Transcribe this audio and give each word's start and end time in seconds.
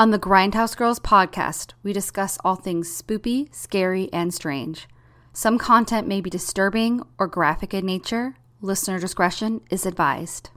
On 0.00 0.12
the 0.12 0.18
Grindhouse 0.18 0.74
Girls 0.74 0.98
podcast, 0.98 1.74
we 1.82 1.92
discuss 1.92 2.38
all 2.42 2.56
things 2.56 2.88
spoopy, 2.88 3.54
scary, 3.54 4.08
and 4.14 4.32
strange. 4.32 4.88
Some 5.34 5.58
content 5.58 6.08
may 6.08 6.22
be 6.22 6.30
disturbing 6.30 7.02
or 7.18 7.26
graphic 7.26 7.74
in 7.74 7.84
nature. 7.84 8.36
Listener 8.62 8.98
discretion 8.98 9.60
is 9.68 9.84
advised. 9.84 10.48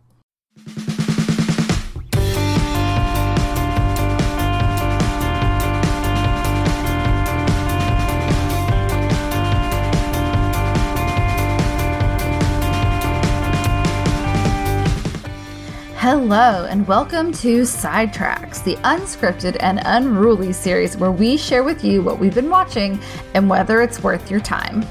Hello, 16.04 16.66
and 16.66 16.86
welcome 16.86 17.32
to 17.32 17.62
Sidetracks, 17.62 18.62
the 18.62 18.76
unscripted 18.84 19.56
and 19.62 19.80
unruly 19.86 20.52
series 20.52 20.98
where 20.98 21.14
we 21.14 21.38
share 21.38 21.64
with 21.64 21.82
you 21.82 22.04
what 22.04 22.20
we've 22.20 22.36
been 22.36 22.50
watching 22.50 23.00
and 23.36 23.50
whether 23.50 23.82
it's 23.82 24.04
worth 24.04 24.30
your 24.30 24.42
time. 24.42 24.86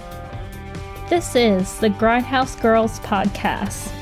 This 1.11 1.37
is 1.37 1.79
the 1.81 1.91
Grindhouse 1.91 2.59
Girls 2.63 2.99
Podcast. 3.01 3.93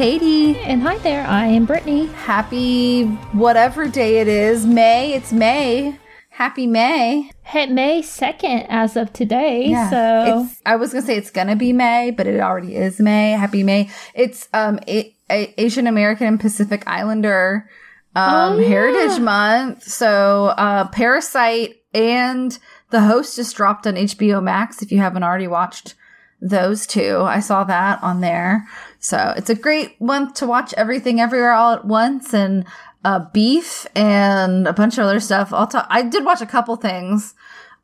Katie. 0.00 0.56
And 0.60 0.80
hi 0.80 0.96
there, 0.96 1.26
I 1.26 1.44
am 1.48 1.66
Brittany. 1.66 2.06
Happy 2.06 3.04
whatever 3.34 3.86
day 3.86 4.20
it 4.20 4.28
is. 4.28 4.64
May. 4.64 5.12
It's 5.12 5.30
May. 5.30 5.94
Happy 6.30 6.66
May. 6.66 7.30
Hit 7.42 7.70
May 7.70 8.00
2nd 8.00 8.64
as 8.70 8.96
of 8.96 9.12
today. 9.12 9.74
So 9.90 10.46
It's, 10.48 10.62
I 10.64 10.76
was 10.76 10.94
gonna 10.94 11.04
say 11.04 11.18
it's 11.18 11.30
gonna 11.30 11.54
be 11.54 11.74
May, 11.74 12.12
but 12.12 12.26
it 12.26 12.40
already 12.40 12.76
is 12.76 12.98
May. 12.98 13.32
Happy 13.32 13.62
May. 13.62 13.90
It's 14.14 14.48
um 14.54 14.80
a, 14.88 15.14
a- 15.30 15.52
Asian 15.60 15.86
American 15.86 16.26
and 16.26 16.40
Pacific 16.40 16.82
Islander 16.86 17.68
um 18.16 18.54
Oh, 18.54 18.58
yeah. 18.58 18.68
Heritage 18.68 19.20
Month. 19.20 19.82
So 19.82 20.46
uh 20.56 20.88
Parasite 20.88 21.76
and 21.92 22.58
The 22.88 23.02
Host 23.02 23.36
just 23.36 23.54
dropped 23.54 23.86
on 23.86 23.96
HBO 23.96 24.42
Max. 24.42 24.80
If 24.80 24.92
you 24.92 24.98
haven't 25.00 25.24
already 25.24 25.46
watched 25.46 25.94
those 26.40 26.86
two, 26.86 27.18
I 27.20 27.40
saw 27.40 27.64
that 27.64 28.02
on 28.02 28.22
there. 28.22 28.66
So 29.00 29.34
it's 29.36 29.50
a 29.50 29.54
great 29.54 30.00
month 30.00 30.34
to 30.34 30.46
watch 30.46 30.72
everything 30.74 31.20
everywhere 31.20 31.52
all 31.52 31.72
at 31.72 31.84
once 31.84 32.32
and 32.32 32.64
uh 33.02 33.24
beef 33.32 33.86
and 33.96 34.68
a 34.68 34.72
bunch 34.72 34.98
of 34.98 35.04
other 35.04 35.20
stuff. 35.20 35.52
I'll 35.52 35.66
talk 35.66 35.86
I 35.90 36.02
did 36.02 36.24
watch 36.24 36.40
a 36.40 36.46
couple 36.46 36.76
things. 36.76 37.34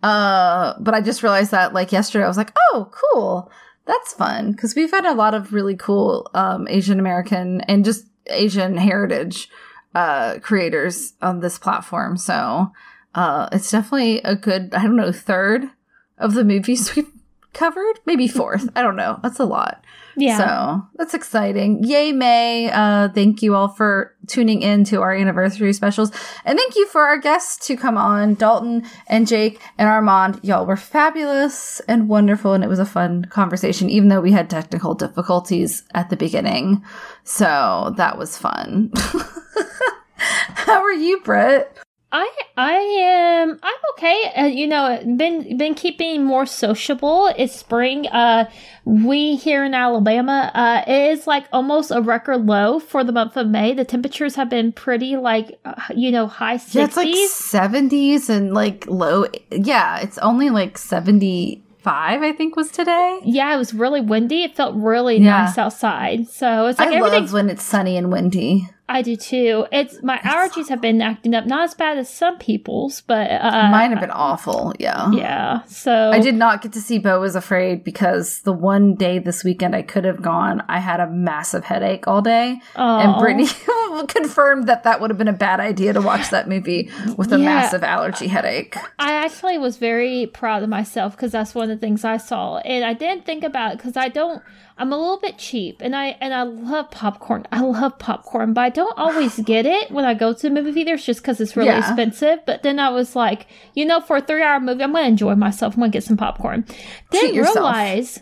Uh, 0.03 0.75
but 0.79 0.95
I 0.95 1.01
just 1.01 1.23
realized 1.23 1.51
that 1.51 1.73
like 1.73 1.91
yesterday, 1.91 2.25
I 2.25 2.29
was 2.29 2.37
like, 2.37 2.53
oh, 2.71 2.91
cool. 2.93 3.51
That's 3.87 4.13
fun. 4.13 4.55
Cause 4.55 4.75
we've 4.75 4.91
had 4.91 5.05
a 5.05 5.15
lot 5.15 5.35
of 5.35 5.53
really 5.53 5.77
cool, 5.77 6.31
um, 6.35 6.69
Asian 6.69 7.01
American 7.01 7.61
and 7.63 7.85
just 7.85 8.07
Asian 8.27 8.77
heritage, 8.77 9.49
uh, 9.95 10.39
creators 10.41 11.15
on 11.23 11.41
this 11.41 11.59
platform. 11.59 12.17
So, 12.17 12.73
uh, 13.15 13.49
it's 13.53 13.71
definitely 13.71 14.21
a 14.23 14.37
good, 14.37 14.75
I 14.75 14.83
don't 14.83 14.97
know, 14.97 15.13
third 15.13 15.71
of 16.19 16.35
the 16.35 16.45
movies 16.45 16.93
we've 16.97 17.11
covered. 17.53 18.01
Maybe 18.05 18.29
fourth. 18.29 18.69
I 18.77 18.83
don't 18.83 18.97
know. 18.97 19.19
That's 19.23 19.41
a 19.41 19.45
lot. 19.45 19.83
Yeah. 20.17 20.39
So 20.39 20.87
that's 20.95 21.15
exciting. 21.15 21.85
Yay, 21.85 22.13
May. 22.13 22.71
Uh, 22.71 23.09
thank 23.11 23.43
you 23.43 23.55
all 23.55 23.69
for 23.69 24.15
tuning 24.27 24.63
in 24.63 24.85
to 24.85 25.03
our 25.03 25.15
anniversary 25.15 25.73
specials. 25.73 26.11
And 26.45 26.59
thank 26.59 26.75
you 26.75 26.87
for 26.87 27.03
our 27.03 27.19
guests 27.19 27.67
to 27.67 27.77
come 27.77 27.97
on, 27.97 28.35
Dalton 28.35 28.85
and 29.07 29.27
Jake 29.27 29.61
and 29.79 29.89
Armand. 29.89 30.41
Y'all 30.43 30.67
were 30.67 30.77
fabulous 30.77 31.81
and 31.81 32.09
wonderful. 32.09 32.55
And 32.55 32.65
it 32.65 32.69
was 32.69 32.79
a 32.79 32.87
fun 32.87 33.27
conversation, 33.27 33.91
even 33.91 34.09
though 34.09 34.21
we 34.21 34.33
had 34.33 34.51
technical 34.51 34.95
difficulties 34.95 35.83
at 35.95 36.11
the 36.11 36.17
beginning. 36.17 36.83
So 37.25 37.95
that 37.97 38.19
was 38.19 38.39
fun. 38.39 38.93
How 40.17 40.83
are 40.83 40.93
you, 40.93 41.21
Britt? 41.21 41.77
I 42.13 42.31
I 42.57 42.73
am 42.77 43.59
I'm 43.63 43.75
okay. 43.93 44.33
Uh, 44.37 44.45
you 44.45 44.67
know, 44.69 44.99
been 45.17 45.57
been 45.59 45.75
keeping 45.75 46.25
more 46.25 46.47
sociable. 46.47 47.33
It's 47.37 47.55
spring. 47.55 48.07
Uh, 48.07 48.49
we 48.85 49.35
here 49.35 49.65
in 49.65 49.75
Alabama, 49.75 50.51
uh, 50.55 50.83
it 50.87 51.11
is 51.19 51.27
like 51.27 51.47
almost 51.53 51.91
a 51.91 52.01
record 52.01 52.47
low 52.47 52.79
for 52.79 53.03
the 53.03 53.13
month 53.13 53.37
of 53.37 53.49
May. 53.49 53.75
The 53.75 53.85
temperatures 53.85 54.37
have 54.37 54.49
been 54.49 54.73
pretty 54.73 55.17
like 55.17 55.59
uh, 55.65 55.75
you 55.95 56.13
know 56.13 56.29
high 56.29 56.61
Yeah, 56.71 56.83
like 56.83 56.93
sixties. 56.93 57.31
70s 57.33 58.29
and 58.31 58.55
like 58.55 58.87
low. 58.87 59.27
Yeah, 59.51 59.99
it's 59.99 60.19
only 60.19 60.49
like 60.51 60.79
75, 60.79 62.23
I 62.23 62.33
think, 62.33 62.55
was 62.57 62.71
today. 62.71 63.21
Yeah, 63.25 63.53
it 63.55 63.59
was 63.59 63.75
really 63.75 64.01
windy. 64.01 64.45
It 64.45 64.55
felt 64.57 64.77
really 64.77 65.17
Yeah. 65.19 65.43
nice 65.45 65.59
outside. 65.59 66.29
So 66.29 66.67
it's 66.69 66.79
like 66.79 66.89
I 66.95 67.01
love 67.01 67.33
when 67.33 67.51
it's 67.51 67.65
sunny 67.65 67.97
and 67.97 68.13
windy. 68.13 68.69
I 68.89 69.03
do 69.03 69.17
too. 69.17 69.67
It's 69.73 70.01
my 70.03 70.19
allergies 70.19 70.69
have 70.69 70.81
been 70.81 71.03
acting 71.03 71.35
up, 71.35 71.45
not 71.45 71.65
as 71.65 71.75
bad 71.75 71.99
as 71.99 72.09
some 72.09 72.39
people's, 72.39 73.01
but 73.01 73.29
uh, 73.31 73.69
Mine 73.71 73.91
have 73.91 74.01
been 74.01 74.13
awful. 74.13 74.73
Yeah. 74.79 75.11
Yeah. 75.11 75.63
So 75.65 76.11
I 76.13 76.21
did 76.21 76.37
not 76.37 76.63
get 76.63 76.73
to 76.75 76.81
see 76.81 76.99
Beau 77.01 77.19
was 77.21 77.35
Afraid 77.35 77.83
because 77.83 78.43
the 78.43 78.53
one 78.53 78.95
day 78.95 79.19
this 79.19 79.43
weekend 79.43 79.75
I 79.75 79.83
could 79.83 80.05
have 80.05 80.23
gone, 80.23 80.63
I 80.69 80.79
had 80.79 81.01
a 81.01 81.09
massive 81.11 81.65
headache 81.65 82.07
all 82.07 82.23
day. 82.23 82.61
And 82.77 83.19
Brittany 83.19 83.49
confirmed 84.09 84.69
that 84.69 84.85
that 84.85 85.01
would 85.01 85.11
have 85.11 85.19
been 85.19 85.27
a 85.29 85.33
bad 85.33 85.59
idea 85.61 85.93
to 85.93 86.01
watch 86.01 86.31
that 86.31 86.49
movie 86.49 86.91
with 87.17 87.33
a 87.33 87.39
Yeah. 87.39 87.45
massive 87.45 87.83
allergy 87.83 88.29
headache. 88.29 88.77
I 88.99 89.13
actually 89.15 89.59
was 89.59 89.79
very 89.79 90.27
proud 90.27 90.63
of 90.63 90.69
myself 90.69 91.17
because 91.17 91.33
that's 91.33 91.55
one 91.55 91.71
of 91.71 91.81
the 91.81 91.85
things 91.85 92.05
I 92.05 92.19
saw, 92.19 92.59
and 92.59 92.85
I 92.85 92.93
didn't 92.95 93.25
think 93.27 93.43
about 93.45 93.73
it 93.73 93.79
because 93.79 93.97
I 93.97 94.09
don't. 94.09 94.43
I'm 94.79 94.93
a 94.93 94.97
little 94.99 95.19
bit 95.19 95.39
cheap, 95.39 95.81
and 95.81 95.97
I 95.97 96.17
and 96.21 96.35
I 96.35 96.43
love 96.43 96.91
popcorn. 96.91 97.47
I 97.51 97.61
love 97.61 97.99
popcorn, 97.99 98.53
but 98.53 98.61
I 98.61 98.69
don't 98.69 98.97
always 98.99 99.39
get 99.45 99.65
it 99.67 99.91
when 99.91 100.05
I 100.05 100.13
go 100.15 100.33
to 100.35 100.43
the 100.43 100.51
movie 100.51 100.73
theaters 100.73 101.05
just 101.07 101.23
because 101.23 101.41
it's 101.41 101.57
really 101.57 101.69
Yeah. 101.71 101.79
expensive. 101.79 102.41
But 102.47 102.63
then 102.63 102.79
I 102.79 102.91
was 102.91 103.17
like, 103.17 103.47
you 103.75 103.85
know, 103.87 104.01
for 104.01 104.17
a 104.17 104.21
three 104.21 104.43
hour 104.43 104.61
movie, 104.61 104.83
I'm 104.83 104.93
gonna 104.93 105.09
enjoy 105.09 105.35
myself. 105.35 105.75
I'm 105.75 105.81
gonna 105.81 105.91
get 105.93 106.05
some 106.05 106.17
popcorn. 106.19 106.67
Didn't 107.11 107.41
realize 107.41 108.21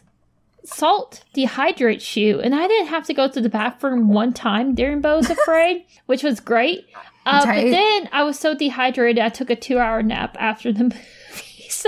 salt 0.65 1.25
dehydrates 1.37 2.17
you, 2.17 2.41
and 2.41 2.55
I 2.55 2.67
didn't 2.69 2.87
have 2.89 3.05
to 3.07 3.15
go 3.15 3.29
to 3.29 3.41
the 3.41 3.49
bathroom 3.49 4.09
one 4.09 4.33
time 4.33 4.75
during 4.75 5.01
Beau's 5.01 5.29
Afraid, 5.31 5.85
which 6.07 6.23
was 6.23 6.41
great. 6.41 6.87
Uh, 7.27 7.45
but 7.45 7.71
then 7.71 8.09
I 8.13 8.23
was 8.23 8.39
so 8.39 8.55
dehydrated, 8.55 9.23
I 9.23 9.29
took 9.31 9.51
a 9.51 9.57
two 9.57 9.79
hour 9.79 10.03
nap 10.03 10.37
after 10.39 10.73
the 10.73 10.85
movie. 10.85 10.97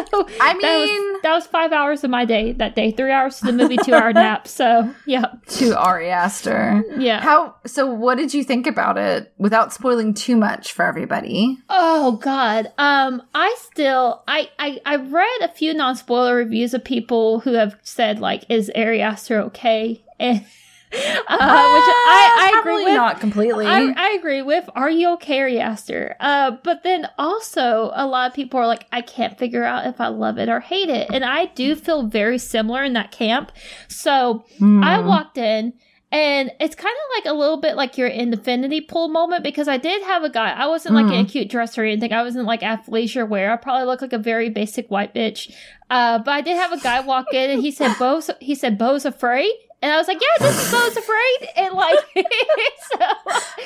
So 0.13 0.29
I 0.41 0.53
that 0.61 0.79
was, 0.81 0.91
mean- 0.91 1.21
that 1.23 1.33
was 1.33 1.47
five 1.47 1.73
hours 1.73 2.05
of 2.05 2.11
my 2.11 2.25
day 2.25 2.53
that 2.53 2.75
day. 2.75 2.91
Three 2.91 3.11
hours 3.13 3.39
to 3.41 3.47
the 3.47 3.53
movie, 3.53 3.77
two 3.79 3.95
hour 3.95 4.13
nap. 4.15 4.47
So 4.47 4.93
yeah, 5.07 5.27
To 5.49 5.79
Ari 5.79 6.11
Aster. 6.11 6.83
yeah. 6.99 7.21
How 7.23 7.55
so 7.67 7.87
what 7.87 8.17
did 8.19 8.35
you 8.35 8.45
think 8.45 8.67
about 8.67 8.99
it 8.99 9.33
without 9.39 9.73
spoiling 9.73 10.15
too 10.15 10.37
much 10.37 10.73
for 10.73 10.85
everybody? 10.85 11.59
Oh 11.71 12.19
God. 12.23 12.73
Um, 12.79 13.23
I 13.35 13.57
still 13.61 14.23
I 14.29 14.51
I 14.59 14.81
I 14.85 14.97
read 14.97 15.39
a 15.43 15.49
few 15.49 15.73
non 15.75 15.97
spoiler 15.97 16.37
reviews 16.37 16.75
of 16.75 16.85
people 16.85 17.41
who 17.41 17.55
have 17.55 17.77
said 17.83 18.21
like, 18.21 18.45
is 18.51 18.71
Ari 18.77 19.01
Aster 19.03 19.41
okay? 19.43 20.03
And 20.21 20.45
uh, 21.29 21.73
which 21.73 21.83
I 22.07 22.53
I 22.55 22.59
agree 22.61 22.85
with. 22.85 22.95
not 22.95 23.21
completely. 23.21 23.67
I, 23.67 23.93
I 23.97 24.11
agree 24.19 24.43
with. 24.43 24.69
Are 24.75 24.91
you 24.91 25.11
okay, 25.15 25.41
Ari 25.41 25.59
Aster? 25.61 26.17
Uh, 26.21 26.53
but 26.63 26.83
then 26.85 27.09
also 27.19 27.91
a 27.95 28.07
lot 28.07 28.31
of 28.31 28.35
people 28.37 28.61
are 28.61 28.67
like, 28.67 28.87
I 28.93 29.01
can't 29.03 29.37
figure 29.39 29.65
out 29.65 29.87
if 29.87 30.01
I 30.01 30.09
love 30.09 30.39
it 30.39 30.49
or 30.49 30.61
hate 30.61 30.89
it, 30.89 31.09
and 31.13 31.25
I 31.25 31.47
do 31.47 31.75
feel 31.75 32.07
very 32.07 32.39
similar 32.39 32.85
in 32.85 32.93
that 32.95 33.11
camp. 33.11 33.53
So 33.89 34.45
I 34.83 35.01
Hmm. 35.01 35.07
walked 35.07 35.39
in. 35.39 35.73
And 36.13 36.53
it's 36.61 36.77
kind 36.77 36.95
of 36.95 37.17
like 37.25 37.35
a 37.35 37.37
little 37.37 37.57
bit 37.61 37.75
like 37.75 37.99
your 37.99 38.07
infinity 38.07 38.81
pool 38.81 39.09
moment 39.09 39.43
because 39.43 39.67
I 39.67 39.77
did 39.77 40.01
have 40.05 40.23
a 40.23 40.31
guy. 40.31 40.51
I 40.53 40.69
wasn't 40.69 40.95
like 40.95 41.07
in 41.13 41.25
a 41.27 41.29
cute 41.29 41.51
dress 41.51 41.77
or 41.77 41.83
anything. 41.85 42.13
I 42.13 42.23
wasn't 42.23 42.47
like 42.47 42.61
athleisure 42.61 43.29
wear. 43.29 43.53
I 43.53 43.57
probably 43.57 43.87
look 43.87 44.01
like 44.03 44.13
a 44.13 44.19
very 44.19 44.49
basic 44.49 44.89
white 44.89 45.13
bitch. 45.15 45.53
Uh, 45.91 46.21
but 46.21 46.31
I 46.31 46.43
did 46.43 46.57
have 46.57 46.71
a 46.73 46.79
guy 46.79 47.01
walk 47.01 47.35
in 47.35 47.51
and 47.51 47.61
he 47.61 47.73
said, 47.73 47.99
"Beau's." 47.99 48.31
He 48.41 48.55
said, 48.55 48.79
"Beau's 48.79 49.05
afraid." 49.05 49.53
And 49.83 49.93
I 49.93 49.99
was 49.99 50.09
like, 50.09 50.21
yeah, 50.21 50.47
this 50.47 50.65
is 50.65 50.71
Beau's 50.71 50.97
afraid. 50.97 51.49
And 51.57 51.75
like, 51.75 51.99
so, 52.17 52.99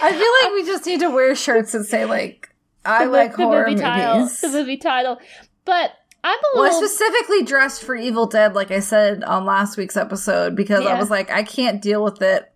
I 0.02 0.12
feel 0.12 0.48
like 0.50 0.52
we 0.54 0.64
just 0.66 0.84
need 0.86 1.00
to 1.00 1.10
wear 1.10 1.34
shirts 1.34 1.72
and 1.74 1.86
say 1.86 2.04
like 2.04 2.48
I 2.84 3.04
the, 3.06 3.10
like 3.10 3.36
the 3.36 3.44
horror 3.44 3.68
movie 3.68 3.80
title, 3.80 4.20
movies. 4.20 4.40
the 4.40 4.48
movie 4.48 4.76
title. 4.76 5.18
But 5.64 5.92
I'm 6.24 6.38
a 6.38 6.42
Well, 6.54 6.64
I 6.64 6.68
little. 6.72 6.88
specifically 6.88 7.44
dressed 7.44 7.82
for 7.84 7.94
Evil 7.94 8.26
Dead, 8.26 8.54
like 8.54 8.70
I 8.70 8.80
said 8.80 9.22
on 9.24 9.44
last 9.46 9.76
week's 9.78 9.96
episode, 9.96 10.56
because 10.56 10.84
I 10.84 10.98
was 10.98 11.10
like, 11.10 11.30
I 11.30 11.42
can't 11.44 11.80
deal 11.80 12.02
with 12.04 12.20
it 12.22 12.52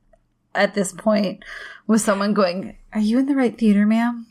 at 0.54 0.74
this 0.74 0.92
point 0.92 1.44
with 1.86 2.00
someone 2.00 2.34
going, 2.34 2.76
Are 2.92 3.00
you 3.00 3.18
in 3.18 3.26
the 3.26 3.34
right 3.36 3.56
theater, 3.56 3.86
ma'am? 3.86 4.26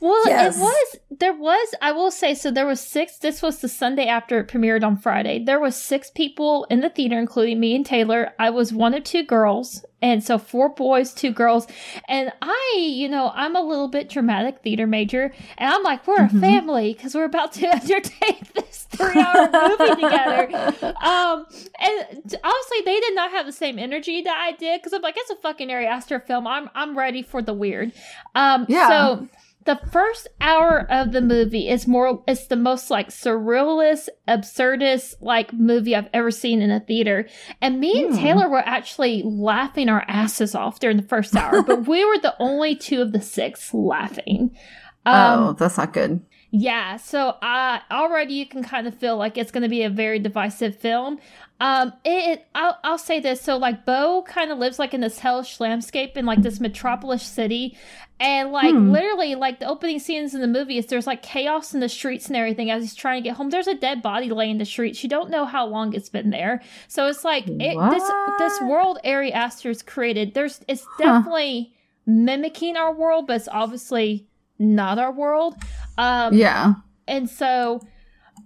Well, 0.00 0.22
Yes. 0.26 0.56
it 0.56 0.60
was 0.60 0.96
there 1.10 1.32
was 1.34 1.74
I 1.82 1.92
will 1.92 2.10
say 2.10 2.34
so 2.34 2.50
there 2.50 2.66
was 2.66 2.80
six 2.80 3.18
this 3.18 3.42
was 3.42 3.58
the 3.58 3.68
Sunday 3.68 4.06
after 4.06 4.38
it 4.40 4.48
premiered 4.48 4.84
on 4.84 4.96
Friday. 4.96 5.42
There 5.44 5.60
was 5.60 5.74
six 5.76 6.10
people 6.10 6.66
in 6.70 6.80
the 6.80 6.90
theater 6.90 7.18
including 7.18 7.60
me 7.60 7.74
and 7.74 7.84
Taylor. 7.86 8.32
I 8.38 8.50
was 8.50 8.72
one 8.72 8.94
of 8.94 9.04
two 9.04 9.22
girls 9.24 9.84
and 10.00 10.22
so 10.22 10.38
four 10.38 10.68
boys, 10.68 11.12
two 11.12 11.32
girls. 11.32 11.66
And 12.08 12.30
I, 12.40 12.76
you 12.78 13.08
know, 13.08 13.32
I'm 13.34 13.56
a 13.56 13.60
little 13.60 13.88
bit 13.88 14.08
dramatic 14.08 14.60
theater 14.62 14.86
major 14.86 15.32
and 15.56 15.72
I'm 15.74 15.82
like 15.82 16.06
we're 16.06 16.18
Mhm. 16.28 16.36
a 16.36 16.40
family 16.40 16.94
cuz 16.94 17.14
we're 17.14 17.24
about 17.24 17.52
to 17.54 17.66
undertake 17.80 18.52
this 18.52 18.86
3-hour 18.92 19.50
movie 19.50 20.02
together. 20.02 20.94
Um 21.02 21.46
and 21.80 22.36
honestly 22.44 22.78
they 22.84 23.00
did 23.00 23.14
not 23.14 23.30
have 23.32 23.46
the 23.46 23.52
same 23.52 23.78
energy 23.78 24.22
that 24.22 24.36
I 24.36 24.52
did 24.52 24.82
cuz 24.82 24.92
I'm 24.92 25.02
like 25.02 25.14
it's 25.16 25.30
a 25.30 25.36
fucking 25.36 25.70
Ari 25.70 25.86
Aster 25.86 26.20
film. 26.20 26.46
I'm 26.46 26.70
I'm 26.74 26.96
ready 26.96 27.22
for 27.22 27.42
the 27.42 27.52
weird. 27.54 27.92
Um 28.34 28.66
Yeah. 28.68 28.88
so 28.88 29.28
the 29.68 29.76
first 29.92 30.26
hour 30.40 30.86
of 30.90 31.12
the 31.12 31.20
movie 31.20 31.68
is 31.68 31.86
more 31.86 32.22
it's 32.26 32.46
the 32.46 32.56
most 32.56 32.90
like 32.90 33.10
surrealist 33.10 34.08
absurdist 34.26 35.14
like 35.20 35.52
movie 35.52 35.94
i've 35.94 36.08
ever 36.14 36.30
seen 36.30 36.62
in 36.62 36.70
a 36.70 36.80
theater 36.80 37.28
and 37.60 37.78
me 37.78 38.02
and 38.02 38.14
Hmm. 38.14 38.20
taylor 38.22 38.48
were 38.48 38.66
actually 38.66 39.22
laughing 39.24 39.88
our 39.90 40.04
asses 40.08 40.54
off 40.54 40.80
during 40.80 40.96
the 40.96 41.02
first 41.02 41.36
hour 41.36 41.62
but 41.62 41.86
we 41.86 42.02
were 42.04 42.18
the 42.18 42.34
only 42.40 42.74
two 42.76 43.02
of 43.02 43.12
the 43.12 43.20
six 43.20 43.72
laughing 43.74 44.56
um, 45.06 45.40
oh, 45.40 45.52
that's 45.52 45.76
not 45.78 45.92
good. 45.92 46.20
yeah, 46.50 46.96
so 46.96 47.28
uh, 47.28 47.78
already 47.90 48.34
you 48.34 48.46
can 48.46 48.62
kind 48.62 48.86
of 48.86 48.94
feel 48.94 49.16
like 49.16 49.38
it's 49.38 49.50
going 49.50 49.62
to 49.62 49.68
be 49.68 49.82
a 49.82 49.88
very 49.90 50.18
divisive 50.18 50.76
film. 50.76 51.18
Um, 51.60 51.92
it, 52.04 52.46
I'll, 52.54 52.78
I'll 52.84 52.98
say 52.98 53.18
this. 53.18 53.40
So 53.40 53.56
like 53.56 53.84
Beau 53.84 54.22
kind 54.28 54.52
of 54.52 54.58
lives 54.58 54.78
like 54.78 54.94
in 54.94 55.00
this 55.00 55.18
hellish 55.18 55.58
landscape 55.58 56.16
in 56.16 56.24
like 56.24 56.42
this 56.42 56.60
metropolis 56.60 57.22
city. 57.24 57.76
And 58.20 58.52
like 58.52 58.74
Hmm. 58.74 58.90
literally 58.90 59.34
like 59.34 59.58
the 59.60 59.66
opening 59.68 59.98
scenes 59.98 60.34
in 60.34 60.40
the 60.40 60.46
movie 60.46 60.78
is 60.78 60.86
there's 60.86 61.06
like 61.06 61.22
chaos 61.22 61.74
in 61.74 61.80
the 61.80 61.88
streets 61.88 62.28
and 62.28 62.36
everything 62.36 62.70
as 62.70 62.82
he's 62.82 62.94
trying 62.94 63.22
to 63.22 63.28
get 63.28 63.36
home. 63.36 63.50
There's 63.50 63.66
a 63.66 63.74
dead 63.74 64.02
body 64.02 64.30
laying 64.30 64.52
in 64.52 64.58
the 64.58 64.64
streets. 64.64 65.02
You 65.02 65.08
don't 65.08 65.30
know 65.30 65.44
how 65.44 65.66
long 65.66 65.94
it's 65.94 66.08
been 66.08 66.30
there. 66.30 66.62
So 66.86 67.06
it's 67.08 67.24
like 67.24 67.44
it, 67.48 67.90
this, 67.90 68.10
this 68.38 68.60
world 68.62 68.98
Ari 69.04 69.32
Aster's 69.32 69.82
created. 69.82 70.34
There's, 70.34 70.60
it's 70.68 70.84
Huh. 70.84 70.96
definitely 70.98 71.74
mimicking 72.06 72.76
our 72.76 72.92
world, 72.92 73.26
but 73.26 73.36
it's 73.36 73.48
obviously 73.48 74.26
not 74.58 74.98
our 74.98 75.12
world. 75.12 75.54
Um, 75.96 76.34
Yeah. 76.34 76.74
and 77.06 77.28
so, 77.28 77.80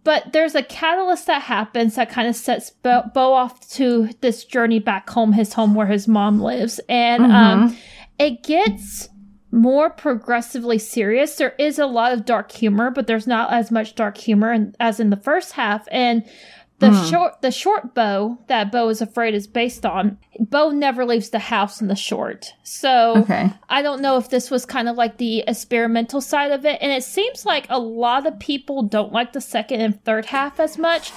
but 0.05 0.33
there's 0.33 0.55
a 0.55 0.63
catalyst 0.63 1.27
that 1.27 1.43
happens 1.43 1.95
that 1.95 2.11
kind 2.11 2.29
of 2.29 2.35
sets 2.35 2.71
Beau, 2.71 3.03
Beau 3.15 3.33
off 3.33 3.69
to 3.71 4.11
this 4.21 4.45
journey 4.45 4.79
back 4.79 5.09
home, 5.09 5.33
his 5.33 5.55
home 5.55 5.75
where 5.75 5.87
his 5.87 6.09
mom 6.09 6.41
lives. 6.41 6.81
And 6.89 7.25
um, 7.25 7.77
it 8.19 8.43
gets 8.43 9.09
more 9.53 9.91
progressively 9.91 10.79
serious. 10.79 11.37
There 11.37 11.55
is 11.59 11.79
a 11.79 11.87
lot 11.87 12.13
of 12.13 12.25
dark 12.25 12.51
humor, 12.51 12.91
but 12.91 13.07
there's 13.07 13.27
not 13.27 13.53
as 13.53 13.71
much 13.71 13.95
dark 13.95 14.17
humor 14.17 14.53
in, 14.53 14.75
as 14.81 14.99
in 14.99 15.11
the 15.11 15.17
first 15.17 15.53
half. 15.53 15.87
And 15.93 16.25
the 16.83 16.91
Hmm. 16.91 17.05
short, 17.11 17.41
the 17.43 17.51
short 17.51 17.95
Beau 17.95 18.39
that 18.49 18.71
Beau 18.73 18.89
is 18.89 19.01
afraid 19.01 19.35
is 19.35 19.47
based 19.47 19.87
on, 19.87 20.19
Beau 20.39 20.71
never 20.71 21.05
leaves 21.07 21.31
the 21.31 21.39
house 21.39 21.81
in 21.81 21.87
the 21.89 21.95
short. 21.97 22.55
So 22.65 23.15
Okay. 23.19 23.51
I 23.69 23.83
don't 23.83 24.03
know 24.03 24.17
if 24.17 24.29
this 24.29 24.51
was 24.51 24.67
kind 24.67 24.89
of 24.89 24.97
like 24.97 25.17
the 25.17 25.45
experimental 25.47 26.21
side 26.21 26.51
of 26.51 26.67
it. 26.67 26.79
And 26.83 26.91
it 26.91 27.05
seems 27.05 27.47
like 27.47 27.67
a 27.71 27.79
lot 27.79 28.27
of 28.27 28.39
people 28.41 28.83
don't 28.83 29.13
like 29.13 29.33
the 29.33 29.41
second 29.41 29.81
and 29.81 30.03
third 30.05 30.27
half 30.27 30.59
as 30.59 30.77
much. 30.77 31.13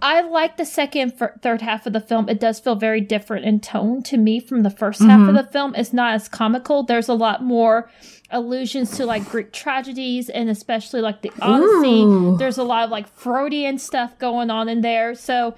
I 0.00 0.22
like 0.22 0.56
the 0.56 0.64
second 0.64 1.14
and 1.20 1.42
third 1.42 1.60
half 1.62 1.86
of 1.86 1.92
the 1.92 2.00
film. 2.00 2.28
It 2.28 2.40
does 2.40 2.58
feel 2.60 2.74
very 2.74 3.00
different 3.00 3.44
in 3.44 3.60
tone 3.60 4.02
to 4.04 4.16
me 4.16 4.40
from 4.40 4.62
the 4.62 4.70
1st 4.70 5.02
half 5.02 5.20
of 5.20 5.34
Mhm. 5.34 5.36
the 5.36 5.50
film. 5.52 5.74
It's 5.76 5.92
not 5.92 6.14
as 6.14 6.28
comical. 6.28 6.82
There's 6.82 7.08
a 7.08 7.14
lot 7.14 7.42
more 7.44 7.90
allusions 8.34 8.96
to 8.98 9.06
like 9.06 9.24
Greek 9.30 9.52
tragedies 9.52 10.28
and 10.28 10.50
especially 10.50 11.00
like 11.00 11.22
the 11.22 11.32
Odyssey. 11.40 12.02
Ooh. 12.02 12.36
There's 12.36 12.58
a 12.58 12.62
lot 12.64 12.84
of 12.84 12.90
like 12.90 13.08
Freudian 13.08 13.78
stuff 13.78 14.18
going 14.18 14.50
on 14.50 14.68
in 14.68 14.80
there. 14.82 15.14
So 15.14 15.54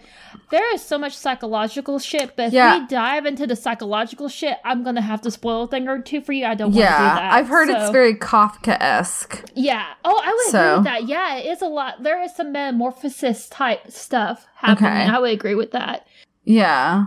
there 0.51 0.73
is 0.75 0.83
so 0.83 0.99
much 0.99 1.17
psychological 1.17 1.99
shit, 1.99 2.37
but 2.37 2.53
if 2.53 2.81
we 2.83 2.87
dive 2.87 3.27
into 3.27 3.47
the 3.47 3.57
psychological 3.57 4.29
shit, 4.29 4.59
I'm 4.65 4.85
gonna 4.85 5.01
have 5.01 5.23
to 5.23 5.31
spoil 5.31 5.63
a 5.63 5.67
thing 5.67 5.89
or 5.89 6.01
two 6.01 6.21
for 6.21 6.33
you. 6.33 6.45
I 6.45 6.55
don't 6.55 6.69
want 6.73 6.77
to 6.77 6.81
do 6.83 6.85
that. 6.85 7.33
I've 7.33 7.49
heard 7.49 7.69
it's 7.71 7.91
very 7.91 8.15
Kafka 8.15 8.77
esque. 8.81 9.43
yeah. 9.55 9.87
Oh, 10.05 10.21
I 10.25 10.33
would 10.33 10.53
So- 10.53 10.59
agree 10.61 10.77
with 10.77 10.85
that. 10.85 11.09
Yeah, 11.09 11.37
it 11.39 11.47
is 11.47 11.63
a 11.63 11.67
lot. 11.69 12.03
There 12.03 12.23
is 12.23 12.37
some 12.37 12.53
metamorphosis 12.53 13.49
type 13.49 13.91
stuff 13.91 14.47
happening. 14.57 14.91
Okay. 14.93 15.07
I 15.07 15.19
would 15.19 15.33
agree 15.33 15.55
with 15.55 15.73
that. 15.73 16.07
Yeah. 16.45 17.07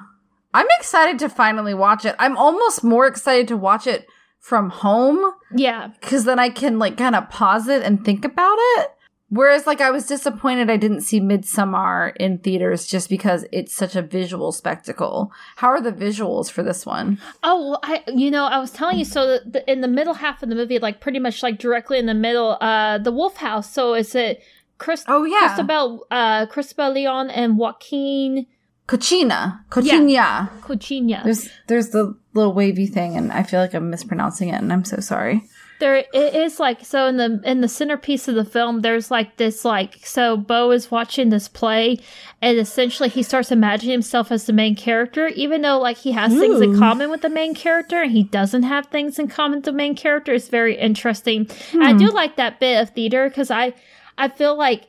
I'm 0.54 0.66
excited 0.80 1.20
to 1.20 1.30
finally 1.30 1.76
watch 1.76 2.06
it. 2.06 2.16
I'm 2.18 2.36
almost 2.36 2.84
more 2.84 3.06
excited 3.06 3.48
to 3.50 3.56
watch 3.58 3.86
it 3.86 4.08
from 4.40 4.70
home 4.70 5.34
Yeah. 5.54 5.90
because 6.00 6.26
then 6.26 6.40
I 6.40 6.50
can 6.50 6.80
like 6.80 6.98
kind 6.98 7.16
of 7.16 7.30
pause 7.30 7.68
it 7.68 7.84
and 7.84 8.04
think 8.04 8.26
about 8.26 8.58
it. 8.78 8.92
Whereas, 9.32 9.68
like, 9.68 9.80
I 9.80 9.92
was 9.92 10.08
disappointed 10.08 10.72
I 10.72 10.78
didn't 10.78 11.02
see 11.02 11.22
Midsommar 11.22 12.16
in 12.16 12.40
theaters 12.40 12.88
just 12.88 13.10
because 13.10 13.46
it's 13.52 13.76
such 13.76 13.96
a 13.96 14.02
visual 14.02 14.52
spectacle. 14.52 15.32
How 15.58 15.68
are 15.68 15.80
the 15.82 15.92
visuals 15.92 16.50
for 16.50 16.64
this 16.64 16.84
one? 16.84 17.20
Oh, 17.44 17.70
well, 17.70 17.80
I 17.84 18.04
you 18.08 18.32
know 18.32 18.46
I 18.46 18.58
was 18.58 18.72
telling 18.72 18.98
you 18.98 19.06
so 19.06 19.28
the, 19.28 19.42
the, 19.48 19.72
in 19.72 19.82
the 19.82 19.88
middle 19.88 20.16
half 20.16 20.42
of 20.42 20.50
the 20.50 20.56
movie, 20.56 20.80
like 20.80 21.00
pretty 21.00 21.20
much 21.20 21.44
like 21.44 21.60
directly 21.60 22.00
in 22.00 22.08
the 22.08 22.16
middle, 22.16 22.58
uh, 22.60 22.98
the 22.98 23.12
Wolf 23.12 23.38
House. 23.38 23.72
So 23.72 23.94
is 23.94 24.16
it 24.16 24.42
Chris? 24.80 25.04
Oh, 25.08 25.26
yeah. 25.26 25.56
Cristóbal, 25.56 26.00
uh, 26.10 26.48
Cristóbal 26.48 26.96
León 26.96 27.30
and 27.32 27.56
Joaquin 27.56 28.48
Cochina. 28.90 29.60
Cochina. 29.70 30.50
Cochina. 30.62 31.24
There's 31.24 31.48
there's 31.68 31.90
the 31.90 32.18
little 32.34 32.54
wavy 32.54 32.88
thing, 32.88 33.16
and 33.16 33.32
I 33.32 33.44
feel 33.44 33.60
like 33.60 33.76
I'm 33.76 33.92
mispronouncing 33.92 34.50
it, 34.50 34.56
and 34.56 34.74
I'm 34.74 34.84
so 34.84 35.00
sorry. 35.00 35.44
there 35.80 35.98
it 35.98 36.36
is 36.36 36.60
like 36.60 36.84
so 36.84 37.06
in 37.06 37.18
the 37.18 37.40
in 37.46 37.62
the 37.62 37.68
centerpiece 37.68 38.28
of 38.28 38.34
the 38.34 38.44
film 38.44 38.82
there's 38.82 39.12
like 39.12 39.38
this 39.38 39.64
like 39.64 40.00
so 40.04 40.36
Beau 40.36 40.72
is 40.72 40.90
watching 40.90 41.30
this 41.30 41.48
play 41.48 42.00
and 42.42 42.58
essentially 42.58 43.10
he 43.10 43.22
starts 43.22 43.52
imagining 43.52 43.92
himself 43.92 44.32
as 44.32 44.46
the 44.46 44.54
main 44.54 44.76
character 44.76 45.28
even 45.28 45.62
though 45.62 45.80
like 45.80 45.98
he 45.98 46.12
has 46.12 46.34
things 46.34 46.60
in 46.60 46.78
common 46.78 47.10
with 47.10 47.22
the 47.22 47.30
main 47.30 47.54
character 47.56 48.02
and 48.02 48.12
he 48.12 48.24
doesn't 48.24 48.64
have 48.64 48.88
things 48.88 49.20
in 49.20 49.28
common 49.28 49.60
with 49.60 49.66
the 49.66 49.72
main 49.72 49.96
character 49.96 50.34
it's 50.34 50.50
very 50.50 50.76
interesting 50.76 51.48
i 51.80 51.94
do 51.94 52.08
hmm. 52.08 52.16
like 52.16 52.36
that 52.36 52.60
bit 52.60 52.82
of 52.82 52.90
theater 52.90 53.30
because 53.30 53.50
i 53.50 53.72
i 54.18 54.28
feel 54.28 54.58
like 54.58 54.89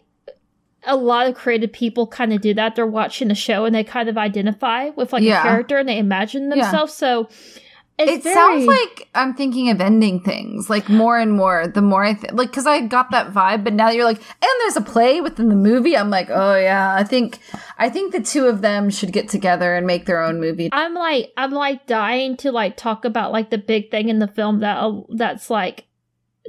a 0.85 0.97
lot 0.97 1.27
of 1.27 1.35
creative 1.35 1.73
people 1.73 2.06
kind 2.06 2.32
of 2.32 2.41
do 2.41 2.55
that 2.55 2.75
they're 2.77 2.87
watching 2.87 3.31
a 3.31 3.35
show 3.35 3.65
and 3.65 3.75
they 3.75 3.85
kind 3.85 4.09
of 4.09 4.17
identify 4.17 4.88
with 4.91 5.12
like 5.12 5.23
Yeah. 5.23 5.41
a 5.41 5.43
character 5.43 5.79
and 5.79 5.88
they 5.88 5.99
imagine 5.99 6.49
Yeah. 6.49 6.56
themselves 6.65 6.94
so 6.94 7.29
it's 7.99 8.25
it 8.25 8.32
sounds 8.32 8.65
like 8.65 9.09
I'm 9.15 9.35
thinking 9.35 9.69
of 9.69 9.79
ending 9.79 10.21
things 10.21 10.71
like 10.71 10.88
more 10.88 11.19
and 11.19 11.32
more. 11.32 11.67
The 11.69 11.82
more 11.82 12.03
I 12.03 12.15
th- 12.15 12.32
like, 12.32 12.49
because 12.49 12.67
I 12.67 12.81
got 12.81 13.11
that 13.11 13.35
vibe, 13.35 13.62
but 13.62 13.75
now 13.75 13.91
you're 13.91 14.06
like, 14.06 14.17
and 14.17 14.50
there's 14.61 14.77
a 14.79 14.81
play 14.81 15.20
within 15.20 15.51
the 15.51 15.55
movie. 15.55 15.94
I'm 15.99 16.08
like, 16.08 16.29
oh 16.31 16.56
yeah, 16.56 16.94
I 16.94 17.05
think 17.05 17.41
I 17.77 17.91
think 17.91 18.13
the 18.13 18.22
two 18.22 18.46
of 18.46 18.63
them 18.63 18.89
should 18.89 19.13
get 19.13 19.29
together 19.29 19.75
and 19.75 19.87
make 19.87 20.06
their 20.06 20.22
own 20.22 20.41
movie. 20.41 20.70
I'm 20.72 20.94
like 20.94 21.31
I'm 21.37 21.51
like 21.51 21.87
dying 21.87 22.39
to 22.39 22.51
like 22.53 22.79
talk 22.79 23.05
about 23.05 23.32
like 23.32 23.51
the 23.51 23.58
big 23.58 23.91
thing 23.91 24.08
in 24.08 24.19
the 24.19 24.29
film 24.29 24.60
that 24.60 24.79
uh, 24.79 25.03
that's 25.10 25.51
like 25.51 25.84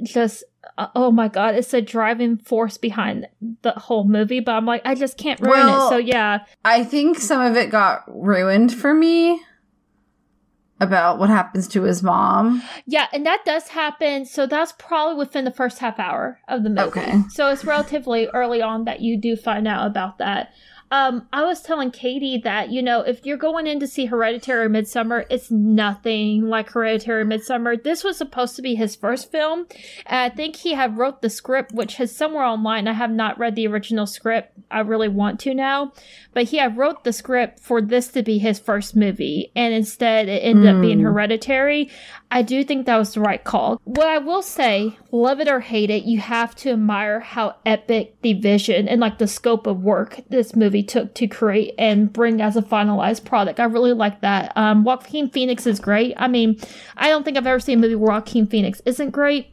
just 0.04 0.44
uh, 0.78 0.86
oh 0.94 1.10
my 1.10 1.28
god 1.28 1.54
it's 1.54 1.74
a 1.74 1.80
driving 1.82 2.36
force 2.36 2.78
behind 2.78 3.26
the 3.62 3.72
whole 3.72 4.04
movie 4.04 4.40
but 4.40 4.52
I'm 4.52 4.64
like 4.66 4.82
I 4.84 4.94
just 4.94 5.16
can't 5.18 5.40
ruin 5.40 5.58
Well- 5.66 5.86
it. 5.86 5.90
So 5.90 5.96
yeah. 5.98 6.44
I 6.64 6.84
think 6.84 7.18
some 7.18 7.40
of 7.42 7.56
it 7.56 7.70
got 7.70 8.02
ruined 8.08 8.72
for 8.74 8.94
me 8.94 9.40
about 10.80 11.18
what 11.18 11.28
happens 11.28 11.68
to 11.68 11.82
his 11.82 12.02
mom. 12.02 12.60
yeah 12.86 13.06
and 13.12 13.24
that 13.26 13.44
does 13.44 13.68
happen. 13.68 14.24
So 14.26 14.46
that's 14.46 14.72
probably 14.78 15.16
within 15.16 15.44
the 15.44 15.52
first 15.52 15.78
half 15.78 15.98
hour 16.00 16.40
of 16.48 16.64
the 16.64 16.70
movie. 16.70 16.82
Okay. 16.88 17.20
so 17.30 17.48
it's 17.50 17.64
relatively 17.64 18.26
early 18.28 18.60
on 18.62 18.84
that 18.84 19.00
you 19.00 19.16
do 19.20 19.36
find 19.36 19.68
out 19.68 19.86
about 19.86 20.18
that 20.18 20.52
um, 20.92 21.26
I 21.32 21.42
was 21.44 21.62
telling 21.62 21.90
Katie 21.90 22.36
that, 22.44 22.70
you 22.70 22.82
know, 22.82 23.00
if 23.00 23.24
you're 23.24 23.38
going 23.38 23.66
in 23.66 23.80
to 23.80 23.86
see 23.86 24.04
Hereditary 24.04 24.68
Midsommar, 24.68 25.24
it's 25.30 25.50
nothing 25.50 26.50
like 26.50 26.68
Hereditary 26.68 27.24
Midsommar. 27.24 27.82
This 27.82 28.04
was 28.04 28.18
supposed 28.18 28.56
to 28.56 28.62
be 28.62 28.74
his 28.74 28.94
first 28.94 29.32
film. 29.32 29.66
And 30.04 30.20
I 30.20 30.28
think 30.28 30.56
he 30.56 30.74
had 30.74 30.98
wrote 30.98 31.22
the 31.22 31.30
script, 31.30 31.72
which 31.72 31.98
is 31.98 32.14
somewhere 32.14 32.44
online. 32.44 32.86
I 32.86 32.92
have 32.92 33.10
not 33.10 33.38
read 33.38 33.54
the 33.54 33.66
original 33.68 34.06
script. 34.06 34.52
I 34.70 34.80
really 34.80 35.08
want 35.08 35.40
to 35.40 35.54
now. 35.54 35.94
But 36.34 36.44
he 36.44 36.58
had 36.58 36.76
wrote 36.76 37.04
the 37.04 37.12
script 37.14 37.58
for 37.58 37.80
this 37.80 38.08
to 38.08 38.22
be 38.22 38.36
his 38.36 38.58
first 38.58 38.94
movie. 38.94 39.50
And 39.56 39.72
instead 39.72 40.28
it 40.28 40.42
ended 40.44 40.66
up 40.66 40.82
being 40.82 40.98
Mm. 40.98 41.04
Hereditary. 41.04 41.88
I 42.34 42.40
do 42.40 42.64
think 42.64 42.86
that 42.86 42.96
was 42.96 43.12
the 43.12 43.20
right 43.20 43.44
call. 43.44 43.78
What 43.84 44.06
I 44.06 44.16
will 44.16 44.40
say, 44.40 44.96
love 45.10 45.38
it 45.38 45.48
or 45.48 45.60
hate 45.60 45.90
it, 45.90 46.04
you 46.04 46.18
have 46.18 46.54
to 46.56 46.70
admire 46.70 47.20
how 47.20 47.56
epic 47.66 48.16
the 48.22 48.32
vision 48.32 48.88
and 48.88 49.02
like 49.02 49.18
the 49.18 49.26
scope 49.26 49.66
of 49.66 49.82
work 49.82 50.18
this 50.30 50.56
movie 50.56 50.82
took 50.82 51.12
to 51.16 51.26
create 51.26 51.74
and 51.78 52.10
bring 52.10 52.40
as 52.40 52.56
a 52.56 52.62
finalized 52.62 53.26
product. 53.26 53.60
I 53.60 53.64
really 53.64 53.92
like 53.92 54.22
that. 54.22 54.50
Um, 54.56 54.82
Joaquin 54.82 55.28
Phoenix 55.28 55.66
is 55.66 55.78
great. 55.78 56.14
I 56.16 56.26
mean, 56.26 56.58
I 56.96 57.10
don't 57.10 57.22
think 57.22 57.36
I've 57.36 57.46
ever 57.46 57.60
seen 57.60 57.78
a 57.78 57.82
movie 57.82 57.96
where 57.96 58.12
Joaquin 58.12 58.46
Phoenix 58.46 58.80
isn't 58.86 59.10
great. 59.10 59.48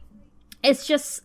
It's 0.62 0.86
just 0.86 1.20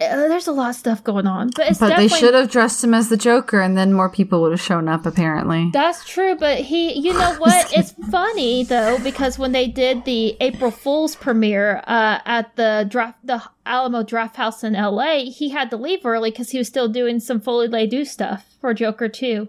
uh, 0.00 0.16
there's 0.28 0.46
a 0.46 0.52
lot 0.52 0.70
of 0.70 0.76
stuff 0.76 1.04
going 1.04 1.26
on, 1.26 1.50
but 1.54 1.68
it's 1.68 1.78
But 1.78 1.96
they 1.96 2.08
should 2.08 2.34
have 2.34 2.50
dressed 2.50 2.82
him 2.82 2.94
as 2.94 3.08
the 3.08 3.16
Joker, 3.16 3.60
and 3.60 3.76
then 3.76 3.92
more 3.92 4.08
people 4.08 4.42
would 4.42 4.52
have 4.52 4.60
shown 4.60 4.88
up. 4.88 5.06
Apparently, 5.06 5.70
That's 5.72 6.04
true, 6.04 6.34
but 6.36 6.58
he, 6.58 6.92
you 6.98 7.12
know 7.12 7.34
what? 7.38 7.72
it's 7.72 7.92
funny 8.10 8.64
though 8.64 8.98
because 8.98 9.38
when 9.38 9.52
they 9.52 9.66
did 9.66 10.04
the 10.04 10.36
April 10.40 10.70
Fool's 10.70 11.14
premiere 11.14 11.82
uh, 11.86 12.20
at 12.24 12.56
the 12.56 12.86
draft, 12.88 13.18
the 13.24 13.42
Alamo 13.66 14.02
Draft 14.02 14.36
House 14.36 14.64
in 14.64 14.74
L.A., 14.74 15.26
he 15.26 15.50
had 15.50 15.70
to 15.70 15.76
leave 15.76 16.04
early 16.04 16.30
because 16.30 16.50
he 16.50 16.58
was 16.58 16.68
still 16.68 16.88
doing 16.88 17.20
some 17.20 17.40
Foley 17.40 17.86
do 17.86 18.04
stuff 18.04 18.56
for 18.60 18.74
Joker 18.74 19.08
Two. 19.08 19.48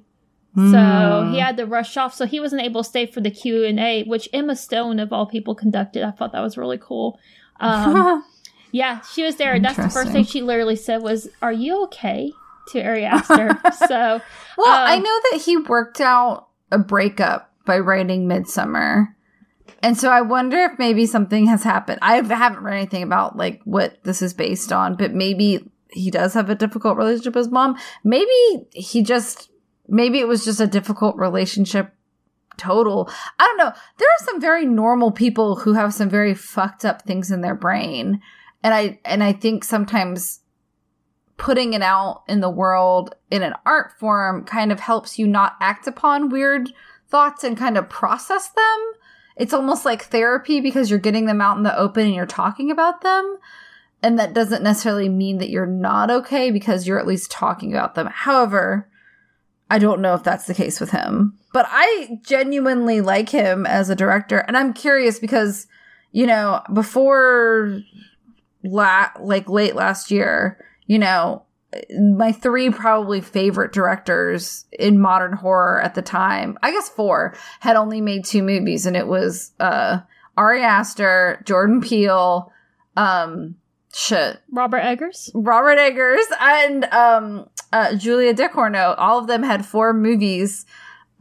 So 0.56 1.30
he 1.32 1.40
had 1.40 1.58
to 1.58 1.66
rush 1.66 1.98
off, 1.98 2.14
so 2.14 2.28
he 2.28 2.40
wasn't 2.40 2.62
able 2.62 2.84
to 2.84 2.90
stay 2.90 3.08
for 3.08 3.22
the 3.22 3.32
Q 3.32 3.66
and 3.66 3.80
A, 3.80 4.04
which 4.04 4.30
Emma 4.32 4.56
Stone 4.56 5.00
of 5.00 5.12
all 5.12 5.26
people 5.26 5.56
conducted. 5.56 6.04
I 6.04 6.12
thought 6.12 6.32
that 6.34 6.42
was 6.42 6.58
really 6.58 6.78
cool. 6.78 7.20
Um, 7.60 8.24
yeah, 8.74 9.00
she 9.02 9.24
was 9.24 9.38
there, 9.38 9.58
that's 9.60 9.78
the 9.78 9.90
first 9.90 10.12
thing 10.12 10.26
she 10.26 10.42
literally 10.42 10.76
said 10.76 11.02
was, 11.02 11.30
"Are 11.42 11.54
you 11.54 11.84
okay?" 11.86 12.34
to 12.70 12.84
Ari 12.84 13.06
Aster. 13.06 13.58
so 13.88 14.22
Well, 14.58 14.68
I 14.68 14.96
Um, 14.96 15.04
know 15.04 15.20
that 15.32 15.42
he 15.46 15.58
worked 15.58 16.02
out 16.02 16.48
a 16.72 16.78
breakup 16.78 17.52
by 17.66 17.80
writing 17.80 18.28
Midsommar. 18.28 19.08
And 19.82 19.98
so 19.98 20.10
I 20.10 20.22
wonder 20.22 20.58
if 20.60 20.80
maybe 20.80 21.06
something 21.06 21.46
has 21.48 21.64
happened. 21.64 22.00
I 22.02 22.16
haven't 22.16 22.64
read 22.64 22.78
anything 22.78 23.04
about 23.04 23.36
like 23.38 23.62
what 23.66 24.02
this 24.04 24.22
is 24.22 24.34
based 24.34 24.72
on, 24.72 24.96
but 24.96 25.14
maybe 25.14 25.70
he 25.92 26.10
does 26.10 26.34
have 26.34 26.50
a 26.50 26.56
difficult 26.56 26.98
relationship 26.98 27.36
with 27.36 27.46
his 27.46 27.52
mom. 27.52 27.78
Maybe 28.04 28.32
he 28.72 29.04
just 29.04 29.50
maybe 29.88 30.20
it 30.20 30.28
was 30.28 30.46
just 30.46 30.62
a 30.62 30.68
difficult 30.68 31.18
relationship 31.18 31.94
total. 32.58 33.10
I 33.38 33.46
don't 33.46 33.58
know. 33.58 33.74
There 33.98 34.08
are 34.08 34.26
some 34.26 34.40
very 34.40 34.66
normal 34.66 35.12
people 35.12 35.58
who 35.58 35.74
have 35.74 35.94
some 35.94 36.10
very 36.10 36.34
fucked 36.34 36.86
up 36.86 37.02
things 37.02 37.30
in 37.30 37.42
their 37.42 37.56
brain. 37.56 38.22
And 38.64 38.74
I 38.74 39.00
and 39.06 39.24
I 39.24 39.34
think 39.34 39.64
sometimes 39.64 40.40
putting 41.38 41.74
it 41.74 41.82
out 41.82 42.24
in 42.28 42.40
the 42.40 42.50
world 42.50 43.16
in 43.30 43.44
an 43.44 43.54
art 43.66 43.92
form 44.00 44.46
kind 44.46 44.72
of 44.72 44.80
helps 44.80 45.20
you 45.20 45.28
not 45.28 45.56
act 45.60 45.88
upon 45.88 46.30
weird 46.30 46.72
thoughts 47.10 47.44
and 47.44 47.58
kind 47.58 47.78
of 47.78 47.90
process 47.90 48.50
them. 48.50 48.94
It's 49.36 49.54
almost 49.54 49.84
like 49.84 50.04
therapy 50.04 50.62
because 50.62 50.90
you're 50.90 51.00
getting 51.00 51.26
them 51.26 51.42
out 51.42 51.58
in 51.58 51.64
the 51.64 51.78
open 51.78 52.06
and 52.06 52.16
you're 52.16 52.26
talking 52.26 52.72
about 52.72 53.02
them. 53.02 53.38
And 54.02 54.20
that 54.20 54.34
doesn't 54.34 54.64
necessarily 54.64 55.10
mean 55.10 55.38
that 55.40 55.50
you're 55.50 55.66
not 55.66 56.12
okay 56.12 56.52
because 56.52 56.86
you're 56.86 57.00
at 57.00 57.08
least 57.08 57.32
talking 57.32 57.74
about 57.74 57.96
them. 57.96 58.08
However, 58.12 58.90
I 59.70 59.80
don't 59.80 60.02
know 60.02 60.14
if 60.14 60.24
that's 60.24 60.46
the 60.46 60.54
case 60.54 60.80
with 60.80 60.92
him, 60.92 61.40
but 61.52 61.66
I 61.70 62.20
genuinely 62.24 63.02
like 63.02 63.30
him 63.30 63.66
as 63.66 63.90
a 63.90 63.96
director. 63.96 64.40
And 64.40 64.58
I'm 64.58 64.74
curious 64.74 65.20
because, 65.20 65.68
you 66.12 66.28
know, 66.28 66.62
before 66.74 67.80
la- 68.64 69.12
like 69.20 69.50
late 69.50 69.76
last 69.76 70.12
year, 70.12 70.64
you 70.86 71.00
know, 71.00 71.44
my 72.00 72.32
three 72.32 72.70
probably 72.70 73.20
favorite 73.20 73.74
directors 73.74 74.66
in 74.72 75.02
modern 75.02 75.34
horror 75.34 75.82
at 75.82 75.96
the 75.96 76.02
time, 76.02 76.58
I 76.62 76.72
guess 76.72 76.90
four, 76.90 77.36
had 77.62 77.76
only 77.76 78.00
made 78.00 78.26
two 78.26 78.44
movies, 78.44 78.86
and 78.86 78.96
it 78.96 79.08
was 79.08 79.52
uh 79.60 80.00
Ari 80.38 80.64
Aster, 80.64 81.42
Jordan 81.46 81.82
Peele, 81.82 82.52
um 82.96 83.56
shit, 83.94 84.40
Robert 84.52 84.80
Eggers. 84.80 85.32
Robert 85.34 85.78
Eggers, 85.80 86.26
and 86.40 86.86
um 86.86 87.50
uh 87.72 87.96
Julia 87.96 88.34
Ducournau. 88.34 88.96
All 88.98 89.18
of 89.20 89.28
them 89.28 89.44
had 89.44 89.66
four 89.66 89.94
movies. 89.94 90.66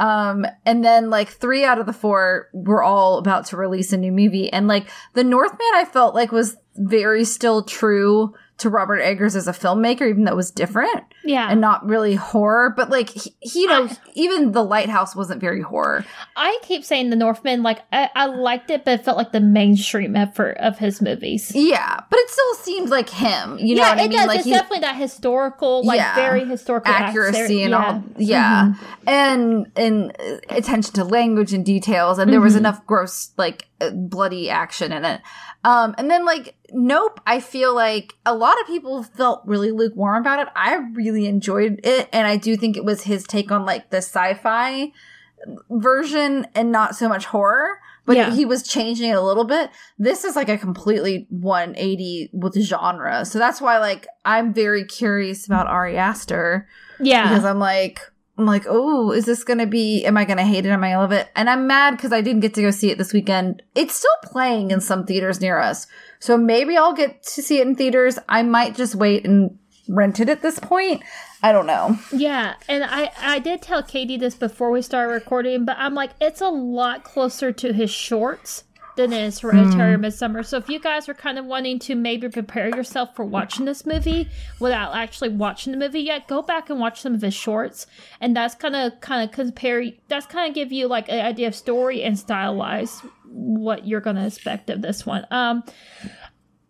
Um, 0.03 0.45
and 0.67 0.85
then 0.85 1.11
like 1.11 1.29
three 1.29 1.65
out 1.65 1.79
of 1.79 1.87
the 1.87 1.93
four 1.93 2.49
were 2.53 2.83
all 2.83 3.19
about 3.19 3.47
to 3.47 3.57
release 3.57 3.93
a 3.93 3.97
new 3.97 4.11
movie. 4.11 4.53
And 4.53 4.67
like 4.67 4.91
the 5.15 5.23
Northman, 5.23 5.61
I 5.75 5.85
felt 5.85 6.13
like 6.13 6.33
was 6.33 6.57
very 6.75 7.25
still 7.25 7.63
true 7.63 8.35
to 8.59 8.71
Robert 8.71 9.01
Eggers 9.01 9.35
as 9.35 9.49
a 9.49 9.53
filmmaker, 9.53 10.09
even 10.09 10.25
though 10.25 10.33
it 10.33 10.37
was 10.37 10.51
different 10.53 11.03
Yeah. 11.25 11.49
and 11.51 11.61
not 11.61 11.85
really 11.85 12.15
horror. 12.15 12.71
But 12.77 12.91
like, 12.91 13.09
he, 13.11 13.35
he- 13.41 13.61
you 13.63 13.67
know, 13.67 13.89
even 14.15 14.53
The 14.53 14.63
Lighthouse 14.63 15.17
wasn't 15.17 15.41
very 15.41 15.61
horror. 15.63 16.05
I 16.37 16.59
keep 16.63 16.85
saying 16.85 17.11
The 17.11 17.17
Northman, 17.17 17.63
like 17.65 17.81
I, 17.93 18.09
I 18.15 18.27
liked 18.27 18.71
it, 18.71 18.85
but 18.85 19.01
it 19.01 19.05
felt 19.05 19.17
like 19.17 19.33
the 19.33 19.41
mainstream 19.41 20.15
effort 20.15 20.59
of 20.59 20.79
his 20.79 21.03
movies. 21.03 21.51
Yeah, 21.55 22.01
but 22.09 22.19
it 22.21 22.31
still 22.31 22.55
seemed 22.57 22.89
like 22.91 23.09
him. 23.09 23.59
You 23.59 23.75
know 23.77 23.83
yeah, 23.83 23.89
what 23.91 23.99
I 23.99 24.03
mean? 24.03 24.13
does. 24.13 24.27
Like 24.29 24.37
it's 24.39 24.45
he- 24.47 24.53
definitely 24.53 24.81
that 24.81 24.97
historical, 24.97 25.85
like 25.85 25.99
Yeah. 25.99 26.15
very 26.15 26.45
historical 26.45 26.93
accuracy 26.93 27.63
and 27.65 27.75
all 27.75 28.05
yeah 28.17 28.75
and 29.07 29.67
and 29.77 30.13
uh, 30.21 30.37
attention 30.51 30.93
to 30.95 31.05
language 31.05 31.53
and 31.53 31.65
details 31.65 32.19
and 32.19 32.33
there 32.33 32.41
was 32.41 32.55
Mhm. 32.55 32.59
enough 32.59 32.87
gross 32.87 33.31
like 33.37 33.67
uh, 33.81 33.91
bloody 33.91 34.49
action 34.51 34.93
in 34.93 35.05
it 35.05 35.21
um 35.65 35.95
and 35.99 36.11
then 36.11 36.25
like 36.25 36.55
nope 36.73 37.21
i 37.27 37.39
feel 37.41 37.75
like 37.75 38.15
a 38.27 38.35
lot 38.35 38.61
of 38.61 38.67
people 38.67 39.03
felt 39.03 39.43
really 39.47 39.71
lukewarm 39.71 40.21
about 40.23 40.41
it 40.41 40.49
i 40.57 40.75
really 40.95 41.27
enjoyed 41.27 41.81
it 41.85 42.09
and 42.13 42.27
i 42.27 42.37
do 42.37 42.57
think 42.57 42.77
it 42.77 42.85
was 42.85 43.03
his 43.03 43.25
take 43.25 43.51
on 43.53 43.65
like 43.65 43.91
the 43.91 43.99
sci-fi 43.99 44.91
version 45.71 46.47
and 46.55 46.71
not 46.73 46.95
so 46.97 47.09
much 47.09 47.27
horror 47.27 47.79
but 48.05 48.17
Yeah. 48.17 48.31
he 48.35 48.45
was 48.45 48.65
changing 48.65 49.11
it 49.11 49.17
a 49.17 49.21
little 49.21 49.45
bit 49.45 49.71
this 49.99 50.25
is 50.25 50.35
like 50.37 50.49
a 50.49 50.59
completely 50.59 51.27
180 51.31 52.31
with 52.33 52.55
genre 52.61 53.25
so 53.25 53.39
that's 53.39 53.61
why 53.61 53.79
like 53.79 54.07
i'm 54.25 54.53
very 54.53 54.85
curious 54.85 55.47
about 55.47 55.67
ari 55.67 55.97
aster 55.97 56.69
Yeah. 57.01 57.29
because 57.29 57.45
I'm 57.45 57.59
like, 57.59 58.01
I'm 58.39 58.47
like, 58.47 58.65
oh, 58.67 59.13
is 59.13 59.27
this 59.27 59.45
gonna 59.45 59.67
be? 59.67 60.05
Am 60.05 60.17
I 60.17 60.25
gonna 60.25 60.45
hate 60.45 60.65
it? 60.65 60.71
Am 60.71 60.83
I 60.83 60.91
gonna 60.91 61.01
love 61.01 61.13
it? 61.13 61.29
And 61.37 61.51
I'm 61.51 61.67
mad 61.67 61.93
because 61.93 62.13
I 62.13 62.23
didn't 62.23 62.41
get 62.41 62.55
to 62.55 62.63
go 62.63 62.71
see 62.71 62.91
it 62.91 62.99
this 62.99 63.13
weekend. 63.13 63.63
It's 63.75 63.95
still 63.95 64.11
playing 64.23 64.71
in 64.71 64.81
some 64.81 65.05
theaters 65.05 65.41
near 65.41 65.59
us, 65.59 65.87
so 66.19 66.39
maybe 66.39 66.77
I'll 66.77 66.95
get 66.95 67.23
to 67.25 67.43
see 67.43 67.59
it 67.59 67.67
in 67.67 67.77
theaters. 67.77 68.19
I 68.29 68.43
might 68.43 68.75
just 68.75 68.95
wait 68.95 69.27
and 69.27 69.59
rent 69.89 70.19
it 70.21 70.29
at 70.29 70.41
this 70.41 70.59
point. 70.59 71.03
I 71.43 71.53
don't 71.53 71.67
know. 71.67 71.99
Yeah, 72.11 72.55
and 72.69 72.85
I 72.85 73.11
I 73.19 73.39
did 73.39 73.61
tell 73.61 73.83
Katie 73.83 74.17
this 74.17 74.35
before 74.35 74.71
we 74.71 74.81
started 74.81 75.13
recording, 75.13 75.65
but 75.65 75.77
I'm 75.79 75.95
like, 75.95 76.13
it's 76.21 76.41
a 76.41 76.49
lot 76.49 77.05
closer 77.05 77.53
to 77.53 77.73
his 77.73 77.91
shorts 77.91 78.65
than 78.97 79.13
it 79.13 79.23
is 79.23 79.39
Hereditary 79.41 79.95
or 79.95 79.99
Midsommar. 79.99 80.45
So 80.45 80.57
if 80.59 80.69
you 80.69 80.79
guys 80.79 81.09
are 81.09 81.15
kind 81.15 81.39
of 81.39 81.45
wanting 81.47 81.79
to 81.81 81.95
maybe 81.95 82.29
prepare 82.29 82.69
yourself 82.69 83.15
for 83.17 83.25
watching 83.25 83.65
this 83.65 83.87
movie 83.87 84.29
without 84.61 84.95
actually 84.95 85.31
watching 85.31 85.73
the 85.73 85.79
movie 85.79 86.01
yet, 86.01 86.29
go 86.29 86.43
back 86.43 86.71
and 86.71 86.79
watch 86.79 87.01
some 87.01 87.15
of 87.15 87.23
his 87.23 87.35
shorts, 87.35 87.87
and 88.21 88.37
that's 88.37 88.55
kind 88.55 88.77
of 88.77 89.01
kind 89.01 89.29
of 89.29 89.35
compare. 89.35 89.85
That's 90.09 90.27
kind 90.27 90.49
of 90.49 90.55
give 90.55 90.73
you 90.73 90.89
like 90.89 91.09
an 91.09 91.25
idea 91.25 91.49
of 91.49 91.55
story 91.55 92.03
and 92.03 92.19
style 92.19 92.57
wise 92.57 93.01
what 93.25 93.87
you're 93.87 94.01
gonna 94.01 94.27
expect 94.27 94.71
of 94.71 94.83
this 94.83 95.07
one. 95.07 95.27
Um. 95.31 95.65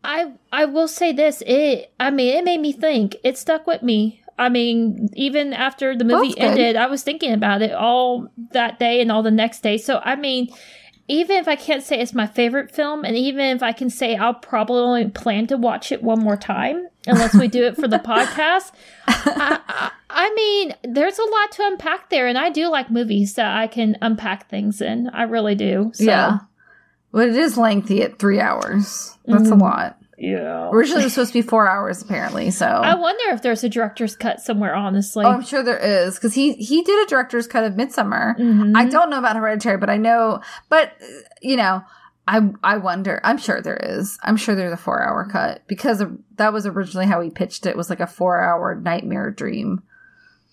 I 0.05 0.33
I 0.53 0.65
will 0.65 0.89
say 0.89 1.13
this. 1.13 1.43
It 1.47 1.93
I 2.01 2.11
mean 2.11 2.37
it 2.37 2.45
made 2.45 2.61
me 2.61 2.73
think. 2.73 3.17
It 3.23 3.39
stuck 3.39 3.67
with 3.67 3.83
me. 3.83 4.23
I 4.39 4.49
mean, 4.49 5.09
even 5.15 5.53
after 5.53 5.97
the 5.97 6.05
movie 6.05 6.37
ended, 6.39 6.75
I 6.75 6.87
was 6.87 7.03
thinking 7.03 7.33
about 7.33 7.63
it 7.63 7.73
all 7.73 8.29
that 8.53 8.79
day 8.79 9.01
and 9.01 9.13
all 9.13 9.23
the 9.23 9.31
next 9.31 9.63
day. 9.63 9.79
So 9.79 10.01
I 10.03 10.17
mean, 10.17 10.49
even 11.09 11.37
if 11.37 11.49
I 11.49 11.57
can't 11.57 11.83
say 11.83 12.01
it's 12.01 12.15
my 12.15 12.27
favorite 12.27 12.71
film, 12.71 13.05
and 13.05 13.17
even 13.17 13.41
if 13.57 13.63
I 13.63 13.73
can 13.73 13.91
say 13.91 14.17
I'll 14.17 14.35
probably 14.35 14.81
only 14.81 15.09
plan 15.09 15.47
to 15.49 15.57
watch 15.57 15.93
it 15.93 16.03
one 16.03 16.21
more 16.21 16.37
time, 16.37 16.87
unless 17.07 17.35
we 17.35 17.49
do 17.49 17.65
it 17.65 17.77
for 17.77 17.89
the 17.89 17.99
podcast, 18.05 18.73
I, 19.07 19.61
I, 19.69 19.91
I 20.11 20.35
mean, 20.35 20.75
there's 20.85 21.19
a 21.19 21.25
lot 21.25 21.53
to 21.53 21.67
unpack 21.67 22.11
there, 22.11 22.27
and 22.27 22.39
I 22.39 22.51
do 22.51 22.69
like 22.69 22.91
movies 22.91 23.35
that 23.35 23.57
I 23.57 23.67
can 23.67 23.97
unpack 24.01 24.49
things 24.49 24.81
in. 24.81 25.09
I 25.09 25.25
really 25.25 25.55
do. 25.55 25.91
So, 25.95 26.05
Yeah, 26.05 26.39
but 27.11 27.29
it 27.29 27.37
is 27.37 27.59
lengthy 27.59 28.03
at 28.03 28.19
three 28.19 28.41
hours. 28.41 29.17
That's 29.27 29.49
a 29.49 29.55
Mhm. 29.55 29.61
Lot. 30.23 30.29
yeah. 30.29 30.71
Originally, 30.71 31.03
it 31.03 31.05
was 31.07 31.13
supposed 31.15 31.33
to 31.33 31.39
be 31.43 31.47
four 31.47 31.69
hours, 31.69 32.01
apparently. 32.03 32.51
So 32.51 32.67
I 32.67 32.95
wonder 32.95 33.35
if 33.35 33.43
there's 33.43 33.65
a 33.65 33.69
director's 33.69 34.15
cut 34.17 34.41
somewhere. 34.41 34.75
Honestly, 34.75 35.25
oh, 35.25 35.31
I'm 35.31 35.43
sure 35.43 35.63
there 35.63 35.79
is 35.79 36.15
because 36.15 36.35
he 36.35 36.55
he 36.55 36.83
did 36.83 37.07
a 37.07 37.09
director's 37.09 37.47
cut 37.47 37.65
of 37.65 37.75
Midsommar. 37.75 38.37
Mhm. 38.39 38.77
I 38.77 38.87
don't 38.87 39.11
know 39.11 39.19
about 39.19 39.37
Hereditary, 39.37 39.77
but 39.79 39.91
I 39.91 39.97
know. 39.97 40.41
But 40.69 40.93
you 41.41 41.57
know, 41.57 41.83
I 42.29 42.51
I 42.63 42.77
wonder. 42.79 43.21
I'm 43.25 43.39
sure 43.39 43.61
there 43.61 43.77
is. 43.83 44.19
I'm 44.23 44.37
sure 44.37 44.55
there's 44.55 44.73
a 44.73 44.77
four 44.77 45.03
hour 45.03 45.29
cut 45.31 45.63
because 45.67 46.01
of, 46.01 46.17
that 46.37 46.53
was 46.53 46.67
originally 46.67 47.07
how 47.07 47.21
he 47.21 47.31
pitched 47.31 47.67
it. 47.67 47.77
Was 47.77 47.91
like 47.91 48.01
a 48.01 48.07
four 48.07 48.41
hour 48.41 48.75
nightmare 48.75 49.31
dream. 49.31 49.83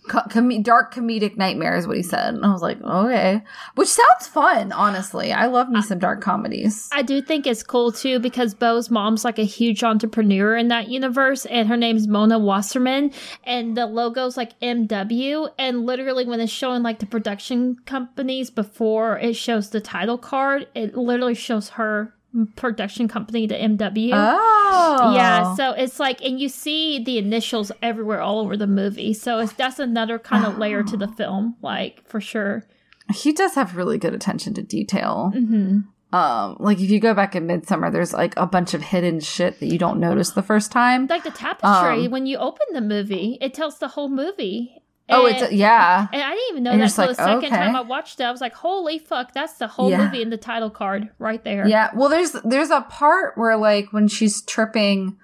Co- 0.10 0.28
com- 0.30 0.62
dark 0.62 0.94
comedic 0.94 1.38
nightmare 1.38 1.78
is 1.78 1.88
what 1.88 1.96
he 1.96 2.04
said, 2.04 2.34
and 2.34 2.46
I 2.46 2.52
was 2.52 2.62
like, 2.62 2.82
okay, 2.82 3.42
which 3.76 3.88
sounds 3.88 4.28
fun. 4.28 4.72
Honestly, 4.72 5.32
I 5.32 5.46
love 5.46 5.70
me 5.70 5.82
some 5.82 6.00
dark 6.00 6.20
comedies. 6.22 6.90
I 6.92 7.02
do 7.02 7.22
think 7.22 7.48
it's 7.48 7.64
cool 7.64 7.92
too 7.92 8.20
because 8.20 8.54
Beau's 8.54 8.90
mom's 8.90 9.24
like 9.24 9.40
a 9.40 9.44
huge 9.44 9.84
entrepreneur 9.84 10.58
in 10.58 10.68
that 10.70 10.90
universe, 10.90 11.46
and 11.46 11.70
her 11.70 11.78
name's 11.78 12.08
Mona 12.08 12.40
Wasserman, 12.40 13.12
and 13.44 13.78
the 13.78 13.88
logo's 13.88 14.36
like 14.36 14.60
MW. 14.60 15.50
And 15.58 15.86
literally, 15.86 16.26
when 16.26 16.40
it's 16.40 16.52
showing 16.52 16.84
like 16.84 17.00
the 17.00 17.06
production 17.06 17.78
companies 17.86 18.50
before 18.50 19.20
it 19.20 19.36
shows 19.36 19.70
the 19.70 19.80
title 19.80 20.18
card, 20.18 20.68
it 20.76 20.98
literally 20.98 21.36
shows 21.36 21.70
her 21.70 22.14
production 22.56 23.08
company, 23.08 23.48
the 23.48 23.56
MW. 23.56 24.12
Oh, 24.14 25.14
Yeah, 25.16 25.56
so 25.56 25.72
it's 25.72 26.00
like, 26.00 26.22
and 26.22 26.40
you 26.40 26.50
see 26.50 27.04
the 27.04 27.18
initials 27.18 27.72
everywhere, 27.82 28.22
all 28.22 28.40
over 28.40 28.56
the 28.56 28.68
movie. 28.68 29.14
So 29.14 29.40
it's 29.40 29.54
that's 29.54 29.80
another 29.80 30.20
kind 30.20 30.46
of 30.46 30.58
layer 30.58 30.84
to 30.84 30.98
the 30.98 31.08
film, 31.08 31.56
like 31.62 32.08
for 32.08 32.22
sure. 32.22 32.66
he 33.14 33.34
does 33.34 33.56
have 33.56 33.76
really 33.76 33.98
good 33.98 34.14
attention 34.14 34.54
to 34.56 34.62
detail. 34.62 35.32
hmm 35.34 35.80
Um, 36.12 36.58
like 36.60 36.80
if 36.80 36.90
you 36.90 37.00
go 37.00 37.14
back 37.14 37.36
in 37.36 37.46
Midsommar, 37.48 37.92
there's 37.92 38.14
like 38.14 38.34
a 38.38 38.46
bunch 38.48 38.74
of 38.74 38.82
hidden 38.82 39.20
shit 39.20 39.60
that 39.60 39.68
you 39.68 39.78
don't 39.78 40.00
notice 40.00 40.32
the 40.32 40.42
first 40.44 40.72
time. 40.72 41.06
Like 41.08 41.24
the 41.24 41.30
tapestry, 41.32 42.06
Um, 42.06 42.12
when 42.12 42.26
you 42.26 42.38
open 42.38 42.66
the 42.74 42.82
movie, 42.82 43.38
it 43.42 43.54
tells 43.54 43.78
the 43.80 43.90
whole 43.90 44.10
movie. 44.10 44.79
Oh, 45.10 45.26
And- 45.26 45.38
it's 45.38 45.52
yeah. 45.54 46.08
And 46.12 46.22
I 46.22 46.30
didn't 46.30 46.50
even 46.52 46.64
know 46.64 46.72
And 46.72 46.82
that 46.82 46.90
until 46.90 47.14
the 47.14 47.22
like, 47.22 47.42
second 47.42 47.50
time. 47.58 47.76
I 47.76 47.82
watched 47.82 48.20
it. 48.20 48.24
I 48.24 48.32
was 48.32 48.42
like, 48.42 48.54
"Holy 48.54 49.00
fuck, 49.00 49.34
that's 49.34 49.54
the 49.54 49.68
whole 49.68 49.90
Yeah. 49.90 50.06
movie 50.06 50.22
in 50.22 50.30
the 50.30 50.38
title 50.38 50.70
card 50.70 51.10
right 51.20 51.44
there." 51.44 51.68
Yeah. 51.68 51.90
Well, 51.96 52.10
there's 52.10 52.34
there's 52.44 52.70
a 52.70 52.82
part 52.82 53.38
where 53.38 53.58
like 53.58 53.92
when 53.92 54.08
she's 54.08 54.42
tripping 54.42 55.18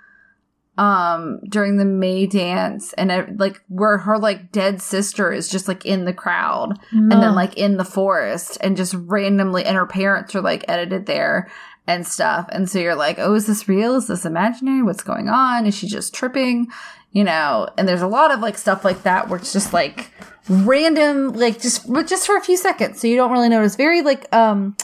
um 0.77 1.39
during 1.49 1.77
the 1.77 1.85
May 1.85 2.25
dance 2.27 2.91
and 2.93 3.09
it, 3.09 3.37
like 3.39 3.61
where 3.69 3.97
her 3.99 4.17
like 4.17 4.51
dead 4.51 4.81
sister 4.81 5.31
is 5.31 5.47
just 5.47 5.69
like 5.69 5.85
in 5.85 6.03
the 6.03 6.11
crowd 6.13 6.77
and 6.91 7.11
then 7.13 7.33
like 7.33 7.55
in 7.57 7.77
the 7.77 7.85
forest 7.85 8.57
and 8.59 8.75
just 8.75 8.93
randomly 8.93 9.63
and 9.63 9.77
her 9.77 9.85
parents 9.87 10.35
are 10.35 10.41
like 10.41 10.65
edited 10.67 11.05
there 11.05 11.49
and 11.87 12.05
stuff. 12.05 12.47
And 12.51 12.69
so 12.69 12.79
you're 12.79 12.95
like, 12.95 13.19
"Oh, 13.19 13.35
is 13.35 13.45
this 13.47 13.69
real? 13.69 13.95
Is 13.95 14.07
this 14.07 14.25
imaginary? 14.25 14.81
What's 14.83 15.03
going 15.03 15.29
on? 15.29 15.65
Is 15.65 15.75
she 15.77 15.87
just 15.87 16.13
tripping?" 16.13 16.67
You 17.15 17.23
know, 17.23 17.69
and 17.77 17.87
there's 17.87 18.01
a 18.01 18.07
lot 18.07 18.31
of 18.33 18.41
like 18.41 18.57
stuff 18.57 18.83
like 18.83 19.03
that 19.03 19.29
where 19.29 19.39
it's 19.39 19.53
just 19.53 19.71
like 19.71 20.11
random 20.49 21.31
like 21.33 21.61
just 21.61 21.91
but 21.91 22.07
just 22.07 22.25
for 22.27 22.35
a 22.35 22.41
few 22.41 22.57
seconds 22.57 22.99
so 22.99 23.07
you 23.07 23.15
don't 23.15 23.31
really 23.31 23.47
notice. 23.47 23.77
Very 23.77 24.01
like 24.01 24.27
um 24.35 24.75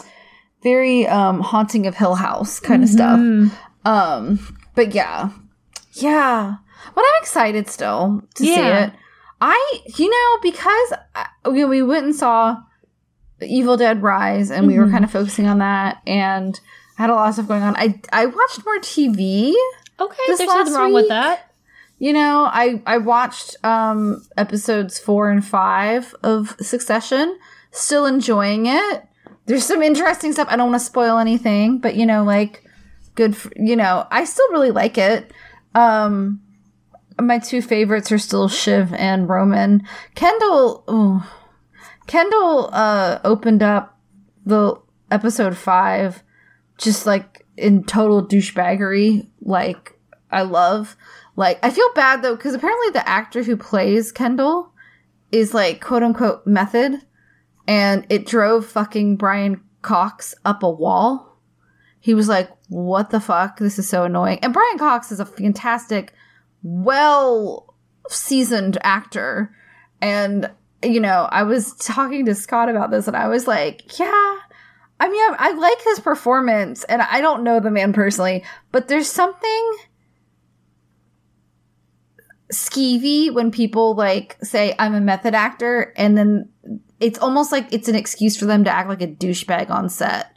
very 0.64 1.06
um 1.08 1.42
haunting 1.42 1.88
of 1.88 1.96
hill 1.96 2.16
house 2.16 2.60
kind 2.62 2.84
of 2.84 2.90
stuff. 2.90 3.20
Um 3.86 4.58
but 4.76 4.94
yeah. 4.96 5.30
Yeah. 5.92 6.56
But 6.96 7.02
i'm 7.02 7.22
excited 7.22 7.68
still 7.68 8.24
to 8.36 8.44
see 8.44 8.56
it. 8.56 8.94
I 9.42 9.80
you 9.98 10.10
know 10.10 10.38
because 10.42 10.94
I, 11.14 11.28
we, 11.50 11.66
we 11.66 11.82
went 11.82 12.06
and 12.06 12.16
saw 12.16 12.58
evil 13.42 13.76
dead 13.76 14.02
rise 14.02 14.52
and 14.52 14.68
we 14.68 14.80
were 14.80 14.86
Mhm. 14.86 14.92
kind 14.92 15.04
of 15.04 15.12
focusing 15.12 15.48
on 15.48 15.58
that 15.60 15.98
and 16.08 16.58
I 16.98 17.02
had 17.02 17.10
a 17.10 17.14
lot 17.16 17.28
of 17.28 17.34
stuff 17.34 17.48
going 17.50 17.64
on. 17.64 17.76
I 17.76 18.00
i 18.14 18.26
watched 18.26 18.64
more 18.66 18.78
tv 18.80 19.52
Okay, 20.00 20.18
there's 20.28 20.40
nothing 20.40 20.74
wrong 20.74 20.94
with 20.94 21.10
that. 21.10 21.51
You 22.02 22.14
know, 22.14 22.50
I 22.52 22.82
I 22.88 22.98
watched 22.98 23.64
um 23.64 24.26
episodes 24.36 24.98
4 24.98 25.30
and 25.30 25.46
5 25.46 26.16
of 26.24 26.56
Succession, 26.60 27.38
still 27.70 28.08
enjoying 28.08 28.66
it. 28.66 29.04
There's 29.46 29.66
some 29.66 29.84
interesting 29.84 30.34
stuff. 30.34 30.48
I 30.50 30.56
don't 30.56 30.72
want 30.72 30.82
to 30.82 30.86
spoil 30.86 31.20
anything, 31.20 31.78
but 31.78 31.94
you 31.94 32.08
know, 32.08 32.24
like 32.24 32.64
good 33.14 33.38
for, 33.38 33.52
you 33.56 33.76
know, 33.76 34.08
I 34.10 34.24
still 34.26 34.50
really 34.52 34.72
like 34.72 34.98
it. 34.98 35.32
Um 35.76 36.42
my 37.22 37.38
two 37.38 37.62
favorites 37.62 38.12
are 38.12 38.18
still 38.18 38.48
Shiv 38.48 38.92
and 38.96 39.30
Roman. 39.30 39.84
Kendall 40.16 40.84
ooh, 40.90 41.22
Kendall 42.08 42.72
uh 42.74 43.20
opened 43.24 43.62
up 43.62 44.00
the 44.44 44.74
episode 45.12 45.56
5 45.56 46.24
just 46.80 47.06
like 47.06 47.46
in 47.58 47.84
total 47.84 48.26
douchebaggery 48.26 49.28
like 49.44 50.00
I 50.32 50.42
love. 50.42 50.96
Like, 51.42 51.58
I 51.64 51.72
feel 51.72 51.92
bad 51.96 52.22
though, 52.22 52.36
because 52.36 52.54
apparently 52.54 52.92
the 52.92 53.10
actor 53.10 53.42
who 53.42 53.58
plays 53.58 54.12
Kendall 54.12 54.72
is 55.32 55.56
like 55.56 55.82
quote 55.82 56.04
unquote 56.04 56.46
method, 56.46 57.02
and 57.68 58.06
it 58.10 58.28
drove 58.28 58.68
fucking 58.68 59.16
Brian 59.16 59.60
Cox 59.82 60.36
up 60.46 60.62
a 60.62 60.70
wall. 60.70 61.40
He 62.00 62.14
was 62.14 62.30
like, 62.30 62.48
What 62.70 63.10
the 63.10 63.20
fuck? 63.20 63.58
This 63.58 63.80
is 63.80 63.90
so 63.90 64.04
annoying. 64.04 64.38
And 64.44 64.54
Brian 64.54 64.78
Cox 64.78 65.12
is 65.12 65.20
a 65.20 65.26
fantastic, 65.26 66.14
well 66.62 67.74
seasoned 68.08 68.78
actor. 68.84 69.52
And, 70.00 70.48
you 70.84 71.00
know, 71.00 71.28
I 71.32 71.42
was 71.42 71.74
talking 71.78 72.28
to 72.28 72.36
Scott 72.36 72.70
about 72.70 72.92
this, 72.92 73.08
and 73.08 73.18
I 73.18 73.30
was 73.30 73.48
like, 73.48 73.98
Yeah. 73.98 74.38
I 75.00 75.10
mean, 75.10 75.20
I, 75.20 75.36
I 75.40 75.52
like 75.54 75.82
his 75.86 76.00
performance, 76.02 76.84
and 76.84 77.02
I 77.02 77.20
don't 77.20 77.44
know 77.44 77.60
the 77.60 77.72
man 77.72 77.94
personally, 77.94 78.44
but 78.72 78.90
there's 78.90 79.10
something 79.10 79.78
skeevy 82.52 83.34
when 83.34 83.52
people 83.52 83.96
like 83.96 84.38
say 84.44 84.76
I'm 84.78 84.94
a 84.94 85.02
method 85.02 85.34
actor 85.34 85.94
and 85.96 86.18
then 86.18 86.50
it's 87.00 87.20
almost 87.20 87.52
like 87.52 87.72
it's 87.74 87.88
an 87.88 87.96
excuse 87.96 88.38
for 88.38 88.46
them 88.46 88.64
to 88.64 88.70
act 88.70 88.90
like 88.90 89.02
a 89.02 89.08
douchebag 89.08 89.70
on 89.70 89.90
set 89.90 90.36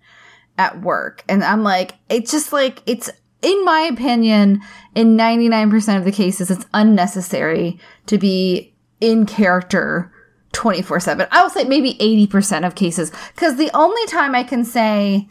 at 0.57 0.81
work. 0.81 1.25
And 1.29 1.45
I'm 1.45 1.63
like, 1.63 1.95
it's 2.09 2.31
just 2.31 2.53
like 2.53 2.83
it's 2.87 3.11
in 3.43 3.65
my 3.65 3.81
opinion, 3.81 4.63
in 4.95 5.19
99% 5.19 5.99
of 5.99 6.05
the 6.05 6.13
cases, 6.13 6.51
it's 6.51 6.65
unnecessary 6.73 7.79
to 8.07 8.17
be 8.17 8.75
in 9.01 9.27
character 9.27 10.11
24 10.53 11.01
7. 11.01 11.27
I 11.31 11.43
will 11.43 11.51
say 11.51 11.65
maybe 11.65 11.95
80% 11.95 12.67
of 12.67 12.75
cases. 12.75 13.13
Because 13.35 13.57
the 13.57 13.71
only 13.75 14.07
time 14.07 14.35
I 14.35 14.45
can 14.45 14.65
say 14.65 15.29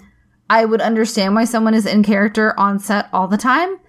I 0.50 0.66
would 0.66 0.82
understand 0.82 1.34
why 1.34 1.46
someone 1.46 1.74
is 1.74 1.88
in 1.88 2.04
character 2.04 2.58
on 2.60 2.78
set 2.78 3.10
all 3.12 3.28
the 3.28 3.38
time 3.38 3.80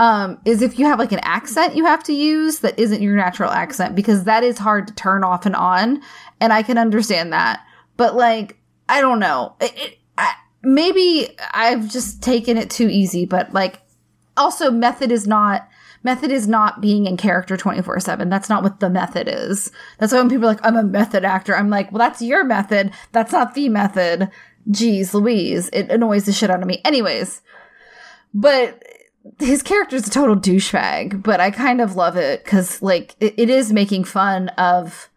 um, 0.00 0.40
is 0.46 0.62
if 0.62 0.78
you 0.78 0.86
have 0.86 0.98
like 0.98 1.12
an 1.12 1.20
accent 1.22 1.76
you 1.76 1.84
have 1.84 2.02
to 2.02 2.14
use 2.14 2.60
that 2.60 2.78
isn't 2.78 3.02
your 3.02 3.14
natural 3.14 3.50
accent 3.50 3.94
because 3.94 4.24
that 4.24 4.42
is 4.42 4.56
hard 4.56 4.88
to 4.88 4.94
turn 4.94 5.22
off 5.22 5.44
and 5.44 5.54
on, 5.54 6.00
and 6.40 6.54
I 6.54 6.62
can 6.62 6.78
understand 6.78 7.34
that. 7.34 7.60
But 7.98 8.16
like, 8.16 8.58
I 8.88 9.02
don't 9.02 9.18
know. 9.18 9.56
It, 9.60 9.72
it, 9.76 9.98
I, 10.16 10.32
maybe 10.62 11.36
I've 11.52 11.90
just 11.90 12.22
taken 12.22 12.56
it 12.56 12.70
too 12.70 12.88
easy. 12.88 13.26
But 13.26 13.52
like, 13.52 13.82
also 14.38 14.70
method 14.70 15.12
is 15.12 15.26
not 15.26 15.68
method 16.02 16.30
is 16.30 16.48
not 16.48 16.80
being 16.80 17.04
in 17.04 17.18
character 17.18 17.58
24 17.58 18.00
7 18.00 18.30
that's 18.30 18.48
not 18.48 18.62
what 18.62 18.80
the 18.80 18.88
method 18.88 19.28
is 19.28 19.70
that's 19.98 20.14
why 20.14 20.18
when 20.18 20.30
people 20.30 20.46
are 20.46 20.52
like 20.52 20.64
i'm 20.64 20.76
a 20.76 20.82
method 20.82 21.26
actor 21.26 21.54
i'm 21.54 21.68
like 21.68 21.92
well 21.92 21.98
that's 21.98 22.22
your 22.22 22.42
method 22.42 22.90
that's 23.12 23.32
not 23.32 23.52
the 23.52 23.68
method 23.68 24.30
jeez 24.70 25.12
louise 25.12 25.68
it 25.74 25.90
annoys 25.90 26.24
the 26.24 26.32
shit 26.32 26.48
out 26.48 26.62
of 26.62 26.66
me 26.66 26.80
anyways 26.86 27.42
but 28.32 28.82
his 29.38 29.62
character 29.62 29.96
is 29.96 30.06
a 30.06 30.10
total 30.10 30.36
douchebag, 30.36 31.22
but 31.22 31.40
I 31.40 31.50
kind 31.50 31.80
of 31.80 31.96
love 31.96 32.16
it 32.16 32.44
because, 32.44 32.80
like, 32.80 33.14
it, 33.20 33.34
it 33.36 33.50
is 33.50 33.72
making 33.72 34.04
fun 34.04 34.48
of 34.50 35.09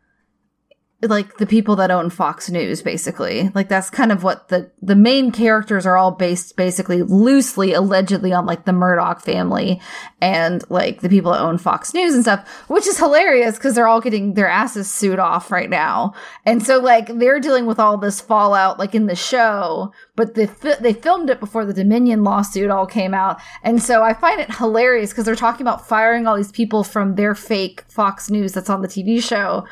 like 1.09 1.37
the 1.37 1.45
people 1.45 1.75
that 1.75 1.91
own 1.91 2.09
Fox 2.09 2.49
News, 2.49 2.81
basically. 2.81 3.49
Like 3.53 3.69
that's 3.69 3.89
kind 3.89 4.11
of 4.11 4.23
what 4.23 4.49
the 4.49 4.71
the 4.81 4.95
main 4.95 5.31
characters 5.31 5.85
are 5.85 5.97
all 5.97 6.11
based, 6.11 6.55
basically 6.55 7.03
loosely, 7.03 7.73
allegedly 7.73 8.31
on 8.31 8.45
like 8.45 8.65
the 8.65 8.73
Murdoch 8.73 9.21
family 9.21 9.81
and 10.21 10.63
like 10.69 11.01
the 11.01 11.09
people 11.09 11.31
that 11.31 11.41
own 11.41 11.57
Fox 11.57 11.93
News 11.93 12.13
and 12.13 12.23
stuff, 12.23 12.47
which 12.67 12.87
is 12.87 12.97
hilarious 12.97 13.55
because 13.55 13.75
they're 13.75 13.87
all 13.87 14.01
getting 14.01 14.33
their 14.33 14.47
asses 14.47 14.89
sued 14.89 15.19
off 15.19 15.51
right 15.51 15.69
now, 15.69 16.13
and 16.45 16.63
so 16.63 16.79
like 16.79 17.07
they're 17.07 17.39
dealing 17.39 17.65
with 17.65 17.79
all 17.79 17.97
this 17.97 18.21
fallout 18.21 18.79
like 18.79 18.95
in 18.95 19.07
the 19.07 19.15
show, 19.15 19.91
but 20.15 20.35
they 20.35 20.47
fi- 20.47 20.75
they 20.75 20.93
filmed 20.93 21.29
it 21.29 21.39
before 21.39 21.65
the 21.65 21.73
Dominion 21.73 22.23
lawsuit 22.23 22.69
all 22.69 22.85
came 22.85 23.13
out, 23.13 23.41
and 23.63 23.81
so 23.81 24.03
I 24.03 24.13
find 24.13 24.39
it 24.39 24.55
hilarious 24.55 25.11
because 25.11 25.25
they're 25.25 25.35
talking 25.35 25.65
about 25.65 25.87
firing 25.87 26.27
all 26.27 26.37
these 26.37 26.51
people 26.51 26.83
from 26.83 27.15
their 27.15 27.35
fake 27.35 27.83
Fox 27.89 28.29
News 28.29 28.53
that's 28.53 28.69
on 28.69 28.81
the 28.81 28.87
TV 28.87 29.21
show 29.21 29.65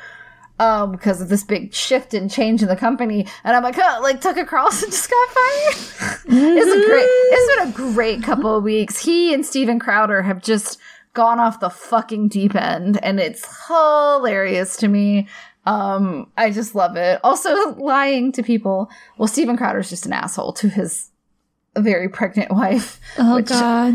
um, 0.59 0.91
because 0.91 1.21
of 1.21 1.29
this 1.29 1.43
big 1.43 1.73
shift 1.73 2.13
and 2.13 2.29
change 2.29 2.61
in 2.61 2.67
the 2.67 2.75
company. 2.75 3.27
And 3.43 3.55
I'm 3.55 3.63
like, 3.63 3.77
oh, 3.77 3.99
like 4.03 4.21
Tucker 4.21 4.45
Carlson 4.45 4.89
just 4.91 5.09
got 5.09 5.29
fired. 5.29 6.15
it's 6.27 6.71
a 6.71 6.87
great, 6.87 7.05
it's 7.07 7.55
been 7.55 7.67
a 7.69 7.93
great 7.93 8.23
couple 8.23 8.55
of 8.55 8.63
weeks. 8.63 9.03
He 9.03 9.33
and 9.33 9.45
Steven 9.45 9.79
Crowder 9.79 10.21
have 10.21 10.41
just 10.41 10.77
gone 11.13 11.39
off 11.39 11.59
the 11.59 11.69
fucking 11.69 12.27
deep 12.29 12.55
end, 12.55 13.03
and 13.03 13.19
it's 13.19 13.47
hilarious 13.67 14.77
to 14.77 14.87
me. 14.87 15.27
Um, 15.65 16.31
I 16.37 16.49
just 16.51 16.73
love 16.73 16.95
it. 16.95 17.19
Also, 17.23 17.73
lying 17.75 18.31
to 18.31 18.41
people. 18.43 18.89
Well, 19.17 19.27
Steven 19.27 19.57
Crowder's 19.57 19.89
just 19.89 20.05
an 20.05 20.13
asshole 20.13 20.53
to 20.53 20.69
his 20.69 21.09
very 21.77 22.09
pregnant 22.09 22.51
wife. 22.53 22.99
Oh 23.17 23.35
which- 23.35 23.47
God. 23.49 23.93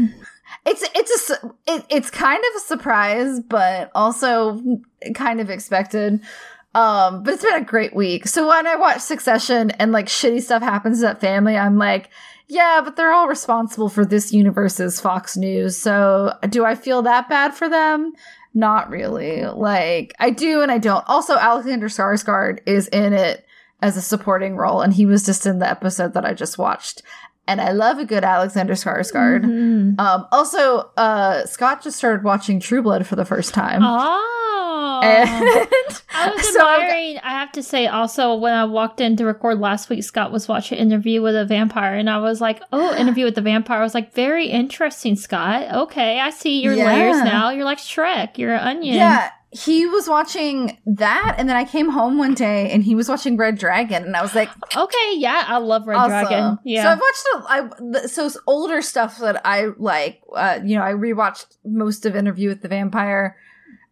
It's 0.66 0.84
it's 0.94 1.30
a 1.30 1.52
it, 1.66 1.84
it's 1.88 2.10
kind 2.10 2.42
of 2.42 2.56
a 2.56 2.66
surprise, 2.66 3.40
but 3.40 3.90
also 3.94 4.60
kind 5.14 5.40
of 5.40 5.48
expected. 5.48 6.20
Um, 6.74 7.22
but 7.22 7.32
it's 7.32 7.44
been 7.44 7.54
a 7.54 7.64
great 7.64 7.94
week. 7.94 8.26
So 8.26 8.48
when 8.48 8.66
I 8.66 8.76
watch 8.76 9.00
Succession 9.00 9.70
and 9.70 9.92
like 9.92 10.06
shitty 10.06 10.42
stuff 10.42 10.62
happens 10.62 10.98
to 10.98 11.02
that 11.02 11.20
family, 11.20 11.56
I'm 11.56 11.78
like, 11.78 12.10
yeah, 12.48 12.82
but 12.84 12.96
they're 12.96 13.12
all 13.12 13.28
responsible 13.28 13.88
for 13.88 14.04
this 14.04 14.32
universe's 14.32 15.00
Fox 15.00 15.36
News. 15.36 15.76
So 15.76 16.34
do 16.50 16.64
I 16.64 16.74
feel 16.74 17.02
that 17.02 17.28
bad 17.28 17.54
for 17.54 17.68
them? 17.68 18.12
Not 18.52 18.90
really. 18.90 19.44
Like 19.46 20.14
I 20.18 20.30
do 20.30 20.62
and 20.62 20.70
I 20.70 20.78
don't. 20.78 21.04
Also, 21.08 21.36
Alexander 21.36 21.88
Skarsgård 21.88 22.60
is 22.66 22.88
in 22.88 23.12
it 23.12 23.46
as 23.82 23.96
a 23.96 24.02
supporting 24.02 24.56
role, 24.56 24.80
and 24.80 24.92
he 24.92 25.06
was 25.06 25.24
just 25.24 25.46
in 25.46 25.58
the 25.58 25.68
episode 25.68 26.14
that 26.14 26.24
I 26.24 26.34
just 26.34 26.58
watched. 26.58 27.02
And 27.48 27.60
I 27.60 27.70
love 27.70 27.98
a 27.98 28.04
good 28.04 28.24
Alexander 28.24 28.74
Skarsgård. 28.74 29.44
Mhm. 29.44 30.00
Um, 30.00 30.26
also, 30.32 30.90
uh, 30.96 31.44
Scott 31.46 31.82
just 31.82 31.96
started 31.96 32.24
watching 32.24 32.58
True 32.58 32.82
Blood 32.82 33.06
for 33.06 33.14
the 33.14 33.24
first 33.24 33.54
time. 33.54 33.82
Oh. 33.84 35.00
And 35.04 35.28
I 36.14 36.30
was 36.34 36.48
so 36.52 36.60
admiring. 36.68 37.18
I 37.22 37.30
have 37.30 37.52
to 37.52 37.62
say, 37.62 37.86
also, 37.86 38.34
when 38.34 38.52
I 38.52 38.64
walked 38.64 39.00
in 39.00 39.16
to 39.16 39.24
record 39.24 39.60
last 39.60 39.88
week, 39.88 40.02
Scott 40.02 40.32
was 40.32 40.48
watching 40.48 40.78
Interview 40.78 41.22
with 41.22 41.36
a 41.36 41.44
Vampire, 41.44 41.94
and 41.94 42.08
I 42.10 42.18
was 42.18 42.40
like, 42.40 42.62
"Oh, 42.72 42.94
Interview 42.98 43.24
with 43.24 43.34
the 43.36 43.42
Vampire." 43.42 43.78
I 43.78 43.82
was 43.82 43.94
like, 43.94 44.12
"Very 44.14 44.46
interesting, 44.48 45.14
Scott. 45.16 45.72
Okay, 45.72 46.18
I 46.20 46.30
see 46.30 46.62
your 46.62 46.74
Yeah. 46.74 46.86
layers 46.86 47.22
now. 47.22 47.50
You're 47.50 47.64
like 47.64 47.78
Shrek. 47.78 48.38
You're 48.38 48.54
an 48.54 48.66
onion." 48.78 48.96
Yeah, 48.96 49.30
he 49.50 49.86
was 49.86 50.08
watching 50.08 50.76
that, 50.86 51.36
and 51.38 51.48
then 51.48 51.56
I 51.56 51.64
came 51.64 51.90
home 51.90 52.18
one 52.18 52.34
day 52.34 52.70
and 52.70 52.82
he 52.82 52.94
was 52.94 53.08
watching 53.08 53.36
Red 53.36 53.58
Dragon, 53.58 54.04
and 54.04 54.16
I 54.16 54.22
was 54.22 54.34
like, 54.34 54.50
Okay, 54.76 55.12
yeah, 55.14 55.44
I 55.46 55.58
love 55.58 55.86
Red 55.86 55.96
awesome. 55.96 56.08
Dragon. 56.10 56.58
Yeah, 56.64 56.82
so 56.82 56.88
I've 56.90 57.00
watched 57.00 57.94
a, 57.94 57.98
I, 58.02 58.06
so 58.06 58.28
older 58.46 58.82
stuff 58.82 59.18
that 59.18 59.40
I 59.46 59.68
like. 59.78 60.20
Uh, 60.34 60.58
you 60.64 60.76
know, 60.76 60.82
I 60.82 60.92
rewatched 60.92 61.46
most 61.64 62.04
of 62.04 62.16
Interview 62.16 62.48
with 62.48 62.62
the 62.62 62.68
Vampire, 62.68 63.36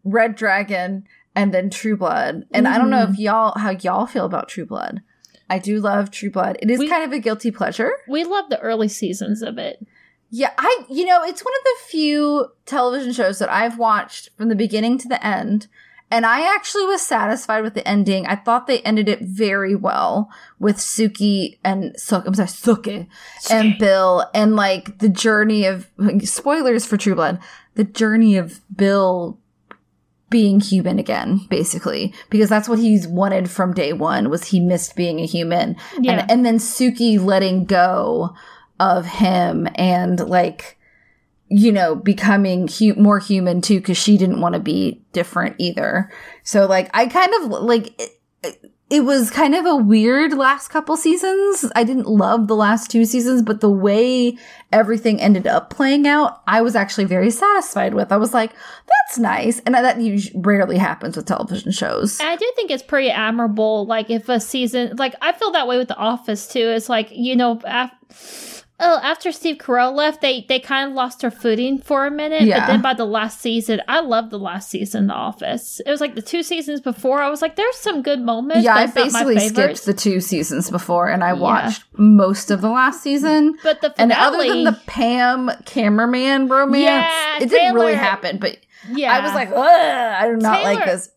Red 0.03 0.35
Dragon, 0.37 1.05
and 1.35 1.55
then 1.55 1.71
True 1.71 1.97
Blood. 1.97 2.45
And 2.53 2.69
I 2.69 2.77
don't 2.79 2.90
know 2.90 3.07
Mm. 3.07 3.12
if 3.14 3.19
y'all 3.19 3.59
how 3.59 3.71
y'all 3.71 4.07
feel 4.07 4.27
about 4.27 4.49
True 4.49 4.67
Blood. 4.67 5.03
I 5.49 5.59
do 5.59 5.79
love 5.81 6.11
True 6.11 6.31
Blood. 6.31 6.57
It 6.62 6.71
is 6.71 6.79
We- 6.79 6.88
kind 6.88 7.05
of 7.05 7.12
a 7.12 7.19
guilty 7.19 7.51
pleasure. 7.51 7.93
we 8.09 8.25
love 8.25 8.47
the 8.51 8.59
early 8.61 8.88
seasons 8.88 9.43
of 9.43 9.59
it. 9.59 9.87
Yeah, 10.37 10.51
I 10.59 10.85
you 10.88 11.07
know, 11.07 11.23
it's 11.23 11.44
one 11.44 11.55
of 11.55 11.62
the 11.62 11.90
few 11.90 12.49
television 12.66 13.12
shows 13.12 13.38
that 13.38 13.53
I've 13.53 13.79
watched 13.79 14.31
from 14.37 14.49
the 14.49 14.57
beginning 14.57 14.99
to 14.99 15.09
the 15.09 15.25
end. 15.25 15.68
And 16.11 16.27
I 16.27 16.53
actually 16.53 16.85
was 16.87 17.03
satisfied 17.03 17.62
with 17.62 17.75
the 17.75 17.87
ending. 17.87 18.27
I 18.27 18.35
thought 18.35 18.66
they 18.66 18.81
ended 18.81 19.09
it 19.09 19.20
very 19.20 19.77
well 19.77 20.29
with 20.59 20.79
Sookie 20.79 21.59
and 21.62 21.94
Sookie, 21.94 22.27
I'm 22.27 22.35
sorry, 22.35 22.49
Sookie 22.49 23.07
and 23.49 23.79
Bill 23.79 24.29
and 24.35 24.57
like 24.57 24.99
the 24.99 25.09
journey 25.09 25.66
of 25.66 25.88
spoilers 26.25 26.85
for 26.85 26.97
True 26.97 27.14
Blood, 27.14 27.38
the 27.77 27.85
journey 27.85 28.37
of 28.37 28.61
Bill 28.75 29.38
being 30.31 30.59
human 30.59 30.99
again, 30.99 31.47
basically, 31.49 32.12
because 32.29 32.49
that's 32.49 32.68
what 32.68 32.81
he's 32.81 33.07
wanted 33.07 33.49
from 33.49 33.73
day 33.73 33.92
one 33.92 34.31
was 34.31 34.47
he 34.47 34.59
missed 34.59 34.97
being 34.97 35.20
a 35.20 35.27
human. 35.27 35.77
Yeah. 36.01 36.23
And, 36.23 36.31
and 36.31 36.44
then 36.44 36.59
Sookie 36.59 37.25
letting 37.25 37.66
go 37.66 38.35
of 38.81 39.07
him 39.07 39.69
and 39.77 40.21
like, 40.29 40.79
you 41.49 41.71
know, 41.73 41.95
becoming 41.95 42.69
hu- 42.69 42.95
more 42.95 43.19
human 43.19 43.61
too, 43.61 43.79
because 43.81 43.97
she 43.99 44.17
didn't 44.19 44.41
want 44.41 44.55
to 44.55 44.61
be 44.61 45.03
different 45.13 45.57
either. 45.59 46.11
So 46.43 46.67
like, 46.67 46.91
I 46.95 47.07
kind 47.07 47.33
of 47.41 47.63
like, 47.63 48.01
it, 48.01 48.11
it- 48.43 48.71
was 49.05 49.31
kind 49.31 49.55
of 49.55 49.65
a 49.67 49.75
weird 49.77 50.35
last 50.35 50.69
couple 50.69 50.97
seasons. 50.97 51.65
I 51.75 51.85
didn't 51.85 52.07
love 52.07 52.47
the 52.49 52.55
last 52.55 52.91
two 52.91 53.05
seasons, 53.05 53.43
but 53.43 53.61
the 53.61 53.71
way 53.71 54.37
everything 54.73 55.21
ended 55.21 55.47
up 55.47 55.71
playing 55.71 56.07
out, 56.07 56.43
I 56.47 56.63
was 56.63 56.77
actually 56.77 57.07
very 57.07 57.31
satisfied 57.31 57.95
with. 57.95 58.13
I 58.13 58.17
was 58.19 58.33
like, 58.35 58.53
that's 58.53 59.19
nice. 59.19 59.59
And 59.61 59.75
that 59.75 59.97
us- 59.99 60.31
rarely 60.35 60.77
happens 60.79 61.17
with 61.17 61.27
television 61.27 61.73
shows. 61.73 62.21
I 62.21 62.37
do 62.37 62.53
think 62.57 62.71
it's 62.71 62.83
pretty 62.83 63.11
admirable. 63.11 63.85
Like 63.87 64.11
if 64.11 64.29
a 64.29 64.39
season, 64.39 64.95
like 64.97 65.15
I 65.21 65.33
feel 65.33 65.51
that 65.53 65.67
way 65.67 65.77
with 65.79 65.89
The 65.89 65.97
Office 65.97 66.47
too. 66.47 66.69
It's 66.71 66.89
like 66.89 67.09
you 67.11 67.35
know, 67.37 67.61
af- 67.65 68.54
oh, 68.81 69.01
after 69.03 69.31
Steve 69.33 69.57
Carell 69.57 69.95
left, 69.95 70.21
they 70.21 70.45
they 70.49 70.59
kind 70.61 70.91
of 70.91 70.95
lost 70.95 71.21
their 71.21 71.31
footing 71.31 71.79
for 71.79 72.07
a 72.07 72.11
minute. 72.11 72.43
Yeah. 72.43 72.61
But 72.61 72.67
then 72.67 72.83
by 72.83 72.95
the 72.95 73.05
last 73.05 73.41
season, 73.41 73.81
I 73.89 74.01
loved 74.01 74.31
the 74.31 74.39
last 74.39 74.71
season, 74.71 75.07
The 75.07 75.15
Office. 75.15 75.81
It 75.87 75.91
was 75.91 76.01
like 76.01 76.15
the 76.15 76.23
two 76.23 76.43
seasons 76.43 76.81
before. 76.81 77.21
I 77.23 77.29
was 77.31 77.41
like, 77.43 77.57
there's 77.57 77.77
some 77.77 78.03
good 78.03 78.21
moments. 78.21 78.65
Yeah, 78.65 78.75
I 78.77 78.85
it's 78.85 78.95
not 78.95 79.13
my 79.13 79.25
basically 79.25 79.49
skipped 79.49 79.85
the 79.85 79.95
two 79.95 80.21
seasons 80.21 80.71
before 80.71 81.09
and 81.09 81.23
I 81.25 81.29
Yeah. 81.29 81.41
watched 81.41 81.85
most 81.97 82.51
of 82.51 82.61
the 82.61 82.71
last 82.71 83.03
season. 83.03 83.55
But 83.63 83.81
the 83.81 83.95
And 83.99 84.13
other 84.13 84.39
than 84.47 84.65
the 84.65 84.79
Pam 84.87 85.51
cameraman 85.65 86.49
romance, 86.49 86.83
Yeah, 86.85 87.39
it 87.43 87.49
didn't 87.51 87.75
really 87.75 87.95
happen. 87.95 88.39
But 88.39 88.59
yeah, 88.91 89.13
I 89.13 89.21
was 89.21 89.35
like, 89.35 89.51
Ugh, 89.51 89.57
I 89.57 90.27
do 90.29 90.37
not 90.37 90.63
like 90.63 90.85
this. 90.85 91.11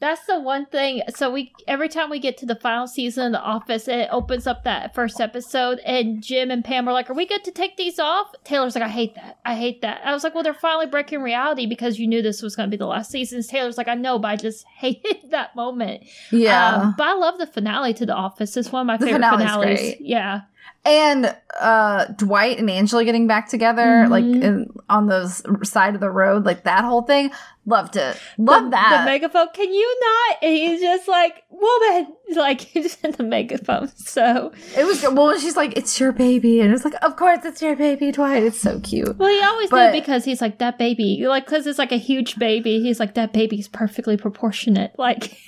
That's 0.00 0.24
the 0.24 0.40
one 0.40 0.64
thing. 0.64 1.02
So 1.14 1.30
we 1.30 1.52
every 1.68 1.90
time 1.90 2.08
we 2.08 2.18
get 2.18 2.38
to 2.38 2.46
the 2.46 2.54
final 2.54 2.86
season 2.86 3.26
of 3.26 3.32
The 3.32 3.40
Office, 3.40 3.86
it 3.86 4.08
opens 4.10 4.46
up 4.46 4.64
that 4.64 4.94
first 4.94 5.20
episode, 5.20 5.78
and 5.80 6.22
Jim 6.22 6.50
and 6.50 6.64
Pam 6.64 6.88
are 6.88 6.92
like, 6.92 7.10
"Are 7.10 7.14
we 7.14 7.26
good 7.26 7.44
to 7.44 7.50
take 7.50 7.76
these 7.76 7.98
off?" 7.98 8.32
Taylor's 8.42 8.74
like, 8.74 8.84
"I 8.84 8.88
hate 8.88 9.14
that. 9.16 9.38
I 9.44 9.54
hate 9.56 9.82
that." 9.82 10.00
I 10.02 10.14
was 10.14 10.24
like, 10.24 10.34
"Well, 10.34 10.42
they're 10.42 10.54
finally 10.54 10.86
breaking 10.86 11.20
reality 11.20 11.66
because 11.66 11.98
you 11.98 12.06
knew 12.06 12.22
this 12.22 12.40
was 12.40 12.56
going 12.56 12.68
to 12.68 12.70
be 12.70 12.78
the 12.78 12.86
last 12.86 13.10
season." 13.10 13.42
Taylor's 13.42 13.76
like, 13.76 13.88
"I 13.88 13.94
know, 13.94 14.18
but 14.18 14.28
I 14.28 14.36
just 14.36 14.64
hated 14.76 15.30
that 15.30 15.54
moment." 15.54 16.04
Yeah. 16.30 16.76
Um, 16.76 16.94
but 16.96 17.06
I 17.06 17.12
love 17.12 17.38
the 17.38 17.46
finale 17.46 17.92
to 17.94 18.06
The 18.06 18.14
Office. 18.14 18.56
It's 18.56 18.72
one 18.72 18.80
of 18.80 18.86
my 18.86 18.96
The 18.96 19.06
favorite 19.06 19.22
finale's 19.22 19.64
great. 19.64 20.00
Yeah, 20.00 20.42
and 20.84 21.36
uh 21.60 22.06
Dwight 22.16 22.58
and 22.58 22.70
Angela 22.70 23.04
getting 23.04 23.26
back 23.26 23.48
together, 23.48 24.06
like 24.08 24.24
Mhm. 24.24 24.42
in, 24.42 24.70
on 24.88 25.06
the 25.06 25.28
side 25.62 25.94
of 25.94 26.00
the 26.00 26.10
road, 26.10 26.44
like 26.46 26.64
that 26.64 26.84
whole 26.84 27.02
thing. 27.02 27.30
Loved 27.66 27.96
it. 27.96 28.18
Love 28.38 28.64
the, 28.64 28.70
that. 28.70 29.04
The 29.04 29.10
megaphone. 29.10 29.48
Can 29.52 29.70
you 29.72 29.98
not? 30.00 30.38
And 30.42 30.52
he's 30.56 30.80
just 30.80 31.06
like, 31.06 31.44
"Woman," 31.50 32.14
like 32.34 32.62
he 32.62 32.80
just 32.82 33.04
in 33.04 33.12
the 33.12 33.22
megaphone. 33.22 33.88
So 33.94 34.52
it 34.76 34.84
was 34.86 35.02
good. 35.02 35.14
Well, 35.16 35.38
she's 35.38 35.56
like, 35.56 35.76
"It's 35.76 36.00
your 36.00 36.12
baby," 36.12 36.60
and 36.60 36.72
it's 36.72 36.84
like, 36.86 36.94
"Of 37.02 37.16
course, 37.16 37.44
it's 37.44 37.60
your 37.60 37.76
baby, 37.76 38.10
Dwight." 38.12 38.42
It's 38.42 38.58
so 38.60 38.80
cute. 38.80 39.18
Well, 39.18 39.28
he 39.28 39.40
always 39.42 39.68
But- 39.70 39.92
knew 39.92 40.00
because 40.00 40.24
he's 40.24 40.40
like 40.40 40.58
that 40.58 40.78
baby, 40.78 41.22
like 41.26 41.44
because 41.44 41.66
it's 41.66 41.78
like 41.78 41.92
a 41.92 41.98
huge 41.98 42.38
baby. 42.38 42.80
He's 42.80 42.98
like 42.98 43.12
that 43.14 43.34
baby's 43.34 43.68
perfectly 43.68 44.16
proportionate. 44.16 44.92
Like, 44.98 45.36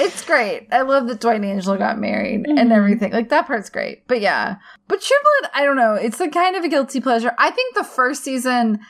It's 0.00 0.24
great. 0.24 0.68
I 0.72 0.82
love 0.82 1.06
that 1.08 1.20
Dwight 1.20 1.36
and 1.36 1.44
Angela 1.44 1.76
got 1.78 1.98
married 1.98 2.46
and 2.46 2.70
Mhm. 2.70 2.72
everything. 2.74 3.12
Like 3.12 3.28
that 3.28 3.46
part's 3.46 3.68
great. 3.70 4.06
But 4.08 4.20
yeah. 4.20 4.56
But 4.88 5.00
True 5.02 5.16
Blood, 5.40 5.50
I 5.54 5.64
don't 5.64 5.76
know. 5.76 5.94
It's 5.94 6.20
a 6.20 6.28
kind 6.28 6.56
of 6.56 6.64
a 6.64 6.68
guilty 6.68 7.00
pleasure. 7.00 7.32
I 7.38 7.50
think 7.50 7.74
the 7.74 7.84
first 7.84 8.24
season 8.24 8.80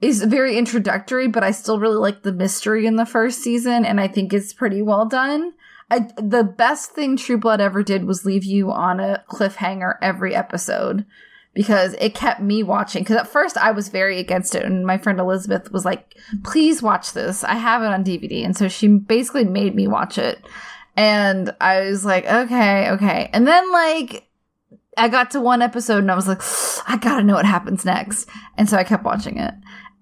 is 0.00 0.22
very 0.22 0.56
introductory, 0.56 1.26
but 1.28 1.42
I 1.42 1.50
still 1.50 1.80
really 1.80 1.96
like 1.96 2.22
the 2.22 2.32
mystery 2.32 2.86
in 2.86 2.96
the 2.96 3.06
first 3.06 3.40
season, 3.42 3.84
and 3.84 4.00
I 4.00 4.06
think 4.08 4.32
it's 4.32 4.52
pretty 4.52 4.82
well 4.82 5.06
done. 5.06 5.52
I, 5.90 6.08
the 6.16 6.44
best 6.44 6.92
thing 6.92 7.16
True 7.16 7.38
Blood 7.38 7.60
ever 7.60 7.82
did 7.82 8.04
was 8.04 8.24
leave 8.24 8.44
you 8.44 8.70
on 8.70 9.00
a 9.00 9.22
cliffhanger 9.30 9.94
every 10.00 10.34
episode 10.34 11.04
because 11.54 11.94
it 11.94 12.14
kept 12.14 12.40
me 12.40 12.62
watching. 12.62 13.02
Because 13.02 13.16
at 13.16 13.28
first 13.28 13.56
I 13.56 13.70
was 13.70 13.88
very 13.88 14.18
against 14.18 14.54
it, 14.54 14.64
and 14.64 14.86
my 14.86 14.98
friend 14.98 15.18
Elizabeth 15.18 15.72
was 15.72 15.84
like, 15.84 16.14
"Please 16.42 16.82
watch 16.82 17.12
this. 17.12 17.44
I 17.44 17.54
have 17.54 17.82
it 17.82 17.86
on 17.86 18.04
DVD," 18.04 18.44
and 18.44 18.56
so 18.56 18.68
she 18.68 18.88
basically 18.88 19.44
made 19.44 19.74
me 19.74 19.86
watch 19.86 20.18
it. 20.18 20.44
And 20.96 21.54
I 21.60 21.80
was 21.80 22.04
like, 22.04 22.26
"Okay, 22.26 22.90
okay," 22.90 23.30
and 23.32 23.46
then 23.46 23.72
like. 23.72 24.28
I 24.96 25.08
got 25.08 25.32
to 25.32 25.40
one 25.40 25.60
episode 25.60 25.98
and 25.98 26.10
I 26.12 26.14
was 26.14 26.28
like, 26.28 26.40
I 26.88 26.96
gotta 26.96 27.24
know 27.24 27.34
what 27.34 27.46
happens 27.46 27.84
next. 27.84 28.28
And 28.56 28.70
so 28.70 28.76
I 28.76 28.84
kept 28.84 29.02
watching 29.02 29.38
it. 29.38 29.52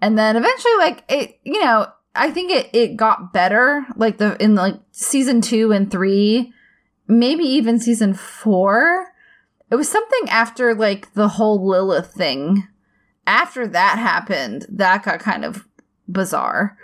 And 0.03 0.19
then 0.19 0.37
eventually, 0.37 0.75
like, 0.77 1.05
it, 1.09 1.39
you 1.45 1.65
know, 1.65 1.87
I 2.15 2.31
think 2.31 2.51
it, 2.51 2.69
it 2.75 2.97
got 2.97 3.33
better, 3.33 3.87
like, 3.97 4.19
the, 4.19 4.37
in 4.43 4.55
like 4.55 4.75
season 4.91 5.41
two 5.41 5.73
and 5.73 5.91
three, 5.91 6.53
maybe 7.09 7.45
even 7.45 7.79
season 7.79 8.13
four. 8.13 9.12
It 9.73 9.77
was 9.77 9.89
something 9.89 10.29
after, 10.29 10.73
like, 10.75 11.15
the 11.15 11.27
whole 11.27 11.67
Lilith 11.67 12.13
thing. 12.13 12.69
After 13.27 13.67
that 13.67 13.99
happened, 13.99 14.67
that 14.69 15.03
got 15.05 15.19
kind 15.19 15.45
of 15.45 15.67
bizarre. 16.09 16.79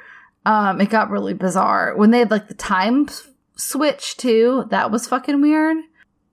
Um, 0.44 0.80
it 0.80 0.90
got 0.90 1.10
really 1.10 1.34
bizarre. 1.34 1.94
When 1.96 2.10
they 2.10 2.18
had, 2.18 2.32
like, 2.32 2.48
the 2.48 2.54
time 2.54 3.06
switch, 3.56 4.16
too, 4.16 4.64
that 4.70 4.90
was 4.90 5.06
fucking 5.06 5.40
weird 5.40 5.76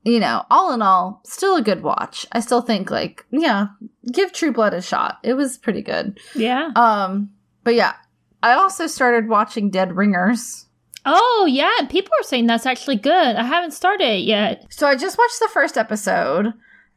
you 0.06 0.20
know, 0.20 0.46
all 0.52 0.72
in 0.72 0.82
all, 0.84 1.20
still 1.26 1.56
a 1.56 1.64
good 1.64 1.82
watch. 1.82 2.26
I 2.32 2.40
still 2.40 2.62
think 2.62 2.92
like, 2.92 3.26
yeah, 3.32 3.68
give 4.10 4.32
True 4.32 4.54
Blood 4.54 4.76
a 4.76 4.82
shot. 4.82 5.18
It 5.24 5.34
was 5.34 5.58
pretty 5.58 5.82
good. 5.82 6.20
yeah. 6.36 6.70
Um, 6.76 7.32
but 7.64 7.74
yeah, 7.74 7.94
I 8.42 8.54
also 8.54 8.86
started 8.86 9.28
watching 9.28 9.72
Dead 9.72 9.98
Ringers. 9.98 10.68
Oh, 11.06 11.48
yeah. 11.50 11.86
People 11.90 12.12
are 12.20 12.24
saying 12.24 12.48
that's 12.48 12.66
actually 12.66 12.96
good. 12.96 13.36
I 13.36 13.44
haven't 13.44 13.72
started 13.72 14.08
it 14.08 14.24
yet. 14.24 14.66
So 14.70 14.88
I 14.88 14.96
just 14.96 15.18
watched 15.18 15.40
the 15.40 15.50
first 15.54 15.78
episode. 15.78 16.54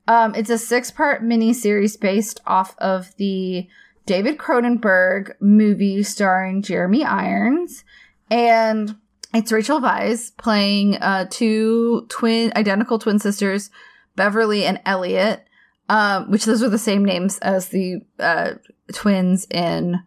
Um, 0.06 0.34
it's 0.34 0.50
a 0.50 0.56
six 0.56 0.90
part 0.90 1.22
miniseries 1.22 2.00
based 2.00 2.40
off 2.46 2.74
of 2.78 3.14
the 3.16 3.68
David 4.06 4.38
Cronenberg 4.38 5.32
movie 5.40 6.02
starring 6.02 6.62
Jeremy 6.62 7.04
Irons. 7.04 7.84
And 8.30 8.96
it's 9.34 9.52
Rachel 9.52 9.80
Weisz 9.80 10.34
playing 10.38 10.96
uh, 10.96 11.26
two 11.30 12.06
twin, 12.08 12.52
identical 12.56 12.98
twin 12.98 13.18
sisters, 13.18 13.70
Beverly 14.16 14.64
and 14.64 14.80
Elliot, 14.86 15.46
um, 15.90 16.30
which 16.30 16.46
those 16.46 16.62
are 16.62 16.70
the 16.70 16.78
same 16.78 17.04
names 17.04 17.38
as 17.40 17.68
the 17.68 18.00
uh, 18.18 18.52
twins 18.94 19.46
in 19.50 20.00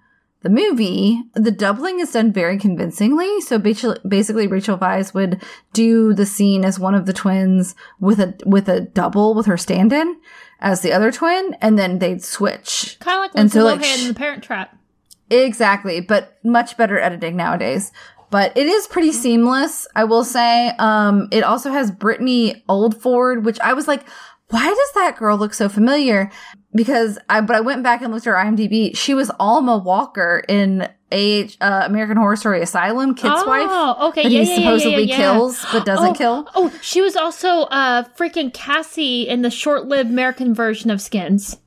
the 0.43 0.49
movie. 0.49 1.21
The 1.34 1.51
doubling 1.51 1.99
is 1.99 2.12
done 2.12 2.32
very 2.32 2.58
convincingly. 2.58 3.41
So 3.41 3.60
basically, 3.60 4.47
Rachel 4.47 4.77
Weisz 4.77 5.13
would 5.13 5.41
do 5.73 6.13
the 6.13 6.25
scene 6.25 6.65
as 6.65 6.80
one 6.80 6.95
of 6.95 7.06
the 7.06 7.13
twins 7.13 7.75
with 7.99 8.19
a 8.19 8.36
with 8.45 8.67
a 8.67 8.82
double 8.82 9.34
with 9.34 9.45
her 9.45 9.58
stand-in 9.58 10.19
as 10.60 10.82
the 10.82 10.93
other 10.93 11.12
twin, 11.12 11.56
and 11.62 11.77
then 11.77 11.99
they'd 11.99 12.23
switch. 12.23 12.97
Kind 12.99 13.17
of 13.17 13.21
like 13.21 13.32
And 13.32 13.54
Lindsay 13.54 13.60
so, 13.60 13.65
like, 13.65 13.82
Lohan 13.82 14.01
in 14.01 14.08
The 14.08 14.19
Parent 14.19 14.43
Trap. 14.43 14.77
Exactly, 15.30 16.01
but 16.01 16.38
much 16.43 16.75
better 16.77 16.99
editing 16.99 17.36
nowadays. 17.36 17.91
But 18.30 18.56
it 18.58 18.67
is 18.67 18.88
pretty 18.88 19.12
seamless, 19.12 19.88
I 19.93 20.06
will 20.06 20.23
say. 20.23 20.69
Um, 20.80 21.27
it 21.32 21.43
also 21.43 21.71
has 21.71 21.91
Britne 21.91 22.63
Oldford, 22.69 23.43
which 23.43 23.60
I 23.60 23.73
was 23.73 23.88
like, 23.88 24.08
why 24.49 24.65
does 24.67 24.91
that 24.95 25.17
girl 25.17 25.38
look 25.38 25.54
so 25.54 25.67
familiar? 25.67 26.32
Because 26.73 27.19
I, 27.27 27.41
but 27.41 27.55
I 27.55 27.60
went 27.60 27.84
back 27.84 28.01
and 28.01 28.13
looked 28.13 28.25
at 28.25 28.31
her 28.31 28.38
IMDb. 28.38 28.95
She 28.95 29.13
was 29.13 29.29
Alma 29.39 29.77
Walker 29.77 30.41
in 30.47 30.88
a 31.12 31.49
uh, 31.60 31.84
American 31.86 32.15
Horror 32.15 32.38
Story 32.38 32.62
Asylum, 32.62 33.13
Kit's 33.13 33.45
wife. 33.45 33.67
oh, 33.69 34.07
okay. 34.10 34.23
Yeah, 34.23 34.29
he 34.29 34.49
yeah, 34.49 34.55
supposedly 34.55 35.03
yeah, 35.03 35.17
yeah. 35.17 35.17
kills 35.17 35.65
but 35.73 35.86
doesn't 35.86 36.07
oh, 36.07 36.13
kill. 36.13 36.47
Oh, 36.55 36.73
she 36.81 37.01
was 37.01 37.17
also 37.17 37.63
uh 37.63 38.03
freaking 38.17 38.53
Cassie 38.53 39.27
in 39.27 39.41
the 39.41 39.49
short-lived 39.49 40.10
American 40.10 40.53
version 40.55 40.89
of 40.89 41.01
Skins. 41.01 41.57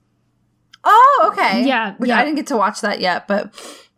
Oh, 0.85 1.31
okay. 1.33 1.67
Yeah, 1.67 1.95
Which 1.97 2.09
yeah. 2.09 2.19
I 2.19 2.25
didn't 2.25 2.37
get 2.37 2.47
to 2.47 2.57
watch 2.57 2.81
that 2.81 3.01
yet, 3.01 3.29
but 3.29 3.55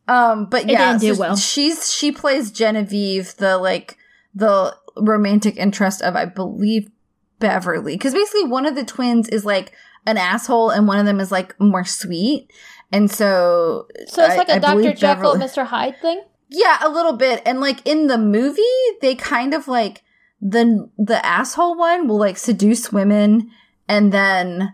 Um, 0.09 0.47
but 0.47 0.69
yeah, 0.69 0.97
so 0.99 1.16
well. 1.16 1.37
she's 1.37 1.92
she 1.92 2.12
plays 2.12 2.51
Genevieve, 2.51 3.37
the 3.37 3.59
like 3.59 3.97
the 4.35 4.77
romantic 4.97 5.57
interest 5.57 6.01
of 6.03 6.14
I 6.14 6.27
believe 6.27 6.90
Beverly, 7.38 7.95
because 7.95 8.14
basically 8.14 8.45
one 8.45 8.66
of 8.66 8.75
the 8.75 8.85
twins 8.85 9.29
is 9.29 9.45
like 9.45 9.73
an 10.07 10.16
asshole 10.16 10.71
and 10.71 10.87
one 10.87 10.99
of 10.99 11.07
them 11.07 11.21
is 11.21 11.31
like 11.33 11.59
more 11.61 11.85
sweet, 11.85 12.51
and 12.92 13.11
so 13.11 13.87
So 14.09 14.25
it's 14.25 14.35
I- 14.35 14.37
like 14.37 14.49
a 14.49 14.55
I 14.55 14.59
Dr. 14.59 14.92
Jekyll 14.95 15.33
Beverly- 15.35 15.40
Mr. 15.40 15.66
Hyde 15.66 16.01
thing? 16.01 16.23
Yeah, 16.49 16.79
a 16.81 16.88
little 16.88 17.14
bit. 17.16 17.42
And 17.45 17.61
like 17.61 17.81
in 17.85 18.07
the 18.07 18.19
movie, 18.19 18.62
they 19.01 19.14
kind 19.16 19.53
of 19.53 19.66
like 19.69 20.03
the 20.40 20.88
the 20.97 21.25
asshole 21.27 21.77
one 21.77 22.07
will 22.07 22.19
like 22.19 22.37
seduce 22.37 22.92
women 22.92 23.51
and 23.88 24.12
then 24.12 24.73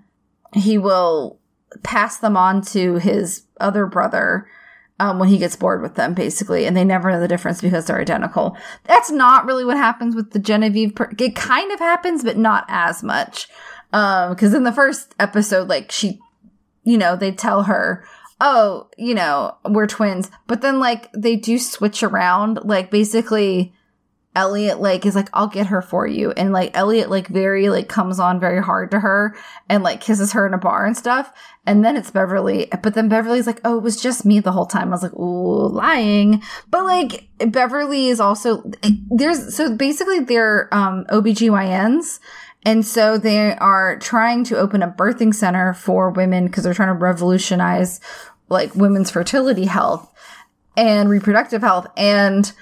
he 0.55 0.77
will 0.77 1.39
pass 1.83 2.19
them 2.19 2.37
on 2.37 2.61
to 2.61 2.97
his 2.97 3.45
other 3.59 3.87
brother 3.87 4.47
um, 5.01 5.19
when 5.19 5.29
he 5.31 5.39
gets 5.39 5.57
bored 5.57 5.81
with 5.83 5.95
them, 5.95 6.13
basically, 6.15 6.67
and 6.67 6.77
they 6.77 6.85
never 6.85 7.11
know 7.11 7.19
the 7.19 7.27
difference 7.27 7.61
because 7.63 7.87
they're 7.87 8.01
identical. 8.01 8.57
That's 8.85 9.11
not 9.11 9.47
really 9.47 9.65
what 9.65 9.77
happens 9.79 10.15
with 10.15 10.31
the 10.33 10.39
Genevieve. 10.39 10.95
Per- 10.95 11.11
it 11.19 11.35
kind 11.35 11.73
of 11.73 11.79
happens, 11.81 12.23
but 12.23 12.37
not 12.37 12.67
as 12.69 13.03
much. 13.03 13.49
Because 13.93 14.55
in 14.55 14.65
the 14.65 14.73
first 14.73 15.15
episode, 15.21 15.69
like 15.69 15.93
she, 15.93 16.19
you 16.83 16.97
know, 16.97 17.15
they 17.15 17.31
tell 17.31 17.65
her, 17.65 18.05
"Oh, 18.41 18.89
you 18.97 19.15
know, 19.15 19.57
we're 19.69 19.87
twins," 19.87 20.31
but 20.47 20.63
then 20.63 20.81
like 20.81 21.13
they 21.13 21.37
do 21.37 21.59
switch 21.59 22.03
around. 22.03 22.61
Like 22.65 22.91
basically, 22.91 23.75
Elliot 24.35 24.81
like 24.81 25.05
is 25.05 25.15
like, 25.15 25.29
"I'll 25.35 25.47
get 25.47 25.67
her 25.67 25.83
for 25.83 26.07
you," 26.07 26.31
and 26.31 26.53
like 26.53 26.75
Elliot 26.75 27.11
like 27.11 27.29
very 27.29 27.69
like 27.69 27.89
comes 27.91 28.19
on 28.19 28.41
very 28.41 28.63
hard 28.63 28.91
to 28.93 29.01
her 29.01 29.37
and 29.69 29.83
like 29.83 30.01
kisses 30.01 30.33
her 30.33 30.47
in 30.47 30.55
a 30.55 30.59
bar 30.59 30.87
and 30.87 30.97
stuff. 30.97 31.31
And 31.67 31.85
then 31.85 31.97
it's 31.97 32.11
Beverly, 32.11 32.69
but 32.83 32.95
then 32.95 33.11
Beverly's 33.11 33.47
like, 33.47 33.61
"Oh, 33.63 33.77
it 33.77 33.83
was 33.83 34.01
just 34.01 34.25
me 34.25 34.41
the 34.41 34.53
whole 34.53 34.65
time." 34.65 34.89
I 34.89 34.93
was 34.93 35.03
like, 35.03 35.15
"Ooh, 35.15 35.69
lying." 35.69 36.43
But 36.71 36.85
like 36.85 37.29
Beverly 37.39 38.09
is 38.09 38.21
also 38.21 38.65
there's 39.11 39.55
so 39.55 39.77
basically 39.77 40.21
they're 40.21 40.73
um 40.73 41.05
OBGYNs 41.11 42.19
and 42.65 42.87
so 42.87 43.19
they 43.19 43.55
are 43.57 43.99
trying 43.99 44.45
to 44.45 44.59
open 44.59 44.83
a 44.83 44.89
birthing 44.91 45.35
center 45.35 45.75
for 45.75 46.11
women 46.11 46.47
because 46.47 46.65
they're 46.65 46.75
trying 46.75 46.89
to 46.95 47.01
revolutionize 47.01 48.01
like 48.49 48.75
women's 48.75 49.11
fertility 49.11 49.65
health 49.65 50.09
and 50.77 51.09
reproductive 51.09 51.63
health. 51.63 51.87
And 51.97 52.53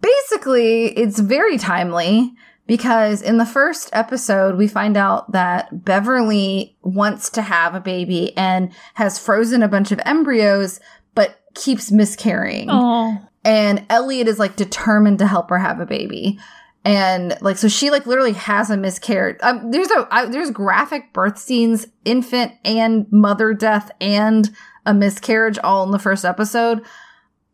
basically, 0.00 0.86
it's 0.96 1.20
very 1.20 1.58
timely 1.58 2.32
because 2.66 3.20
in 3.20 3.36
the 3.38 3.46
first 3.46 3.90
episode, 3.92 4.56
we 4.56 4.68
find 4.68 4.96
out 4.96 5.32
that 5.32 5.84
Beverly 5.84 6.76
wants 6.82 7.28
to 7.30 7.42
have 7.42 7.74
a 7.74 7.80
baby 7.80 8.36
and 8.36 8.72
has 8.94 9.18
frozen 9.18 9.62
a 9.62 9.68
bunch 9.68 9.90
of 9.92 10.00
embryos, 10.06 10.78
but 11.14 11.40
keeps 11.54 11.90
miscarrying 11.90 12.68
Oh. 12.70 13.18
and 13.44 13.84
Elliot 13.90 14.28
is 14.28 14.38
like 14.38 14.54
determined 14.56 15.18
to 15.18 15.26
help 15.26 15.50
her 15.50 15.58
have 15.58 15.80
a 15.80 15.86
baby. 15.86 16.38
And 16.84 17.36
like, 17.42 17.58
so 17.58 17.68
she 17.68 17.90
like 17.90 18.06
literally 18.06 18.32
has 18.32 18.70
a 18.70 18.76
miscarriage. 18.76 19.36
Um, 19.42 19.70
there's 19.70 19.90
a 19.90 20.08
I, 20.10 20.26
there's 20.26 20.50
graphic 20.50 21.12
birth 21.12 21.38
scenes, 21.38 21.86
infant 22.04 22.52
and 22.64 23.06
mother 23.12 23.52
death, 23.52 23.90
and 24.00 24.50
a 24.86 24.94
miscarriage 24.94 25.58
all 25.62 25.84
in 25.84 25.90
the 25.90 25.98
first 25.98 26.24
episode. 26.24 26.82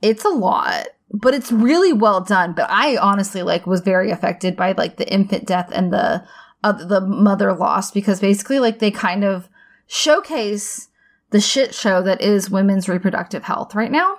It's 0.00 0.24
a 0.24 0.28
lot, 0.28 0.86
but 1.12 1.34
it's 1.34 1.50
really 1.50 1.92
well 1.92 2.20
done. 2.20 2.52
But 2.52 2.70
I 2.70 2.96
honestly 2.98 3.42
like 3.42 3.66
was 3.66 3.80
very 3.80 4.12
affected 4.12 4.54
by 4.54 4.72
like 4.72 4.96
the 4.96 5.12
infant 5.12 5.44
death 5.44 5.70
and 5.72 5.92
the 5.92 6.24
uh, 6.62 6.72
the 6.72 7.00
mother 7.00 7.52
loss 7.52 7.90
because 7.90 8.20
basically 8.20 8.60
like 8.60 8.78
they 8.78 8.92
kind 8.92 9.24
of 9.24 9.48
showcase 9.88 10.88
the 11.30 11.40
shit 11.40 11.74
show 11.74 12.02
that 12.02 12.20
is 12.20 12.50
women's 12.50 12.88
reproductive 12.88 13.42
health 13.42 13.74
right 13.74 13.90
now. 13.90 14.16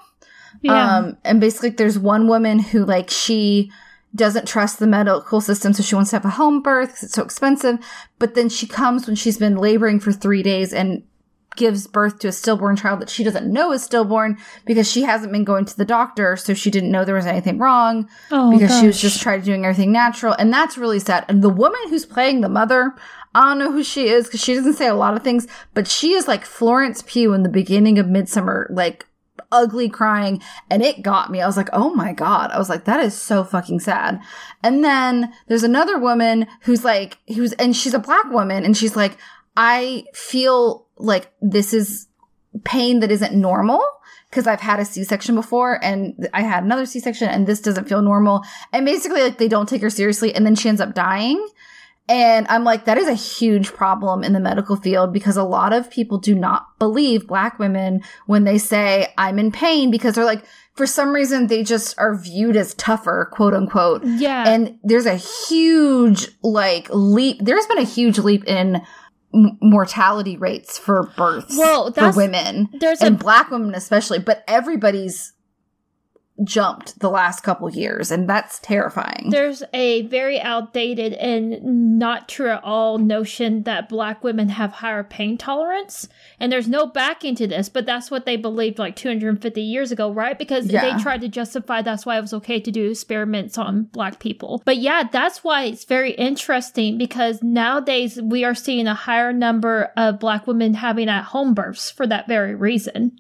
Yeah. 0.62 0.98
Um, 0.98 1.18
and 1.24 1.40
basically, 1.40 1.70
there's 1.70 2.00
one 2.00 2.28
woman 2.28 2.60
who 2.60 2.84
like 2.86 3.10
she 3.10 3.72
doesn't 4.16 4.48
trust 4.48 4.80
the 4.80 4.88
medical 4.88 5.42
system, 5.42 5.74
so 5.74 5.84
she 5.84 5.96
wants 5.96 6.12
to 6.12 6.16
have 6.16 6.26
a 6.26 6.30
home 6.30 6.62
birth 6.62 6.90
because 6.90 7.04
it's 7.04 7.14
so 7.14 7.24
expensive. 7.24 7.78
But 8.20 8.36
then 8.36 8.50
she 8.50 8.68
comes 8.68 9.06
when 9.06 9.16
she's 9.16 9.38
been 9.38 9.58
laboring 9.58 10.00
for 10.00 10.12
three 10.12 10.44
days 10.44 10.74
and 10.74 11.04
gives 11.56 11.88
birth 11.88 12.20
to 12.20 12.28
a 12.28 12.32
stillborn 12.32 12.76
child 12.76 13.02
that 13.02 13.10
she 13.10 13.24
doesn't 13.24 13.52
know 13.52 13.74
is 13.74 13.84
stillborn 13.84 14.38
because 14.66 14.90
she 14.90 15.02
hasn't 15.02 15.32
been 15.32 15.44
going 15.44 15.66
to 15.66 15.76
the 15.76 15.86
doctor, 15.86 16.38
so 16.38 16.54
she 16.54 16.72
didn't 16.72 16.92
know 16.92 17.04
there 17.04 17.16
was 17.16 17.26
anything 17.26 17.58
wrong 17.58 18.08
oh, 18.32 18.52
because 18.52 18.80
she 18.80 18.88
was 18.88 19.02
just 19.02 19.22
trying 19.22 19.40
to 19.40 19.46
doing 19.46 19.66
everything 19.66 19.92
natural, 19.92 20.34
and 20.34 20.54
that's 20.54 20.78
really 20.78 21.00
sad. 21.00 21.26
And 21.28 21.44
the 21.44 21.50
woman 21.50 21.82
who's 21.90 22.06
playing 22.06 22.42
the 22.42 22.50
mother, 22.50 22.94
I 23.36 23.50
don't 23.50 23.60
know 23.60 23.72
who 23.72 23.84
she 23.84 24.08
is 24.08 24.26
because 24.26 24.42
she 24.42 24.54
doesn't 24.54 24.76
say 24.76 24.88
a 24.88 24.96
lot 24.96 25.16
of 25.16 25.24
things, 25.24 25.48
but 25.74 25.88
she 25.88 26.14
is 26.14 26.28
like 26.28 26.46
Florence 26.46 27.04
Pugh 27.06 27.34
in 27.34 27.44
the 27.44 27.50
beginning 27.50 28.00
of 28.00 28.06
Midsommar, 28.06 28.68
like 28.70 29.06
ugly 29.52 29.90
crying, 29.90 30.42
and 30.70 30.82
it 30.84 31.02
got 31.02 31.32
me. 31.32 31.42
I 31.42 31.48
was 31.48 31.58
like, 31.58 31.70
oh 31.74 31.94
my 31.94 32.14
god! 32.14 32.52
I 32.52 32.58
was 32.58 32.70
like, 32.70 32.86
that 32.86 33.04
is 33.04 33.14
so 33.14 33.44
fucking 33.44 33.80
sad. 33.80 34.20
And 34.64 34.84
then 34.84 35.34
there's 35.48 35.64
another 35.64 35.98
woman 35.98 36.48
who's 36.62 36.84
like, 36.84 37.18
who's 37.28 37.54
and 37.54 37.76
she's 37.76 37.94
a 37.94 38.00
black 38.00 38.30
woman, 38.32 38.66
and 38.66 38.76
she's 38.76 38.96
like, 38.96 39.18
I 39.56 40.06
feel 40.14 40.88
like 40.98 41.32
this 41.42 41.74
is 41.74 42.08
pain 42.64 43.00
that 43.02 43.12
isn't 43.12 43.34
normal 43.34 43.84
because 44.30 44.48
I've 44.48 44.62
had 44.62 44.80
a 44.80 44.86
C-section 44.86 45.36
before 45.36 45.84
and 45.84 46.30
I 46.34 46.42
had 46.42 46.64
another 46.64 46.86
C-section 46.86 47.30
and 47.30 47.48
this 47.48 47.62
doesn't 47.62 47.88
feel 47.88 48.02
normal. 48.02 48.44
And 48.74 48.86
basically 48.86 49.22
like 49.22 49.38
they 49.38 49.48
don't 49.48 49.70
take 49.70 49.82
her 49.82 49.90
seriously 49.90 50.34
and 50.34 50.46
then 50.46 50.56
she 50.56 50.70
ends 50.70 50.82
up 50.82 50.94
dying. 50.94 51.46
And 52.10 52.48
I'm 52.50 52.64
like, 52.64 52.86
that 52.86 52.98
is 52.98 53.08
a 53.08 53.14
huge 53.14 53.74
problem 53.74 54.24
in 54.24 54.32
the 54.34 54.40
medical 54.40 54.76
field 54.78 55.12
because 55.12 55.36
a 55.36 55.44
lot 55.44 55.74
of 55.74 55.92
people 55.92 56.18
do 56.18 56.34
not 56.36 56.78
believe 56.80 57.28
black 57.28 57.60
women 57.60 58.02
when 58.28 58.46
they 58.46 58.58
say 58.58 59.14
I'm 59.18 59.38
in 59.40 59.52
pain 59.52 59.92
because 59.92 60.16
they're 60.16 60.24
like, 60.24 60.46
for 60.74 60.86
some 60.88 61.10
reason, 61.14 61.48
they 61.48 61.64
just 61.64 61.98
are 62.00 62.16
viewed 62.16 62.56
as 62.56 62.74
tougher, 62.76 63.28
quote 63.34 63.54
unquote. 63.54 64.04
Yeah. 64.06 64.48
And 64.48 64.80
there's 64.84 65.06
a 65.08 65.16
huge 65.16 66.28
like 66.44 66.88
leap. 66.92 67.38
There's 67.42 67.66
been 67.66 67.80
a 67.80 67.84
huge 67.84 68.20
leap 68.20 68.46
in 68.46 68.82
m- 69.34 69.58
mortality 69.62 70.38
rates 70.38 70.78
for 70.78 71.12
births 71.18 71.58
Well, 71.58 71.86
for 71.88 71.92
that's- 71.92 72.16
women 72.16 72.70
there's 72.80 73.02
and 73.02 73.16
a 73.16 73.18
black 73.18 73.50
women 73.52 73.76
especially, 73.76 74.20
but 74.20 74.44
everybody's 74.48 75.34
jumped 76.44 77.00
the 77.00 77.10
last 77.10 77.42
couple 77.42 77.70
years 77.70 78.12
and 78.12 78.30
that's 78.30 78.60
terrifying. 78.60 79.30
there's 79.32 79.64
a 79.74 80.04
very 80.04 80.40
outdated 80.40 81.14
and 81.14 81.98
not 81.98 82.30
true 82.30 82.50
at 82.50 82.64
all 82.64 83.00
notion 83.00 83.64
that 83.64 83.90
black 83.90 84.24
women 84.24 84.50
have 84.50 84.72
higher 84.74 85.04
pain 85.04 85.36
tolerance 85.38 86.08
and 86.40 86.52
there's 86.52 86.68
no 86.68 86.86
backing 86.86 87.34
to 87.34 87.48
this 87.48 87.70
but 87.70 87.86
that's 87.88 88.12
what 88.12 88.26
they 88.26 88.36
believed 88.38 88.78
like 88.78 88.96
250 88.96 89.62
years 89.62 89.92
ago 89.92 90.12
right 90.12 90.38
because 90.38 90.68
Yeah. 90.68 90.96
they 90.96 91.02
tried 91.02 91.22
to 91.22 91.28
justify 91.28 91.82
that's 91.82 92.06
why 92.06 92.18
it 92.18 92.22
was 92.22 92.34
okay 92.36 92.60
to 92.60 92.72
do 92.72 92.92
experiments 92.92 93.58
on 93.58 93.84
black 93.86 94.20
people 94.20 94.62
but 94.64 94.78
yeah 94.78 95.04
that's 95.12 95.44
why 95.44 95.64
it's 95.64 95.86
very 95.86 96.12
interesting 96.12 96.98
because 97.00 97.42
nowadays 97.42 98.22
we 98.22 98.44
are 98.44 98.54
seeing 98.56 98.86
a 98.88 98.94
higher 98.94 99.34
number 99.34 99.92
of 99.98 100.20
black 100.20 100.46
women 100.46 100.76
having 100.76 101.10
at 101.10 101.24
home 101.24 101.54
births 101.56 101.90
for 101.90 102.06
that 102.06 102.28
very 102.28 102.54
reason 102.54 103.18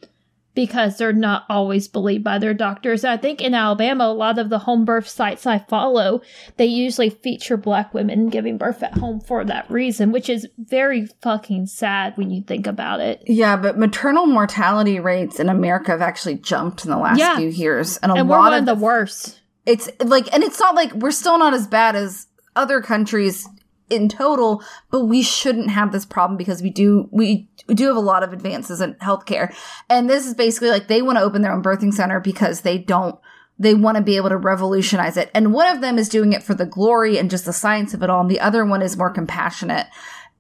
because 0.58 0.98
they're 0.98 1.14
not 1.14 1.46
always 1.50 1.88
believed 1.88 2.24
by 2.24 2.40
their 2.40 2.56
doctors. 2.56 3.06
I 3.06 3.16
think 3.16 3.42
in 3.42 3.54
Alabama, 3.54 4.06
a 4.06 4.12
lot 4.14 4.40
of 4.40 4.50
the 4.50 4.58
home 4.58 4.86
birth 4.86 5.08
sites 5.08 5.46
I 5.46 5.60
follow, 5.60 6.22
they 6.58 6.66
usually 6.66 7.12
feature 7.12 7.58
black 7.58 7.94
women 7.94 8.30
giving 8.30 8.58
birth 8.58 8.82
at 8.82 8.98
home 8.98 9.20
for 9.22 9.46
that 9.46 9.70
reason, 9.70 10.12
which 10.12 10.30
is 10.30 10.48
very 10.58 11.06
fucking 11.22 11.68
sad 11.68 12.18
when 12.18 12.32
you 12.32 12.42
think 12.42 12.66
about 12.66 13.00
it. 13.02 13.22
yeah, 13.28 13.56
but 13.56 13.78
maternal 13.78 14.26
mortality 14.26 15.00
rates 15.00 15.40
in 15.40 15.48
America 15.48 15.92
have 15.92 16.02
actually 16.02 16.38
jumped 16.38 16.84
in 16.86 16.90
the 16.90 16.98
last 16.98 17.20
Yeah. 17.20 17.38
few 17.38 17.50
years 17.50 17.98
and 17.98 18.12
a 18.12 18.16
and 18.16 18.28
we're 18.28 18.36
lot 18.38 18.52
one 18.52 18.54
of 18.54 18.60
of 18.62 18.66
the 18.80 18.84
worst. 18.84 19.40
it's 19.68 19.88
like 20.04 20.34
and 20.34 20.44
it's 20.44 20.60
not 20.60 20.74
like 20.74 20.92
we're 20.94 21.12
still 21.12 21.38
not 21.38 21.54
as 21.54 21.68
bad 21.68 21.96
as 21.96 22.26
other 22.56 22.82
countries 22.82 23.48
in 23.90 24.10
total 24.10 24.64
but 24.92 25.06
we 25.06 25.22
shouldn't 25.22 25.70
have 25.70 25.92
this 25.92 26.06
problem 26.06 26.38
because 26.38 26.62
we 26.62 26.70
do 26.70 27.08
we 27.12 27.48
do 27.68 27.88
have 27.88 27.96
a 27.96 28.02
lot 28.02 28.24
of 28.24 28.34
advances 28.34 28.82
in 28.82 28.94
healthcare. 28.96 29.56
And 29.90 30.10
this 30.10 30.26
is 30.26 30.34
basically 30.34 30.70
like 30.70 30.88
they 30.88 31.02
want 31.02 31.18
to 31.18 31.24
open 31.24 31.42
their 31.42 31.54
own 31.54 31.64
birthing 31.64 31.94
center 31.94 32.20
because 32.20 32.62
they 32.62 32.78
don't 32.78 33.18
they 33.60 33.74
want 33.74 33.98
to 33.98 34.04
be 34.04 34.18
able 34.18 34.30
to 34.30 34.38
revolutionize 34.38 35.18
it. 35.18 35.32
And 35.34 35.52
one 35.52 35.74
of 35.74 35.82
them 35.82 35.98
is 35.98 36.10
doing 36.10 36.34
it 36.34 36.44
for 36.44 36.54
the 36.54 36.66
glory 36.66 37.18
and 37.18 37.30
just 37.30 37.46
the 37.46 37.54
science 37.54 37.94
of 37.94 38.04
it 38.04 38.10
all 38.10 38.22
and 38.22 38.32
the 38.32 38.40
other 38.40 38.66
one 38.66 38.82
is 38.82 38.98
more 38.98 39.10
compassionate. 39.10 39.88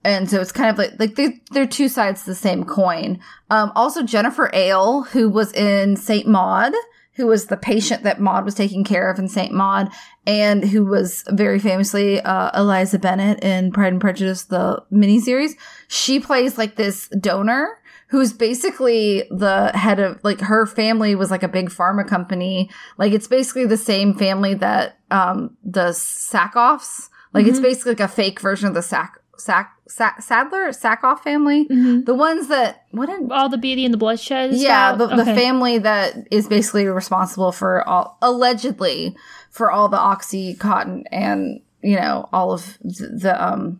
And 0.03 0.29
so 0.29 0.39
it's 0.39 0.51
kind 0.51 0.69
of 0.69 0.77
like 0.77 0.99
like 0.99 1.15
they're, 1.15 1.33
they're 1.51 1.67
two 1.67 1.89
sides 1.89 2.21
of 2.21 2.25
the 2.27 2.35
same 2.35 2.63
coin. 2.63 3.19
Um 3.49 3.71
also 3.75 4.03
Jennifer 4.03 4.49
Ehle 4.53 5.07
who 5.07 5.29
was 5.29 5.53
in 5.53 5.95
saint 5.95 6.27
maud 6.27 6.73
who 7.17 7.27
was 7.27 7.47
the 7.47 7.57
patient 7.57 8.03
that 8.03 8.21
Maud 8.21 8.45
was 8.45 8.55
taking 8.55 8.83
care 8.83 9.09
of 9.09 9.19
in 9.19 9.27
St. 9.27 9.51
Maud, 9.51 9.89
and 10.25 10.63
who 10.63 10.85
was 10.85 11.23
very 11.29 11.59
famously 11.59 12.21
uh, 12.21 12.51
Eliza 12.57 12.99
Bennett 12.99 13.43
in 13.43 13.71
Pride 13.71 13.91
and 13.91 14.01
Prejudice, 14.01 14.43
the 14.43 14.83
miniseries. 14.91 15.53
She 15.87 16.19
plays 16.19 16.57
like 16.57 16.75
this 16.75 17.09
donor 17.09 17.79
who's 18.09 18.31
basically 18.31 19.27
the 19.31 19.71
head 19.73 19.99
of 19.99 20.23
like 20.23 20.39
her 20.39 20.65
family 20.65 21.15
was 21.15 21.31
like 21.31 21.43
a 21.43 21.47
big 21.47 21.69
pharma 21.69 22.07
company. 22.07 22.69
Like 22.97 23.11
it's 23.11 23.27
basically 23.27 23.65
the 23.65 23.77
same 23.77 24.13
family 24.13 24.53
that 24.53 24.99
um 25.11 25.57
the 25.63 25.89
Sackoffs. 25.89 27.09
Like 27.33 27.45
it's 27.45 27.59
basically 27.59 27.91
like 27.91 27.99
a 27.99 28.07
fake 28.07 28.39
version 28.39 28.67
of 28.67 28.73
the 28.73 28.81
Sack 28.81 29.19
Sack, 29.37 29.73
Sack 29.87 30.21
Sadler 30.21 30.69
Sackoff 30.69 31.19
family, 31.19 31.67
Mhm. 31.69 32.05
the 32.05 32.13
ones 32.15 32.47
that 32.47 32.83
what 32.91 33.09
All 33.31 33.49
the 33.49 33.57
beauty 33.57 33.85
and 33.85 33.93
the 33.93 33.97
bloodshed. 33.97 34.53
yeah 34.53 34.93
the, 34.93 35.07
the 35.07 35.25
family 35.25 35.77
that 35.79 36.15
is 36.31 36.47
basically 36.47 36.85
responsible 36.87 37.51
for 37.51 37.87
all 37.87 38.17
allegedly 38.21 39.15
for 39.51 39.71
all 39.71 39.89
the 39.89 39.97
oxycontin 39.97 41.03
and 41.11 41.61
you 41.81 41.95
know 41.95 42.27
all 42.33 42.51
of 42.51 42.77
the, 42.81 43.07
the 43.21 43.43
um 43.47 43.79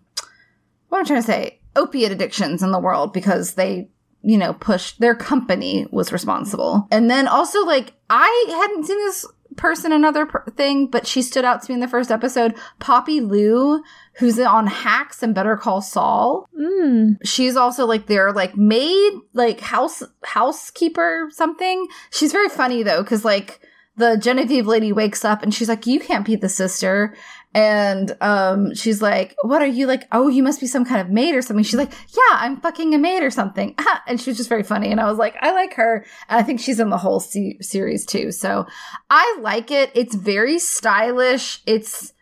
what 0.90 1.00
i'm 1.00 1.06
trying 1.06 1.20
to 1.22 1.26
say 1.28 1.60
opiate 1.76 2.12
addictions 2.12 2.62
in 2.64 2.72
the 2.72 2.80
world 2.80 3.14
because 3.14 3.54
they 3.56 3.88
you 4.24 4.38
know 4.38 4.54
pushed 4.54 5.00
their 5.00 5.16
company 5.16 5.88
was 5.92 6.12
responsible 6.12 6.88
and 6.92 7.10
then 7.10 7.28
also 7.28 7.64
like 7.66 7.94
i 8.10 8.46
hadn't 8.50 8.86
seen 8.86 8.98
this 9.00 9.26
person 9.58 9.92
another 9.92 10.26
per- 10.26 10.46
thing 10.52 10.88
but 10.88 11.06
she 11.06 11.22
stood 11.22 11.44
out 11.44 11.62
to 11.62 11.72
me 11.72 11.74
in 11.74 11.80
the 11.80 11.88
first 11.88 12.12
episode. 12.12 12.56
Poppy 12.80 13.20
Liu 13.20 13.84
who's 14.14 14.40
on 14.40 14.68
hacks 14.68 15.22
and 15.22 15.36
better 15.36 15.58
call 15.58 15.82
saul. 15.82 16.48
Mm. 16.58 17.18
she's 17.24 17.56
also 17.56 17.86
like 17.86 18.08
their 18.08 18.32
like 18.32 18.56
maid 18.56 19.14
like 19.34 19.60
house 19.60 20.04
housekeeper 20.24 21.30
something. 21.32 21.88
She's 22.12 22.32
very 22.32 22.50
funny 22.50 22.84
though 22.84 23.04
because 23.04 23.26
like 23.26 23.60
the 23.98 24.16
genevieve 24.16 24.68
lady 24.68 24.94
wakes 24.94 25.26
up 25.26 25.42
and 25.42 25.54
she's 25.54 25.68
like 25.68 25.86
you 25.88 26.00
can't 26.00 26.26
be 26.26 26.36
the 26.36 26.50
sister 26.50 27.16
and 27.58 28.16
um 28.22 28.76
she's 28.76 29.02
like 29.02 29.36
what 29.42 29.64
are 29.64 29.68
you 29.68 29.88
like 29.88 30.08
oh 30.12 30.28
you 30.28 30.44
must 30.44 30.60
be 30.60 30.68
some 30.68 30.86
kind 30.86 31.02
of 31.02 31.10
maid 31.10 31.34
or 31.34 31.42
something. 31.42 31.64
She's 31.64 31.80
like 31.80 31.92
yeah 31.92 32.38
i'm 32.38 32.62
fucking 32.62 32.94
a 32.94 33.00
maid 33.00 33.24
or 33.24 33.32
something. 33.32 33.76
And 34.08 34.22
she 34.22 34.30
was 34.30 34.38
just 34.38 34.48
very 34.48 34.64
funny. 34.64 34.92
And 34.92 35.02
i 35.02 35.10
was 35.10 35.18
like 35.18 35.36
i 35.42 35.52
like 35.52 35.74
her. 35.74 36.06
And 36.30 36.40
i 36.40 36.44
think 36.44 36.60
she's 36.60 36.80
in 36.80 36.92
the 36.92 37.00
whole 37.00 37.20
se- 37.20 37.58
series 37.62 38.06
too. 38.06 38.32
So 38.32 38.68
i 39.10 39.40
like 39.42 39.72
it. 39.72 39.92
It's 39.96 40.14
very 40.16 40.60
stylish. 40.60 41.62
It's 41.66 42.14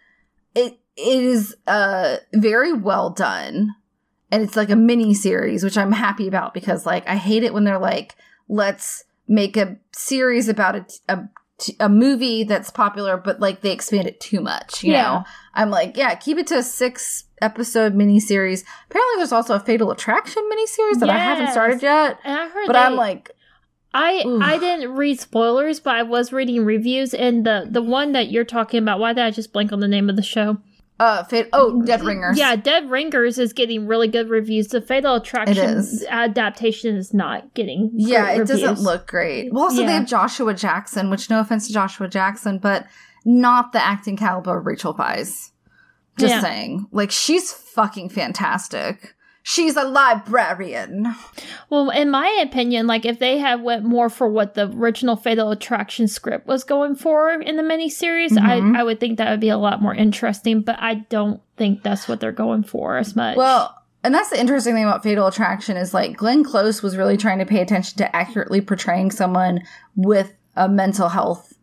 it 0.56 0.80
it 0.96 1.08
is 1.20 1.54
uh 1.68 2.18
very 2.34 2.72
well 2.72 3.10
done. 3.10 3.76
And 4.32 4.42
it's 4.42 4.56
like 4.56 4.70
a 4.70 4.76
mini 4.78 5.14
series 5.14 5.66
which 5.66 5.78
i'm 5.78 5.92
happy 5.92 6.30
about 6.30 6.54
because 6.54 6.86
like 6.86 7.08
i 7.10 7.18
hate 7.18 7.44
it 7.44 7.54
when 7.54 7.66
they're 7.66 7.78
like 7.78 8.16
let's 8.48 9.04
make 9.28 9.58
a 9.58 9.78
series 9.92 10.48
about 10.48 10.76
a, 10.76 10.86
a, 11.10 11.30
a 11.80 11.88
movie 11.88 12.44
that's 12.44 12.70
popular 12.70 13.16
but 13.18 13.40
like 13.40 13.62
they 13.62 13.72
expand 13.72 14.08
it 14.08 14.20
too 14.20 14.42
much 14.42 14.84
you 14.84 14.92
Yeah. 14.92 15.04
know 15.04 15.24
i'm 15.54 15.70
like 15.70 15.96
yeah 15.96 16.14
keep 16.16 16.38
it 16.38 16.48
to 16.48 16.58
a 16.58 16.64
six 16.64 17.24
episode 17.42 17.96
mini 17.96 18.20
series 18.20 18.64
apparently 18.90 19.16
there's 19.18 19.32
also 19.32 19.56
a 19.56 19.60
fatal 19.60 19.90
attraction 19.92 20.44
mini 20.50 20.68
series 20.68 20.98
that 21.00 21.10
i 21.10 21.18
haven't 21.18 21.52
started 21.52 21.82
yet 21.82 22.20
And 22.26 22.38
I 22.38 22.50
heard 22.50 22.68
but 22.68 22.74
they- 22.74 22.80
i'm 22.80 22.96
like 22.96 23.32
I. 23.98 24.26
I 24.42 24.58
didn't 24.58 24.92
read 24.96 25.22
spoilers, 25.22 25.80
but 25.80 25.96
I 25.96 26.04
was 26.04 26.34
reading 26.34 26.66
reviews, 26.66 27.14
and 27.14 27.46
the 27.46 27.66
the 27.72 27.82
one 27.82 28.12
that 28.12 28.30
you're 28.30 28.44
talking 28.44 28.80
about. 28.84 29.00
Why 29.00 29.14
did 29.14 29.24
I 29.24 29.32
just 29.32 29.54
blank 29.54 29.72
on 29.72 29.80
the 29.80 29.88
name 29.88 30.10
of 30.10 30.18
the 30.18 30.22
show? 30.22 30.58
Uh 31.00 31.24
fate 31.26 31.50
oh 31.52 31.82
dead 31.82 32.02
ringers 32.04 32.38
Yeah, 32.38 32.56
Dead 32.56 32.90
Ringers 32.90 33.38
is 33.38 33.52
getting 33.54 33.86
really 33.86 34.08
good 34.08 34.30
reviews. 34.30 34.68
The 34.70 34.82
Fatal 34.82 35.16
Attraction 35.16 35.84
adaptation 36.10 36.96
is 36.96 37.14
not 37.14 37.54
getting. 37.54 37.92
Yeah, 37.94 38.32
it 38.32 38.48
doesn't 38.48 38.80
look 38.80 39.08
great. 39.08 39.52
Well, 39.54 39.64
also 39.66 39.86
they 39.86 39.92
have 39.92 40.08
Joshua 40.08 40.54
Jackson, 40.54 41.10
which 41.10 41.30
no 41.30 41.40
offense 41.42 41.68
to 41.68 41.74
Joshua 41.74 42.08
Jackson, 42.08 42.60
but 42.60 42.86
not 43.26 43.74
the 43.74 43.84
acting 43.84 44.16
caliber 44.16 44.58
of 44.60 44.66
Rachel 44.66 44.94
Weisz. 44.94 45.52
Just 46.18 46.36
Yeah. 46.36 46.42
saying. 46.42 46.88
Like 46.92 47.12
she's 47.12 47.52
fucking 47.52 48.10
fantastic. 48.10 49.16
She's 49.48 49.78
a 49.78 49.84
librarian. 49.84 51.14
Well, 51.70 51.92
in 51.92 52.10
my 52.10 52.40
opinion, 52.42 52.88
like 52.88 53.06
if 53.06 53.20
they 53.20 53.38
had 53.38 53.62
went 53.62 53.84
more 53.84 54.10
for 54.10 54.28
what 54.28 54.56
the 54.56 54.72
original 54.72 55.16
Fatal 55.16 55.52
Attraction 55.52 56.08
script 56.08 56.48
was 56.48 56.64
going 56.64 56.96
for 56.96 57.30
in 57.30 57.56
the 57.56 57.62
miniseries, 57.62 58.32
Mhm. 58.32 58.76
I 58.76 58.80
I 58.80 58.84
would 58.84 59.00
think 59.00 59.20
that 59.20 59.30
would 59.30 59.40
be 59.40 59.50
a 59.50 59.58
lot 59.58 59.84
more 59.84 59.94
interesting. 59.94 60.62
But 60.62 60.78
I 60.80 60.96
don't 60.96 61.42
think 61.58 61.84
that's 61.84 62.08
what 62.08 62.20
they're 62.20 62.32
going 62.32 62.64
for 62.64 62.98
as 62.98 63.16
much. 63.16 63.38
Well, 63.38 63.76
and 64.04 64.16
that's 64.16 64.30
the 64.32 64.40
interesting 64.40 64.74
thing 64.74 64.84
about 64.84 65.04
Fatal 65.04 65.28
Attraction 65.28 65.78
is 65.78 65.94
like 65.94 66.18
Glenn 66.18 66.44
Close 66.44 66.82
was 66.82 66.98
really 66.98 67.16
trying 67.16 67.38
to 67.38 67.46
pay 67.46 67.62
attention 67.62 68.00
to 68.00 68.16
accurately 68.16 68.62
portraying 68.62 69.12
someone 69.12 69.62
with 69.96 70.34
a 70.56 70.68
mental 70.68 71.10
health 71.10 71.54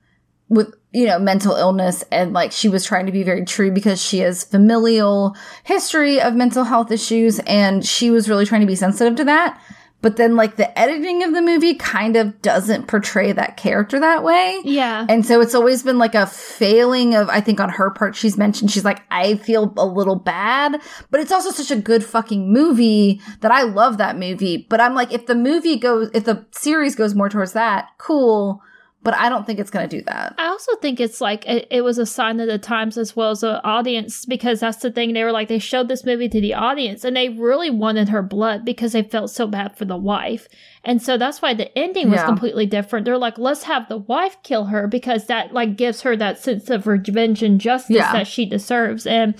with 0.53 0.75
you 0.93 1.07
know 1.07 1.19
mental 1.19 1.55
illness 1.55 2.05
and 2.12 2.33
like 2.33 2.53
she 2.53 2.69
was 2.69 2.85
trying 2.85 3.07
to 3.07 3.12
be 3.12 3.23
very 3.23 3.45
true 3.45 3.71
because 3.71 4.01
she 4.01 4.19
has 4.19 4.45
familial 4.45 5.35
history 5.65 6.21
of 6.21 6.35
mental 6.35 6.65
health 6.65 6.91
issues 6.91 7.38
and 7.41 7.85
she 7.85 8.11
was 8.11 8.29
really 8.29 8.45
trying 8.45 8.61
to 8.61 8.67
be 8.67 8.77
sensitive 8.77 9.17
to 9.17 9.25
that 9.25 9.59
but 10.03 10.17
then 10.17 10.37
like 10.37 10.57
the 10.57 10.79
editing 10.79 11.23
of 11.23 11.33
the 11.33 11.41
movie 11.41 11.75
kind 11.75 12.17
of 12.17 12.43
doesn't 12.43 12.88
portray 12.88 13.33
that 13.33 13.57
character 13.57 13.99
that 14.01 14.23
way 14.23 14.61
yeah, 14.65 15.07
and 15.09 15.25
so 15.25 15.41
it's 15.41 15.55
always 15.55 15.83
been 15.83 15.99
like 15.99 16.15
a 16.15 16.27
failing 16.27 17.15
of, 17.15 17.29
I 17.29 17.41
think 17.41 17.61
on 17.61 17.69
her 17.71 17.91
part, 17.91 18.15
she's 18.15 18.37
mentioned, 18.37 18.71
she's 18.71 18.85
like, 18.85 19.03
I 19.11 19.37
feel 19.37 19.73
a 19.77 19.87
little 19.87 20.17
bad, 20.17 20.81
but 21.11 21.21
it's 21.21 21.33
also 21.33 21.51
such 21.51 21.71
a 21.71 21.81
good 21.81 22.05
fucking 22.05 22.53
movie 22.53 23.21
that 23.41 23.53
I 23.53 23.62
love 23.62 23.99
that 23.99 24.19
movie. 24.19 24.67
But 24.69 24.81
I'm 24.81 24.95
like, 24.95 25.12
if 25.12 25.27
the 25.27 25.35
movie 25.35 25.77
goes, 25.77 26.11
if 26.15 26.25
the 26.25 26.45
series 26.51 26.95
goes 26.95 27.15
more 27.15 27.29
towards 27.29 27.53
that, 27.53 27.88
cool. 27.99 28.62
But 29.05 29.15
I 29.15 29.29
don't 29.29 29.45
think 29.45 29.59
it's 29.59 29.71
going 29.71 29.88
to 29.88 29.97
do 29.99 30.05
that. 30.05 30.35
I 30.38 30.47
also 30.47 30.77
think 30.77 31.01
it's 31.01 31.21
like 31.21 31.45
it, 31.47 31.67
it 31.71 31.81
was 31.83 31.99
a 31.99 32.07
sign 32.07 32.38
of 32.38 32.47
the 32.47 32.59
times 32.59 32.97
as 32.97 33.17
well 33.17 33.31
as 33.31 33.41
the 33.41 33.62
audience 33.65 34.25
because 34.25 34.61
that's 34.61 34.79
the 34.79 34.93
thing. 34.93 35.12
They 35.12 35.25
were 35.25 35.33
like 35.33 35.49
they 35.49 35.59
showed 35.59 35.88
this 35.88 36.05
movie 36.05 36.29
to 36.29 36.41
the 36.41 36.55
audience 36.55 37.05
and 37.05 37.17
they 37.17 37.29
really 37.29 37.71
wanted 37.71 38.09
her 38.11 38.23
blood 38.23 38.65
because 38.65 38.93
they 38.93 39.03
felt 39.03 39.31
so 39.31 39.47
bad 39.49 39.77
for 39.77 39.85
the 39.85 39.97
wife, 39.97 40.47
and 40.85 41.01
so 41.01 41.16
that's 41.16 41.40
why 41.40 41.55
the 41.55 41.77
ending 41.79 42.11
was 42.11 42.18
Yeah. 42.21 42.27
completely 42.27 42.66
different. 42.66 43.05
They're 43.05 43.18
like, 43.18 43.38
let's 43.38 43.64
have 43.64 43.88
the 43.88 43.99
wife 43.99 44.37
kill 44.42 44.64
her 44.66 44.87
because 44.88 45.27
that 45.27 45.53
like 45.55 45.77
gives 45.77 46.03
her 46.03 46.16
that 46.16 46.38
sense 46.38 46.71
of 46.71 46.87
revenge 46.87 47.42
and 47.42 47.61
justice 47.61 47.97
Yeah. 47.97 48.12
that 48.12 48.27
she 48.27 48.47
deserves. 48.47 49.07
And 49.07 49.35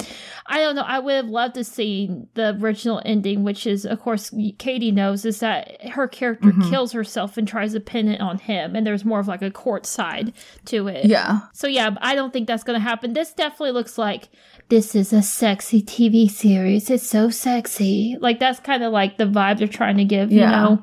I 0.47 0.59
don't 0.59 0.75
know. 0.75 0.83
I 0.87 0.99
would 0.99 1.15
have 1.15 1.27
loved 1.29 1.55
to 1.55 1.65
see 1.65 2.11
the 2.35 2.57
original 2.61 3.01
ending, 3.05 3.43
which 3.45 3.67
is, 3.67 3.85
of 3.87 4.01
course, 4.01 4.35
Katie 4.59 4.91
knows, 4.91 5.25
is 5.25 5.39
that 5.41 5.83
her 5.91 6.07
character 6.09 6.51
Mhm. 6.51 6.69
kills 6.69 6.93
herself 6.93 7.37
and 7.37 7.47
tries 7.47 7.73
to 7.75 7.81
pin 7.81 8.09
it 8.09 8.21
on 8.21 8.39
him, 8.39 8.75
and 8.77 8.85
there's 8.87 9.05
more 9.05 9.21
of 9.21 9.29
like 9.29 9.41
a 9.43 9.51
court 9.53 9.87
side 9.87 10.33
to 10.67 10.89
it. 10.89 11.07
Yeah. 11.07 11.41
So 11.53 11.67
yeah, 11.69 11.91
I 12.03 12.15
don't 12.17 12.33
think 12.33 12.49
that's 12.49 12.65
going 12.65 12.79
to 12.79 12.83
happen. 12.85 13.13
This 13.15 13.33
definitely 13.33 13.71
looks 13.73 13.97
like 13.99 14.29
this 14.69 14.95
is 14.95 15.13
a 15.13 15.23
sexy 15.23 15.81
TV 15.81 16.29
series. 16.29 16.91
It's 16.91 17.07
so 17.07 17.31
sexy. 17.31 18.17
Like 18.21 18.39
that's 18.41 18.61
kind 18.61 18.83
of 18.83 18.93
like 18.93 19.19
the 19.19 19.25
vibe 19.27 19.59
they're 19.59 19.69
trying 19.69 19.97
to 19.99 20.05
give, 20.05 20.33
Yeah. 20.33 20.45
you 20.45 20.51
know. 20.51 20.83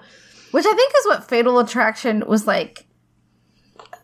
Which 0.52 0.66
I 0.66 0.74
think 0.74 0.94
is 1.00 1.06
what 1.06 1.28
Fatal 1.30 1.60
Attraction 1.60 2.24
was 2.28 2.48
like 2.48 2.86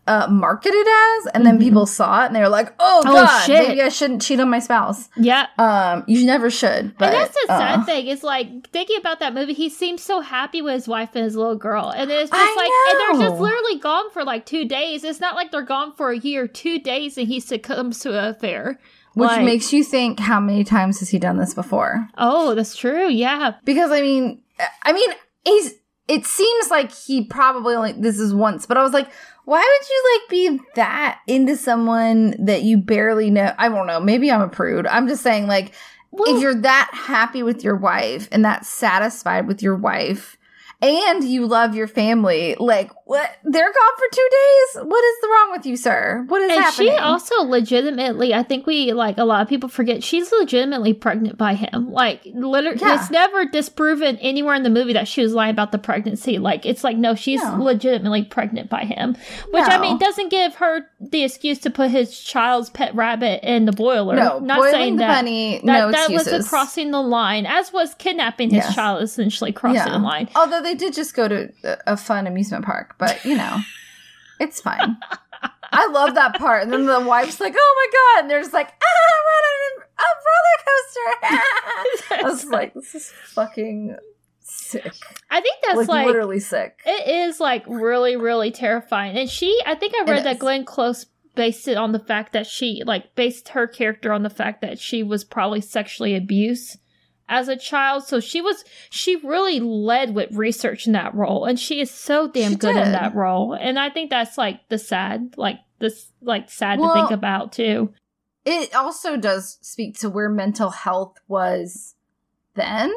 uh 0.08 0.28
marketed 0.30 0.86
as 0.86 1.26
and 1.34 1.44
then 1.44 1.56
Mhm. 1.58 1.62
people 1.62 1.84
saw 1.84 2.22
it 2.22 2.26
and 2.26 2.36
they 2.36 2.40
were 2.40 2.48
like 2.48 2.72
oh 2.78 3.02
Oh, 3.04 3.12
god 3.12 3.44
shit. 3.44 3.66
maybe 3.68 3.82
i 3.82 3.88
shouldn't 3.88 4.22
cheat 4.22 4.38
on 4.38 4.48
my 4.48 4.60
spouse 4.60 5.08
Yeah. 5.16 5.46
um 5.58 6.04
you 6.06 6.24
never 6.24 6.48
should 6.48 6.96
but 6.96 7.06
and 7.06 7.14
that's 7.14 7.34
the 7.34 7.44
sad 7.48 7.80
uh, 7.80 7.84
thing. 7.84 8.06
It's 8.06 8.22
like 8.22 8.70
thinking 8.70 8.98
about 8.98 9.18
that 9.18 9.34
movie. 9.34 9.52
He 9.52 9.68
seems 9.68 10.04
so 10.04 10.20
happy 10.20 10.62
with 10.62 10.74
his 10.74 10.86
wife 10.86 11.10
and 11.16 11.24
his 11.24 11.34
little 11.34 11.56
girl, 11.56 11.88
and 11.90 12.08
it's 12.08 12.30
just 12.30 12.40
I 12.40 12.54
like, 12.54 12.70
and 13.10 13.20
they're 13.20 13.28
just 13.28 13.40
literally 13.40 13.78
gone 13.80 14.08
for 14.12 14.22
like 14.22 14.46
two 14.46 14.64
days. 14.64 15.02
It's 15.02 15.18
not 15.18 15.34
like 15.34 15.50
they're 15.50 15.62
gone 15.62 15.92
for 15.96 16.10
a 16.12 16.18
year. 16.18 16.46
Two 16.46 16.78
days, 16.78 17.18
and 17.18 17.26
he 17.26 17.40
succumbs 17.40 17.98
to 18.00 18.10
an 18.16 18.26
affair. 18.26 18.78
which 19.14 19.28
Like- 19.28 19.44
makes 19.44 19.72
you 19.72 19.82
think 19.82 20.20
how 20.20 20.38
many 20.38 20.62
times 20.62 21.00
has 21.00 21.08
he 21.08 21.18
done 21.18 21.36
this 21.38 21.52
before 21.52 22.06
Oh, 22.16 22.54
that's 22.54 22.76
true. 22.76 23.08
Yeah. 23.08 23.54
because 23.64 23.90
i 23.90 24.00
mean 24.02 24.40
i 24.84 24.92
mean 24.92 25.10
he's 25.44 25.74
it 26.08 26.24
seems 26.24 26.70
like 26.70 26.92
he 26.92 27.24
probably 27.24 27.74
only 27.74 27.92
this 27.92 28.18
is 28.18 28.34
once 28.34 28.66
but 28.66 28.76
i 28.76 28.82
was 28.82 28.92
like 28.92 29.08
why 29.46 29.58
would 29.60 29.88
you 29.88 30.12
like 30.12 30.28
be 30.28 30.72
that 30.74 31.20
into 31.28 31.56
someone 31.56 32.34
that 32.44 32.62
you 32.62 32.78
barely 32.78 33.30
know? 33.30 33.54
I 33.56 33.68
don't 33.68 33.86
know. 33.86 34.00
Maybe 34.00 34.30
i'm 34.30 34.40
a 34.40 34.48
prude. 34.48 34.88
I'm 34.88 35.06
just 35.06 35.22
saying 35.22 35.46
like 35.46 35.72
Well, 36.10 36.34
if 36.34 36.42
you're 36.42 36.60
that 36.62 36.90
happy 36.92 37.44
with 37.44 37.62
your 37.62 37.76
wife 37.76 38.28
and 38.32 38.44
that 38.44 38.66
satisfied 38.66 39.46
with 39.46 39.62
your 39.62 39.76
wife 39.76 40.35
and 40.82 41.24
you 41.24 41.46
love 41.46 41.74
your 41.74 41.88
family, 41.88 42.54
like 42.58 42.90
what? 43.06 43.30
They're 43.44 43.72
gone 43.72 43.96
for 43.96 44.06
two 44.12 44.28
days. 44.30 44.84
What 44.84 45.04
is 45.04 45.20
the 45.22 45.28
wrong 45.28 45.52
with 45.52 45.64
you, 45.66 45.76
sir? 45.76 46.24
What 46.28 46.42
is 46.42 46.50
and 46.50 46.60
happening? 46.60 46.88
she 46.92 46.96
also 46.98 47.34
legitimately, 47.44 48.34
I 48.34 48.42
think 48.42 48.66
we 48.66 48.92
like 48.92 49.16
a 49.18 49.24
lot 49.24 49.42
of 49.42 49.48
people 49.48 49.68
forget 49.68 50.02
she's 50.02 50.30
legitimately 50.32 50.92
pregnant 50.94 51.38
by 51.38 51.54
him. 51.54 51.92
Like, 51.92 52.20
literally, 52.26 52.78
Yeah. 52.80 52.96
it's 53.00 53.10
never 53.10 53.44
disproven 53.46 54.16
anywhere 54.18 54.54
in 54.54 54.64
the 54.64 54.70
movie 54.70 54.92
that 54.94 55.08
she 55.08 55.22
was 55.22 55.32
lying 55.32 55.52
about 55.52 55.72
the 55.72 55.78
pregnancy. 55.78 56.38
Like, 56.38 56.66
it's 56.66 56.82
like 56.84 56.96
no, 56.96 57.14
she's 57.14 57.42
No. 57.42 57.56
legitimately 57.62 58.24
pregnant 58.24 58.68
by 58.68 58.84
him, 58.84 59.16
which 59.52 59.64
I 59.64 59.78
mean 59.78 59.98
doesn't 59.98 60.30
give 60.30 60.56
her 60.56 60.80
the 61.00 61.22
excuse 61.24 61.58
to 61.60 61.70
put 61.70 61.90
his 61.90 62.18
child's 62.18 62.70
pet 62.70 62.94
rabbit 62.94 63.40
in 63.48 63.64
the 63.66 63.72
boiler. 63.72 64.16
no, 64.16 64.40
not 64.40 64.62
saying 64.70 64.96
the 64.96 65.00
that. 65.04 65.14
bunny. 65.20 65.60
That, 65.64 65.78
no 65.78 65.90
that 65.92 66.10
was 66.10 66.48
crossing 66.48 66.90
the 66.90 67.00
line, 67.02 67.46
as 67.46 67.72
was 67.72 67.94
kidnapping 67.94 68.50
his 68.50 68.64
Yes. 68.64 68.74
child, 68.74 69.02
essentially 69.02 69.52
crossing 69.52 69.92
the 69.92 69.98
line. 69.98 70.28
Although 70.34 70.62
they 70.66 70.74
did 70.74 70.92
just 70.92 71.14
go 71.14 71.28
to 71.28 71.52
a- 71.86 71.96
fun 71.96 72.26
amusement 72.26 72.64
park, 72.64 72.96
but 72.98 73.24
you 73.24 73.36
know, 73.36 73.60
it's 74.40 74.60
fine. 74.60 74.96
I 75.72 75.88
love 75.88 76.14
that 76.14 76.38
part. 76.38 76.62
And 76.62 76.72
then 76.72 76.86
the 76.86 77.00
wife's 77.00 77.40
like, 77.40 77.54
"Oh 77.56 77.74
my 77.76 78.20
god!" 78.20 78.22
And 78.24 78.30
they're 78.30 78.40
just 78.40 78.52
like, 78.52 78.68
"Ah, 78.68 79.12
we're 79.24 79.38
on 79.38 79.84
a 79.98 80.08
roller 80.26 80.58
coaster!" 80.66 82.14
I 82.26 82.30
was 82.30 82.44
like, 82.46 82.74
"This 82.74 82.94
is 82.94 83.12
fucking 83.34 83.96
sick. 84.40 84.92
I 85.30 85.40
think 85.40 85.56
that's 85.64 85.78
like, 85.78 85.88
like 85.88 86.06
literally 86.06 86.40
sick." 86.40 86.80
It 86.84 87.28
is 87.28 87.40
like 87.40 87.64
really, 87.66 88.16
really 88.16 88.50
terrifying. 88.50 89.16
And 89.16 89.28
she, 89.28 89.60
I 89.66 89.74
think 89.74 89.94
I 89.94 90.04
read 90.10 90.24
that 90.24 90.38
Glenn 90.38 90.64
Close 90.64 91.06
based 91.34 91.68
it 91.68 91.76
on 91.76 91.92
the 91.92 91.98
fact 91.98 92.32
that 92.32 92.46
she, 92.46 92.82
like, 92.86 93.14
based 93.14 93.50
her 93.50 93.66
character 93.66 94.12
on 94.12 94.22
the 94.22 94.30
fact 94.30 94.62
that 94.62 94.78
she 94.78 95.02
was 95.02 95.22
probably 95.22 95.60
sexually 95.60 96.16
abused 96.16 96.78
as 97.28 97.48
a 97.48 97.56
child. 97.56 98.04
So 98.04 98.20
she 98.20 98.40
was 98.40 98.64
she 98.90 99.16
really 99.16 99.60
led 99.60 100.14
with 100.14 100.32
research 100.32 100.86
in 100.86 100.92
that 100.92 101.14
role, 101.14 101.44
and 101.44 101.58
she 101.58 101.80
is 101.80 101.90
so 101.90 102.28
damn 102.28 102.52
She 102.52 102.56
good 102.58 102.76
in 102.76 102.92
that 102.92 103.14
role. 103.14 103.54
And 103.54 103.78
I 103.78 103.90
think 103.90 104.10
that's 104.10 104.38
like 104.38 104.68
the 104.68 104.78
sad, 104.78 105.34
like 105.36 105.58
this, 105.78 106.12
like 106.20 106.50
sad 106.50 106.78
to 106.78 106.92
think 106.94 107.10
about 107.10 107.52
too. 107.52 107.92
it 108.44 108.74
also 108.74 109.16
does 109.16 109.58
speak 109.60 109.98
to 109.98 110.08
where 110.08 110.28
mental 110.30 110.70
health 110.70 111.16
was 111.28 111.94
then 112.54 112.92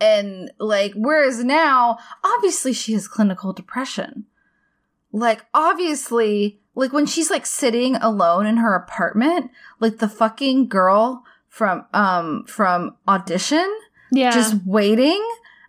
and 0.00 0.50
like 0.58 0.92
whereas 0.94 1.42
now 1.44 1.96
obviously 2.24 2.72
she 2.72 2.92
has 2.92 3.06
clinical 3.08 3.52
depression 3.52 4.26
like 5.12 5.44
obviously 5.54 6.60
like 6.74 6.92
when 6.92 7.06
she's 7.06 7.30
like 7.30 7.46
sitting 7.46 7.96
alone 7.96 8.44
in 8.44 8.56
her 8.56 8.74
apartment 8.74 9.50
like 9.80 9.98
the 9.98 10.08
fucking 10.08 10.68
girl 10.68 11.24
from 11.52 11.84
um 11.92 12.44
from 12.46 12.96
audition 13.06 13.68
Yeah, 14.10 14.30
just 14.30 14.56
waiting 14.64 15.22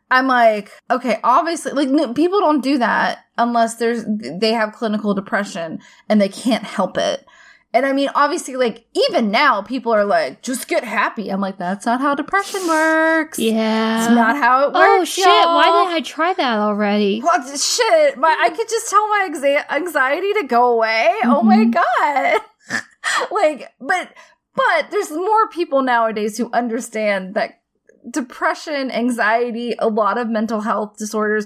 i'm 0.09 0.27
like 0.27 0.71
okay 0.89 1.19
obviously 1.25 1.73
like 1.73 1.89
no, 1.89 2.13
people 2.13 2.39
don't 2.39 2.61
do 2.63 2.77
that 2.77 3.25
unless 3.37 3.75
there's 3.75 4.05
they 4.39 4.53
have 4.53 4.71
clinical 4.71 5.13
depression 5.13 5.79
and 6.07 6.21
they 6.21 6.29
can't 6.29 6.63
help 6.63 6.97
it 6.97 7.25
and 7.73 7.85
i 7.85 7.91
mean 7.91 8.09
obviously 8.15 8.55
like 8.55 8.85
even 8.93 9.29
now 9.29 9.61
people 9.61 9.91
are 9.91 10.05
like 10.05 10.41
just 10.41 10.69
get 10.69 10.85
happy 10.85 11.27
i'm 11.29 11.41
like 11.41 11.57
that's 11.57 11.85
not 11.85 11.99
how 11.99 12.15
depression 12.15 12.65
works 12.65 13.37
yeah. 13.37 14.05
it's 14.05 14.15
not 14.15 14.37
how 14.37 14.61
it 14.67 14.73
works 14.73 14.87
oh 14.87 15.03
shit! 15.03 15.25
Why 15.25 15.65
y'all. 15.65 15.83
didn't 15.87 15.97
I 15.97 16.01
try 16.01 16.33
that 16.33 16.59
already? 16.59 17.19
what 17.19 17.41
shit 17.59 18.17
my 18.17 18.37
i 18.39 18.49
could 18.51 18.69
just 18.69 18.89
tell 18.89 19.05
my 19.09 19.65
anxiety 19.71 20.33
to 20.39 20.43
go 20.47 20.71
away 20.75 21.13
oh 21.25 21.43
my 21.43 21.65
Mhm. 21.65 21.73
god 21.73 22.41
like 23.31 23.73
but 23.81 24.13
but 24.55 24.91
there's 24.91 25.11
more 25.11 25.47
people 25.49 25.81
nowadays 25.81 26.37
who 26.37 26.49
understand 26.53 27.35
that 27.35 27.61
depression 28.09 28.91
anxiety 28.91 29.75
a 29.79 29.87
lot 29.87 30.17
of 30.17 30.29
mental 30.29 30.61
health 30.61 30.97
disorders 30.97 31.45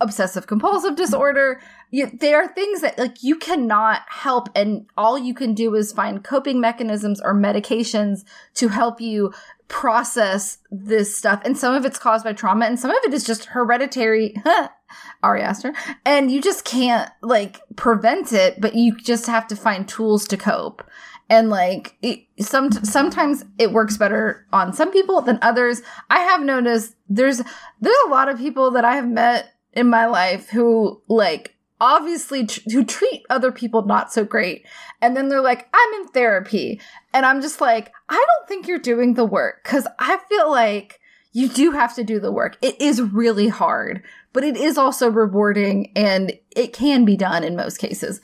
obsessive 0.00 0.46
compulsive 0.46 0.96
disorder 0.96 1.60
you, 1.94 2.06
they 2.06 2.34
are 2.34 2.48
things 2.48 2.80
that 2.80 2.98
like 2.98 3.22
you 3.22 3.36
cannot 3.36 4.02
help 4.08 4.48
and 4.56 4.86
all 4.96 5.16
you 5.16 5.32
can 5.32 5.54
do 5.54 5.76
is 5.76 5.92
find 5.92 6.24
coping 6.24 6.60
mechanisms 6.60 7.20
or 7.20 7.32
medications 7.32 8.24
to 8.54 8.66
help 8.66 9.00
you 9.00 9.32
process 9.68 10.58
this 10.72 11.16
stuff. 11.16 11.40
And 11.44 11.56
some 11.56 11.72
of 11.72 11.84
it's 11.84 11.98
caused 11.98 12.24
by 12.24 12.32
trauma 12.32 12.66
and 12.66 12.80
some 12.80 12.90
of 12.90 12.96
it 13.04 13.14
is 13.14 13.24
just 13.24 13.44
hereditary 13.44 14.34
Ari 15.22 15.42
Aster 15.42 15.72
and 16.04 16.32
you 16.32 16.42
just 16.42 16.64
can't 16.64 17.10
like 17.22 17.60
prevent 17.76 18.32
it 18.32 18.60
but 18.60 18.74
you 18.74 18.96
just 18.96 19.26
have 19.26 19.46
to 19.48 19.56
find 19.56 19.88
tools 19.88 20.26
to 20.28 20.36
cope 20.36 20.82
and 21.30 21.50
like 21.50 21.96
it, 22.02 22.20
some 22.40 22.70
sometimes 22.70 23.44
it 23.58 23.72
works 23.72 23.96
better 23.96 24.46
on 24.52 24.72
some 24.72 24.90
people 24.92 25.20
than 25.20 25.38
others. 25.42 25.82
I 26.10 26.20
have 26.20 26.42
noticed 26.42 26.94
there's 27.08 27.42
there's 27.80 27.96
a 28.06 28.10
lot 28.10 28.28
of 28.28 28.38
people 28.38 28.70
that 28.72 28.84
i 28.84 28.96
have 28.96 29.08
met 29.08 29.54
in 29.72 29.88
my 29.88 30.06
life 30.06 30.50
who 30.50 31.00
like 31.08 31.54
obviously 31.80 32.46
tr- 32.46 32.70
who 32.70 32.84
treat 32.84 33.22
other 33.30 33.52
people 33.52 33.84
not 33.84 34.12
so 34.12 34.24
great. 34.24 34.66
And 35.00 35.16
then 35.16 35.28
they're 35.28 35.40
like 35.40 35.68
i'm 35.72 36.00
in 36.00 36.08
therapy. 36.08 36.80
And 37.12 37.24
i'm 37.24 37.40
just 37.40 37.60
like 37.60 37.92
i 38.08 38.14
don't 38.14 38.48
think 38.48 38.66
you're 38.66 38.78
doing 38.78 39.14
the 39.14 39.24
work. 39.24 39.64
Cuz 39.64 39.86
i 39.98 40.18
feel 40.28 40.50
like 40.50 41.00
you 41.32 41.48
do 41.48 41.72
have 41.72 41.94
to 41.96 42.04
do 42.04 42.20
the 42.20 42.30
work. 42.30 42.56
It 42.62 42.80
is 42.80 43.00
really 43.00 43.48
hard 43.48 44.02
but 44.34 44.44
it 44.44 44.56
is 44.58 44.76
also 44.76 45.08
rewarding 45.08 45.90
and 45.96 46.38
it 46.54 46.74
can 46.74 47.06
be 47.06 47.16
done 47.16 47.42
in 47.42 47.56
most 47.56 47.78
cases 47.78 48.20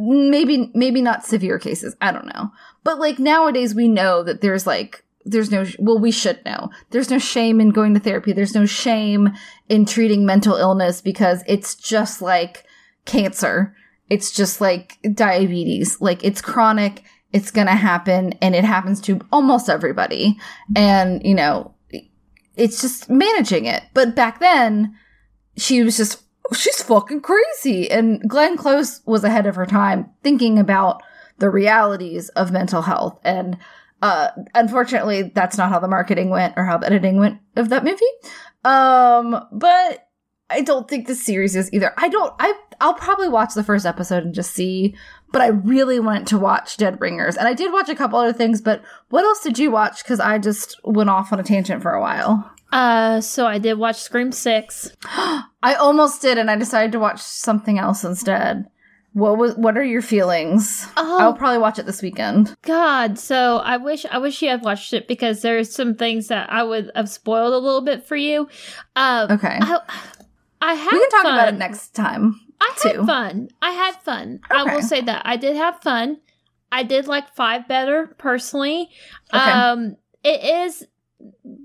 maybe 0.00 0.70
maybe 0.74 1.00
not 1.00 1.24
severe 1.24 1.58
cases. 1.58 1.96
I 2.00 2.12
don't 2.12 2.26
know. 2.26 2.50
But 2.84 2.98
like 2.98 3.18
nowadays 3.18 3.74
we 3.74 3.88
know 3.88 4.22
that 4.22 4.40
there's 4.40 4.66
like 4.66 5.04
there's 5.24 5.50
no 5.50 5.66
well 5.78 5.98
we 5.98 6.10
should 6.10 6.44
know. 6.44 6.70
There's 6.90 7.10
no 7.10 7.18
shame 7.18 7.60
in 7.60 7.70
going 7.70 7.94
to 7.94 8.00
therapy. 8.00 8.32
There's 8.32 8.54
no 8.54 8.66
shame 8.66 9.30
in 9.68 9.86
treating 9.86 10.24
mental 10.24 10.56
illness 10.56 11.00
because 11.00 11.42
it's 11.46 11.74
just 11.74 12.22
like 12.22 12.64
cancer. 13.04 13.74
It's 14.08 14.30
just 14.30 14.60
like 14.60 14.98
diabetes. 15.14 16.00
Like 16.00 16.24
it's 16.24 16.40
chronic. 16.40 17.02
It's 17.32 17.50
gonna 17.50 17.76
happen 17.76 18.32
and 18.42 18.54
it 18.54 18.64
happens 18.64 19.00
to 19.02 19.20
almost 19.30 19.68
everybody. 19.68 20.36
And 20.74 21.24
you 21.24 21.34
know 21.34 21.74
it's 22.56 22.80
just 22.80 23.08
managing 23.08 23.66
it. 23.66 23.84
But 23.94 24.16
back 24.16 24.40
then 24.40 24.96
she 25.56 25.82
was 25.82 25.96
just 25.96 26.22
she's 26.52 26.82
fucking 26.82 27.20
crazy. 27.20 27.90
And 27.90 28.20
Glenn 28.28 28.56
Close 28.56 29.00
was 29.06 29.24
ahead 29.24 29.46
of 29.46 29.56
her 29.56 29.66
time 29.66 30.10
thinking 30.22 30.58
about 30.58 31.02
the 31.38 31.50
realities 31.50 32.28
of 32.30 32.52
mental 32.52 32.82
health. 32.82 33.18
And 33.24 33.58
uh 34.02 34.30
unfortunately 34.54 35.22
that's 35.34 35.58
not 35.58 35.70
how 35.70 35.78
the 35.78 35.88
marketing 35.88 36.30
went 36.30 36.54
or 36.56 36.64
how 36.64 36.78
the 36.78 36.86
editing 36.86 37.18
went 37.18 37.38
of 37.56 37.68
that 37.70 37.84
movie. 37.84 38.00
Um 38.64 39.46
but 39.52 40.06
I 40.48 40.62
don't 40.62 40.88
think 40.88 41.06
the 41.06 41.14
series 41.14 41.54
is 41.54 41.72
either. 41.72 41.92
I 41.96 42.08
don't 42.08 42.34
I 42.38 42.54
I'll 42.80 42.94
probably 42.94 43.28
watch 43.28 43.54
the 43.54 43.64
first 43.64 43.84
episode 43.84 44.24
and 44.24 44.34
just 44.34 44.52
see, 44.52 44.94
but 45.32 45.42
I 45.42 45.48
really 45.48 46.00
want 46.00 46.28
to 46.28 46.38
watch 46.38 46.76
Dead 46.76 47.00
Ringers. 47.00 47.36
And 47.36 47.46
I 47.46 47.52
did 47.54 47.72
watch 47.72 47.88
a 47.88 47.94
couple 47.94 48.18
other 48.18 48.32
things, 48.32 48.60
but 48.60 48.82
what 49.10 49.24
else 49.24 49.42
did 49.42 49.58
you 49.58 49.70
watch 49.70 50.04
cuz 50.04 50.18
I 50.18 50.38
just 50.38 50.80
went 50.84 51.10
off 51.10 51.32
on 51.32 51.40
a 51.40 51.44
tangent 51.44 51.82
for 51.82 51.92
a 51.92 52.00
while. 52.00 52.50
Uh, 52.72 53.20
so 53.20 53.46
I 53.46 53.58
did 53.58 53.74
watch 53.78 53.96
Scream 54.00 54.32
Six. 54.32 54.92
I 55.04 55.74
almost 55.74 56.22
did, 56.22 56.38
and 56.38 56.50
I 56.50 56.56
decided 56.56 56.92
to 56.92 56.98
watch 57.00 57.20
something 57.20 57.78
else 57.78 58.04
instead. 58.04 58.66
What 59.12 59.38
was? 59.38 59.56
What 59.56 59.76
are 59.76 59.82
your 59.84 60.02
feelings? 60.02 60.86
Oh. 60.96 61.18
I'll 61.18 61.34
probably 61.34 61.58
watch 61.58 61.80
it 61.80 61.86
this 61.86 62.00
weekend. 62.00 62.54
God, 62.62 63.18
so 63.18 63.56
I 63.56 63.76
wish 63.76 64.06
I 64.08 64.18
wish 64.18 64.40
you 64.40 64.48
had 64.48 64.62
watched 64.62 64.92
it 64.92 65.08
because 65.08 65.42
there's 65.42 65.74
some 65.74 65.96
things 65.96 66.28
that 66.28 66.50
I 66.52 66.62
would 66.62 66.92
have 66.94 67.08
spoiled 67.08 67.52
a 67.52 67.58
little 67.58 67.80
bit 67.80 68.06
for 68.06 68.14
you. 68.14 68.48
Um, 68.94 69.32
Okay, 69.32 69.58
I, 69.60 69.80
I 70.60 70.74
had 70.74 70.92
we 70.92 71.00
can 71.00 71.10
talk 71.10 71.22
fun. 71.22 71.34
about 71.34 71.48
it 71.54 71.58
next 71.58 71.88
time. 71.88 72.40
I 72.60 72.72
had 72.84 72.92
too. 72.92 73.04
fun. 73.06 73.48
I 73.60 73.70
had 73.72 73.96
fun. 73.96 74.40
I 74.50 74.62
will 74.74 74.82
say 74.82 75.00
that 75.00 75.22
I 75.24 75.36
did 75.36 75.56
have 75.56 75.80
fun. 75.80 76.18
I 76.70 76.84
did 76.84 77.08
like 77.08 77.34
five 77.34 77.66
better 77.66 78.14
personally. 78.18 78.90
Okay. 79.34 79.42
Um, 79.50 79.96
it 80.22 80.68
is 80.68 80.86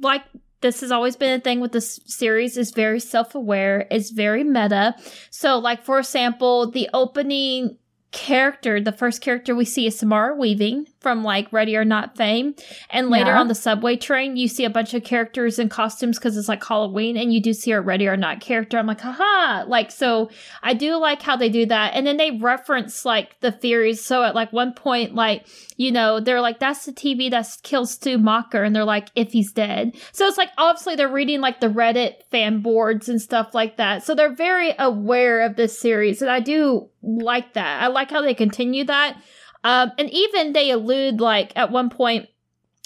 like 0.02 0.24
this 0.66 0.82
has 0.82 0.92
always 0.92 1.16
been 1.16 1.40
a 1.40 1.42
thing 1.42 1.60
with 1.60 1.72
this 1.72 2.00
series 2.08 2.58
is 2.58 2.72
very 2.72 3.00
self-aware 3.00 3.88
it's 3.92 4.10
very 4.10 4.44
meta. 4.44 4.96
So 5.30 5.60
like 5.60 5.84
for 5.84 6.00
example 6.00 6.72
the 6.72 6.90
opening 6.92 7.78
character 8.16 8.80
the 8.80 8.94
first 8.94 9.20
character 9.22 9.54
we 9.54 9.66
see 9.66 9.86
is 9.86 10.00
samara 10.00 10.34
weaving 10.34 10.88
from 11.02 11.22
like 11.22 11.52
ready 11.52 11.76
or 11.76 11.84
not 11.84 12.16
fame 12.16 12.56
and 12.90 13.10
later 13.10 13.32
Yeah. 13.32 13.42
on 13.42 13.50
the 13.50 13.54
subway 13.56 13.98
train 13.98 14.38
you 14.38 14.48
see 14.48 14.64
a 14.64 14.70
bunch 14.70 14.94
of 14.94 15.04
characters 15.04 15.60
in 15.60 15.68
costumes 15.68 16.18
because 16.18 16.38
it's 16.38 16.48
like 16.48 16.64
halloween 16.64 17.18
and 17.18 17.34
you 17.34 17.42
do 17.42 17.52
see 17.54 17.72
a 17.72 17.82
ready 17.82 18.08
or 18.08 18.16
not 18.16 18.40
character 18.40 18.78
i'm 18.78 18.88
like 18.88 19.02
haha 19.02 19.66
like 19.68 19.92
so 19.92 20.30
i 20.64 20.74
do 20.74 20.96
like 20.96 21.22
how 21.22 21.36
they 21.36 21.50
do 21.50 21.66
that 21.66 21.94
and 21.94 22.08
then 22.08 22.16
they 22.16 22.32
reference 22.32 23.04
like 23.04 23.38
the 23.42 23.52
theories 23.52 24.04
so 24.04 24.24
at 24.24 24.34
like 24.34 24.54
one 24.54 24.74
point 24.74 25.14
like 25.14 25.46
you 25.78 25.92
know, 25.92 26.22
they're 26.22 26.40
like, 26.40 26.58
that's 26.60 26.86
the 26.86 26.94
TV 26.94 27.30
that 27.32 27.50
kills 27.64 27.92
Stu 27.92 28.18
Macher. 28.18 28.66
And 28.66 28.74
they're 28.74 28.86
like, 28.86 29.10
if 29.14 29.34
he's 29.34 29.52
dead. 29.52 29.94
So 30.14 30.26
it's 30.26 30.38
like, 30.38 30.52
obviously, 30.58 30.96
they're 30.96 31.10
reading 31.12 31.42
like 31.42 31.60
the 31.60 31.68
Reddit 31.68 32.14
fan 32.32 32.62
boards 32.62 33.10
and 33.10 33.22
stuff 33.22 33.54
like 33.54 33.76
that. 33.76 34.02
So 34.02 34.16
they're 34.16 34.34
very 34.34 34.74
aware 34.80 35.42
of 35.42 35.58
this 35.58 35.78
series. 35.78 36.22
And 36.22 36.32
I 36.32 36.40
do 36.40 36.90
like 37.06 37.54
that. 37.54 37.84
I 37.84 37.88
like 37.88 38.12
how 38.12 38.22
they 38.22 38.34
continue 38.34 38.84
that. 38.86 39.18
Um, 39.64 39.92
and 39.98 40.10
even 40.12 40.54
they 40.54 40.72
allude, 40.72 41.20
like, 41.20 41.52
at 41.56 41.72
one 41.72 41.90
point, 41.90 42.28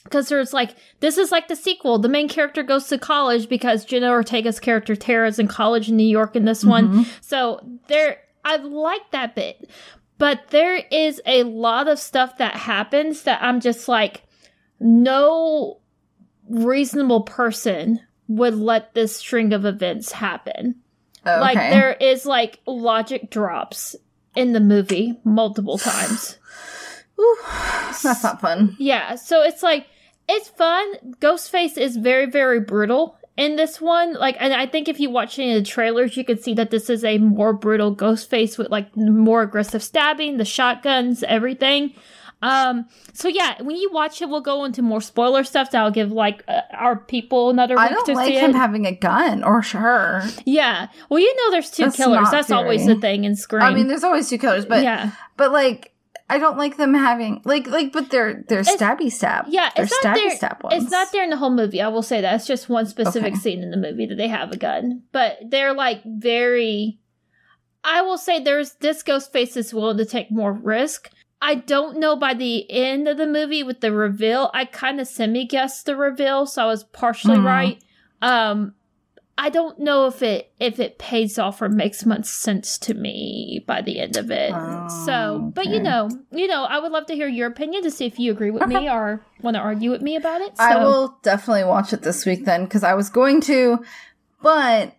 because 0.03 0.30
there's 0.30 0.53
like, 0.53 0.76
this 1.01 1.17
is 1.17 1.32
like 1.32 1.47
the 1.47 1.55
sequel. 1.55 1.99
The 1.99 2.09
main 2.09 2.30
character 2.30 2.63
goes 2.63 2.88
to 2.88 2.97
college 2.97 3.49
because 3.49 3.86
Jenna 3.86 4.09
Ortega's 4.09 4.59
character 4.59 4.95
Tara's 4.95 5.39
in 5.39 5.47
college 5.47 5.89
in 5.89 5.97
New 5.97 6.07
York 6.07 6.36
in 6.36 6.45
this 6.45 6.63
one. 6.63 7.03
Mhm. 7.03 7.07
So 7.22 7.59
there, 7.88 8.17
I 8.45 8.55
like 8.57 9.11
that 9.11 9.36
bit. 9.36 9.70
But 10.17 10.49
there 10.49 10.76
is 10.91 11.22
a 11.26 11.43
lot 11.43 11.88
of 11.88 11.99
stuff 11.99 12.38
that 12.38 12.55
happens 12.55 13.24
that 13.24 13.41
I'm 13.41 13.59
just 13.59 13.88
like, 13.88 14.24
no 14.80 15.80
reasonable 16.49 17.22
person 17.22 17.99
would 18.28 18.55
let 18.55 18.93
this 18.93 19.15
string 19.15 19.53
of 19.53 19.65
events 19.65 20.11
happen. 20.11 20.76
Okay. 21.26 21.39
Like 21.39 21.57
there 21.57 21.93
is 21.93 22.26
like 22.26 22.59
logic 22.65 23.30
drops 23.30 23.95
in 24.36 24.54
the 24.54 24.60
movie 24.60 25.20
multiple 25.24 25.78
times. 25.80 26.38
Ooh, 27.20 27.38
that's 28.04 28.24
not 28.24 28.42
fun. 28.42 28.76
Yeah, 28.80 29.16
so 29.16 29.42
it's 29.44 29.64
like 29.64 29.88
it's 30.28 30.50
fun. 30.50 31.16
Ghostface 31.20 31.78
is 31.78 31.98
very 31.98 32.26
very 32.30 32.60
brutal 32.60 33.18
in 33.40 33.56
this 33.56 33.80
one. 33.80 34.14
Like, 34.14 34.36
and 34.40 34.54
I 34.54 34.66
think 34.66 34.88
if 34.88 35.00
you 35.00 35.10
watch 35.10 35.40
any 35.40 35.56
of 35.56 35.64
the 35.64 35.70
trailers, 35.70 36.18
you 36.18 36.26
can 36.26 36.40
see 36.40 36.54
that 36.56 36.72
this 36.72 36.90
is 36.90 37.04
a 37.06 37.18
more 37.18 37.54
brutal 37.54 37.96
Ghostface 37.96 38.58
with 38.58 38.70
like 38.70 38.96
more 38.96 39.42
aggressive 39.42 39.82
stabbing, 39.82 40.38
the 40.38 40.46
shotguns, 40.46 41.24
everything. 41.24 41.94
Um, 42.42 42.88
so 43.14 43.28
yeah, 43.28 43.62
when 43.62 43.76
you 43.76 43.92
watch 43.92 44.22
it, 44.22 44.30
we'll 44.30 44.40
go 44.42 44.64
into 44.64 44.82
more 44.82 45.02
spoiler 45.02 45.44
stuff 45.44 45.72
that 45.72 45.82
I'll 45.82 45.92
give 45.92 46.12
like 46.12 46.44
uh, 46.48 46.62
our 46.74 46.96
people 46.96 47.50
another 47.50 47.76
week 47.76 47.84
I 47.84 47.90
don't 47.90 48.06
to 48.06 48.14
like 48.14 48.28
see 48.28 48.38
him 48.38 48.52
it. 48.52 48.56
having 48.56 48.86
a 48.86 48.94
gun 48.96 49.44
or 49.44 49.62
sure. 49.62 50.24
yeah, 50.46 50.88
well, 51.10 51.20
you 51.20 51.36
know, 51.36 51.52
there's 51.52 51.70
two 51.70 51.84
That's 51.84 51.98
killers. 51.98 52.30
That's 52.32 52.50
always 52.52 52.86
the 52.86 52.96
thing 52.96 53.26
in 53.26 53.36
Scream. 53.36 53.62
I 53.64 53.74
mean, 53.74 53.88
there's 53.88 54.04
always 54.06 54.30
two 54.30 54.38
killers, 54.38 54.66
but 54.66 54.84
yeah, 54.84 55.12
but 55.36 55.52
like 55.52 55.92
I 56.30 56.38
don't 56.38 56.58
like 56.58 56.78
them 56.78 56.94
having 56.94 57.42
like 57.44 57.68
like, 57.68 57.92
but 57.92 58.10
they're 58.10 58.46
they're 58.48 58.60
It's- 58.60 58.78
stabby 58.78 59.12
stab. 59.12 59.46
Yeah, 59.50 59.70
they're 59.76 59.84
it's 59.86 60.04
not 60.04 60.16
stabby 60.16 60.20
there. 60.30 60.36
stab 60.38 60.64
ones. 60.64 60.84
It's 60.84 60.92
not 60.92 61.12
there 61.12 61.24
in 61.26 61.32
the 61.32 61.38
whole 61.38 61.50
movie. 61.50 61.82
I 61.82 61.88
will 61.90 62.04
say 62.04 62.22
that. 62.22 62.36
It's 62.36 62.48
just 62.48 62.70
one 62.70 62.86
specific 62.86 63.34
Okay. 63.34 63.40
scene 63.42 63.64
in 63.64 63.72
the 63.72 63.78
movie 63.78 64.06
that 64.06 64.16
they 64.16 64.28
have 64.30 64.52
a 64.52 64.58
gun. 64.58 65.02
But 65.12 65.40
they're 65.46 65.74
like 65.74 66.02
very. 66.06 67.00
I 67.84 68.02
will 68.02 68.18
say 68.18 68.40
there's 68.42 68.74
this 68.76 69.04
ghost 69.04 69.32
face 69.34 69.56
is 69.58 69.74
willing 69.74 69.98
to 69.98 70.06
take 70.06 70.30
more 70.32 70.52
risk. 70.54 71.10
I 71.42 71.56
don't 71.56 71.98
know 72.00 72.16
by 72.16 72.34
the 72.34 72.70
end 72.70 73.08
of 73.08 73.18
the 73.18 73.28
movie 73.28 73.64
with 73.64 73.80
the 73.82 73.92
reveal. 73.94 74.52
I 74.54 74.66
kind 74.66 75.00
of 75.00 75.08
semi 75.08 75.46
guessed 75.46 75.86
the 75.86 75.96
reveal, 75.96 76.46
so 76.46 76.64
I 76.64 76.66
was 76.66 76.84
partially 76.84 77.38
Mhm. 77.38 77.46
right. 77.46 77.84
Um, 78.22 78.74
I 79.38 79.48
don't 79.50 79.80
know 79.80 80.06
if 80.08 80.22
it 80.22 80.52
if 80.60 80.82
it 80.82 80.98
pays 80.98 81.40
off 81.40 81.62
or 81.62 81.70
makes 81.70 82.06
much 82.06 82.26
sense 82.26 82.78
to 82.80 82.94
me 82.94 83.64
by 83.66 83.82
the 83.82 84.00
end 84.02 84.18
of 84.18 84.30
it. 84.32 84.54
so, 85.06 85.50
but 85.56 85.68
you 85.68 85.80
know, 85.82 86.10
you 86.32 86.46
know, 86.48 86.66
I 86.66 86.78
would 86.80 86.92
love 86.92 87.06
to 87.06 87.16
hear 87.16 87.30
your 87.30 87.48
opinion 87.48 87.84
to 87.84 87.92
see 87.92 88.06
if 88.06 88.20
you 88.20 88.34
agree 88.34 88.52
with 88.52 88.64
Okay. 88.64 88.80
me 88.80 88.90
or 88.90 89.26
want 89.42 89.56
to 89.56 89.62
argue 89.62 89.92
with 89.92 90.02
me 90.02 90.18
about 90.18 90.42
it. 90.42 90.58
So. 90.58 90.64
I 90.64 90.76
will 90.84 91.18
definitely 91.24 91.64
watch 91.64 91.94
it 91.94 92.02
this 92.02 92.26
week 92.26 92.44
then 92.44 92.66
because 92.66 92.84
I 92.84 92.96
was 92.96 93.10
going 93.10 93.40
to, 93.42 93.80
but 94.42 94.94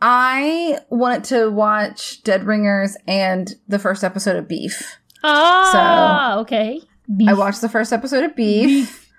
I 0.00 0.80
wanted 0.90 1.24
to 1.24 1.50
watch 1.50 2.22
Dead 2.22 2.44
Ringers 2.44 2.96
and 3.06 3.54
the 3.68 3.78
first 3.78 4.04
episode 4.04 4.36
of 4.36 4.48
Beef. 4.48 4.97
Ah, 5.24 6.38
okay. 6.38 6.80
I 7.26 7.34
watched 7.34 7.60
the 7.60 7.68
first 7.68 7.92
episode 7.92 8.24
of 8.24 8.36
Beef. 8.36 9.10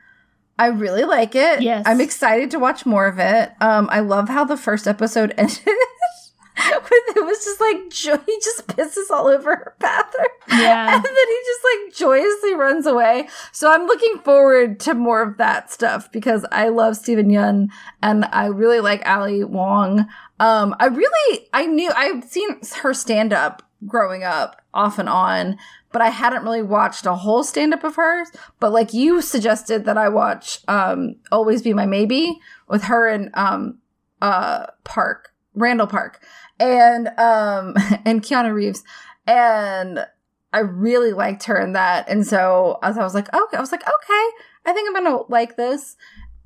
I 0.58 0.68
really 0.68 1.04
like 1.06 1.36
it. 1.36 1.62
Yes. 1.62 1.84
I'm 1.86 2.02
excited 2.02 2.52
to 2.52 2.60
watch 2.60 2.86
more 2.86 3.08
of 3.08 3.18
it. 3.18 3.52
Um, 3.62 3.88
I 3.92 4.02
love 4.02 4.28
how 4.28 4.44
the 4.44 4.58
first 4.58 4.88
episode 4.88 5.34
ended. 5.38 5.60
with 5.66 7.16
it 7.16 7.26
was 7.26 7.44
just 7.46 7.62
like 7.62 7.90
joy 7.90 8.18
he 8.26 8.40
just 8.44 8.68
pisses 8.68 9.10
all 9.10 9.28
over 9.28 9.56
her 9.56 9.76
bathroom. 9.80 10.26
Yeah. 10.50 10.94
And 10.94 11.04
then 11.04 11.14
he 11.14 11.40
just 11.46 11.62
like 11.64 11.96
joyously 11.96 12.54
runs 12.56 12.86
away. 12.86 13.30
So 13.54 13.72
I'm 13.72 13.86
looking 13.86 14.20
forward 14.20 14.80
to 14.82 14.94
more 14.94 15.22
of 15.22 15.38
that 15.38 15.72
stuff 15.72 16.12
because 16.12 16.46
I 16.52 16.68
love 16.70 16.98
Steven 16.98 17.30
Yeun 17.30 17.70
and 18.02 18.26
I 18.26 18.48
really 18.48 18.82
like 18.82 19.08
Ali 19.08 19.44
Wong. 19.46 20.06
Um, 20.40 20.76
I 20.80 20.88
really, 20.88 21.48
I 21.54 21.66
knew, 21.66 21.92
I've 21.96 22.26
seen 22.26 22.60
her 22.82 22.94
stand 22.94 23.32
up 23.32 23.64
growing 23.86 24.24
up 24.24 24.62
off 24.74 25.00
and 25.00 25.08
on, 25.10 25.58
but 25.92 26.02
I 26.02 26.10
hadn't 26.10 26.44
really 26.44 26.62
watched 26.62 27.06
a 27.06 27.16
whole 27.16 27.44
stand 27.44 27.74
up 27.74 27.84
of 27.84 27.96
hers. 27.96 28.30
But 28.60 28.72
like 28.72 28.94
you 28.94 29.22
suggested 29.22 29.86
that 29.86 29.98
I 29.98 30.10
watch, 30.10 30.60
um, 30.68 31.16
Always 31.32 31.62
Be 31.62 31.74
My 31.74 31.86
Maybe 31.86 32.40
with 32.68 32.84
her 32.84 33.08
and, 33.08 33.30
um, 33.34 33.80
uh, 34.22 34.68
Park, 34.84 35.34
Randall 35.54 35.88
Park 35.88 36.24
and, 36.60 37.08
um, 37.20 37.76
and 38.06 38.22
Keanu 38.22 38.54
Reeves. 38.54 38.84
And 39.26 40.06
I 40.52 40.60
really 40.60 41.14
liked 41.14 41.44
her 41.46 41.60
in 41.60 41.74
that. 41.74 42.10
And 42.10 42.26
so 42.26 42.80
as 42.82 42.98
I 42.98 43.04
was 43.04 43.14
like, 43.14 43.34
okay, 43.34 43.58
I 43.58 43.62
was 43.62 43.72
like, 43.72 43.84
okay, 43.84 44.28
I 44.66 44.74
think 44.74 44.88
I'm 44.88 45.04
gonna 45.04 45.24
like 45.30 45.56
this. 45.56 45.96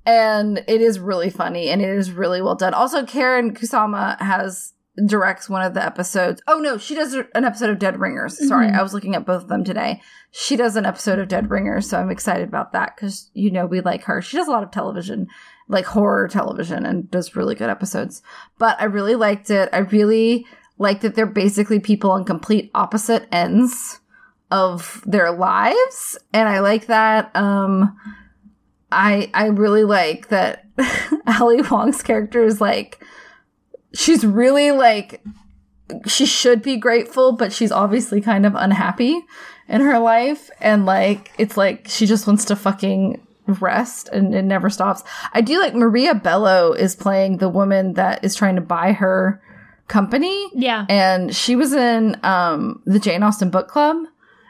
And 0.05 0.63
it 0.67 0.81
is 0.81 0.99
really 0.99 1.29
funny 1.29 1.69
and 1.69 1.81
it 1.81 1.89
is 1.89 2.11
really 2.11 2.41
well 2.41 2.55
done. 2.55 2.73
Also, 2.73 3.03
Karyn 3.03 3.57
Kusama 3.57 4.19
has 4.19 4.73
directs 5.07 5.49
one 5.49 5.63
of 5.63 5.73
the 5.73 5.83
episodes. 5.83 6.41
Oh 6.47 6.59
no, 6.59 6.77
she 6.77 6.93
does 6.95 7.13
an 7.13 7.43
episode 7.45 7.69
of 7.71 7.79
Dead 7.79 7.99
Ringers. 7.99 8.47
Sorry, 8.47 8.67
Mhm. 8.67 8.77
I 8.77 8.83
was 8.83 8.93
looking 8.93 9.15
at 9.15 9.25
both 9.25 9.43
of 9.43 9.47
them 9.47 9.63
today. 9.63 10.01
She 10.31 10.55
does 10.55 10.75
an 10.75 10.85
episode 10.85 11.17
of 11.19 11.27
Dead 11.27 11.49
Ringers, 11.49 11.89
so 11.89 11.99
I'm 11.99 12.11
excited 12.11 12.47
about 12.47 12.73
that 12.73 12.95
because 12.95 13.29
you 13.33 13.49
know 13.51 13.65
we 13.65 13.81
like 13.81 14.03
her. 14.03 14.21
She 14.21 14.37
does 14.37 14.47
a 14.47 14.51
lot 14.51 14.63
of 14.63 14.71
television, 14.71 15.27
like 15.67 15.85
horror 15.85 16.27
television, 16.27 16.85
and 16.85 17.09
does 17.09 17.35
really 17.35 17.55
good 17.55 17.69
episodes. 17.71 18.21
But 18.59 18.79
I 18.79 18.85
really 18.85 19.15
liked 19.15 19.49
it. 19.49 19.69
I 19.73 19.79
really 19.79 20.45
like 20.77 21.01
that 21.01 21.15
they're 21.15 21.25
basically 21.25 21.79
people 21.79 22.11
on 22.11 22.23
complete 22.25 22.69
opposite 22.75 23.27
ends 23.31 23.99
of 24.51 25.01
their 25.05 25.31
lives 25.31 26.15
and 26.31 26.47
i 26.47 26.59
like 26.59 26.85
that 26.87 27.31
um 27.35 27.97
i 28.91 29.29
i 29.33 29.45
really 29.47 29.83
like 29.83 30.27
that 30.27 30.65
ali 31.39 31.61
wong's 31.71 32.03
character 32.03 32.43
is 32.43 32.61
like 32.61 33.03
she's 33.93 34.25
really 34.25 34.71
like 34.71 35.21
she 36.07 36.25
should 36.25 36.61
be 36.61 36.77
grateful 36.77 37.33
but 37.33 37.53
she's 37.53 37.71
obviously 37.71 38.21
kind 38.21 38.45
of 38.45 38.55
unhappy 38.55 39.21
in 39.67 39.81
her 39.81 39.99
life. 39.99 40.49
And 40.59 40.85
like 40.85 41.31
it's 41.37 41.57
like 41.57 41.87
she 41.87 42.05
just 42.05 42.27
wants 42.27 42.45
to 42.45 42.55
fucking 42.55 43.25
rest 43.59 44.09
and 44.09 44.33
it 44.33 44.43
never 44.43 44.69
stops. 44.69 45.03
I 45.33 45.41
do 45.41 45.59
like 45.59 45.75
maria 45.75 46.15
bello 46.15 46.73
is 46.73 46.95
playing 46.95 47.37
the 47.37 47.49
woman 47.49 47.93
that 47.93 48.23
is 48.23 48.35
trying 48.35 48.55
to 48.55 48.61
buy 48.61 48.93
her 48.93 49.41
company. 49.87 50.49
Yeah. 50.53 50.85
and 50.89 51.35
she 51.35 51.55
was 51.55 51.73
in 51.73 52.17
um 52.23 52.81
the 52.85 52.99
Jane 52.99 53.23
Austen 53.23 53.49
book 53.49 53.67
club. 53.67 53.97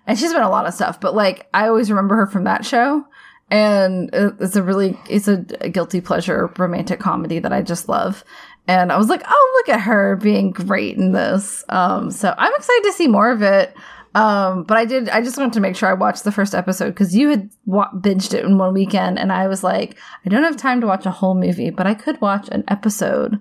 And 0.05 0.19
she's 0.19 0.33
been 0.33 0.41
a 0.43 0.49
lot 0.49 0.67
of 0.67 0.73
stuff 0.73 0.99
but 0.99 1.15
like 1.15 1.47
I 1.53 1.67
always 1.67 1.89
remember 1.89 2.15
her 2.15 2.27
from 2.27 2.43
that 2.45 2.65
show. 2.65 3.05
And 3.51 4.09
it's 4.13 4.55
a 4.55 4.63
really 4.63 4.97
it's 5.09 5.27
a, 5.27 5.45
a 5.61 5.69
guilty 5.69 6.01
pleasure 6.01 6.51
romantic 6.57 6.99
comedy 6.99 7.39
that 7.39 7.53
I 7.53 7.61
just 7.61 7.89
love 7.89 8.23
and 8.67 8.91
I 8.91 8.97
was 8.97 9.09
like 9.09 9.23
oh 9.27 9.53
look 9.57 9.75
at 9.75 9.81
her 9.81 10.15
being 10.17 10.51
great 10.51 10.97
in 10.97 11.11
this. 11.11 11.63
Um 11.69 12.11
so 12.11 12.33
I'm 12.37 12.53
excited 12.55 12.83
to 12.85 12.93
see 12.93 13.07
more 13.07 13.31
of 13.31 13.41
it. 13.41 13.75
Um 14.15 14.63
but 14.63 14.77
I 14.77 14.85
did 14.85 15.09
I 15.09 15.21
just 15.21 15.37
wanted 15.37 15.53
to 15.53 15.59
make 15.59 15.75
sure 15.75 15.89
I 15.89 15.93
watched 15.93 16.23
the 16.23 16.31
first 16.31 16.53
episode 16.53 16.89
because 16.89 17.15
you 17.15 17.29
had 17.29 17.49
wa- 17.65 17.91
binged 17.91 18.33
it 18.33 18.45
in 18.45 18.57
one 18.57 18.73
weekend 18.73 19.19
and 19.19 19.31
I 19.31 19.47
was 19.47 19.63
like 19.63 19.97
I 20.25 20.29
don't 20.29 20.43
have 20.43 20.57
time 20.57 20.81
to 20.81 20.87
watch 20.87 21.05
a 21.05 21.11
whole 21.11 21.35
movie 21.35 21.69
but 21.69 21.87
I 21.87 21.93
could 21.93 22.21
watch 22.21 22.47
an 22.51 22.63
episode 22.67 23.39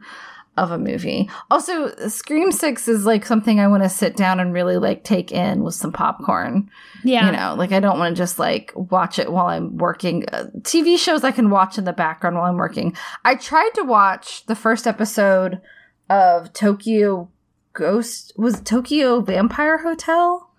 of 0.57 0.70
a 0.70 0.78
movie. 0.78 1.30
Also, 1.50 1.94
Scream 2.09 2.53
6 2.53 2.86
is 2.88 3.07
like 3.07 3.24
something 3.24 3.59
I 3.59 3.68
want 3.68 3.82
to 3.84 3.88
sit 3.88 4.16
down 4.16 4.38
and 4.38 4.53
really 4.53 4.76
like 4.76 5.03
take 5.03 5.32
in 5.32 5.62
with 5.62 5.74
some 5.74 5.92
popcorn. 5.92 6.70
Yeah. 7.05 7.26
You 7.26 7.32
know, 7.32 7.55
like 7.57 7.72
I 7.72 7.80
don't 7.80 7.98
want 7.98 8.14
to 8.14 8.20
just 8.20 8.38
like 8.38 8.70
watch 8.74 9.18
it 9.18 9.32
while 9.32 9.46
I'm 9.46 9.78
working. 9.78 10.26
Uh, 10.30 10.48
TV 10.61 10.98
shows 10.98 11.24
I 11.24 11.32
can 11.32 11.48
watch 11.48 11.78
in 11.78 11.84
the 11.84 11.92
background 11.92 12.36
while 12.36 12.44
I'm 12.44 12.59
working. 12.59 12.94
I 13.24 13.34
tried 13.34 13.70
to 13.76 13.82
watch 13.82 14.44
the 14.44 14.55
first 14.55 14.86
episode 14.86 15.61
of 16.11 16.53
Tokyo 16.53 17.30
Ghost 17.72 18.34
was 18.36 18.61
Tokyo 18.61 19.22
Vampire 19.22 19.78
Hotel, 19.78 20.50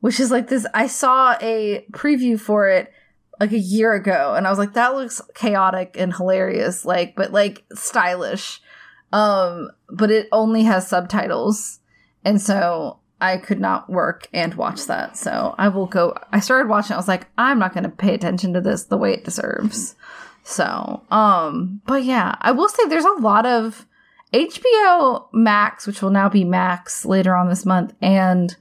which 0.00 0.18
is 0.18 0.32
like 0.32 0.48
this 0.48 0.66
I 0.74 0.88
saw 0.88 1.36
a 1.40 1.86
preview 1.92 2.40
for 2.40 2.68
it 2.68 2.92
like 3.38 3.52
a 3.52 3.58
year 3.58 3.94
ago 3.94 4.34
and 4.36 4.48
I 4.48 4.50
was 4.50 4.58
like 4.58 4.72
that 4.72 4.96
looks 4.96 5.22
chaotic 5.34 5.94
and 5.96 6.12
hilarious 6.12 6.84
like 6.84 7.14
but 7.14 7.32
like 7.32 7.64
stylish 7.72 8.60
um 9.12 9.70
but 9.90 10.10
it 10.10 10.28
only 10.32 10.64
has 10.64 10.86
subtitles. 10.86 11.80
And 12.24 12.40
so 12.40 12.98
i 13.20 13.36
could 13.36 13.60
not 13.60 13.90
work 13.90 14.28
and 14.32 14.54
watch 14.54 14.86
that. 14.86 15.16
So 15.16 15.54
i 15.58 15.68
will 15.68 15.86
go 15.86 16.16
i 16.32 16.40
started 16.40 16.68
watching 16.68 16.94
i 16.94 16.96
was 16.96 17.08
like 17.08 17.26
i'm 17.38 17.58
not 17.58 17.74
going 17.74 17.84
to 17.84 17.90
pay 17.90 18.14
attention 18.14 18.52
to 18.54 18.60
this 18.60 18.84
the 18.84 18.98
way 18.98 19.12
it 19.12 19.24
deserves. 19.24 19.94
So 20.42 21.02
um 21.10 21.80
but 21.86 22.04
yeah 22.04 22.36
i 22.40 22.52
will 22.52 22.68
say 22.68 22.86
there's 22.86 23.04
a 23.04 23.20
lot 23.20 23.46
of 23.46 23.86
hbo 24.32 25.26
max 25.32 25.86
which 25.86 26.02
will 26.02 26.10
now 26.10 26.28
be 26.28 26.44
max 26.44 27.04
later 27.06 27.34
on 27.34 27.48
this 27.48 27.64
month 27.64 27.94
and 28.02 28.56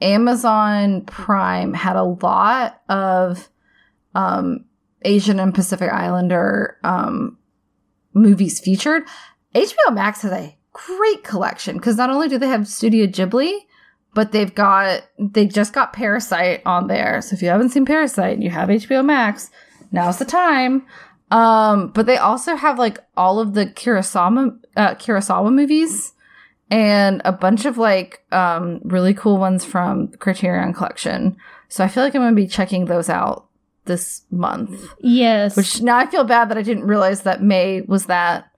amazon 0.00 1.02
prime 1.02 1.72
had 1.74 1.94
a 1.94 2.02
lot 2.02 2.82
of 2.88 3.48
um 4.14 4.64
asian 5.02 5.38
and 5.38 5.54
pacific 5.54 5.92
islander 5.92 6.76
um 6.82 7.38
movies 8.14 8.58
featured 8.58 9.04
HBO 9.54 9.92
Max 9.94 10.22
has 10.22 10.32
a 10.32 10.56
great 10.72 11.24
collection 11.24 11.76
because 11.76 11.96
not 11.96 12.10
only 12.10 12.28
do 12.28 12.38
they 12.38 12.48
have 12.48 12.68
Studio 12.68 13.06
Ghibli, 13.06 13.52
but 14.14 14.32
they've 14.32 14.54
got 14.54 15.02
they 15.18 15.46
just 15.46 15.72
got 15.72 15.92
Parasite 15.92 16.62
on 16.66 16.86
there. 16.86 17.20
So 17.22 17.34
if 17.34 17.42
you 17.42 17.48
haven't 17.48 17.70
seen 17.70 17.84
Parasite 17.84 18.34
and 18.34 18.44
you 18.44 18.50
have 18.50 18.68
HBO 18.68 19.04
Max, 19.04 19.50
now's 19.92 20.18
the 20.18 20.24
time. 20.24 20.86
Um, 21.30 21.88
but 21.92 22.06
they 22.06 22.16
also 22.16 22.56
have 22.56 22.78
like 22.78 22.98
all 23.16 23.38
of 23.38 23.54
the 23.54 23.66
Kurosawa 23.66 24.58
uh, 24.76 24.94
Kurosawa 24.94 25.52
movies 25.52 26.12
and 26.70 27.22
a 27.24 27.32
bunch 27.32 27.64
of 27.64 27.78
like 27.78 28.24
um 28.32 28.80
really 28.84 29.14
cool 29.14 29.38
ones 29.38 29.64
from 29.64 30.08
the 30.08 30.16
Criterion 30.16 30.72
Collection. 30.72 31.36
So 31.68 31.84
I 31.84 31.88
feel 31.88 32.02
like 32.02 32.14
I'm 32.14 32.22
gonna 32.22 32.34
be 32.34 32.48
checking 32.48 32.86
those 32.86 33.08
out 33.08 33.46
this 33.84 34.22
month. 34.30 34.88
yes. 35.00 35.56
Which 35.56 35.82
now 35.82 35.96
I 35.98 36.06
feel 36.06 36.24
bad 36.24 36.48
that 36.50 36.58
I 36.58 36.62
didn't 36.62 36.84
realize 36.86 37.22
that 37.22 37.42
May 37.42 37.80
was 37.82 38.06
that 38.06 38.49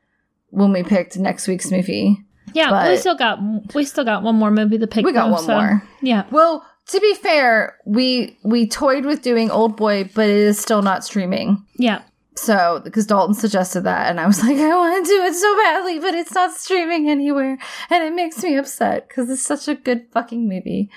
when 0.53 0.73
we 0.73 0.83
picked 0.85 1.17
next 1.19 1.49
week's 1.49 1.71
movie. 1.71 2.23
yeah, 2.55 2.91
we 2.91 2.97
still 2.97 3.17
got 3.17 3.41
we 3.75 3.85
still 3.85 4.05
got 4.05 4.23
one 4.23 4.37
more 4.37 4.51
movie 4.51 4.79
to 4.79 4.87
pick. 4.87 5.05
We 5.05 5.13
got 5.13 5.25
from, 5.25 5.33
one 5.33 5.45
so- 5.45 5.55
more. 5.61 5.83
Yeah. 6.01 6.25
Well, 6.31 6.65
to 6.89 7.01
be 7.01 7.15
fair, 7.15 7.77
we 7.85 8.39
we 8.45 8.69
toyed 8.69 9.05
with 9.05 9.23
doing 9.23 9.51
Old 9.51 9.77
Boy, 9.77 10.09
but 10.15 10.29
it 10.29 10.37
is 10.37 10.59
still 10.59 10.83
not 10.83 11.05
streaming. 11.05 11.65
Yeah. 11.77 12.03
So 12.35 12.81
because 12.83 13.07
Dalton 13.07 13.35
suggested 13.35 13.83
that, 13.83 14.09
and 14.09 14.19
I 14.19 14.27
was 14.27 14.43
like, 14.45 14.57
I 14.57 14.75
want 14.77 15.05
to 15.05 15.11
do 15.13 15.23
it 15.25 15.35
so 15.35 15.57
badly, 15.57 15.99
but 15.99 16.15
it's 16.15 16.35
not 16.35 16.55
streaming 16.55 17.09
anywhere, 17.09 17.59
and 17.91 18.05
it 18.05 18.15
makes 18.15 18.43
me 18.43 18.57
upset 18.57 19.09
because 19.09 19.29
it's 19.31 19.43
such 19.43 19.69
a 19.69 19.75
good 19.75 20.07
fucking 20.13 20.49
movie. 20.49 20.91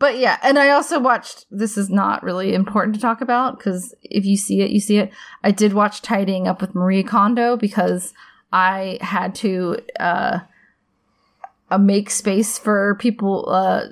But 0.00 0.18
yeah, 0.18 0.38
and 0.42 0.58
I 0.58 0.70
also 0.70 1.00
watched. 1.00 1.46
This 1.50 1.76
is 1.76 1.90
not 1.90 2.22
really 2.22 2.54
important 2.54 2.94
to 2.94 3.00
talk 3.00 3.20
about 3.20 3.58
because 3.58 3.94
if 4.02 4.24
you 4.24 4.36
see 4.36 4.60
it, 4.62 4.70
you 4.70 4.80
see 4.80 4.98
it. 4.98 5.10
I 5.42 5.50
did 5.50 5.72
watch 5.72 6.02
Tidying 6.02 6.46
Up 6.46 6.60
with 6.60 6.74
Marie 6.74 7.02
Kondo 7.02 7.56
because 7.56 8.14
I 8.52 8.98
had 9.00 9.34
to 9.36 9.78
uh, 10.00 10.40
uh 11.70 11.78
make 11.78 12.10
space 12.10 12.58
for 12.58 12.94
people 12.96 13.48
uh 13.48 13.86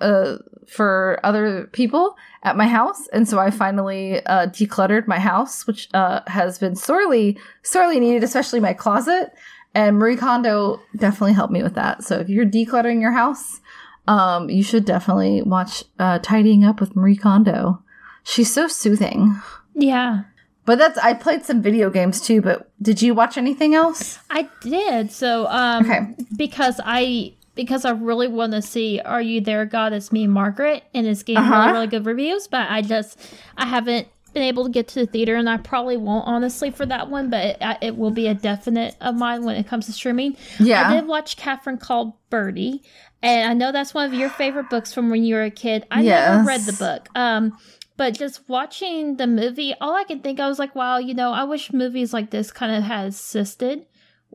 uh 0.00 0.36
for 0.68 1.20
other 1.22 1.68
people 1.72 2.16
at 2.42 2.56
my 2.56 2.66
house. 2.66 3.06
And 3.08 3.28
so 3.28 3.38
I 3.38 3.50
finally 3.50 4.24
uh, 4.26 4.46
decluttered 4.46 5.06
my 5.06 5.18
house, 5.18 5.66
which 5.66 5.88
uh, 5.92 6.20
has 6.26 6.58
been 6.58 6.74
sorely, 6.74 7.38
sorely 7.62 8.00
needed, 8.00 8.24
especially 8.24 8.60
my 8.60 8.72
closet. 8.72 9.32
And 9.74 9.98
Marie 9.98 10.16
Kondo 10.16 10.80
definitely 10.96 11.34
helped 11.34 11.52
me 11.52 11.62
with 11.62 11.74
that. 11.74 12.04
So 12.04 12.18
if 12.18 12.28
you're 12.28 12.46
decluttering 12.46 13.00
your 13.00 13.12
house, 13.12 13.60
um, 14.08 14.50
you 14.50 14.62
should 14.62 14.84
definitely 14.84 15.42
watch 15.42 15.84
Tidying 15.98 16.64
Up 16.64 16.80
with 16.80 16.96
Marie 16.96 17.16
Kondo. 17.16 17.82
She's 18.24 18.52
so 18.52 18.66
soothing. 18.66 19.40
Yeah. 19.74 20.22
But 20.64 20.78
that's 20.78 20.98
I 20.98 21.14
played 21.14 21.44
some 21.44 21.60
video 21.62 21.90
games 21.90 22.20
too, 22.20 22.40
but 22.40 22.70
did 22.80 23.02
you 23.02 23.14
watch 23.14 23.36
anything 23.36 23.74
else? 23.74 24.18
I 24.30 24.48
did. 24.60 25.10
So 25.12 25.46
um 25.48 25.84
Okay. 25.84 26.00
because 26.36 26.80
I 26.84 27.32
because 27.54 27.84
I 27.84 27.90
really 27.90 28.28
want 28.28 28.52
to 28.52 28.62
see 28.62 29.00
Are 29.04 29.20
You 29.20 29.40
There 29.40 29.66
God 29.66 29.92
It's 29.92 30.10
Me 30.12 30.26
Margaret 30.26 30.84
and 30.94 31.06
it's 31.06 31.22
getting 31.22 31.42
Uh-huh. 31.42 31.56
really 31.60 31.72
really 31.72 31.86
good 31.88 32.06
reviews, 32.06 32.46
but 32.48 32.70
I 32.70 32.80
just 32.82 33.18
I 33.56 33.66
haven't 33.66 34.06
been 34.34 34.44
able 34.44 34.64
to 34.64 34.70
get 34.70 34.88
to 34.88 35.00
the 35.00 35.06
theater 35.06 35.34
and 35.34 35.50
I 35.50 35.58
probably 35.58 35.98
won't 35.98 36.26
honestly 36.26 36.70
for 36.70 36.86
that 36.86 37.10
one, 37.10 37.28
but 37.28 37.44
it, 37.60 37.76
it 37.82 37.96
will 37.98 38.10
be 38.12 38.28
a 38.28 38.34
definite 38.34 38.96
of 39.00 39.14
mine 39.16 39.44
when 39.44 39.56
it 39.56 39.66
comes 39.66 39.84
to 39.86 39.92
streaming. 39.92 40.36
Yeah. 40.58 40.88
I 40.88 40.94
did 40.94 41.06
watch 41.06 41.36
Catherine 41.36 41.76
called 41.76 42.14
Birdie, 42.30 42.82
and 43.22 43.50
I 43.50 43.52
know 43.52 43.72
that's 43.72 43.92
one 43.92 44.06
of 44.06 44.14
your 44.14 44.30
favorite 44.30 44.70
books 44.70 44.90
from 44.94 45.10
when 45.10 45.22
you 45.22 45.34
were 45.34 45.42
a 45.42 45.50
kid. 45.50 45.86
I 45.90 46.00
never 46.02 46.44
read 46.44 46.62
the 46.62 46.72
book. 46.72 47.08
Um, 47.14 47.58
but 48.02 48.14
just 48.14 48.48
watching 48.48 49.16
the 49.16 49.28
movie, 49.28 49.74
all 49.80 49.94
I 49.94 50.02
could 50.02 50.24
think 50.24 50.40
I 50.40 50.48
was 50.48 50.58
like, 50.58 50.74
wow, 50.74 50.98
you 50.98 51.14
know, 51.14 51.30
I 51.30 51.44
wish 51.44 51.72
movies 51.72 52.12
like 52.12 52.30
this 52.30 52.50
kind 52.50 52.74
of 52.74 52.82
had 52.82 53.06
existed 53.06 53.86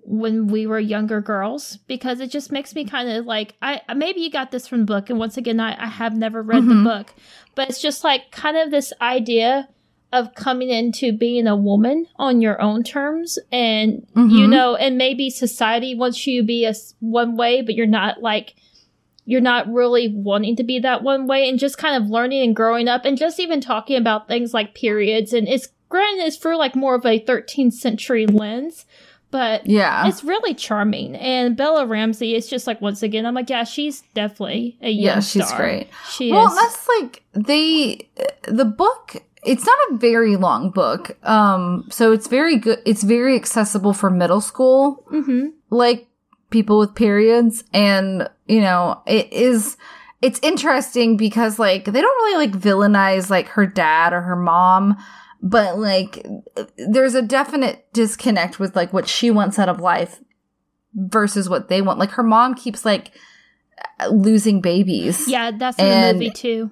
when 0.03 0.47
we 0.47 0.65
were 0.65 0.80
younger 0.80 1.20
girls 1.20 1.76
because 1.86 2.22
it 2.22 2.32
just 2.32 2.49
makes 2.49 2.74
me 2.74 2.86
kind 2.86 3.09
of 3.09 3.26
like 3.26 3.55
I 3.61 3.82
maybe 3.93 4.22
you 4.22 4.32
got 4.32 4.51
this 4.51 4.70
from 4.70 4.80
the 4.80 4.86
book 4.86 5.09
and 5.09 5.20
once 5.20 5.36
again 5.36 5.59
I, 5.59 5.76
I 5.84 5.88
have 5.88 6.15
never 6.15 6.41
read 6.41 6.63
Mhm. 6.63 6.70
the 6.70 6.84
book 6.89 7.13
but 7.55 7.68
it's 7.70 7.82
just 7.82 8.05
like 8.05 8.32
kind 8.32 8.55
of 8.55 8.72
this 8.72 8.93
idea 9.01 9.68
of 10.13 10.34
coming 10.34 10.70
into 10.70 11.11
being 11.11 11.45
a 11.45 11.57
woman 11.57 12.07
on 12.15 12.39
your 12.39 12.61
own 12.61 12.84
terms 12.84 13.38
and 13.51 14.07
you 14.15 14.47
Mhm. 14.47 14.49
know 14.49 14.76
and 14.78 14.97
maybe 14.97 15.30
society 15.30 15.93
wants 15.93 16.26
you 16.26 16.39
to 16.41 16.47
be 16.47 16.63
a 16.63 16.74
one 17.01 17.36
way 17.36 17.61
but 17.61 17.76
you're 17.76 17.86
not 18.01 18.22
like 18.22 18.55
you're 19.30 19.41
not 19.41 19.71
really 19.71 20.07
wanting 20.15 20.55
to 20.55 20.63
be 20.63 20.80
that 20.80 21.03
one 21.03 21.28
way 21.28 21.47
and 21.49 21.59
just 21.59 21.78
kind 21.78 22.01
of 22.01 22.09
learning 22.09 22.41
and 22.41 22.55
growing 22.55 22.88
up 22.88 23.03
and 23.05 23.17
just 23.17 23.39
even 23.39 23.59
talking 23.61 23.97
about 23.97 24.28
things 24.28 24.53
like 24.53 24.73
periods 24.73 25.34
and 25.34 25.47
it's 25.47 25.67
granted 25.89 26.25
it's 26.25 26.38
through 26.38 26.57
like 26.57 26.75
more 26.75 26.95
of 26.95 27.05
a 27.05 27.19
13th 27.19 27.73
century 27.73 28.25
lens 28.25 28.86
but 29.30 29.65
Yeah. 29.67 30.07
it's 30.07 30.23
really 30.23 30.53
charming 30.53 31.15
and 31.17 31.57
bella 31.57 31.86
ramsey 31.86 32.36
is 32.36 32.47
just 32.47 32.65
like 32.67 32.80
once 32.82 33.03
again 33.03 33.25
i'm 33.25 33.34
like 33.36 33.49
yeah 33.49 33.65
she's 33.65 34.01
definitely 34.13 34.78
a 34.82 34.89
young 34.89 35.15
Yeah, 35.15 35.19
she's 35.19 35.45
star. 35.47 35.57
great. 35.59 35.89
she 36.09 36.32
well, 36.32 36.47
is 36.47 36.55
that's 36.55 36.88
like 36.99 37.23
they 37.34 38.09
the 38.43 38.65
book. 38.65 39.17
It's 39.43 39.65
not 39.65 39.78
a 39.91 39.95
very 39.97 40.36
long 40.36 40.71
book, 40.71 41.15
um, 41.25 41.88
so 41.89 42.11
it's 42.11 42.28
very 42.28 42.57
good. 42.57 42.80
It's 42.86 43.03
very 43.03 43.36
accessible 43.36 43.93
for 43.93 44.09
middle 44.09 44.41
school, 44.41 45.05
hmm 45.09 45.49
like 45.69 46.07
people 46.50 46.80
with 46.80 46.95
periods, 46.95 47.64
and 47.74 48.30
you 48.48 48.62
know, 48.62 49.02
it 49.06 49.32
is. 49.32 49.78
It's 50.20 50.39
interesting 50.41 51.16
because 51.16 51.60
like 51.60 51.86
they 51.86 52.02
don't 52.02 52.24
really 52.26 52.48
like 52.48 52.60
villainize 52.60 53.30
like 53.30 53.50
her 53.50 53.68
dad 53.68 54.14
or 54.14 54.22
her 54.22 54.36
mom, 54.36 54.98
but 55.43 55.78
like 55.78 56.26
there's 56.89 57.14
a 57.14 57.22
definite 57.22 57.86
disconnect 57.93 58.60
with 58.60 58.76
like 58.76 58.91
what 58.91 59.08
she 59.08 59.30
wants 59.30 59.60
out 59.60 59.70
of 59.70 59.80
life 59.80 60.20
versus 60.95 61.48
what 61.48 61.70
they 61.70 61.84
want. 61.84 62.00
Like 62.00 62.12
her 62.12 62.24
mom 62.24 62.56
keeps 62.56 62.84
like 62.84 63.12
losing 64.10 64.60
babies 64.60 65.28
yeah 65.28 65.52
that's 65.52 65.78
in 65.78 65.86
the 65.86 66.14
movie 66.14 66.32
too 66.32 66.72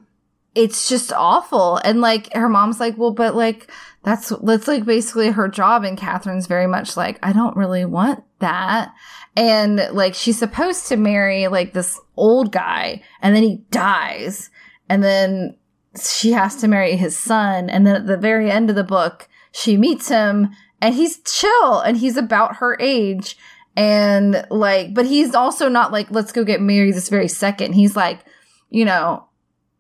it's 0.56 0.88
just 0.88 1.12
awful. 1.12 1.78
And 1.84 2.02
like 2.02 2.34
her 2.34 2.50
mom's 2.50 2.80
like, 2.80 2.98
well, 2.98 3.12
but 3.12 3.36
like 3.36 3.70
that's 4.04 4.30
that's 4.42 4.68
like 4.68 4.86
basically 4.86 5.30
her 5.30 5.48
job. 5.48 5.84
And 5.84 5.98
Catherine's 5.98 6.48
very 6.48 6.68
much 6.68 6.98
like, 6.98 7.20
I 7.22 7.34
don't 7.34 7.58
really 7.58 7.86
want 7.86 8.24
that. 8.40 8.94
And 9.36 9.90
like 9.92 10.14
she's 10.14 10.40
supposed 10.40 10.88
to 10.88 10.98
marry 10.98 11.48
like 11.48 11.74
this 11.74 12.00
old 12.16 12.52
guy, 12.52 13.02
and 13.22 13.36
then 13.36 13.44
he 13.44 13.58
dies, 13.70 14.50
and 14.88 15.04
then 15.04 15.58
she 16.02 16.32
has 16.32 16.56
to 16.58 16.68
marry 16.68 16.96
his 16.96 17.18
son. 17.18 17.70
And 17.70 17.86
then 17.86 17.96
at 17.96 18.08
the 18.08 18.18
very 18.18 18.50
end 18.50 18.70
of 18.70 18.76
the 18.76 18.84
book, 18.84 19.28
she 19.52 19.76
meets 19.76 20.08
him, 20.08 20.50
and 20.82 20.96
he's 20.96 21.20
chill, 21.20 21.80
and 21.80 21.98
he's 21.98 22.18
about 22.18 22.58
her 22.58 22.78
age. 22.80 23.38
And 23.76 24.46
like, 24.50 24.94
but 24.94 25.06
he's 25.06 25.36
also 25.36 25.68
not 25.68 25.92
like, 25.92 26.10
let's 26.12 26.32
go 26.32 26.46
get 26.46 26.62
married 26.62 26.96
this 26.96 27.10
very 27.10 27.28
second. 27.28 27.74
He's 27.74 27.96
like, 27.96 28.22
you 28.70 28.86
know, 28.86 29.28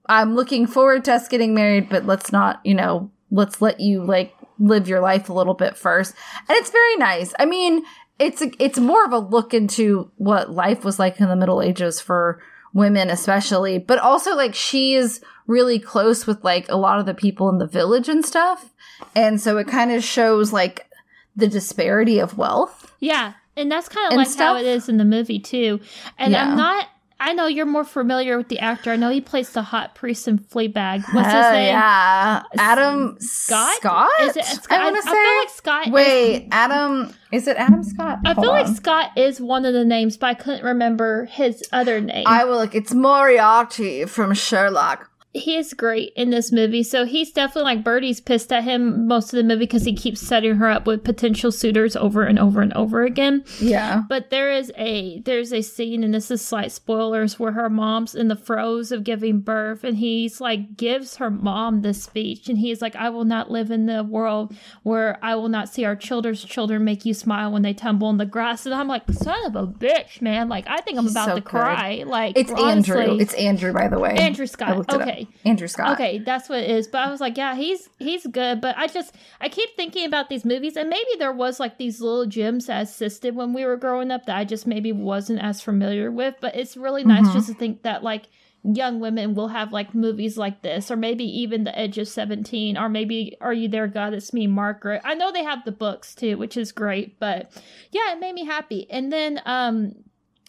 I'm 0.07 0.35
looking 0.35 0.67
forward 0.67 1.05
to 1.05 1.13
us 1.13 1.29
getting 1.29 1.53
married, 1.53 1.87
but 1.87 2.05
let's 2.05 2.31
not, 2.31 2.59
you 2.65 2.73
know, 2.73 3.09
let's 3.31 3.61
let 3.61 3.79
you 3.79 4.03
like 4.03 4.35
live 4.59 4.87
your 4.89 4.99
life 4.99 5.29
a 5.29 5.33
little 5.33 5.53
bit 5.53 5.77
first. 5.77 6.13
And 6.49 6.57
it's 6.57 6.71
very 6.71 6.97
nice. 6.97 7.33
I 7.39 7.45
mean, 7.45 7.83
it's 8.19 8.41
a, 8.41 8.51
it's 8.63 8.79
more 8.79 9.03
of 9.05 9.11
a 9.11 9.19
look 9.19 9.53
into 9.53 10.11
what 10.17 10.51
life 10.51 10.83
was 10.83 10.99
like 10.99 11.19
in 11.19 11.27
the 11.29 11.35
Middle 11.35 11.61
Ages 11.61 11.99
for 11.99 12.41
women, 12.73 13.09
especially, 13.09 13.77
but 13.79 13.99
also 13.99 14.35
like 14.35 14.53
she 14.55 14.93
is 14.95 15.21
really 15.47 15.79
close 15.79 16.25
with 16.27 16.43
like 16.43 16.67
a 16.69 16.77
lot 16.77 16.99
of 16.99 17.05
the 17.05 17.13
people 17.13 17.49
in 17.49 17.57
the 17.57 17.67
village 17.67 18.09
and 18.09 18.25
stuff. 18.25 18.73
And 19.15 19.39
so 19.39 19.57
it 19.57 19.67
kind 19.67 19.91
of 19.91 20.03
shows 20.03 20.51
like 20.53 20.89
the 21.35 21.47
disparity 21.47 22.19
of 22.19 22.37
wealth. 22.37 22.93
yeah 22.99 23.33
and 23.57 23.71
that's 23.71 23.87
kind 23.89 24.11
of 24.11 24.17
like 24.17 24.35
how 24.37 24.55
it 24.57 24.65
is 24.65 24.89
in 24.89 24.97
the 24.97 25.05
movie 25.05 25.39
too 25.39 25.79
and 26.17 26.31
Yeah. 26.33 26.43
i'm 26.49 26.57
not 26.57 26.87
I 27.17 27.31
know 27.31 27.47
you're 27.47 27.65
more 27.65 27.85
familiar 27.85 28.37
with 28.37 28.49
the 28.49 28.59
actor. 28.59 28.91
I 28.91 28.97
know 28.97 29.09
he 29.09 29.21
plays 29.21 29.49
the 29.51 29.61
hot 29.61 29.95
priest 29.95 30.27
in 30.27 30.37
Fleabag. 30.37 30.99
What's 31.13 31.27
his 31.27 31.33
Hell 31.33 31.51
name? 31.53 31.67
yeah. 31.67 32.24
Uh, 32.35 32.43
Adam 32.57 33.17
Scott? 33.19 33.75
Scott? 33.77 34.09
Is 34.21 34.35
it 34.37 34.45
Scott? 34.45 34.79
I 34.79 34.83
want 34.91 35.03
to 35.03 35.09
I 35.09 35.13
say. 35.13 35.23
feel 35.23 35.39
like 35.39 35.49
Scott. 35.49 35.87
is- 35.87 35.93
Wait, 35.93 36.47
Adam. 36.51 37.13
Is 37.31 37.47
it 37.47 37.57
Adam 37.57 37.83
Scott? 37.83 38.19
I 38.25 38.33
Hold 38.33 38.45
feel 38.45 38.51
like. 38.51 38.67
Scott 38.75 39.11
is 39.17 39.39
one 39.41 39.65
of 39.65 39.73
the 39.73 39.85
names, 39.85 40.17
but 40.17 40.27
I 40.27 40.33
couldn't 40.33 40.63
remember 40.63 41.25
his 41.25 41.63
other 41.71 41.99
name. 42.01 42.23
I 42.27 42.45
will 42.45 42.57
look. 42.57 42.75
It's 42.75 42.93
Moriarty 42.93 44.05
from 44.05 44.33
Sherlock. 44.33 45.09
He 45.35 45.57
is 45.57 45.73
great 45.73 46.13
in 46.15 46.29
this 46.29 46.51
movie. 46.51 46.81
So 46.81 47.05
he's 47.05 47.31
definitely 47.31 47.75
like 47.75 47.83
Birdie's 47.83 48.21
pissed 48.21 48.53
at 48.53 48.63
him 48.63 49.05
most 49.05 49.33
of 49.33 49.37
the 49.37 49.43
movie 49.43 49.65
because 49.65 49.83
he 49.83 49.93
keeps 49.93 50.21
setting 50.21 50.55
her 50.55 50.69
up 50.69 50.87
with 50.87 51.03
potential 51.03 51.51
suitors 51.51 51.95
over 51.97 52.23
and 52.23 52.39
over 52.39 52.61
and 52.61 52.71
over 52.73 53.03
again. 53.03 53.43
Yeah. 53.59 54.03
But 54.07 54.29
there 54.29 54.51
is 54.51 54.71
a 54.77 55.19
there's 55.25 55.51
a 55.51 55.61
scene, 55.61 56.03
and 56.03 56.13
this 56.13 56.31
is 56.31 56.43
slight 56.43 56.71
spoilers, 56.71 57.37
where 57.37 57.51
her 57.51 57.69
mom's 57.69 58.15
in 58.15 58.29
the 58.29 58.35
throes 58.35 58.91
of 58.93 59.03
giving 59.03 59.41
birth, 59.41 59.83
and 59.83 59.97
he's 59.97 60.39
like 60.39 60.77
gives 60.77 61.17
her 61.17 61.29
mom 61.29 61.81
this 61.81 62.03
speech, 62.03 62.47
and 62.47 62.57
he's 62.57 62.81
like, 62.81 62.95
"I 62.95 63.09
will 63.09 63.25
not 63.25 63.51
live 63.51 63.71
in 63.71 63.87
the 63.87 64.03
world 64.03 64.55
where 64.83 65.19
I 65.21 65.35
will 65.35 65.49
not 65.49 65.67
see 65.67 65.83
our 65.83 65.95
children's 65.97 66.43
children 66.43 66.85
make 66.85 67.05
you 67.05 67.13
smile 67.13 67.51
when 67.51 67.61
they 67.61 67.73
tumble 67.73 68.09
in 68.09 68.17
the 68.17 68.25
grass." 68.25 68.65
And 68.65 68.73
I'm 68.73 68.87
like, 68.87 69.03
"Son 69.11 69.45
of 69.45 69.55
a 69.57 69.67
bitch, 69.67 70.21
man! 70.21 70.47
Like 70.47 70.65
I 70.67 70.79
think 70.79 70.97
I'm 70.97 71.03
He's 71.03 71.11
about 71.11 71.25
so 71.25 71.35
to 71.35 71.41
good. 71.41 71.49
cry." 71.49 72.03
Like 72.05 72.37
It's 72.37 72.51
honestly. 72.51 73.01
Andrew. 73.01 73.17
It's 73.19 73.33
Andrew, 73.33 73.73
by 73.73 73.89
the 73.89 73.99
way. 73.99 74.15
Andrew 74.15 74.47
Scott. 74.47 74.85
up. 74.89 75.24
Okay. 75.29 75.49
Andrew 75.49 75.67
Scott. 75.67 75.93
Okay, 75.93 76.19
that's 76.19 76.49
what 76.49 76.59
it 76.59 76.69
is. 76.69 76.87
But 76.87 77.07
I 77.07 77.11
was 77.11 77.19
like, 77.21 77.37
yeah, 77.37 77.55
he's 77.55 77.89
he's 77.99 78.25
good. 78.27 78.61
But 78.61 78.77
I 78.77 78.87
just 78.87 79.15
I 79.41 79.49
keep 79.49 79.75
thinking 79.75 80.05
about 80.05 80.29
these 80.29 80.45
movies, 80.45 80.75
and 80.77 80.89
maybe 80.89 81.09
there 81.19 81.31
was 81.33 81.59
like 81.59 81.77
these 81.77 82.01
little 82.01 82.25
gems 82.25 82.67
that 82.67 82.83
assisted 82.83 83.35
when 83.35 83.53
we 83.53 83.65
were 83.65 83.77
growing 83.77 84.11
up 84.11 84.25
that 84.25 84.37
I 84.37 84.45
just 84.45 84.65
maybe 84.67 84.91
wasn't 84.91 85.41
as 85.41 85.61
familiar 85.61 86.11
with. 86.11 86.35
But 86.41 86.55
it's 86.55 86.77
really 86.77 87.03
nice 87.03 87.27
Mhm. 87.27 87.33
just 87.33 87.47
to 87.47 87.53
think 87.53 87.83
that 87.83 88.03
like 88.03 88.23
young 88.63 88.99
women 88.99 89.35
will 89.35 89.49
have 89.49 89.71
like 89.71 89.93
movies 89.93 90.37
like 90.39 90.63
this, 90.63 90.89
or 90.89 90.95
maybe 90.95 91.23
even 91.23 91.65
The 91.65 91.77
Edge 91.77 91.99
of 91.99 92.07
Seventeen, 92.07 92.77
or 92.77 92.89
maybe 92.89 93.37
Are 93.39 93.53
You 93.53 93.67
There, 93.67 93.87
God? 93.87 94.13
It's 94.15 94.33
Me, 94.33 94.47
Margaret. 94.47 95.01
I 95.05 95.13
know 95.13 95.31
they 95.31 95.43
have 95.43 95.63
the 95.65 95.71
books 95.71 96.15
too, 96.15 96.37
which 96.37 96.57
is 96.57 96.71
great. 96.71 97.19
But 97.19 97.51
yeah, 97.91 98.13
it 98.13 98.19
made 98.19 98.33
me 98.33 98.45
happy. 98.45 98.87
And 98.89 99.13
then 99.13 99.39
um. 99.45 99.93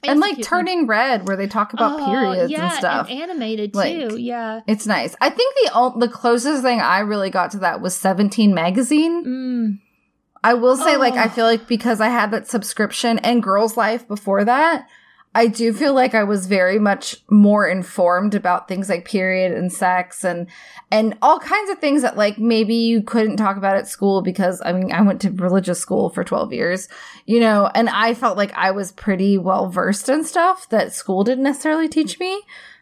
And 0.04 0.20
like. 0.20 0.42
Turning 0.42 0.86
Red, 0.86 1.26
where 1.26 1.36
they 1.36 1.46
talk 1.46 1.72
about 1.72 2.00
Oh, 2.00 2.04
periods 2.06 2.50
yeah, 2.52 2.68
and 2.70 2.72
stuff. 2.78 3.10
animated 3.10 3.74
Like, 3.74 4.10
too. 4.10 4.16
Yeah. 4.18 4.60
it's 4.66 4.86
nice. 4.86 5.16
I 5.20 5.30
think 5.30 5.54
the 5.64 5.92
the 5.98 6.08
closest 6.08 6.62
thing 6.62 6.80
I 6.80 7.00
really 7.00 7.30
got 7.30 7.50
to 7.52 7.58
that 7.58 7.80
was 7.80 7.96
Seventeen 7.96 8.54
magazine. 8.54 9.24
Mm. 9.24 9.78
I 10.44 10.54
will 10.54 10.76
say, 10.76 10.96
like, 10.96 11.14
Oh. 11.14 11.18
I 11.18 11.28
feel 11.28 11.44
like 11.46 11.66
because 11.66 12.00
I 12.00 12.08
had 12.08 12.30
that 12.30 12.46
subscription 12.46 13.18
and 13.20 13.42
Girls 13.42 13.76
Life 13.76 14.06
before 14.06 14.44
that, 14.44 14.86
I 15.36 15.48
do 15.48 15.74
feel 15.74 15.92
like 15.92 16.14
I 16.14 16.24
was 16.24 16.46
very 16.46 16.78
much 16.78 17.16
more 17.28 17.68
informed 17.68 18.34
about 18.34 18.68
things 18.68 18.88
like 18.88 19.04
period 19.04 19.52
and 19.52 19.70
sex 19.70 20.24
and 20.24 20.46
and 20.90 21.14
all 21.20 21.38
kinds 21.38 21.68
of 21.68 21.78
things 21.78 22.00
that 22.00 22.16
like 22.16 22.38
maybe 22.38 22.74
you 22.74 23.02
couldn't 23.02 23.36
talk 23.36 23.58
about 23.58 23.76
at 23.76 23.86
school 23.86 24.22
because 24.22 24.62
I 24.64 24.72
mean 24.72 24.90
I 24.92 25.02
went 25.02 25.20
to 25.20 25.30
religious 25.30 25.78
school 25.78 26.08
for 26.08 26.24
12 26.24 26.54
years, 26.54 26.88
you 27.26 27.38
know, 27.38 27.70
and 27.74 27.90
I 27.90 28.14
felt 28.14 28.38
like 28.38 28.54
I 28.54 28.70
was 28.70 28.92
pretty 28.92 29.36
well 29.36 29.68
versed 29.68 30.08
in 30.08 30.24
stuff 30.24 30.70
that 30.70 30.94
school 30.94 31.22
didn't 31.22 31.44
necessarily 31.44 31.90
teach 31.90 32.18
me 32.18 32.40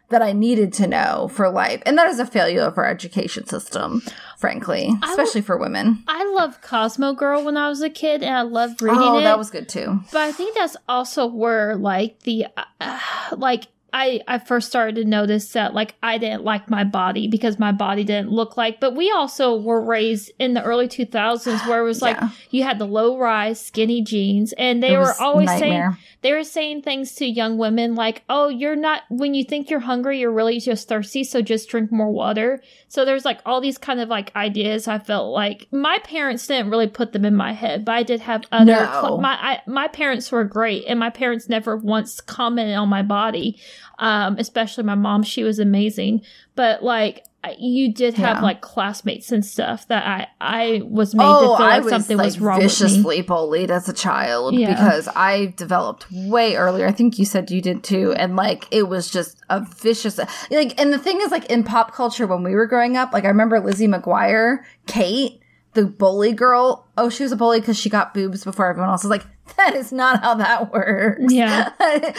that 0.09 0.21
I 0.21 0.33
needed 0.33 0.71
to 0.73 0.87
know 0.87 1.29
for 1.33 1.49
life. 1.49 1.81
And 1.85 1.97
that 1.97 2.07
is 2.07 2.19
a 2.19 2.25
failure 2.25 2.61
of 2.61 2.77
our 2.77 2.85
education 2.87 3.47
system, 3.47 4.01
frankly, 4.37 4.91
especially 5.03 5.41
for 5.41 5.57
women. 5.57 6.03
I 6.07 6.23
loved 6.25 6.61
Cosmo 6.61 7.13
Girl 7.13 7.43
when 7.43 7.57
I 7.57 7.69
was 7.69 7.81
a 7.81 7.89
kid, 7.89 8.21
and 8.23 8.35
I 8.35 8.41
loved 8.43 8.81
reading 8.81 8.99
Oh, 9.01 9.17
it. 9.19 9.23
that 9.23 9.37
was 9.37 9.49
good 9.49 9.67
too. 9.67 9.99
but 10.11 10.21
I 10.21 10.31
think 10.31 10.55
that's 10.55 10.77
also 10.87 11.25
where 11.25 11.75
like 11.75 12.19
the 12.21 12.45
uh, 12.79 12.99
like 13.35 13.67
I, 13.97 14.19
I 14.27 14.39
first 14.39 14.67
started 14.67 14.95
to 14.97 15.05
notice 15.05 15.53
that 15.53 15.73
like 15.73 15.95
I 16.03 16.17
didn't 16.17 16.43
like 16.43 16.69
my 16.69 16.83
body 16.83 17.29
because 17.29 17.57
my 17.57 17.71
body 17.71 18.03
didn't 18.03 18.29
look 18.29 18.57
like 18.57 18.81
but 18.81 18.93
we 18.93 19.09
also 19.09 19.55
were 19.55 19.81
raised 19.81 20.31
in 20.37 20.53
the 20.53 20.61
early 20.61 20.89
2000s 20.89 21.65
where 21.65 21.79
it 21.79 21.83
was 21.85 22.01
like 22.01 22.17
Yeah. 22.17 22.29
you 22.51 22.63
had 22.63 22.77
the 22.77 22.85
low 22.85 23.17
rise 23.17 23.59
skinny 23.65 24.01
jeans 24.01 24.53
and 24.57 24.83
they 24.83 24.95
It 24.95 24.97
were 24.97 25.13
always 25.21 25.45
nightmare. 25.47 25.91
saying 25.93 25.97
they 26.23 26.33
were 26.33 26.43
saying 26.43 26.81
things 26.81 27.15
to 27.15 27.25
young 27.25 27.57
women 27.57 27.95
like 27.95 28.23
oh 28.27 28.49
you're 28.49 28.75
not 28.75 29.03
when 29.09 29.33
you 29.33 29.45
think 29.45 29.69
you're 29.69 29.79
hungry 29.79 30.19
you're 30.19 30.31
really 30.33 30.59
just 30.59 30.89
thirsty 30.89 31.23
so 31.23 31.41
just 31.41 31.69
drink 31.69 31.89
more 31.89 32.11
water 32.11 32.61
so 32.89 33.05
there's 33.05 33.23
like 33.23 33.39
all 33.45 33.61
these 33.61 33.77
kind 33.77 34.01
of 34.01 34.09
like 34.09 34.35
ideas 34.35 34.89
I 34.89 34.99
felt 34.99 35.31
like 35.33 35.67
my 35.71 35.99
parents 36.03 36.45
didn't 36.47 36.69
really 36.69 36.87
put 36.87 37.13
them 37.13 37.23
in 37.23 37.35
my 37.35 37.53
head 37.53 37.85
but 37.85 37.93
I 37.93 38.03
did 38.03 38.19
have 38.19 38.43
other 38.51 38.65
No. 38.73 38.85
cl- 39.01 39.21
my 39.21 39.35
I, 39.41 39.61
my 39.67 39.87
parents 39.87 40.31
were 40.33 40.43
great 40.43 40.83
and 40.85 40.99
my 40.99 41.11
parents 41.11 41.47
never 41.47 41.77
once 41.77 42.19
commented 42.19 42.75
on 42.75 42.89
my 42.89 43.01
body 43.03 43.57
um 43.99 44.35
especially 44.39 44.83
my 44.83 44.95
mom 44.95 45.23
she 45.23 45.43
was 45.43 45.59
amazing 45.59 46.21
but 46.55 46.83
like 46.83 47.23
you 47.59 47.93
did 47.93 48.15
have 48.15 48.37
Yeah. 48.37 48.41
like 48.41 48.61
classmates 48.61 49.31
and 49.31 49.45
stuff 49.45 49.87
that 49.89 50.03
I 50.03 50.27
I 50.41 50.81
was 50.83 51.13
made 51.13 51.23
to 51.25 51.29
Oh, 51.29 51.55
feel 51.57 51.65
like 51.67 51.83
was 51.83 51.91
something 51.91 52.17
like 52.17 52.25
was 52.25 52.39
wrong 52.39 52.59
viciously 52.59 53.21
bullied 53.21 53.69
as 53.69 53.87
a 53.87 53.93
child 53.93 54.55
Yeah. 54.55 54.73
because 54.73 55.07
I 55.15 55.53
developed 55.55 56.07
way 56.11 56.55
earlier. 56.55 56.87
I 56.87 56.91
think 56.91 57.19
you 57.19 57.25
said 57.25 57.51
you 57.51 57.61
did 57.61 57.83
too, 57.83 58.13
and 58.13 58.35
like 58.35 58.67
it 58.71 58.87
was 58.89 59.11
just 59.11 59.37
a 59.51 59.59
vicious 59.61 60.17
like. 60.49 60.81
And 60.81 60.91
the 60.91 60.97
thing 60.97 61.21
is, 61.21 61.29
like 61.29 61.45
in 61.45 61.63
pop 61.63 61.93
culture 61.93 62.25
when 62.25 62.41
we 62.41 62.55
were 62.55 62.65
growing 62.65 62.97
up, 62.97 63.13
like 63.13 63.25
I 63.25 63.27
remember 63.27 63.59
Lizzie 63.59 63.87
McGuire, 63.87 64.63
Kate, 64.87 65.39
the 65.75 65.85
bully 65.85 66.33
girl. 66.33 66.87
Oh, 66.97 67.09
she 67.09 67.21
was 67.21 67.31
a 67.31 67.35
bully 67.35 67.59
because 67.59 67.77
she 67.77 67.91
got 67.91 68.15
boobs 68.15 68.43
before 68.43 68.65
everyone 68.71 68.89
else. 68.89 69.03
I 69.05 69.07
was 69.07 69.11
like, 69.19 69.27
that 69.57 69.75
is 69.75 69.91
not 69.91 70.21
how 70.21 70.35
that 70.35 70.71
works. 70.71 71.31
Yeah. 71.31 71.71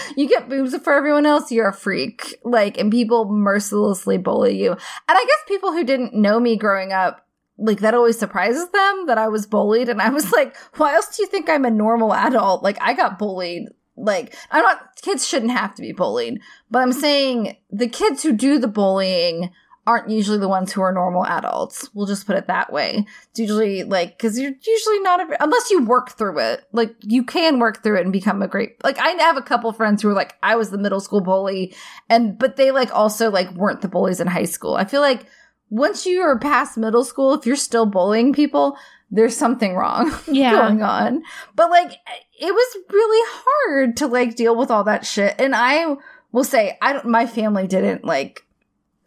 you 0.17 0.29
get 0.29 0.49
boobs 0.49 0.77
for 0.79 0.93
everyone 0.93 1.27
else, 1.27 1.51
you're 1.51 1.69
a 1.69 1.73
freak. 1.73 2.39
Like, 2.45 2.79
and 2.79 2.91
people 2.91 3.27
mercilessly 3.27 4.19
bully 4.19 4.61
you. 4.61 4.73
And 4.73 4.79
I 5.09 5.25
guess 5.25 5.49
people 5.49 5.73
who 5.73 5.85
didn't 5.85 6.15
know 6.15 6.39
me 6.39 6.57
growing 6.57 6.93
up, 6.93 7.27
like 7.59 7.81
that 7.81 7.95
always 7.95 8.19
surprises 8.19 8.69
them 8.71 9.07
that 9.07 9.19
I 9.19 9.29
was 9.29 9.47
bullied. 9.47 9.89
And 9.89 10.01
I 10.01 10.11
was 10.11 10.31
like, 10.33 10.57
why 10.77 10.95
else 10.95 11.17
do 11.17 11.23
you 11.23 11.29
think 11.29 11.49
I'm 11.49 11.65
a 11.65 11.71
normal 11.71 12.15
adult? 12.15 12.63
Like, 12.63 12.79
I 12.81 12.95
got 12.95 13.19
bullied. 13.19 13.69
Like, 13.97 14.37
I'm 14.51 14.63
not, 14.63 14.97
kids 15.01 15.27
shouldn't 15.27 15.53
have 15.53 15.75
to 15.77 15.83
be 15.83 15.93
bullied, 15.93 16.41
but 16.71 16.81
I'm 16.81 16.93
saying 16.93 17.57
the 17.71 17.89
kids 17.89 18.23
who 18.23 18.33
do 18.33 18.59
the 18.59 18.69
bullying 18.69 19.51
aren't 19.87 20.11
usually 20.11 20.39
the 20.39 20.49
ones 20.49 20.73
who 20.73 20.81
are 20.83 20.93
normal 20.93 21.25
adults. 21.25 21.89
We'll 21.95 22.07
just 22.07 22.27
put 22.27 22.37
it 22.37 22.49
that 22.49 22.73
way. 22.73 23.07
It's 23.31 23.39
usually 23.39 23.85
like, 23.85 24.19
cause 24.19 24.37
you're 24.39 24.53
usually 24.67 25.01
not, 25.01 25.21
a, 25.21 25.43
unless 25.43 25.71
you 25.71 25.85
work 25.85 26.11
through 26.11 26.41
it. 26.41 26.65
Like, 26.73 26.97
you 27.03 27.23
can 27.25 27.59
work 27.61 27.83
through 27.83 27.99
it 27.99 28.03
and 28.03 28.13
become 28.13 28.43
a 28.43 28.49
great, 28.49 28.83
like, 28.83 28.99
I 28.99 29.11
have 29.11 29.37
a 29.37 29.43
couple 29.43 29.73
friends 29.73 30.03
who 30.03 30.09
are 30.09 30.15
like, 30.15 30.35
I 30.43 30.57
was 30.57 30.71
the 30.71 30.79
middle 30.79 31.01
school 31.01 31.21
bully 31.21 31.75
and, 32.09 32.37
but 32.39 32.57
they 32.57 32.71
like 32.73 32.93
also 32.95 33.31
like 33.31 33.51
weren't 33.53 33.81
the 33.81 33.89
bullies 33.89 34.21
in 34.21 34.27
high 34.27 34.45
school. 34.45 34.75
I 34.75 34.85
feel 34.85 35.01
like 35.01 35.27
once 35.71 36.05
you 36.07 36.21
are 36.21 36.39
past 36.39 36.77
middle 36.77 37.05
school, 37.05 37.35
if 37.35 37.47
you're 37.47 37.57
still 37.57 37.87
bullying 37.87 38.33
people, 38.33 38.77
there's 39.11 39.37
something 39.37 39.75
wrong 39.77 40.13
Yeah. 40.27 40.51
going 40.53 40.83
on. 40.83 41.23
But 41.55 41.71
like, 41.71 41.93
it 42.41 42.53
was 42.53 42.77
really 42.93 43.29
hard 43.45 43.97
to 43.99 44.07
like 44.09 44.35
deal 44.37 44.57
with 44.57 44.71
all 44.71 44.85
that 44.85 45.07
shit. 45.07 45.37
And 45.39 45.55
I 45.55 45.95
will 46.33 46.45
say, 46.45 46.77
I 46.83 46.93
don't, 46.93 47.07
my 47.07 47.27
family 47.27 47.67
didn't 47.67 48.05
like 48.05 48.43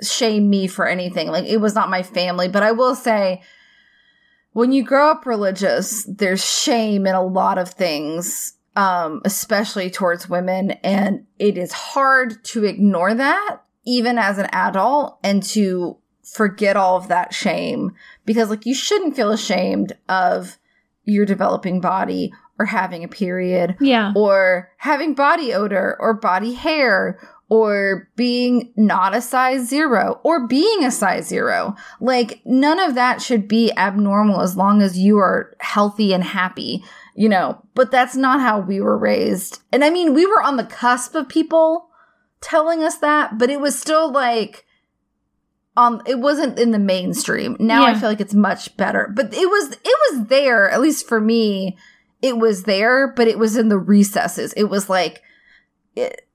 shame 0.02 0.50
me 0.50 0.68
for 0.68 0.88
anything. 0.88 1.28
Like, 1.30 1.46
it 1.46 1.58
was 1.58 1.76
not 1.76 1.90
my 1.90 2.04
family, 2.04 2.48
but 2.48 2.64
I 2.64 2.72
will 2.72 2.96
say, 2.96 3.42
when 4.54 4.72
you 4.72 4.84
grow 4.84 5.12
up 5.12 5.26
religious, 5.26 6.06
there's 6.06 6.44
shame 6.44 7.06
in 7.06 7.16
a 7.16 7.24
lot 7.24 7.58
of 7.58 7.70
things, 7.70 8.54
um, 8.76 9.22
especially 9.26 9.90
towards 9.90 10.30
women. 10.30 10.72
And 10.84 11.26
it 11.38 11.58
is 11.58 11.72
hard 11.72 12.44
to 12.46 12.66
ignore 12.66 13.14
that, 13.14 13.58
even 13.86 14.18
as 14.18 14.38
an 14.38 14.48
adult, 14.52 15.20
and 15.24 15.44
to 15.44 15.98
forget 16.24 16.76
all 16.78 16.96
of 16.98 17.08
that 17.08 17.34
shame 17.34 17.92
because, 18.26 18.50
like, 18.50 18.66
you 18.66 18.74
shouldn't 18.76 19.16
feel 19.16 19.32
ashamed 19.32 19.94
of 20.08 20.58
your 21.04 21.26
developing 21.26 21.82
body 21.82 22.32
or 22.60 22.66
having 22.66 23.04
a 23.04 23.08
period 23.08 23.76
Yeah. 23.80 24.14
or 24.16 24.70
having 24.78 25.16
body 25.16 25.54
odor 25.54 25.96
or 26.00 26.14
body 26.14 26.54
hair 26.54 27.20
or 27.50 28.08
being 28.16 28.72
not 28.78 29.16
a 29.16 29.22
size 29.22 29.68
zero 29.68 30.22
or 30.24 30.48
being 30.48 30.86
a 30.86 30.92
size 30.92 31.28
zero. 31.28 31.76
Like 32.00 32.42
none 32.46 32.80
of 32.80 32.96
that 32.96 33.22
should 33.22 33.48
be 33.48 33.72
abnormal 33.76 34.42
as 34.42 34.56
long 34.56 34.82
as 34.82 34.98
you 34.98 35.18
are 35.18 35.56
healthy 35.60 36.14
and 36.14 36.24
happy, 36.24 36.84
you 37.16 37.28
know, 37.28 37.62
but 37.74 37.90
that's 37.90 38.16
not 38.16 38.40
how 38.40 38.60
we 38.60 38.80
were 38.80 38.98
raised. 38.98 39.60
And 39.72 39.84
I 39.84 39.90
mean, 39.90 40.14
we 40.14 40.28
were 40.28 40.42
on 40.42 40.58
the 40.58 40.64
cusp 40.64 41.16
of 41.16 41.28
people 41.28 41.90
telling 42.40 42.84
us 42.84 43.00
that, 43.00 43.40
but 43.40 43.50
it 43.50 43.60
was 43.60 43.78
still 43.78 44.12
like, 44.12 44.66
um, 45.76 46.02
it 46.06 46.20
wasn't 46.20 46.60
in 46.60 46.72
the 46.72 46.80
mainstream. 46.80 47.58
Now 47.60 47.86
I 47.86 47.94
feel 47.96 48.10
like 48.10 48.22
it's 48.22 48.34
much 48.34 48.76
better, 48.78 49.12
but 49.14 49.34
it 49.34 49.50
was, 49.50 49.72
it 49.72 49.98
was 50.12 50.28
there, 50.28 50.70
at 50.70 50.82
least 50.82 51.08
for 51.08 51.20
me, 51.20 51.78
it 52.22 52.38
was 52.38 52.64
there, 52.64 53.14
but 53.14 53.28
it 53.28 53.40
was 53.40 53.56
in 53.56 53.70
the 53.70 53.78
recesses. 53.78 54.54
It 54.54 54.66
was 54.66 54.90
like 54.90 55.22
it, 55.96 56.29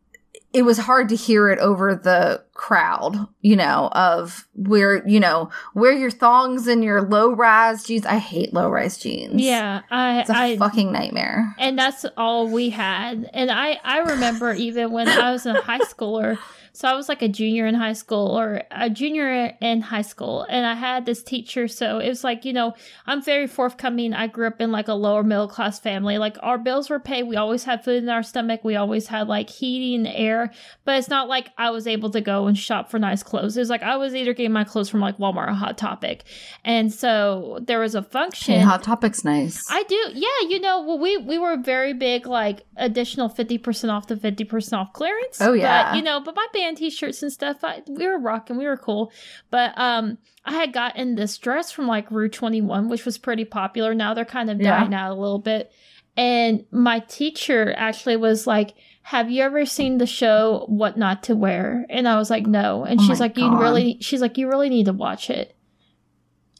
it 0.55 0.63
was 0.63 0.79
hard 0.79 1.09
to 1.11 1.17
hear 1.17 1.49
it 1.51 1.59
over 1.59 1.95
the 1.95 2.43
crowd, 2.55 3.27
you 3.41 3.57
know, 3.57 3.89
of 3.93 4.47
where, 4.55 5.07
you 5.07 5.19
know, 5.21 5.51
wear 5.75 5.93
your 5.93 6.11
thongs 6.11 6.67
and 6.69 6.85
your 6.85 7.03
low 7.03 7.33
rise 7.35 7.85
jeans. 7.85 8.07
I 8.07 8.19
hate 8.19 8.55
low 8.55 8.69
rise 8.71 8.97
jeans. 8.97 9.43
Yeah. 9.43 9.83
I 9.91 10.21
It's 10.21 10.31
a 10.31 10.37
I 10.37 10.57
fucking 10.57 10.93
nightmare. 10.93 11.55
and 11.59 11.77
that's 11.79 12.07
all 12.17 12.49
we 12.49 12.71
had 12.71 13.29
and 13.35 13.51
i 13.51 13.79
i 13.85 13.99
remember 13.99 14.53
even 14.55 14.93
when 14.93 15.09
i 15.09 15.33
was 15.33 15.45
a 15.47 15.55
high 15.61 15.81
schooler 15.81 16.39
so 16.75 16.87
i 16.89 16.95
was 16.95 17.09
like 17.09 17.23
a 17.23 17.29
junior 17.29 17.67
in 17.67 17.75
high 17.75 17.93
school 17.93 18.39
or 18.39 18.63
a 18.71 18.91
junior 18.91 19.57
in 19.61 19.81
high 19.81 20.03
school 20.03 20.43
and 20.49 20.67
i 20.67 20.75
had 20.75 21.07
this 21.07 21.23
teacher 21.23 21.67
so 21.67 21.99
it 21.99 22.09
was 22.09 22.23
like 22.23 22.45
you 22.45 22.53
know 22.53 22.75
i'm 23.07 23.23
very 23.23 23.47
forthcoming 23.47 24.13
i 24.13 24.27
grew 24.27 24.47
up 24.47 24.61
in 24.61 24.71
like 24.71 24.89
a 24.89 24.95
lower 24.95 25.23
middle 25.23 25.49
class 25.49 25.79
family 25.79 26.19
like 26.19 26.37
our 26.43 26.59
bills 26.59 26.91
were 26.91 27.01
paid 27.01 27.23
we 27.23 27.37
always 27.37 27.65
had 27.65 27.83
food 27.83 28.03
in 28.03 28.09
our 28.09 28.23
stomach 28.23 28.63
we 28.65 28.77
always 28.77 29.07
had 29.07 29.29
like 29.29 29.49
heating 29.49 30.07
and 30.07 30.17
air 30.17 30.51
but 30.85 30.99
it's 30.99 31.09
not 31.09 31.29
like 31.29 31.51
i 31.59 31.71
was 31.71 31.87
able 31.87 32.11
to 32.11 32.21
go 32.21 32.47
and 32.47 32.59
shop 32.59 32.91
for 32.91 32.99
nice 32.99 33.23
clothes 33.23 33.57
it 33.57 33.61
was 33.61 33.71
like 33.71 33.83
i 33.83 33.97
was 33.97 34.15
either 34.15 34.35
getting 34.35 34.53
my 34.53 34.65
clothes 34.65 34.91
from 34.91 35.01
like 35.01 35.17
walmart 35.19 35.49
or 35.49 35.55
hot 35.55 35.79
topic 35.79 36.25
and 36.65 36.93
so 36.93 37.59
there 37.63 37.81
was 37.81 37.95
a 37.95 38.03
function 38.03 38.55
Hey, 38.55 38.61
Hot 38.61 38.83
Topic's 38.83 39.25
nice. 39.25 39.67
I 39.71 39.83
do. 39.85 40.11
Yeah, 40.13 40.49
you 40.49 40.61
know, 40.61 40.83
well, 40.83 40.99
we 40.99 41.17
we 41.17 41.39
were 41.39 41.57
very 41.57 41.93
big, 41.93 42.27
like 42.27 42.65
additional 42.77 43.29
fifty 43.29 43.59
percent 43.59 43.91
off 43.91 44.07
the 44.07 44.17
fifty 44.17 44.45
percent 44.45 44.81
off 44.81 44.93
clearance. 44.93 45.41
Oh, 45.41 45.53
yeah. 45.53 45.91
but, 45.91 45.97
you 45.97 46.03
know, 46.03 46.21
but 46.21 46.35
my 46.35 46.47
band 46.53 46.64
T-shirts 46.75 47.23
and 47.23 47.33
stuff, 47.33 47.59
I, 47.63 47.83
we 47.87 48.07
were 48.07 48.19
rocking, 48.19 48.57
we 48.57 48.67
were 48.67 48.77
cool. 48.77 49.13
But 49.51 49.73
um, 49.77 50.19
I 50.45 50.53
had 50.53 50.73
gotten 50.73 51.15
this 51.17 51.37
dress 51.39 51.71
from 51.71 51.87
like 51.87 52.11
Rue 52.11 52.29
Twenty 52.29 52.61
One, 52.63 52.89
which 52.89 53.05
was 53.05 53.19
pretty 53.19 53.45
popular. 53.45 53.95
Now 53.95 54.15
they're 54.15 54.25
kind 54.25 54.51
of 54.51 54.61
Yeah. 54.61 54.81
dying 54.81 54.95
out 54.95 55.11
a 55.13 55.21
little 55.21 55.39
bit. 55.39 55.71
And 56.17 56.65
my 56.71 57.01
teacher 57.01 57.75
actually 57.77 58.17
was 58.17 58.47
like, 58.47 58.75
"Have 59.03 59.31
you 59.31 59.43
ever 59.43 59.67
seen 59.67 59.99
the 59.99 60.07
show 60.07 60.65
What 60.69 60.97
Not 60.97 61.25
to 61.25 61.35
Wear?" 61.37 61.85
And 61.91 62.07
I 62.09 62.17
was 62.17 62.31
like, 62.31 62.47
"No." 62.47 62.85
And 62.85 63.01
Oh 63.01 63.05
she's 63.07 63.19
like, 63.21 63.37
"You 63.37 63.59
really?" 63.59 63.99
She's 64.01 64.21
like, 64.23 64.39
"You 64.39 64.49
really 64.49 64.69
need 64.69 64.87
to 64.87 64.93
watch 64.93 65.29
it." 65.29 65.57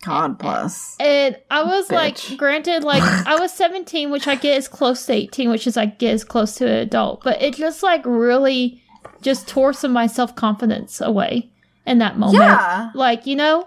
God 0.05 0.37
bless. 0.39 0.97
And 1.01 1.39
I 1.51 1.63
was 1.63 1.89
Bitch. 1.89 1.93
like, 2.31 2.39
granted, 2.39 2.85
like 2.85 3.03
I 3.27 3.39
was 3.41 3.53
17, 3.53 4.11
which 4.11 4.27
I 4.27 4.35
get 4.35 4.59
as 4.59 4.69
close 4.69 5.07
to 5.07 5.15
18, 5.15 5.49
which 5.51 5.67
is 5.67 5.77
I 5.79 5.87
get 5.87 6.13
as 6.13 6.25
close 6.25 6.57
to 6.57 6.67
an 6.67 6.75
adult, 6.77 7.25
but 7.25 7.41
it 7.41 7.55
just 7.55 7.83
like 7.83 8.03
really 8.05 8.83
just 9.25 9.49
tore 9.49 9.73
some 9.73 9.91
of 9.91 9.95
my 9.95 10.07
self 10.07 10.37
confidence 10.37 11.01
away 11.01 11.51
in 11.87 11.99
that 11.99 12.17
moment. 12.19 12.39
Yeah. 12.39 12.91
Like, 12.95 13.27
you 13.27 13.35
know? 13.35 13.67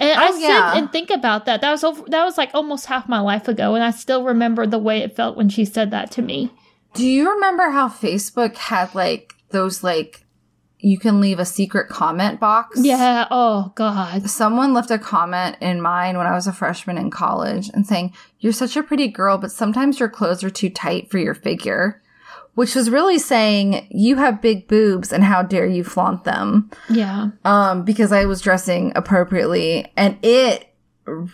And 0.00 0.10
I 0.18 0.28
Oh, 0.28 0.32
sit 0.32 0.40
yeah. 0.42 0.76
and 0.76 0.90
think 0.90 1.10
about 1.10 1.46
that. 1.46 1.60
That 1.60 1.70
was 1.70 1.84
over, 1.84 2.02
that 2.08 2.24
was 2.24 2.36
like 2.36 2.50
almost 2.52 2.86
half 2.86 3.08
my 3.08 3.20
life 3.20 3.46
ago, 3.46 3.76
and 3.76 3.84
I 3.84 3.92
still 3.92 4.24
remember 4.24 4.66
the 4.66 4.78
way 4.78 4.98
it 4.98 5.14
felt 5.14 5.36
when 5.36 5.48
she 5.48 5.64
said 5.64 5.92
that 5.92 6.10
to 6.12 6.22
me. 6.22 6.50
Do 6.94 7.06
you 7.06 7.30
remember 7.32 7.70
how 7.70 7.88
Facebook 7.88 8.56
had 8.56 8.92
like 8.94 9.32
those 9.50 9.84
like 9.84 10.24
you 10.80 10.98
can 10.98 11.20
leave 11.20 11.38
a 11.38 11.44
secret 11.46 11.88
comment 11.88 12.40
box? 12.40 12.80
Yeah. 12.82 13.26
Oh 13.30 13.72
God. 13.76 14.28
Someone 14.28 14.74
left 14.74 14.90
a 14.90 14.98
comment 14.98 15.56
in 15.60 15.80
mine 15.80 16.18
when 16.18 16.26
I 16.26 16.34
was 16.34 16.46
a 16.46 16.52
freshman 16.52 16.98
in 16.98 17.10
college 17.10 17.70
and 17.72 17.86
saying, 17.86 18.12
You're 18.40 18.52
such 18.52 18.76
a 18.76 18.82
pretty 18.82 19.08
girl, 19.08 19.38
but 19.38 19.50
sometimes 19.52 19.98
your 20.00 20.08
clothes 20.10 20.44
are 20.44 20.50
too 20.50 20.70
tight 20.70 21.10
for 21.10 21.18
your 21.18 21.34
figure. 21.34 22.02
Which 22.54 22.74
was 22.74 22.88
really 22.90 23.18
saying, 23.18 23.86
You 23.90 24.16
have 24.16 24.40
big 24.42 24.68
boobs 24.68 25.12
and 25.12 25.24
how 25.24 25.42
dare 25.42 25.66
you 25.66 25.82
flaunt 25.84 26.24
them. 26.24 26.70
Yeah. 26.88 27.28
Um, 27.44 27.84
because 27.84 28.12
I 28.12 28.26
was 28.26 28.40
dressing 28.40 28.92
appropriately 28.94 29.92
and 29.96 30.16
it 30.22 30.68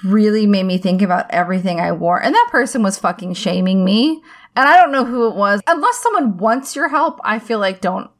really 0.04 0.46
made 0.46 0.64
me 0.64 0.78
think 0.78 1.02
about 1.02 1.26
everything 1.30 1.78
I 1.78 1.92
wore. 1.92 2.20
And 2.22 2.34
that 2.34 2.48
person 2.50 2.82
was 2.82 2.98
fucking 2.98 3.34
shaming 3.34 3.84
me. 3.84 4.22
And 4.56 4.68
I 4.68 4.80
don't 4.80 4.90
know 4.92 5.04
who 5.04 5.28
it 5.28 5.36
was. 5.36 5.60
Unless 5.66 5.98
someone 5.98 6.38
wants 6.38 6.74
your 6.74 6.88
help, 6.88 7.20
I 7.22 7.38
feel 7.38 7.58
like 7.60 7.80
don't 7.80 8.10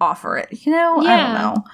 offer 0.00 0.36
it. 0.36 0.64
You 0.66 0.72
know? 0.72 1.00
I 1.00 1.04
Yeah. 1.04 1.16
don't 1.26 1.34
know. 1.34 1.64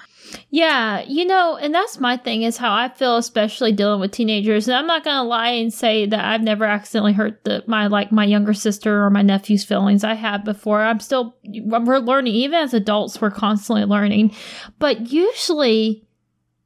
Yeah, 0.50 1.02
you 1.06 1.24
know, 1.24 1.56
and 1.56 1.74
that's 1.74 1.98
my 2.00 2.16
thing 2.16 2.42
is 2.42 2.56
how 2.56 2.72
I 2.72 2.88
feel, 2.88 3.16
especially 3.16 3.72
dealing 3.72 4.00
with 4.00 4.12
teenagers. 4.12 4.68
And 4.68 4.76
I'm 4.76 4.86
not 4.86 5.04
gonna 5.04 5.26
lie 5.28 5.50
and 5.50 5.72
say 5.72 6.06
that 6.06 6.24
I've 6.24 6.42
never 6.42 6.64
accidentally 6.64 7.12
hurt 7.12 7.44
the 7.44 7.64
my 7.66 7.86
like 7.86 8.12
my 8.12 8.24
younger 8.24 8.54
sister 8.54 9.04
or 9.04 9.10
my 9.10 9.22
nephew's 9.22 9.64
feelings. 9.64 10.04
I 10.04 10.14
have 10.14 10.44
before. 10.44 10.80
I'm 10.80 11.00
still 11.00 11.36
we're 11.44 11.98
learning. 11.98 12.34
Even 12.34 12.60
as 12.60 12.74
adults, 12.74 13.20
we're 13.20 13.30
constantly 13.30 13.84
learning. 13.84 14.34
But 14.78 15.12
usually, 15.12 16.04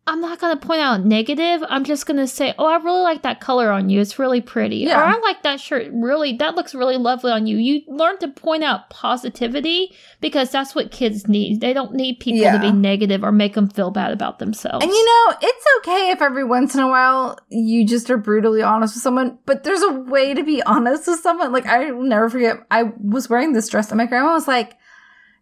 I'm 0.09 0.23
not 0.23 0.39
going 0.39 0.59
to 0.59 0.67
point 0.67 0.81
out 0.81 1.05
negative. 1.05 1.63
I'm 1.69 1.85
just 1.85 2.07
going 2.07 2.17
to 2.17 2.27
say, 2.27 2.55
oh, 2.59 2.65
I 2.65 2.77
really 2.77 3.03
like 3.03 3.23
that 3.23 3.41
color 3.41 3.71
on 3.71 3.91
you. 3.91 4.01
It's 4.01 4.19
really 4.19 4.41
pretty. 4.41 4.79
Yeah. 4.79 4.99
Or 5.01 5.05
I 5.05 5.19
like 5.19 5.43
that 5.43 5.61
shirt. 5.61 5.89
Really, 5.93 6.33
that 6.39 6.55
looks 6.55 6.75
really 6.75 6.97
lovely 6.97 7.31
on 7.31 7.47
you. 7.47 7.59
You 7.59 7.83
learn 7.87 8.19
to 8.21 8.29
point 8.29 8.65
out 8.65 8.89
positivity 8.89 9.95
because 10.23 10.51
that's 10.51 10.75
what 10.75 10.91
kids 10.91 11.29
need. 11.29 11.61
They 11.61 11.75
don't 11.75 11.93
need 11.95 12.21
people 12.21 12.41
Yeah. 12.41 12.55
to 12.55 12.59
be 12.59 12.73
negative 12.73 13.23
or 13.23 13.33
make 13.33 13.53
them 13.53 13.69
feel 13.69 13.91
bad 13.91 14.13
about 14.13 14.39
themselves. 14.39 14.83
And 14.83 14.91
you 14.91 15.05
know, 15.05 15.35
it's 15.43 15.65
okay 15.81 16.11
if 16.11 16.23
every 16.23 16.45
once 16.45 16.75
in 16.75 16.81
a 16.81 16.89
while 16.89 17.39
you 17.51 17.87
just 17.87 18.09
are 18.11 18.17
brutally 18.17 18.63
honest 18.63 18.97
with 18.97 19.03
someone, 19.03 19.39
but 19.45 19.63
there's 19.65 19.83
a 19.83 19.93
way 19.93 20.33
to 20.33 20.43
be 20.43 20.63
honest 20.63 21.07
with 21.07 21.21
someone. 21.21 21.53
Like, 21.53 21.67
I 21.67 21.91
will 21.93 22.05
never 22.09 22.31
forget, 22.31 22.57
I 22.71 22.93
was 22.99 23.29
wearing 23.29 23.53
this 23.53 23.69
dress, 23.69 23.91
and 23.91 23.99
my 23.99 24.07
grandma 24.07 24.33
was 24.33 24.49
like, 24.49 24.75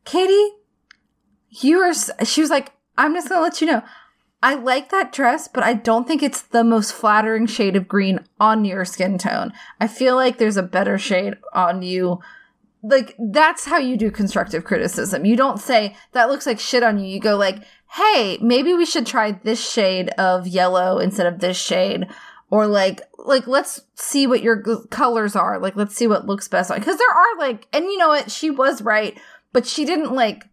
Katie, 0.05 0.51
you 1.51 1.79
are, 1.79 1.93
she 2.25 2.41
was 2.41 2.51
like, 2.51 2.73
I'm 2.99 3.15
just 3.15 3.29
gonna 3.29 3.43
let 3.43 3.61
you 3.61 3.69
know. 3.69 3.83
I 4.47 4.55
like 4.55 4.91
that 4.91 5.11
dress, 5.11 5.49
but 5.49 5.65
I 5.65 5.75
don't 5.75 6.07
think 6.07 6.23
it's 6.23 6.41
the 6.41 6.63
most 6.63 6.93
flattering 6.93 7.47
shade 7.47 7.75
of 7.75 7.89
green 7.89 8.21
on 8.39 8.65
your 8.65 8.85
skin 8.85 9.19
tone. 9.19 9.53
I 9.81 9.89
feel 9.89 10.15
like 10.15 10.39
there's 10.39 10.57
a 10.57 10.63
better 10.63 10.99
shade 10.99 11.35
on 11.53 11.83
you. 11.83 12.21
Like, 12.81 13.17
that's 13.19 13.65
how 13.65 13.79
you 13.79 13.97
do 13.97 14.13
constructive 14.13 14.63
criticism. 14.63 15.25
You 15.25 15.35
don't 15.35 15.59
say, 15.59 15.97
that 16.13 16.29
looks 16.29 16.47
like 16.47 16.61
shit 16.61 16.85
on 16.85 17.01
you. 17.01 17.07
You 17.09 17.19
go 17.19 17.37
like, 17.37 17.65
hey, 17.91 18.39
maybe 18.41 18.73
we 18.73 18.87
should 18.87 19.05
try 19.05 19.33
this 19.33 19.69
shade 19.69 20.11
of 20.11 20.47
yellow 20.47 20.99
instead 20.99 21.27
of 21.27 21.41
this 21.41 21.57
shade. 21.57 22.07
Or 22.49 22.69
like, 22.69 23.01
like, 23.19 23.49
let's 23.49 23.81
see 23.97 24.29
what 24.29 24.45
your 24.45 24.63
g- 24.63 24.87
colors 24.91 25.35
are. 25.35 25.59
Like, 25.59 25.75
let's 25.75 25.97
see 25.97 26.07
what 26.07 26.27
looks 26.27 26.47
best 26.47 26.71
on. 26.71 26.81
Cause 26.81 26.99
there 26.99 27.11
are 27.11 27.39
like, 27.41 27.67
and 27.73 27.87
you 27.87 27.99
know 27.99 28.11
what? 28.11 28.31
She 28.31 28.51
was 28.51 28.81
right, 28.81 29.19
but 29.53 29.67
she 29.67 29.85
didn't 29.85 30.13
like 30.13 30.45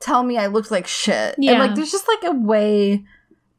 tell 0.00 0.22
me 0.22 0.36
I 0.36 0.48
looked 0.48 0.70
like 0.70 0.86
shit. 0.86 1.36
And 1.36 1.44
Yeah. 1.44 1.58
like, 1.58 1.74
there's 1.74 1.90
just 1.92 2.08
like 2.08 2.24
a 2.30 2.36
way 2.36 3.06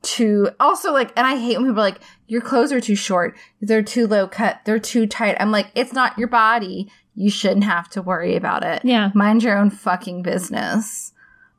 to 0.02 0.50
also 0.60 0.94
like, 0.94 1.12
and 1.18 1.28
I 1.28 1.36
hate 1.38 1.58
when 1.58 1.66
people 1.68 1.82
are 1.82 1.84
like, 1.90 2.02
your 2.28 2.42
clothes 2.42 2.72
are 2.72 2.80
too 2.82 2.96
short. 2.96 3.36
They're 3.62 3.84
too 3.84 4.08
low 4.08 4.28
cut. 4.28 4.60
They're 4.66 4.80
too 4.80 5.06
tight. 5.08 5.36
I'm 5.40 5.52
like, 5.52 5.68
it's 5.76 5.94
not 5.94 6.18
your 6.18 6.28
body. 6.30 6.90
You 7.16 7.30
shouldn't 7.30 7.66
have 7.66 7.90
to 7.90 8.02
worry 8.02 8.36
about 8.36 8.64
it. 8.64 8.86
yeah. 8.86 9.12
Mind 9.14 9.44
your 9.44 9.58
own 9.58 9.70
fucking 9.70 10.22
business. 10.22 11.12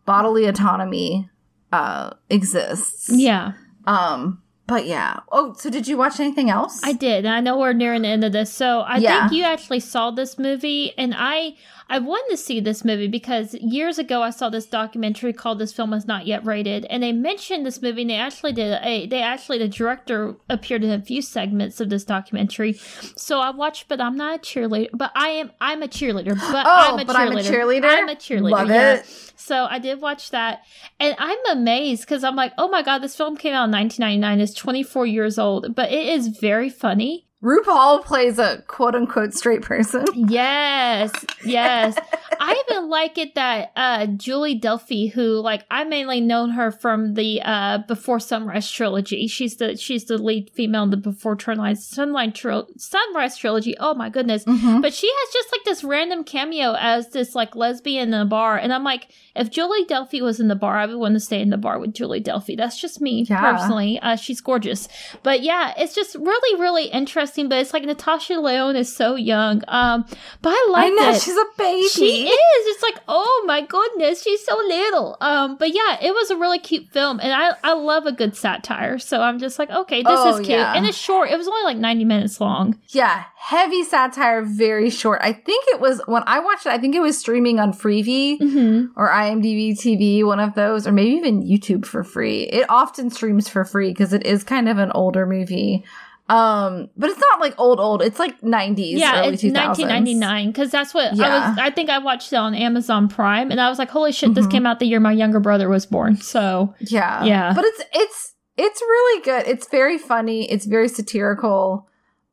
Bodily 0.06 0.46
autonomy 0.46 1.28
uh 1.72 2.10
exists. 2.30 3.10
Yeah, 3.12 3.52
Um, 3.86 4.42
but 4.66 4.86
yeah. 4.86 5.20
Oh, 5.30 5.54
so 5.58 5.68
did 5.70 5.86
you 5.86 5.96
watch 5.96 6.18
anything 6.18 6.48
else? 6.50 6.80
I 6.82 6.92
did. 6.94 7.26
I 7.26 7.40
know 7.40 7.58
we're 7.58 7.72
nearing 7.72 8.02
the 8.02 8.08
end 8.08 8.24
of 8.24 8.32
this. 8.32 8.52
So 8.52 8.80
I 8.80 8.96
Yeah. 8.98 9.28
think 9.28 9.38
you 9.38 9.44
actually 9.44 9.80
saw 9.80 10.10
this 10.10 10.38
movie 10.38 10.92
and 10.96 11.14
I 11.16 11.56
I 11.90 11.98
wanted 11.98 12.30
to 12.30 12.36
see 12.36 12.60
this 12.60 12.84
movie 12.84 13.08
because 13.08 13.54
years 13.54 13.98
ago 13.98 14.22
I 14.22 14.30
saw 14.30 14.48
this 14.48 14.66
documentary 14.66 15.32
called 15.32 15.58
This 15.58 15.72
Film 15.72 15.92
Is 15.92 16.06
Not 16.06 16.26
Yet 16.26 16.46
Rated 16.46 16.86
and 16.86 17.02
they 17.02 17.12
mentioned 17.12 17.66
this 17.66 17.82
movie 17.82 18.02
and 18.02 18.10
they 18.10 18.16
actually 18.16 18.52
did 18.52 18.78
a 18.82 19.06
they 19.06 19.20
actually 19.20 19.58
the 19.58 19.68
director 19.68 20.36
appeared 20.48 20.84
in 20.84 20.90
a 20.90 21.02
few 21.02 21.20
segments 21.20 21.80
of 21.80 21.90
this 21.90 22.04
documentary. 22.04 22.74
So 23.16 23.40
I 23.40 23.50
watched 23.50 23.88
but 23.88 24.00
I'm 24.00 24.16
not 24.16 24.36
a 24.36 24.38
cheerleader 24.38 24.88
but 24.94 25.10
I 25.14 25.28
am 25.30 25.50
I'm 25.60 25.82
a 25.82 25.88
cheerleader. 25.88 26.38
But 26.52 26.66
Oh, 26.66 26.94
I'm 26.94 27.00
a 27.00 27.04
but 27.04 27.16
cheerleader. 27.16 27.30
I'm 27.30 27.36
a 27.36 27.40
cheerleader? 27.40 27.98
I'm 27.98 28.08
a 28.08 28.14
cheerleader. 28.14 28.50
Love 28.50 28.68
yeah. 28.68 28.94
it. 28.94 29.06
So 29.40 29.66
I 29.68 29.78
did 29.78 30.00
watch 30.00 30.30
that, 30.30 30.60
and 30.98 31.16
I'm 31.18 31.38
amazed 31.50 32.02
because 32.02 32.22
I'm 32.22 32.36
like, 32.36 32.52
oh 32.58 32.68
my 32.68 32.82
god, 32.82 32.98
this 32.98 33.16
film 33.16 33.36
came 33.36 33.54
out 33.54 33.64
in 33.64 33.72
1999. 33.72 34.40
It's 34.40 34.54
24 34.54 35.06
years 35.06 35.38
old, 35.38 35.74
but 35.74 35.90
it 35.90 36.06
is 36.06 36.28
very 36.28 36.68
funny. 36.68 37.26
RuPaul 37.42 38.04
plays 38.04 38.38
a 38.38 38.62
quote 38.66 38.94
unquote 38.94 39.32
straight 39.32 39.62
person. 39.62 40.04
Yes, 40.14 41.10
yes. 41.44 41.96
I 42.42 42.62
even 42.68 42.88
like 42.90 43.16
it 43.16 43.34
that 43.34 43.72
uh 43.76 44.06
Julie 44.06 44.58
Delpy, 44.60 45.10
who 45.10 45.40
like 45.40 45.64
I 45.70 45.84
mainly 45.84 46.20
known 46.20 46.50
her 46.50 46.70
from 46.70 47.14
the 47.14 47.40
uh 47.42 47.78
Before 47.88 48.20
Sunrise 48.20 48.70
trilogy. 48.70 49.26
She's 49.26 49.56
the 49.56 49.76
she's 49.76 50.04
the 50.04 50.18
lead 50.18 50.50
female 50.50 50.82
in 50.82 50.90
the 50.90 50.96
Before 50.98 51.38
Sunrise 51.38 51.86
Sunlight 51.86 52.34
tril- 52.34 52.68
Sunrise 52.78 53.38
trilogy. 53.38 53.74
Oh 53.78 53.94
my 53.94 54.10
goodness. 54.10 54.44
Mhm. 54.44 54.82
But 54.82 54.92
she 54.92 55.08
has 55.10 55.32
just 55.32 55.50
like 55.50 55.64
this 55.64 55.82
random 55.82 56.24
cameo 56.24 56.74
as 56.78 57.08
this 57.10 57.34
like 57.34 57.56
lesbian 57.56 58.08
in 58.08 58.20
a 58.20 58.26
bar. 58.26 58.58
And 58.58 58.70
I'm 58.72 58.84
like, 58.84 59.10
if 59.40 59.50
Julie 59.50 59.84
Delpy 59.86 60.20
was 60.20 60.38
in 60.40 60.48
the 60.48 60.54
bar, 60.54 60.76
I 60.76 60.86
would 60.86 60.96
want 60.96 61.14
to 61.14 61.20
stay 61.20 61.40
in 61.40 61.50
the 61.50 61.56
bar 61.56 61.78
with 61.78 61.94
Julie 61.94 62.22
Delpy. 62.22 62.56
That's 62.56 62.80
just 62.80 63.00
me 63.00 63.22
Yeah. 63.28 63.40
personally. 63.40 63.98
Uh, 64.00 64.16
she's 64.16 64.40
gorgeous. 64.40 64.86
But 65.22 65.42
yeah, 65.42 65.74
it's 65.76 65.94
just 65.94 66.14
really, 66.14 66.60
really 66.60 66.84
interesting. 66.86 67.48
But 67.48 67.58
it's 67.58 67.72
like 67.72 67.84
Natasha 67.84 68.34
Lyonne 68.34 68.76
is 68.76 68.94
so 68.94 69.14
young. 69.16 69.62
Um, 69.68 70.04
but 70.42 70.50
I 70.50 70.68
like 70.72 70.86
I 70.86 70.88
know 70.90 71.10
it. 71.10 71.20
she's 71.22 71.36
a 71.36 71.44
baby. 71.58 71.88
She 71.88 72.28
is. 72.28 72.66
It's 72.74 72.82
like, 72.82 73.02
oh 73.08 73.44
my 73.46 73.62
goodness, 73.62 74.22
she's 74.22 74.44
so 74.44 74.56
little. 74.56 75.16
Um, 75.20 75.56
but 75.56 75.74
yeah, 75.74 75.96
it 76.02 76.12
was 76.12 76.30
a 76.30 76.36
really 76.36 76.58
cute 76.58 76.88
film, 76.90 77.20
and 77.20 77.32
I 77.32 77.52
I 77.64 77.72
love 77.74 78.06
a 78.06 78.12
good 78.12 78.36
satire. 78.36 78.98
So 78.98 79.20
I'm 79.22 79.38
just 79.38 79.58
like, 79.58 79.70
okay, 79.70 80.02
this 80.02 80.12
Oh, 80.14 80.30
is 80.34 80.36
cute, 80.46 80.50
yeah. 80.50 80.74
and 80.76 80.86
it's 80.86 80.98
short. 80.98 81.30
It 81.30 81.36
was 81.38 81.48
only 81.48 81.62
like 81.64 81.76
90 81.78 82.04
minutes 82.04 82.40
long. 82.40 82.78
Yeah, 82.88 83.24
heavy 83.42 83.82
satire, 83.82 84.42
very 84.42 84.90
short. 84.90 85.18
I 85.22 85.32
think 85.32 85.64
it 85.68 85.80
was 85.80 86.00
when 86.06 86.22
I 86.26 86.40
watched 86.40 86.66
it. 86.66 86.72
I 86.72 86.78
think 86.78 86.94
it 86.94 87.00
was 87.00 87.18
streaming 87.18 87.58
on 87.58 87.72
Freevee 87.72 88.38
Mm-hmm. 88.38 88.98
or 89.00 89.08
IMDb 89.08 89.72
TV, 89.72 90.24
one 90.24 90.40
of 90.40 90.54
those, 90.54 90.86
or 90.86 90.92
maybe 90.92 91.12
even 91.12 91.42
YouTube 91.42 91.86
for 91.86 92.04
free. 92.04 92.42
It 92.42 92.66
often 92.68 93.08
streams 93.10 93.48
for 93.48 93.64
free 93.64 93.88
because 93.90 94.12
it 94.12 94.26
is 94.26 94.44
kind 94.44 94.68
of 94.68 94.78
an 94.78 94.92
older 94.94 95.24
movie. 95.26 95.84
Um, 96.28 96.90
but 96.96 97.10
it's 97.10 97.18
not 97.18 97.40
like 97.40 97.58
old 97.58 97.80
old. 97.80 98.02
It's 98.02 98.20
like 98.20 98.40
nineties, 98.42 99.00
Yeah, 99.00 99.22
it's 99.24 99.42
2000s. 99.42 99.54
1999 99.54 100.46
because 100.52 100.70
that's 100.70 100.94
what 100.94 101.06
I 101.06 101.10
was. 101.48 101.58
I 101.58 101.70
think 101.70 101.90
I 101.90 101.98
watched 101.98 102.32
it 102.32 102.36
on 102.36 102.54
Amazon 102.54 103.08
Prime, 103.08 103.50
and 103.50 103.60
I 103.60 103.68
was 103.68 103.78
like, 103.80 103.90
holy 103.90 104.12
shit, 104.12 104.34
this 104.34 104.46
Mhm. 104.46 104.50
came 104.52 104.66
out 104.66 104.78
the 104.78 104.86
year 104.86 105.00
my 105.00 105.10
younger 105.12 105.40
brother 105.40 105.68
was 105.68 105.86
born. 105.86 106.16
So 106.18 106.72
Yeah, 106.78 107.24
Yeah. 107.24 107.52
But 107.52 107.64
it's 107.64 107.82
it's 107.94 108.34
it's 108.56 108.80
really 108.80 109.22
good. 109.22 109.48
It's 109.48 109.66
very 109.68 109.98
funny. 109.98 110.48
It's 110.48 110.66
very 110.66 110.86
satirical. 110.88 111.88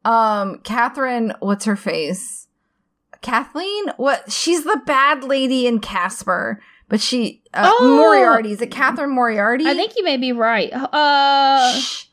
Um, 0.08 0.60
Catherine, 0.64 1.34
what's 1.40 1.66
her 1.66 1.76
face? 1.76 2.48
Kathleen? 3.22 3.90
What? 3.98 4.32
She's 4.32 4.64
the 4.64 4.82
bad 4.86 5.24
lady 5.24 5.68
in 5.68 5.80
Casper, 5.80 6.62
but 6.88 7.02
she 7.02 7.42
uh, 7.54 7.70
Oh! 7.80 7.96
Moriarty. 7.98 8.52
Is 8.52 8.62
it 8.62 8.72
Catherine 8.72 9.10
Moriarty? 9.12 9.66
I 9.66 9.74
think 9.74 9.94
you 9.98 10.04
may 10.04 10.18
be 10.18 10.32
right. 10.32 10.72
Uh. 10.74 11.74
Shh. 11.80 12.04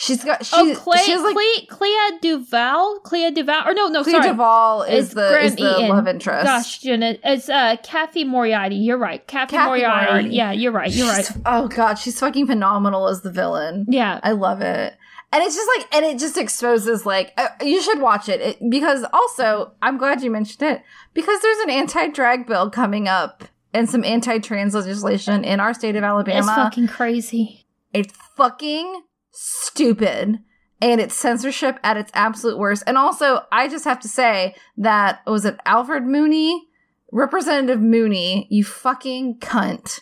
She's 0.00 0.22
got. 0.22 0.46
She, 0.46 0.54
Oh, 0.56 0.74
Clay, 0.76 0.98
she 1.04 1.16
like 1.16 1.34
Clay, 1.34 1.66
Clea 1.68 2.18
DuVall, 2.22 3.02
Clea 3.02 3.32
DuVall, 3.32 3.66
or 3.66 3.74
no, 3.74 3.88
no, 3.88 4.04
Clea 4.04 4.12
sorry, 4.12 4.28
Duvall 4.28 4.82
is 4.82 5.10
the 5.10 5.28
Graham 5.28 5.44
is 5.46 5.56
the 5.56 5.76
Eaton. 5.76 5.88
love 5.88 6.06
interest. 6.06 6.44
Gosh, 6.44 6.78
Jenna, 6.78 7.16
it's 7.24 7.48
uh 7.48 7.74
Cathy 7.82 8.22
Moriarty. 8.22 8.76
You're 8.76 8.96
right, 8.96 9.26
Cathy, 9.26 9.56
Cathy 9.56 9.66
Moriarty. 9.66 10.06
Moriarty. 10.06 10.28
Yeah, 10.36 10.52
you're 10.52 10.70
right. 10.70 10.92
You're 10.92 11.08
right. 11.08 11.28
Oh 11.46 11.66
god, 11.66 11.94
she's 11.94 12.20
fucking 12.20 12.46
phenomenal 12.46 13.08
as 13.08 13.22
the 13.22 13.32
villain. 13.32 13.86
Yeah, 13.88 14.20
I 14.22 14.32
love 14.32 14.60
it. 14.60 14.94
And 15.30 15.42
it's 15.42 15.54
just 15.54 15.70
like, 15.76 15.94
and 15.94 16.06
it 16.06 16.18
just 16.18 16.38
exposes 16.38 17.04
like, 17.04 17.34
uh, 17.36 17.48
you 17.62 17.82
should 17.82 18.00
watch 18.00 18.28
it. 18.28 18.40
it 18.40 18.70
because 18.70 19.04
also, 19.12 19.72
I'm 19.82 19.98
glad 19.98 20.22
you 20.22 20.30
mentioned 20.30 20.62
it 20.62 20.82
because 21.12 21.40
there's 21.42 21.58
an 21.58 21.70
anti-drag 21.70 22.46
bill 22.46 22.70
coming 22.70 23.08
up 23.08 23.44
and 23.74 23.90
some 23.90 24.04
anti-trans 24.04 24.74
legislation 24.74 25.44
in 25.44 25.60
our 25.60 25.74
state 25.74 25.96
of 25.96 26.04
Alabama. 26.04 26.38
it's 26.38 26.46
fucking 26.48 26.88
crazy. 26.88 27.66
It's 27.92 28.14
fucking 28.36 29.02
stupid. 29.30 30.38
And 30.80 31.00
it's 31.00 31.14
censorship 31.14 31.78
at 31.82 31.96
its 31.96 32.10
absolute 32.14 32.56
worst. 32.56 32.84
And 32.86 32.96
also, 32.96 33.40
I 33.50 33.68
just 33.68 33.84
have 33.84 34.00
to 34.00 34.08
say 34.08 34.54
that 34.76 35.20
was 35.26 35.44
it 35.44 35.58
Alfred 35.66 36.04
Mooney? 36.04 36.68
Representative 37.10 37.80
Mooney, 37.80 38.46
you 38.50 38.64
fucking 38.64 39.38
cunt. 39.40 40.00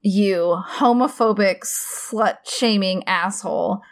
You 0.00 0.62
homophobic, 0.66 1.60
slut 1.60 2.38
shaming 2.44 3.06
asshole. 3.06 3.82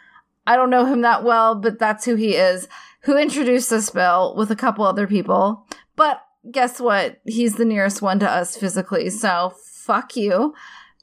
I 0.47 0.55
don't 0.55 0.69
know 0.69 0.85
him 0.85 1.01
that 1.01 1.25
well, 1.25 1.55
but 1.55 1.77
that's 1.77 2.05
who 2.05 2.15
he 2.15 2.35
is. 2.35 2.67
Who 3.01 3.17
introduced 3.17 3.69
this 3.69 3.89
bill 3.89 4.33
with 4.35 4.49
a 4.49 4.55
couple 4.55 4.85
other 4.85 5.05
people. 5.05 5.67
But 5.95 6.21
guess 6.49 6.79
what? 6.79 7.19
He's 7.25 7.55
the 7.55 7.65
nearest 7.65 8.01
one 8.01 8.19
to 8.19 8.29
us 8.29 8.55
physically. 8.55 9.09
So 9.09 9.53
fuck 9.65 10.15
you. 10.15 10.55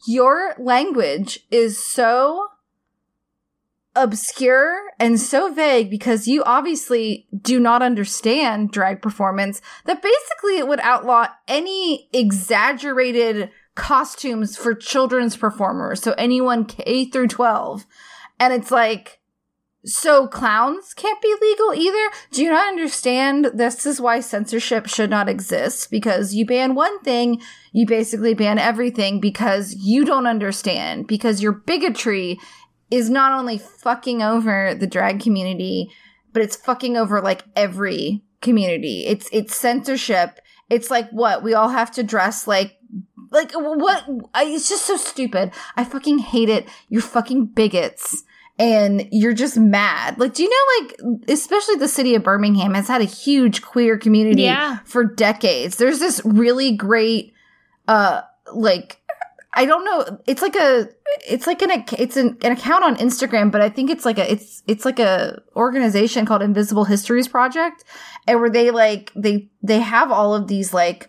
Your 0.06 0.54
language 0.58 1.40
is 1.50 1.84
so 1.84 2.48
obscure 3.96 4.90
and 4.98 5.20
so 5.20 5.52
vague 5.52 5.88
because 5.90 6.26
you 6.26 6.42
obviously 6.44 7.28
do 7.40 7.60
not 7.60 7.82
understand 7.82 8.72
drag 8.72 9.00
performance 9.00 9.60
that 9.84 10.02
basically 10.02 10.58
it 10.58 10.66
would 10.66 10.80
outlaw 10.80 11.26
any 11.46 12.08
exaggerated 12.12 13.50
costumes 13.76 14.56
for 14.56 14.74
children's 14.74 15.36
performers 15.36 16.02
so 16.02 16.12
anyone 16.18 16.64
K 16.64 17.04
through 17.04 17.28
12 17.28 17.86
and 18.40 18.52
it's 18.52 18.72
like 18.72 19.20
so 19.84 20.26
clowns 20.26 20.94
can't 20.94 21.20
be 21.20 21.34
legal 21.40 21.74
either. 21.74 22.10
Do 22.30 22.42
you 22.42 22.50
not 22.50 22.68
understand? 22.68 23.50
This 23.54 23.84
is 23.84 24.00
why 24.00 24.20
censorship 24.20 24.86
should 24.86 25.10
not 25.10 25.28
exist 25.28 25.90
because 25.90 26.34
you 26.34 26.46
ban 26.46 26.74
one 26.74 27.00
thing, 27.00 27.40
you 27.72 27.86
basically 27.86 28.34
ban 28.34 28.58
everything 28.58 29.20
because 29.20 29.74
you 29.74 30.04
don't 30.04 30.26
understand 30.26 31.06
because 31.06 31.42
your 31.42 31.52
bigotry 31.52 32.38
is 32.90 33.10
not 33.10 33.32
only 33.32 33.58
fucking 33.58 34.22
over 34.22 34.74
the 34.74 34.86
drag 34.86 35.20
community, 35.20 35.90
but 36.32 36.42
it's 36.42 36.56
fucking 36.56 36.96
over 36.96 37.20
like 37.20 37.44
every 37.54 38.22
community. 38.40 39.04
It's 39.06 39.28
it's 39.32 39.54
censorship. 39.54 40.40
It's 40.70 40.90
like 40.90 41.10
what 41.10 41.42
we 41.42 41.54
all 41.54 41.68
have 41.68 41.90
to 41.92 42.02
dress 42.02 42.46
like 42.46 42.78
like 43.30 43.52
what 43.52 44.04
I, 44.32 44.44
it's 44.44 44.68
just 44.68 44.86
so 44.86 44.96
stupid. 44.96 45.52
I 45.76 45.84
fucking 45.84 46.18
hate 46.18 46.48
it. 46.48 46.68
You're 46.88 47.02
fucking 47.02 47.46
bigots 47.46 48.24
and 48.58 49.08
you're 49.10 49.34
just 49.34 49.56
mad. 49.56 50.18
Like, 50.18 50.34
do 50.34 50.42
you 50.44 50.50
know, 50.50 50.86
like, 50.86 51.20
especially 51.28 51.76
the 51.76 51.88
city 51.88 52.14
of 52.14 52.22
Birmingham 52.22 52.74
has 52.74 52.86
had 52.88 53.00
a 53.00 53.04
huge 53.04 53.62
queer 53.62 53.98
community 53.98 54.42
Yeah. 54.42 54.78
for 54.84 55.04
decades. 55.04 55.76
There's 55.76 55.98
this 55.98 56.20
really 56.24 56.76
great, 56.76 57.32
uh, 57.88 58.22
like, 58.52 59.00
I 59.56 59.66
don't 59.66 59.84
know. 59.84 60.20
It's 60.26 60.42
like 60.42 60.56
a, 60.56 60.88
it's 61.28 61.46
like 61.46 61.62
an, 61.62 61.84
it's 61.98 62.16
an, 62.16 62.36
an 62.42 62.52
account 62.52 62.82
on 62.84 62.96
Instagram, 62.96 63.50
but 63.52 63.60
I 63.60 63.68
think 63.68 63.88
it's 63.90 64.04
like 64.04 64.18
a, 64.18 64.30
it's, 64.30 64.62
it's 64.66 64.84
like 64.84 64.98
a 64.98 65.40
organization 65.54 66.26
called 66.26 66.42
Invisible 66.42 66.84
Histories 66.84 67.28
Project, 67.28 67.84
and 68.26 68.40
where 68.40 68.50
they 68.50 68.70
like, 68.70 69.12
they, 69.14 69.48
they 69.62 69.80
have 69.80 70.10
all 70.10 70.34
of 70.34 70.48
these 70.48 70.74
like, 70.74 71.08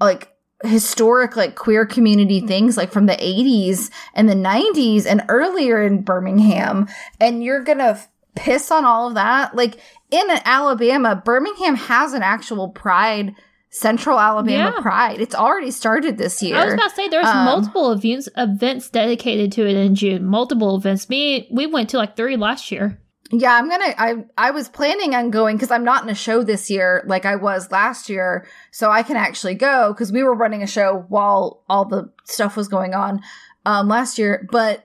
like 0.00 0.32
historic 0.64 1.36
like 1.36 1.54
queer 1.54 1.84
community 1.84 2.40
things 2.40 2.76
like 2.76 2.90
from 2.90 3.06
the 3.06 3.12
80s 3.16 3.90
and 4.14 4.28
the 4.28 4.34
90s 4.34 5.04
and 5.06 5.22
earlier 5.28 5.82
in 5.82 6.02
Birmingham 6.02 6.88
and 7.20 7.44
you're 7.44 7.62
going 7.62 7.78
to 7.78 7.84
f- 7.84 8.08
piss 8.34 8.70
on 8.70 8.84
all 8.84 9.08
of 9.08 9.14
that 9.14 9.54
like 9.54 9.78
in 10.10 10.24
Alabama 10.46 11.20
Birmingham 11.24 11.74
has 11.76 12.14
an 12.14 12.22
actual 12.22 12.68
pride 12.70 13.34
Central 13.68 14.18
Alabama 14.18 14.72
Yeah. 14.76 14.80
Pride 14.80 15.20
it's 15.20 15.34
already 15.34 15.70
started 15.70 16.16
this 16.16 16.42
year 16.42 16.56
I 16.56 16.64
was 16.64 16.72
about 16.74 16.88
to 16.88 16.94
say 16.96 17.08
there's 17.08 17.26
Um, 17.26 17.44
multiple 17.44 17.92
events 17.92 18.28
events 18.36 18.88
dedicated 18.88 19.52
to 19.52 19.66
it 19.68 19.76
in 19.76 19.94
June. 19.94 20.24
Multiple 20.24 20.74
events. 20.76 21.10
Me, 21.10 21.46
we 21.52 21.66
went 21.66 21.90
to 21.90 21.98
like 21.98 22.16
three 22.16 22.36
last 22.36 22.72
year. 22.72 22.98
Yeah, 23.32 23.54
I'm 23.54 23.68
gonna. 23.68 23.94
I 23.98 24.24
I 24.38 24.50
was 24.52 24.68
planning 24.68 25.14
on 25.14 25.30
going 25.30 25.56
because 25.56 25.70
I'm 25.70 25.84
not 25.84 26.04
in 26.04 26.08
a 26.08 26.14
show 26.14 26.42
this 26.42 26.70
year 26.70 27.02
like 27.06 27.24
I 27.24 27.36
was 27.36 27.72
last 27.72 28.08
year, 28.08 28.46
so 28.70 28.90
I 28.90 29.02
can 29.02 29.16
actually 29.16 29.54
go 29.54 29.92
because 29.92 30.12
we 30.12 30.22
were 30.22 30.34
running 30.34 30.62
a 30.62 30.66
show 30.66 31.04
while 31.08 31.62
all 31.68 31.84
the 31.84 32.10
stuff 32.24 32.56
was 32.56 32.68
going 32.68 32.94
on 32.94 33.20
um, 33.66 33.88
last 33.88 34.16
year. 34.16 34.48
But 34.50 34.84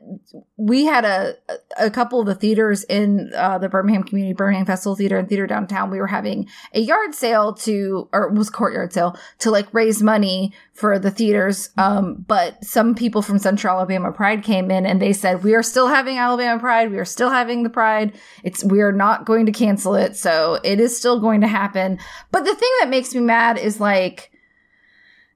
we 0.58 0.86
had 0.86 1.06
a 1.06 1.36
a 1.78 1.90
couple 1.90 2.20
of 2.20 2.26
the 2.26 2.36
theaters 2.36 2.84
in 2.84 3.32
uh, 3.36 3.58
the 3.60 3.70
Birmingham 3.70 4.04
Community 4.04 4.34
Birmingham 4.34 4.66
Festival 4.66 4.96
Theater 4.96 5.18
and 5.18 5.30
Theater 5.30 5.48
Downtown. 5.48 5.90
We 5.90 6.00
were 6.00 6.08
having 6.08 6.48
a 6.74 6.82
yard 6.82 7.16
sale 7.16 7.54
to, 7.54 8.10
or 8.12 8.28
it 8.28 8.34
was 8.34 8.50
courtyard 8.50 8.92
sale 8.92 9.16
to 9.40 9.52
like 9.52 9.74
raise 9.74 10.04
money 10.04 10.54
for 10.74 11.00
the 11.00 11.12
theaters. 11.12 11.70
Um, 11.78 12.26
but 12.28 12.64
some 12.66 12.96
people 12.96 13.22
from 13.22 13.38
Central 13.40 13.78
Alabama 13.78 14.12
Pride 14.12 14.44
came 14.44 14.72
in 14.72 14.86
and 14.86 15.02
they 15.02 15.14
said, 15.14 15.44
we 15.44 15.54
are 15.54 15.64
still 15.64 15.88
having 15.88 16.18
Alabama 16.18 16.60
Pride. 16.60 16.92
We 16.92 16.98
are 16.98 17.06
still 17.06 17.30
having 17.30 17.64
the 17.64 17.70
Pride. 17.70 18.14
It's, 18.44 18.64
we 18.64 18.82
are 18.82 18.92
not 18.92 19.26
going 19.26 19.46
to 19.46 19.52
cancel 19.52 19.96
it. 19.96 20.16
So 20.16 20.60
it 20.64 20.80
is 20.80 20.98
still 20.98 21.20
going 21.20 21.42
to 21.42 21.48
happen. 21.48 22.00
But 22.32 22.46
the 22.46 22.56
thing 22.56 22.72
that 22.80 22.90
makes 22.90 23.14
me 23.14 23.22
mad 23.22 23.60
is 23.60 23.80
like, 23.80 24.32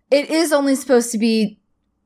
it 0.10 0.30
is 0.30 0.52
only 0.52 0.76
supposed 0.76 1.12
to 1.12 1.20
be, 1.20 1.60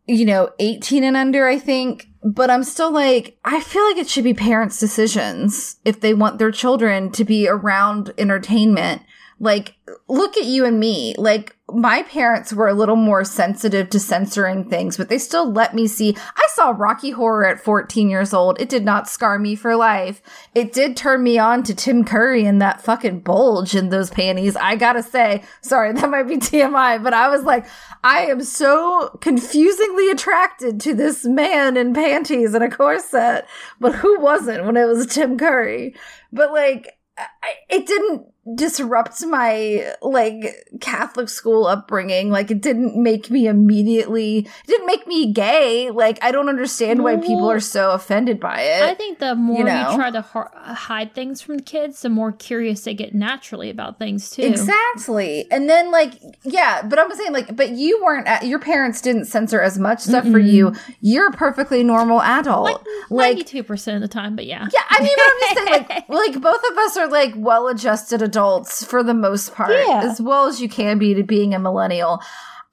you 0.09 0.25
know, 0.25 0.49
18 0.59 1.03
and 1.03 1.15
under, 1.15 1.47
I 1.47 1.59
think. 1.59 2.07
But 2.23 2.49
I'm 2.49 2.63
still 2.63 2.91
like, 2.91 3.37
I 3.45 3.61
feel 3.61 3.83
like 3.85 3.97
it 3.97 4.09
should 4.09 4.23
be 4.23 4.33
parents' 4.33 4.79
decisions 4.79 5.77
if 5.85 6.01
they 6.01 6.13
want 6.13 6.39
their 6.39 6.51
children 6.51 7.11
to 7.11 7.23
be 7.23 7.47
around 7.47 8.11
entertainment. 8.17 9.03
Like, 9.39 9.75
look 10.07 10.37
at 10.37 10.45
you 10.45 10.65
and 10.65 10.79
me. 10.79 11.15
Like, 11.17 11.55
my 11.71 12.03
parents 12.03 12.51
were 12.51 12.67
a 12.67 12.73
little 12.73 12.95
more 12.95 13.23
sensitive 13.23 13.89
to 13.91 13.99
censoring 13.99 14.69
things, 14.69 14.97
but 14.97 15.07
they 15.07 15.17
still 15.17 15.51
let 15.51 15.73
me 15.73 15.87
see. 15.87 16.15
I 16.35 16.47
saw 16.53 16.73
Rocky 16.75 17.11
Horror 17.11 17.45
at 17.45 17.61
14 17.61 18.09
years 18.09 18.33
old. 18.33 18.59
It 18.59 18.69
did 18.69 18.83
not 18.83 19.07
scar 19.07 19.39
me 19.39 19.55
for 19.55 19.75
life. 19.75 20.21
It 20.55 20.73
did 20.73 20.97
turn 20.97 21.23
me 21.23 21.37
on 21.37 21.63
to 21.63 21.75
Tim 21.75 22.03
Curry 22.03 22.45
and 22.45 22.61
that 22.61 22.81
fucking 22.81 23.21
bulge 23.21 23.75
in 23.75 23.89
those 23.89 24.09
panties. 24.09 24.55
I 24.55 24.75
gotta 24.75 25.03
say, 25.03 25.43
sorry, 25.61 25.93
that 25.93 26.09
might 26.09 26.23
be 26.23 26.37
TMI, 26.37 27.01
but 27.03 27.13
I 27.13 27.29
was 27.29 27.43
like, 27.43 27.65
I 28.03 28.25
am 28.25 28.43
so 28.43 29.17
confusingly 29.21 30.09
attracted 30.09 30.79
to 30.81 30.93
this 30.93 31.25
man 31.25 31.77
in 31.77 31.93
panties 31.93 32.53
and 32.53 32.63
a 32.63 32.69
corset, 32.69 33.45
but 33.79 33.95
who 33.95 34.19
wasn't 34.19 34.65
when 34.65 34.77
it 34.77 34.85
was 34.85 35.05
Tim 35.07 35.37
Curry? 35.37 35.95
But 36.31 36.51
like, 36.51 36.97
I, 37.17 37.53
it 37.69 37.85
didn't 37.85 38.27
disrupt 38.55 39.25
my 39.25 39.93
like 40.01 40.67
Catholic 40.81 41.29
school 41.29 41.67
upbringing. 41.67 42.29
Like 42.29 42.51
it 42.51 42.61
didn't 42.61 43.01
make 43.01 43.29
me 43.29 43.47
immediately, 43.47 44.39
it 44.39 44.67
didn't 44.67 44.87
make 44.87 45.07
me 45.07 45.31
gay. 45.31 45.89
Like 45.91 46.19
I 46.21 46.31
don't 46.31 46.49
understand 46.49 47.03
why 47.03 47.17
people 47.17 47.49
are 47.49 47.59
so 47.59 47.91
offended 47.91 48.39
by 48.39 48.61
it. 48.61 48.83
I 48.83 48.95
think 48.95 49.19
the 49.19 49.35
more 49.35 49.59
you, 49.59 49.63
know? 49.65 49.95
try 49.95 50.11
to 50.11 50.21
har- 50.21 50.51
uh, 50.55 50.73
hide 50.73 51.13
things 51.13 51.41
from 51.41 51.59
kids, 51.59 52.01
the 52.01 52.09
more 52.09 52.31
curious 52.31 52.81
they 52.83 52.93
get 52.93 53.13
naturally 53.13 53.69
about 53.69 53.99
things 53.99 54.29
too. 54.29 54.43
Exactly. 54.43 55.49
And 55.51 55.69
then 55.69 55.91
like 55.91 56.13
yeah, 56.43 56.81
but 56.83 56.99
I'm 56.99 57.13
saying 57.15 57.33
like 57.33 57.55
but 57.55 57.71
you 57.71 58.01
weren't 58.03 58.27
at, 58.27 58.45
your 58.45 58.59
parents 58.59 59.01
didn't 59.01 59.25
censor 59.25 59.61
as 59.61 59.77
much 59.77 60.01
stuff 60.01 60.27
for 60.27 60.39
you. 60.39 60.73
You're 61.01 61.27
a 61.29 61.33
perfectly 61.33 61.83
normal 61.83 62.21
adult. 62.21 62.65
Like 62.65 62.79
Like, 63.09 63.29
ninety-two 63.35 63.63
percent 63.63 63.95
of 63.95 64.01
the 64.01 64.07
time, 64.13 64.35
but 64.35 64.45
yeah. 64.45 64.67
yeah, 64.73 64.81
I 64.89 65.03
mean, 65.03 65.11
but 65.15 65.23
I'm 65.25 65.39
just 65.39 65.53
saying, 65.53 65.85
like, 65.89 66.09
like 66.33 66.41
both 66.41 66.61
of 66.71 66.77
us 66.77 66.97
are 66.97 67.07
like 67.07 67.33
well-adjusted 67.35 68.21
adults 68.21 68.38
for 68.83 69.03
the 69.03 69.13
most 69.13 69.53
part, 69.53 69.71
Yeah. 69.71 70.01
as 70.03 70.21
well 70.21 70.47
as 70.47 70.61
you 70.61 70.69
can 70.69 70.97
be 70.97 71.13
to 71.13 71.23
being 71.23 71.53
a 71.53 71.59
millennial. 71.59 72.21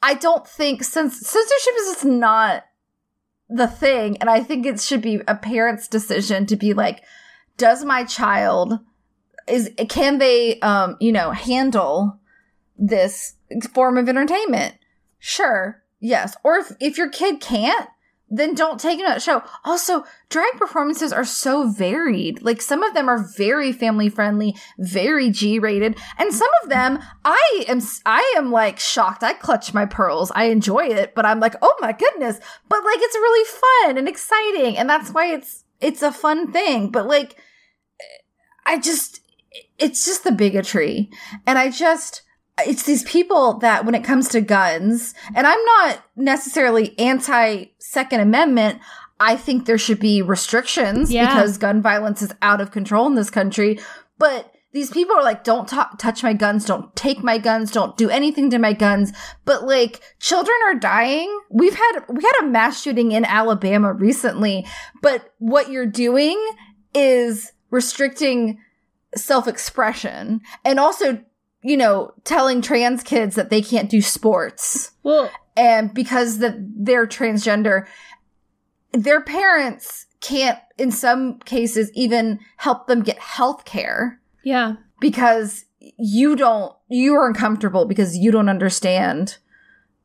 I 0.03 0.15
don't 0.15 0.47
think 0.47 0.85
since 0.85 1.19
censorship 1.19 1.75
is 1.81 1.87
just 1.95 2.05
not 2.05 2.65
the 3.49 3.67
thing, 3.67 4.17
and 4.19 4.29
I 4.29 4.43
think 4.43 4.67
it 4.67 4.81
should 4.81 5.03
be 5.03 5.21
a 5.27 5.35
parent's 5.35 5.89
decision 5.89 6.47
to 6.47 6.57
be 6.57 6.75
like, 6.75 7.03
does 7.57 7.85
my 7.85 8.05
child 8.05 8.79
is 9.49 9.71
can 9.89 10.19
they 10.19 10.59
um 10.61 10.97
you 11.01 11.13
know 11.13 11.31
handle 11.31 12.19
this 12.77 13.35
form 13.73 13.97
of 13.97 14.09
entertainment? 14.09 14.75
Sure, 15.19 15.83
yes. 16.01 16.37
Or 16.45 16.59
if, 16.59 16.73
if 16.81 16.99
your 16.99 17.09
kid 17.09 17.41
can't, 17.41 17.89
then 18.29 18.55
don't 18.55 18.81
take 18.81 18.99
that 19.01 19.23
show. 19.23 19.43
Also, 19.65 20.05
drag 20.29 20.53
performances 20.55 21.13
are 21.13 21.25
so 21.25 21.69
varied. 21.69 22.43
Like 22.43 22.61
some 22.61 22.83
of 22.83 22.93
them 22.93 23.09
are 23.09 23.25
very 23.37 23.73
family 23.73 24.09
friendly, 24.09 24.57
very 24.79 25.31
G 25.31 25.59
rated, 25.59 25.97
and 26.19 26.33
some 26.33 26.49
of 26.63 26.69
them 26.69 26.99
I 27.25 27.65
am 27.69 27.81
I 28.05 28.35
am 28.37 28.51
like 28.51 28.81
shocked. 28.81 29.23
I 29.23 29.33
clutch 29.35 29.73
my 29.73 29.87
pearls. 29.87 30.33
I 30.35 30.45
enjoy 30.47 30.87
it, 30.87 31.15
but 31.15 31.25
I'm 31.25 31.39
like, 31.39 31.55
"Oh 31.63 31.77
my 31.81 31.93
goodness." 31.93 32.41
But 32.69 32.85
like 32.85 32.99
it's 32.99 33.15
really 33.15 33.45
fun 33.45 33.99
and 33.99 34.09
exciting, 34.09 34.77
and 34.77 34.91
that's 34.91 35.11
why 35.11 35.27
it's 35.27 35.65
it's 35.81 36.03
a 36.03 36.11
fun 36.11 36.53
thing. 36.53 36.91
But 36.91 37.07
like 37.07 37.37
I 38.65 38.79
just 38.79 39.21
it's 39.79 40.05
just 40.05 40.25
the 40.25 40.33
bigotry. 40.33 41.11
And 41.47 41.59
I 41.59 41.71
just 41.71 42.23
it's 42.61 42.85
these 42.85 43.03
people 43.03 43.55
that 43.59 43.85
when 43.85 43.95
it 43.95 44.05
comes 44.05 44.29
to 44.31 44.41
guns, 44.41 45.15
and 45.35 45.47
I'm 45.47 45.65
not 45.65 46.03
necessarily 46.17 46.99
anti 46.99 47.67
Second 47.79 48.21
Amendment, 48.21 48.81
I 49.21 49.37
think 49.37 49.67
there 49.67 49.79
should 49.79 50.01
be 50.01 50.23
restrictions 50.23 51.11
Yeah. 51.13 51.27
because 51.35 51.59
gun 51.59 51.83
violence 51.83 52.23
is 52.23 52.33
out 52.43 52.61
of 52.61 52.71
control 52.71 53.07
in 53.07 53.15
this 53.15 53.31
country. 53.31 53.79
But 54.19 54.53
these 54.73 54.91
people 54.91 55.17
are 55.17 55.23
like, 55.23 55.43
don't 55.43 55.67
t- 55.69 55.77
touch 55.99 56.23
my 56.23 56.35
guns, 56.35 56.67
don't 56.67 56.95
take 56.95 57.23
my 57.23 57.39
guns, 57.39 57.71
don't 57.71 57.97
do 57.97 58.11
anything 58.11 58.51
to 58.51 58.59
my 58.59 58.75
guns. 58.75 59.13
But 59.47 59.65
like, 59.65 60.01
children 60.21 60.57
are 60.67 60.75
dying. 60.75 61.35
We've 61.51 61.75
had 61.75 62.01
we 62.11 62.23
had 62.23 62.43
a 62.43 62.47
mass 62.47 62.83
shooting 62.83 63.13
in 63.13 63.25
Alabama 63.25 63.93
recently. 63.93 64.67
But 65.01 65.33
what 65.39 65.71
you're 65.71 65.87
doing 65.87 66.39
is 66.95 67.53
restricting 67.71 68.59
self 69.15 69.49
expression 69.49 70.41
and 70.65 70.79
also, 70.79 71.21
you 71.63 71.77
know, 71.77 72.13
telling 72.25 72.63
trans 72.63 73.03
kids 73.03 73.35
that 73.37 73.51
they 73.51 73.63
can't 73.63 73.91
do 73.91 74.01
sports 74.01 74.93
Well, 75.03 75.31
and 75.57 75.93
because 75.93 76.39
that 76.39 76.55
they're 76.59 77.07
transgender, 77.07 77.87
their 78.93 79.21
parents 79.21 80.07
can't, 80.21 80.59
in 80.79 80.91
some 80.91 81.39
cases, 81.41 81.91
even 81.95 82.41
help 82.57 82.87
them 82.87 83.03
get 83.03 83.19
health 83.19 83.65
care 83.65 84.21
yeah. 84.45 84.75
because 85.01 85.65
you 85.99 86.37
don't, 86.37 86.75
you 86.89 87.15
are 87.15 87.27
uncomfortable 87.27 87.87
because 87.87 88.17
you 88.17 88.31
don't 88.31 88.49
understand 88.49 89.39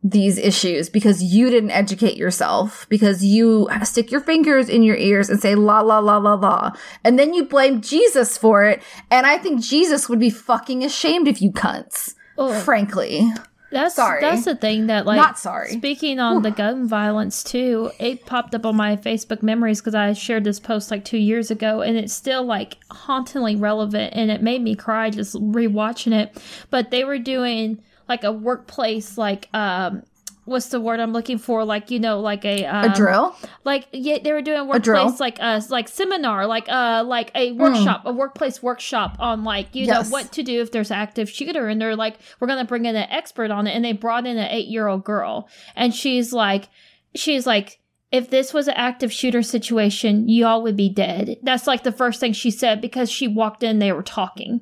these 0.03 0.37
issues 0.39 0.89
because 0.89 1.21
you 1.21 1.49
didn't 1.49 1.69
educate 1.69 2.17
yourself 2.17 2.87
because 2.89 3.23
you 3.23 3.69
stick 3.83 4.11
your 4.11 4.21
fingers 4.21 4.67
in 4.67 4.81
your 4.81 4.95
ears 4.95 5.29
and 5.29 5.39
say 5.39 5.53
la 5.53 5.79
la 5.81 5.99
la 5.99 6.17
la 6.17 6.33
la 6.33 6.71
and 7.03 7.19
then 7.19 7.35
you 7.35 7.45
blame 7.45 7.81
Jesus 7.81 8.35
for 8.35 8.63
it 8.63 8.81
and 9.11 9.27
I 9.27 9.37
think 9.37 9.61
Jesus 9.61 10.09
would 10.09 10.19
be 10.19 10.31
fucking 10.31 10.83
ashamed 10.83 11.27
of 11.27 11.37
you 11.37 11.51
cunts 11.51 12.15
Ugh. 12.39 12.63
frankly 12.63 13.31
That's 13.71 13.95
Sorry. 13.95 14.19
That's 14.19 14.43
the 14.43 14.55
thing 14.55 14.87
that 14.87 15.05
like 15.05 15.15
Not 15.15 15.39
sorry. 15.39 15.71
Speaking 15.71 16.19
on 16.19 16.41
the 16.41 16.51
gun 16.51 16.89
violence 16.89 17.41
too, 17.41 17.89
it 17.99 18.25
popped 18.25 18.53
up 18.53 18.65
on 18.65 18.75
my 18.75 18.97
Facebook 18.97 19.41
memories 19.41 19.79
because 19.79 19.95
I 19.95 20.11
shared 20.11 20.43
this 20.43 20.59
post 20.59 20.91
like 20.91 21.05
two 21.05 21.17
years 21.17 21.51
ago, 21.51 21.81
and 21.81 21.95
it's 21.95 22.11
still 22.11 22.43
like 22.43 22.77
hauntingly 22.91 23.55
relevant, 23.55 24.13
and 24.13 24.29
it 24.29 24.41
made 24.41 24.61
me 24.61 24.75
cry 24.75 25.09
just 25.09 25.35
rewatching 25.35 26.11
it. 26.11 26.37
But 26.69 26.91
they 26.91 27.05
were 27.05 27.17
doing 27.17 27.81
like 28.09 28.23
a 28.23 28.31
workplace 28.31 29.17
like 29.17 29.47
um 29.53 30.03
what's 30.45 30.69
the 30.69 30.81
word 30.81 30.99
I'm 30.99 31.13
looking 31.13 31.37
for? 31.37 31.63
Like 31.63 31.91
you 31.91 31.99
know, 31.99 32.19
like 32.19 32.43
a 32.45 32.65
um, 32.65 32.91
a 32.91 32.95
drill. 32.95 33.35
like 33.63 33.87
yeah, 33.91 34.17
they 34.23 34.33
were 34.33 34.41
doing 34.41 34.57
A 34.59 34.65
workplace 34.65 35.19
like 35.19 35.37
a 35.39 35.61
like 35.69 35.87
seminar, 35.87 36.47
like 36.47 36.67
uh 36.67 37.03
like 37.05 37.31
a 37.35 37.51
workshop, 37.53 38.01
a 38.05 38.11
workplace 38.11 38.61
workshop 38.61 39.15
on 39.19 39.43
like 39.43 39.75
you 39.75 39.85
Hmm. 39.85 39.89
Yes. 39.91 40.05
know 40.09 40.11
what 40.11 40.31
to 40.33 40.43
do 40.43 40.59
if 40.61 40.71
there's 40.71 40.89
active 40.91 41.29
shooter, 41.29 41.67
and 41.67 41.79
they're 41.79 41.95
like 41.95 42.17
we're 42.39 42.47
gonna 42.47 42.65
bring 42.65 42.85
in 42.85 42.95
an 42.95 43.07
expert 43.11 43.51
on 43.51 43.67
it, 43.67 43.71
and 43.75 43.85
they 43.85 43.93
brought 43.93 44.25
in 44.25 44.37
an 44.37 44.49
eight 44.49 44.67
year 44.67 44.87
old 44.87 45.03
girl, 45.03 45.47
and 45.75 45.93
she's 45.93 46.33
like 46.33 46.69
she's 47.15 47.45
like. 47.45 47.77
If 48.11 48.29
this 48.29 48.53
was 48.53 48.67
an 48.67 48.73
active 48.75 49.09
shooter 49.13 49.41
situation, 49.41 50.27
y'all 50.27 50.61
would 50.63 50.75
be 50.75 50.89
dead. 50.89 51.37
That's 51.43 51.65
like 51.65 51.83
the 51.83 51.93
first 51.93 52.19
thing 52.19 52.33
she 52.33 52.51
said 52.51 52.81
because 52.81 53.09
she 53.09 53.25
walked 53.25 53.63
in, 53.63 53.79
they 53.79 53.93
were 53.93 54.03
talking. 54.03 54.59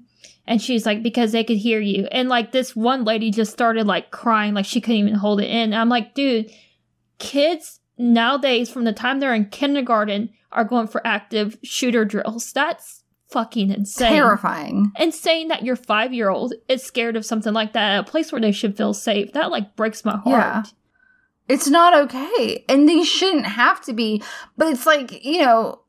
And 0.50 0.60
she's 0.60 0.84
like, 0.84 1.04
because 1.04 1.32
they 1.32 1.44
could 1.44 1.58
hear 1.58 1.80
you. 1.80 2.08
And 2.12 2.28
like 2.28 2.52
this 2.52 2.76
one 2.76 3.06
lady 3.06 3.30
just 3.30 3.52
started 3.52 3.86
like 3.86 4.10
crying, 4.10 4.56
like 4.56 4.66
she 4.66 4.82
couldn't 4.82 4.98
even 4.98 5.14
hold 5.14 5.40
it 5.40 5.48
in. 5.48 5.76
I'm 5.76 5.90
like, 5.90 6.16
dude, 6.16 6.52
kids 7.20 7.80
nowadays, 8.00 8.68
from 8.72 8.84
the 8.84 8.92
time 8.92 9.20
they're 9.20 9.36
in 9.36 9.46
kindergarten, 9.46 10.32
are 10.52 10.64
going 10.64 10.88
for 10.88 11.06
active 11.06 11.60
shooter 11.62 12.04
drills. 12.04 12.52
That's 12.52 13.04
fucking 13.30 13.70
insane. 13.70 14.12
Terrifying. 14.12 14.92
And 14.96 15.14
saying 15.14 15.50
that 15.50 15.64
your 15.64 15.76
five 15.76 16.16
year 16.16 16.30
old 16.30 16.56
is 16.68 16.82
scared 16.82 17.16
of 17.16 17.28
something 17.28 17.54
like 17.54 17.74
that 17.74 17.92
at 17.92 18.00
a 18.00 18.12
place 18.12 18.32
where 18.32 18.42
they 18.42 18.52
should 18.52 18.76
feel 18.76 18.96
safe, 18.96 19.34
that 19.34 19.52
like 19.52 19.76
breaks 19.76 20.04
my 20.04 20.18
heart. 20.18 20.26
Yeah. 20.26 20.64
It's 21.48 21.68
not 21.68 21.94
okay. 21.94 22.66
And 22.68 22.90
they 22.90 23.04
shouldn't 23.04 23.46
have 23.46 23.82
to 23.82 23.94
be. 23.94 24.24
But 24.58 24.70
it's 24.70 24.88
like, 24.88 25.24
you 25.24 25.42
know, 25.42 25.82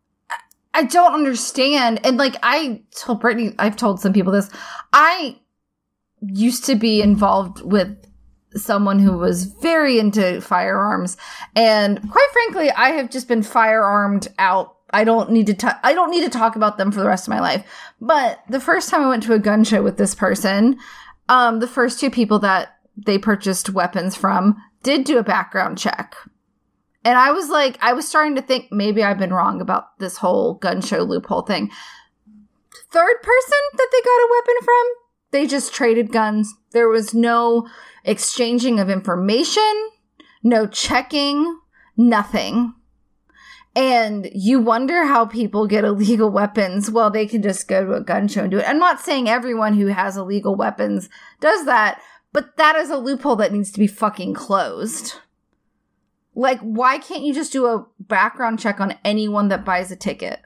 I- 0.74 0.84
don't 0.84 1.14
understand. 1.14 2.00
And 2.04 2.16
like 2.16 2.36
I 2.42 2.82
told 2.96 3.20
Brittany, 3.20 3.54
I've 3.58 3.76
told 3.76 4.00
some 4.00 4.12
people 4.12 4.32
this. 4.32 4.50
I 4.92 5.38
used 6.22 6.64
to 6.66 6.74
be 6.74 7.00
involved 7.02 7.62
with 7.62 7.96
someone 8.54 8.98
who 8.98 9.16
was 9.16 9.44
very 9.44 9.98
into 9.98 10.40
firearms. 10.40 11.16
And 11.54 12.00
quite 12.10 12.28
frankly, 12.32 12.70
I 12.70 12.90
have 12.90 13.10
just 13.10 13.28
been 13.28 13.42
firearmed 13.42 14.28
out. 14.38 14.76
I 14.92 15.04
don't 15.04 15.30
need 15.30 15.46
to 15.46 15.54
ta- 15.54 15.78
I 15.84 15.94
don't 15.94 16.10
need 16.10 16.24
to 16.24 16.30
talk 16.30 16.56
about 16.56 16.76
them 16.76 16.90
for 16.90 17.00
the 17.00 17.06
rest 17.06 17.26
of 17.28 17.30
my 17.30 17.40
life. 17.40 17.64
But 18.00 18.40
the 18.48 18.60
first 18.60 18.90
time 18.90 19.02
I 19.02 19.08
went 19.08 19.22
to 19.24 19.34
a 19.34 19.38
gun 19.38 19.62
show 19.62 19.82
with 19.82 19.98
this 19.98 20.14
person, 20.14 20.78
um, 21.28 21.60
the 21.60 21.68
first 21.68 22.00
two 22.00 22.10
people 22.10 22.40
that 22.40 22.76
they 22.96 23.18
purchased 23.18 23.70
weapons 23.70 24.16
from 24.16 24.56
did 24.82 25.04
do 25.04 25.18
a 25.18 25.22
background 25.22 25.78
check. 25.78 26.16
And 27.05 27.16
I 27.16 27.30
was 27.32 27.48
like, 27.48 27.78
I 27.80 27.92
was 27.92 28.07
starting 28.07 28.36
to 28.36 28.42
think 28.42 28.70
maybe 28.70 29.03
I've 29.03 29.18
been 29.18 29.32
wrong 29.32 29.61
about 29.61 29.98
this 29.98 30.18
whole 30.18 30.55
gun 30.55 30.80
show 30.82 30.98
loophole 30.98 31.42
thing. 31.42 31.70
Third 32.92 33.22
person 33.22 33.59
that 33.74 33.88
they 33.92 34.01
got 34.03 34.09
a 34.09 34.28
weapon 34.30 34.55
from, 34.64 34.86
they 35.30 35.46
just 35.46 35.72
traded 35.72 36.12
guns. 36.12 36.53
There 36.72 36.88
was 36.88 37.14
no 37.14 37.68
exchanging 38.05 38.80
of 38.80 38.90
information, 38.90 39.90
no 40.42 40.66
checking, 40.66 41.61
nothing. 41.96 42.74
And 43.76 44.28
you 44.34 44.59
wonder 44.59 45.05
how 45.05 45.24
people 45.26 45.66
get 45.66 45.84
illegal 45.84 46.30
weapons. 46.30 46.90
Well, 46.90 47.11
they 47.11 47.26
can 47.26 47.42
just 47.42 47.68
go 47.68 47.84
to 47.84 47.92
a 47.94 48.01
gun 48.03 48.28
show 48.28 48.42
and 48.42 48.51
do 48.51 48.59
it. 48.59 48.68
I'm 48.68 48.78
not 48.78 49.01
saying 49.01 49.28
everyone 49.28 49.74
who 49.74 49.86
has 49.86 50.16
illegal 50.16 50.55
weapons 50.55 51.09
does 51.40 51.64
that, 51.66 52.03
but 52.32 52.57
that 52.57 52.76
is 52.76 52.90
a 52.90 52.98
loophole 52.98 53.36
that 53.36 53.53
needs 53.53 53.70
to 53.72 53.78
be 53.78 53.86
fucking 53.86 54.34
closed. 54.34 55.14
Like, 56.34 56.60
why 56.60 56.98
can't 56.98 57.22
you 57.22 57.34
just 57.34 57.52
do 57.52 57.66
a 57.66 57.86
background 57.98 58.60
check 58.60 58.80
on 58.80 58.98
anyone 59.04 59.48
that 59.48 59.64
buys 59.64 59.90
a 59.90 59.96
ticket? 59.96 60.40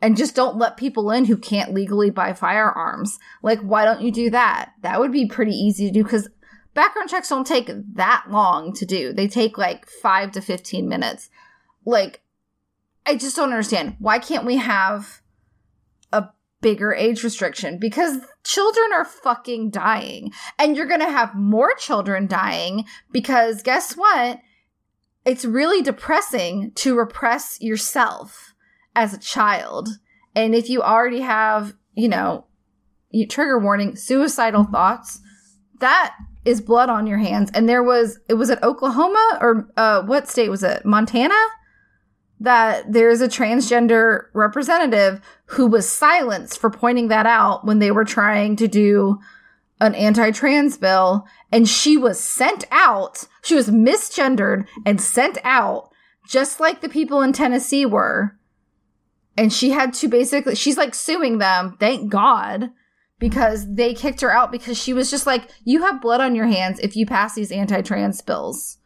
And 0.00 0.16
just 0.16 0.36
don't 0.36 0.58
let 0.58 0.76
people 0.76 1.10
in 1.10 1.24
who 1.24 1.36
can't 1.36 1.72
legally 1.72 2.10
buy 2.10 2.34
firearms. 2.34 3.18
Like, 3.42 3.60
why 3.60 3.84
don't 3.84 4.02
you 4.02 4.12
do 4.12 4.30
that? 4.30 4.72
That 4.82 5.00
would 5.00 5.10
be 5.10 5.26
pretty 5.26 5.54
easy 5.54 5.86
to 5.86 5.92
do 5.92 6.04
because 6.04 6.28
background 6.74 7.08
checks 7.08 7.30
don't 7.30 7.46
take 7.46 7.70
that 7.94 8.26
long 8.28 8.72
to 8.74 8.86
do. 8.86 9.12
They 9.12 9.26
take 9.26 9.58
like 9.58 9.88
five 9.88 10.32
to 10.32 10.40
15 10.40 10.88
minutes. 10.88 11.30
Like, 11.84 12.20
I 13.06 13.16
just 13.16 13.36
don't 13.36 13.50
understand. 13.50 13.96
Why 13.98 14.18
can't 14.18 14.44
we 14.44 14.56
have 14.58 15.22
a 16.12 16.28
bigger 16.60 16.92
age 16.92 17.24
restriction? 17.24 17.78
Because 17.78 18.18
children 18.44 18.92
are 18.92 19.04
fucking 19.04 19.70
dying. 19.70 20.32
And 20.58 20.76
you're 20.76 20.86
going 20.86 21.00
to 21.00 21.10
have 21.10 21.34
more 21.34 21.74
children 21.78 22.26
dying 22.26 22.84
because 23.10 23.62
guess 23.62 23.94
what? 23.94 24.40
It's 25.26 25.44
really 25.44 25.82
depressing 25.82 26.70
to 26.76 26.96
repress 26.96 27.60
yourself 27.60 28.54
as 28.94 29.12
a 29.12 29.18
child. 29.18 29.88
And 30.36 30.54
if 30.54 30.70
you 30.70 30.82
already 30.82 31.20
have, 31.20 31.74
you 31.94 32.08
know, 32.08 32.46
you, 33.10 33.26
trigger 33.26 33.58
warning, 33.58 33.96
suicidal 33.96 34.64
thoughts, 34.64 35.20
that 35.80 36.14
is 36.44 36.60
blood 36.60 36.88
on 36.88 37.08
your 37.08 37.18
hands. 37.18 37.50
And 37.54 37.68
there 37.68 37.82
was, 37.82 38.20
it 38.28 38.34
was 38.34 38.50
at 38.50 38.62
Oklahoma 38.62 39.38
or 39.40 39.68
uh, 39.76 40.02
what 40.02 40.28
state 40.28 40.48
was 40.48 40.62
it? 40.62 40.86
Montana? 40.86 41.34
That 42.38 42.92
there's 42.92 43.20
a 43.20 43.28
transgender 43.28 44.26
representative 44.32 45.20
who 45.46 45.66
was 45.66 45.88
silenced 45.88 46.60
for 46.60 46.70
pointing 46.70 47.08
that 47.08 47.26
out 47.26 47.66
when 47.66 47.80
they 47.80 47.90
were 47.90 48.04
trying 48.04 48.54
to 48.56 48.68
do 48.68 49.18
an 49.80 49.94
anti 49.94 50.30
trans 50.30 50.76
bill. 50.76 51.26
And 51.52 51.68
she 51.68 51.96
was 51.96 52.18
sent 52.18 52.64
out. 52.70 53.26
She 53.42 53.54
was 53.54 53.70
misgendered 53.70 54.66
and 54.84 55.00
sent 55.00 55.38
out, 55.44 55.90
just 56.28 56.60
like 56.60 56.80
the 56.80 56.88
people 56.88 57.22
in 57.22 57.32
Tennessee 57.32 57.86
were. 57.86 58.36
And 59.36 59.52
she 59.52 59.70
had 59.70 59.94
to 59.94 60.08
basically, 60.08 60.54
she's 60.54 60.78
like 60.78 60.94
suing 60.94 61.38
them, 61.38 61.76
thank 61.78 62.10
God, 62.10 62.70
because 63.18 63.74
they 63.74 63.94
kicked 63.94 64.22
her 64.22 64.32
out 64.32 64.50
because 64.50 64.78
she 64.78 64.92
was 64.92 65.10
just 65.10 65.26
like, 65.26 65.50
you 65.64 65.82
have 65.82 66.02
blood 66.02 66.20
on 66.20 66.34
your 66.34 66.46
hands 66.46 66.80
if 66.80 66.96
you 66.96 67.06
pass 67.06 67.34
these 67.34 67.52
anti 67.52 67.82
trans 67.82 68.20
bills. 68.22 68.78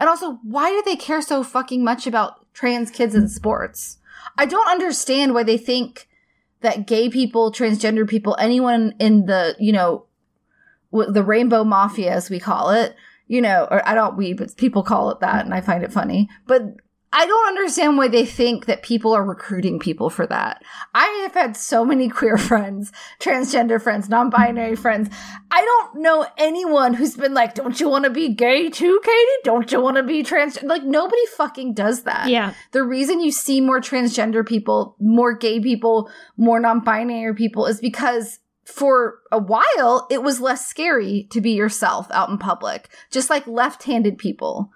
And 0.00 0.08
also, 0.08 0.38
why 0.42 0.70
do 0.70 0.82
they 0.84 0.96
care 0.96 1.22
so 1.22 1.42
fucking 1.42 1.82
much 1.82 2.06
about 2.06 2.52
trans 2.52 2.90
kids 2.90 3.14
in 3.14 3.28
sports? 3.28 3.98
I 4.36 4.46
don't 4.46 4.68
understand 4.68 5.34
why 5.34 5.42
they 5.42 5.58
think 5.58 6.08
that 6.60 6.86
gay 6.86 7.08
people, 7.08 7.52
transgender 7.52 8.08
people, 8.08 8.36
anyone 8.38 8.94
in 8.98 9.26
the, 9.26 9.56
you 9.58 9.72
know, 9.72 10.06
the 10.92 11.22
rainbow 11.22 11.64
mafia, 11.64 12.12
as 12.12 12.30
we 12.30 12.40
call 12.40 12.70
it, 12.70 12.96
you 13.26 13.40
know, 13.40 13.68
or 13.70 13.86
I 13.86 13.94
don't 13.94 14.16
we, 14.16 14.32
but 14.32 14.56
people 14.56 14.82
call 14.82 15.10
it 15.10 15.20
that, 15.20 15.44
and 15.44 15.54
I 15.54 15.60
find 15.60 15.84
it 15.84 15.92
funny. 15.92 16.28
But 16.46 16.62
I 17.10 17.24
don't 17.24 17.48
understand 17.48 17.96
why 17.96 18.08
they 18.08 18.26
think 18.26 18.66
that 18.66 18.82
people 18.82 19.14
are 19.14 19.24
recruiting 19.24 19.78
people 19.78 20.10
for 20.10 20.26
that. 20.26 20.62
I 20.94 21.06
have 21.22 21.32
had 21.32 21.56
so 21.56 21.84
many 21.84 22.08
queer 22.08 22.36
friends, 22.36 22.92
transgender 23.18 23.80
friends, 23.80 24.08
non 24.08 24.28
binary 24.28 24.76
friends. 24.76 25.08
I 25.50 25.64
don't 25.64 26.02
know 26.02 26.26
anyone 26.36 26.94
who's 26.94 27.16
been 27.16 27.32
like, 27.32 27.54
don't 27.54 27.80
you 27.80 27.88
want 27.88 28.04
to 28.04 28.10
be 28.10 28.34
gay 28.34 28.68
too, 28.68 29.00
Katie? 29.02 29.42
Don't 29.44 29.72
you 29.72 29.80
want 29.80 29.96
to 29.96 30.02
be 30.02 30.22
trans? 30.22 30.62
Like, 30.62 30.84
nobody 30.84 31.24
fucking 31.36 31.72
does 31.72 32.02
that. 32.02 32.28
Yeah. 32.28 32.52
The 32.72 32.82
reason 32.82 33.20
you 33.20 33.32
see 33.32 33.60
more 33.62 33.80
transgender 33.80 34.46
people, 34.46 34.94
more 35.00 35.34
gay 35.34 35.60
people, 35.60 36.10
more 36.36 36.60
non 36.60 36.80
binary 36.80 37.34
people 37.34 37.64
is 37.66 37.80
because 37.80 38.38
for 38.68 39.20
a 39.32 39.38
while 39.38 40.06
it 40.10 40.22
was 40.22 40.40
less 40.40 40.68
scary 40.68 41.26
to 41.30 41.40
be 41.40 41.52
yourself 41.52 42.06
out 42.10 42.28
in 42.28 42.38
public, 42.38 42.88
just 43.10 43.30
like 43.30 43.46
left 43.46 43.84
handed 43.84 44.18
people. 44.18 44.70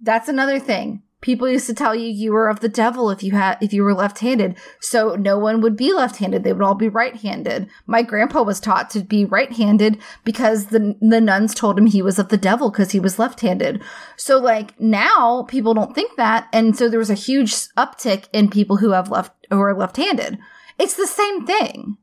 That's 0.00 0.28
another 0.28 0.58
thing. 0.58 1.02
People 1.20 1.48
used 1.48 1.66
to 1.68 1.74
tell 1.74 1.94
you 1.94 2.06
you 2.06 2.32
were 2.32 2.50
of 2.50 2.60
the 2.60 2.68
devil 2.68 3.08
if 3.08 3.22
you 3.22 3.32
had 3.32 3.56
if 3.62 3.72
you 3.72 3.82
were 3.82 3.94
left-handed. 3.94 4.58
So 4.78 5.14
no 5.14 5.38
one 5.38 5.62
would 5.62 5.74
be 5.74 5.90
left-handed. 5.90 6.44
They 6.44 6.52
would 6.52 6.62
all 6.62 6.74
be 6.74 6.90
right-handed. 6.90 7.66
My 7.86 8.02
grandpa 8.02 8.42
was 8.42 8.60
taught 8.60 8.90
to 8.90 9.00
be 9.00 9.24
right-handed 9.24 9.98
because 10.22 10.66
the 10.66 10.96
the 11.00 11.22
nuns 11.22 11.54
told 11.54 11.78
him 11.78 11.86
he 11.86 12.02
was 12.02 12.18
of 12.18 12.28
the 12.28 12.36
devil 12.36 12.70
because 12.70 12.90
he 12.90 13.00
was 13.00 13.18
left-handed. 13.18 13.82
So 14.18 14.38
like 14.38 14.78
now 14.78 15.46
people 15.48 15.72
don't 15.72 15.94
think 15.94 16.14
that 16.18 16.46
and 16.52 16.76
so 16.76 16.90
there 16.90 16.98
was 16.98 17.08
a 17.08 17.14
huge 17.14 17.52
uptick 17.74 18.28
in 18.34 18.50
people 18.50 18.76
who 18.76 18.90
have 18.90 19.10
left 19.10 19.32
who 19.48 19.60
are 19.60 19.74
left-handed. 19.74 20.38
It's 20.78 20.94
the 20.94 21.06
same 21.06 21.46
thing. 21.46 21.96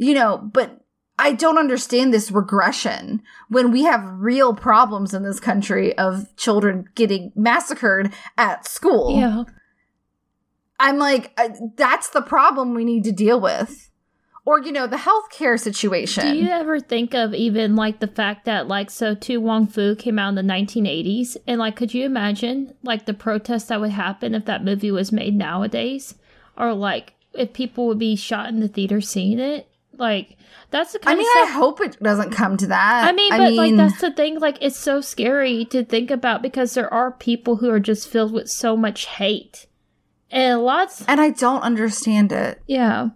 You 0.00 0.14
know, 0.14 0.38
but 0.38 0.80
I 1.18 1.32
don't 1.32 1.58
understand 1.58 2.14
this 2.14 2.30
regression 2.30 3.22
when 3.50 3.70
we 3.70 3.82
have 3.82 4.02
real 4.02 4.54
problems 4.54 5.12
in 5.12 5.22
this 5.24 5.38
country 5.38 5.96
of 5.98 6.34
children 6.36 6.88
getting 6.94 7.32
massacred 7.36 8.14
at 8.38 8.66
school. 8.66 9.18
Yeah. 9.18 9.44
I'm 10.78 10.96
like, 10.96 11.32
uh, 11.36 11.50
that's 11.76 12.08
the 12.08 12.22
problem 12.22 12.72
we 12.72 12.86
need 12.86 13.04
to 13.04 13.12
deal 13.12 13.38
with. 13.38 13.90
Or, 14.46 14.62
you 14.62 14.72
know, 14.72 14.86
the 14.86 14.96
healthcare 14.96 15.60
situation. 15.60 16.24
Do 16.24 16.38
you 16.38 16.48
ever 16.48 16.80
think 16.80 17.12
of 17.12 17.34
even 17.34 17.76
like 17.76 18.00
the 18.00 18.06
fact 18.06 18.46
that 18.46 18.66
like 18.66 18.90
so 18.90 19.14
To 19.14 19.36
Wong 19.36 19.66
Foo 19.66 19.94
came 19.94 20.18
out 20.18 20.30
in 20.30 20.34
the 20.36 20.54
1980s 20.54 21.36
and 21.46 21.58
like 21.58 21.76
could 21.76 21.92
you 21.92 22.06
imagine 22.06 22.72
like 22.82 23.04
the 23.04 23.12
protests 23.12 23.64
that 23.64 23.82
would 23.82 23.90
happen 23.90 24.34
if 24.34 24.46
that 24.46 24.64
movie 24.64 24.90
was 24.90 25.12
made 25.12 25.36
nowadays 25.36 26.14
or 26.56 26.72
like 26.72 27.12
if 27.34 27.52
people 27.52 27.86
would 27.86 27.98
be 27.98 28.16
shot 28.16 28.48
in 28.48 28.60
the 28.60 28.68
theater 28.68 29.02
seeing 29.02 29.38
it 29.38 29.69
Like 30.00 30.36
that's 30.70 30.92
the 30.92 30.98
kind. 30.98 31.16
I 31.16 31.18
mean, 31.18 31.28
of 31.28 31.36
I 31.36 31.44
stuff. 31.46 31.56
hope 31.56 31.80
it 31.80 32.02
doesn't 32.02 32.32
come 32.32 32.56
to 32.56 32.66
that. 32.68 33.04
I 33.06 33.12
mean, 33.12 33.30
but 33.30 33.52
like 33.52 33.76
that's 33.76 34.00
the 34.00 34.10
thing. 34.10 34.40
Like 34.40 34.58
it's 34.60 34.76
so 34.76 35.00
scary 35.00 35.66
to 35.66 35.84
think 35.84 36.10
about 36.10 36.42
because 36.42 36.74
there 36.74 36.92
are 36.92 37.12
people 37.12 37.56
who 37.56 37.70
are 37.70 37.80
just 37.80 38.08
filled 38.08 38.32
with 38.32 38.48
so 38.48 38.76
much 38.76 39.06
hate, 39.06 39.66
and 40.30 40.62
lots. 40.62 41.04
and 41.06 41.20
I 41.20 41.30
don't 41.30 41.62
understand 41.62 42.32
it. 42.32 42.60
Yeah, 42.66 43.10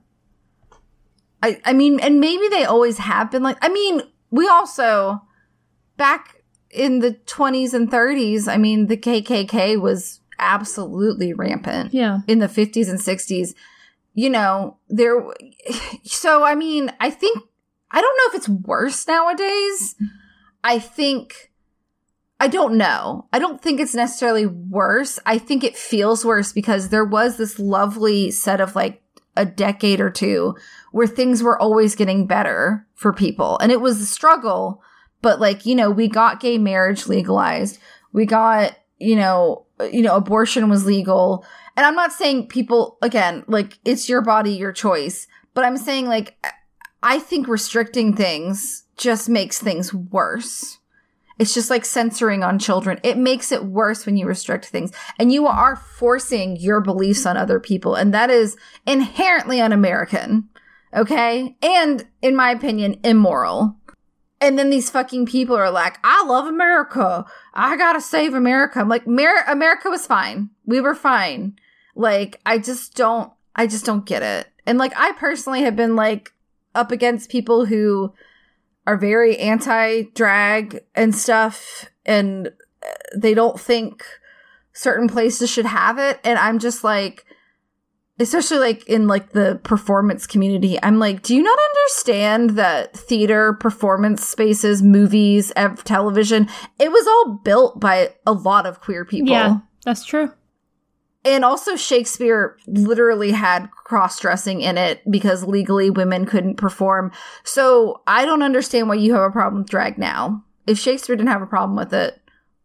I, 1.45 1.61
I 1.63 1.73
mean, 1.75 2.01
and 2.01 2.21
maybe 2.21 2.49
they 2.49 2.65
always 2.65 2.97
have 2.97 3.31
been 3.31 3.43
like, 3.43 3.59
I 3.61 3.69
mean, 3.69 4.01
we 4.31 4.49
also, 4.49 5.21
back 5.99 6.43
in 6.71 7.01
the 7.01 7.13
20s 7.27 7.75
and 7.75 7.91
30s, 7.91 8.49
I 8.49 8.57
mean, 8.57 8.87
the 8.87 8.97
KKK 8.97 9.79
was 9.79 10.21
absolutely 10.39 11.35
rampant 11.35 11.93
yeah, 11.93 12.21
in 12.27 12.39
the 12.39 12.47
50s 12.47 12.89
and 12.89 12.99
60s. 12.99 13.55
You 14.15 14.31
know, 14.31 14.79
there, 14.89 15.23
so 16.05 16.45
I 16.45 16.55
mean, 16.55 16.93
I 17.01 17.11
think, 17.11 17.39
I 17.91 18.01
don't 18.01 18.17
know 18.17 18.31
if 18.31 18.35
it's 18.35 18.49
worse 18.49 19.07
nowadays. 19.07 19.97
I 20.63 20.79
think, 20.79 21.53
I 22.41 22.49
don't 22.49 22.77
know. 22.77 23.29
I 23.33 23.39
don't 23.39 23.63
think 23.63 23.81
it's 23.81 23.95
necessarily 23.95 24.47
worse. 24.47 25.19
I 25.27 25.39
think 25.39 25.63
it 25.63 25.77
feels 25.77 26.25
worse 26.25 26.53
because 26.53 26.89
there 26.89 27.05
was 27.05 27.37
this 27.37 27.59
lovely 27.59 28.31
set 28.31 28.61
of 28.61 28.75
like 28.75 29.03
a 29.37 29.45
decade 29.45 30.01
or 30.01 30.11
two 30.11 30.57
where 30.93 31.07
things 31.07 31.43
were 31.43 31.61
always 31.61 31.95
getting 31.95 32.27
better 32.27 32.87
for 32.95 33.13
people. 33.13 33.59
And 33.59 33.73
it 33.73 33.81
was 33.81 34.01
a 34.01 34.07
struggle, 34.07 34.83
but 35.23 35.41
like, 35.41 35.67
you 35.67 35.75
know, 35.75 35.91
we 35.91 36.09
got 36.09 36.41
gay 36.41 36.59
marriage 36.59 37.07
legalized. 37.07 37.79
We 38.13 38.27
got, 38.27 38.77
you 38.99 39.17
know, 39.17 39.67
you 39.91 40.03
know, 40.03 40.17
abortion 40.17 40.69
was 40.69 40.87
legal. 40.87 41.45
And 41.77 41.85
I'm 41.85 41.95
not 41.95 42.13
saying 42.13 42.49
people 42.49 42.99
again, 43.03 43.45
like 43.49 43.79
it's 43.85 44.09
your 44.09 44.23
body, 44.23 44.53
your 44.53 44.73
choice, 44.73 45.27
but 45.55 45.65
I'm 45.65 45.77
saying 45.77 46.07
like 46.07 46.37
I 47.03 47.19
think 47.19 47.49
restricting 47.49 48.15
things 48.15 48.85
just 48.97 49.29
makes 49.29 49.59
things 49.59 49.93
worse. 49.93 50.79
It's 51.39 51.53
just 51.53 51.69
like 51.69 51.85
censoring 51.85 52.45
on 52.45 52.59
children. 52.59 53.01
It 53.03 53.19
makes 53.19 53.51
it 53.51 53.65
worse 53.65 54.07
when 54.07 54.17
you 54.17 54.27
restrict 54.27 54.67
things 54.67 54.93
and 55.19 55.33
you 55.33 55.47
are 55.47 55.75
forcing 55.75 56.57
your 56.57 56.81
beliefs 56.81 57.27
on 57.27 57.37
other 57.37 57.59
people. 57.59 57.97
And 57.97 58.15
that 58.15 58.31
is 58.31 58.57
inherently 58.87 59.61
un 59.61 59.73
American. 59.73 60.49
Okay. 60.95 61.57
And 61.61 62.07
in 62.23 62.37
my 62.37 62.51
opinion, 62.51 63.01
immoral. 63.03 63.77
And 64.41 64.59
then 64.59 64.71
these 64.71 64.91
fucking 64.91 65.27
people 65.27 65.57
are 65.57 65.71
like, 65.71 65.99
I 66.05 66.25
love 66.25 66.47
America. 66.47 67.25
I 67.53 67.77
gotta 67.77 68.01
save 68.01 68.35
America. 68.35 68.79
I'm 68.79 68.89
like, 68.89 69.07
Mer- 69.07 69.45
America 69.49 69.91
was 69.91 70.07
fine. 70.07 70.51
We 70.65 70.81
were 70.81 70.95
fine. 70.95 71.57
Like, 71.95 72.41
I 72.45 72.59
just 72.59 72.95
don't, 72.95 73.33
I 73.55 73.67
just 73.67 73.85
don't 73.85 74.07
get 74.07 74.23
it. 74.23 74.49
And 74.67 74.79
like, 74.79 74.93
I 74.97 75.13
personally 75.13 75.63
have 75.63 75.77
been 75.77 75.97
like 75.97 76.33
up 76.75 76.91
against 76.91 77.31
people 77.31 77.67
who 77.67 78.13
are 78.87 78.97
very 78.97 79.39
anti 79.39 80.05
drag 80.15 80.81
and 80.95 81.15
stuff, 81.15 81.89
and 82.05 82.49
uh, 82.49 82.89
they 83.17 83.35
don't 83.35 83.59
think 83.59 84.05
certain 84.73 85.09
places 85.09 85.51
should 85.51 85.67
have 85.67 85.99
it. 85.99 86.21
And 86.25 86.39
I'm 86.39 86.59
just 86.59 86.85
like, 86.85 87.25
especially 88.19 88.59
like 88.59 88.87
in 88.89 89.07
like 89.07 89.31
the 89.31 89.61
performance 89.63 90.27
community, 90.27 90.79
I'm 90.83 90.99
like, 90.99 91.23
do 91.23 91.35
you 91.35 91.43
not 91.43 91.59
understand 91.59 92.51
that 92.51 92.97
theater, 92.97 93.55
performance 93.55 94.27
spaces, 94.27 94.83
movies, 94.83 95.53
ev- 95.57 95.83
television, 95.85 96.49
it 96.79 96.91
was 96.91 97.07
all 97.07 97.41
built 97.45 97.81
by 97.81 98.15
a 98.27 98.33
lot 98.33 98.67
of 98.67 98.81
queer 98.81 99.05
people. 99.05 99.33
yeah, 99.33 99.59
that's 99.85 100.05
true. 100.05 100.33
And 101.25 101.45
also, 101.45 101.75
Shakespeare 101.75 102.59
literally 102.67 103.31
had 103.31 103.71
cross 103.71 104.21
dressing 104.21 104.61
in 104.61 104.77
it 104.77 105.01
because 105.11 105.45
legally 105.45 105.89
women 105.89 106.27
couldn't 106.27 106.57
perform. 106.57 107.13
So 107.45 108.03
I 108.07 108.27
don't 108.27 108.43
understand 108.43 108.89
why 108.89 108.97
you 108.97 109.15
have 109.15 109.23
a 109.23 109.31
problem 109.31 109.63
with 109.63 109.71
drag 109.71 109.97
now. 109.97 110.45
If 110.67 110.79
Shakespeare 110.79 111.17
didn't 111.17 111.31
have 111.31 111.43
a 111.43 111.47
problem 111.47 111.77
with 111.77 111.95
it, 111.95 112.21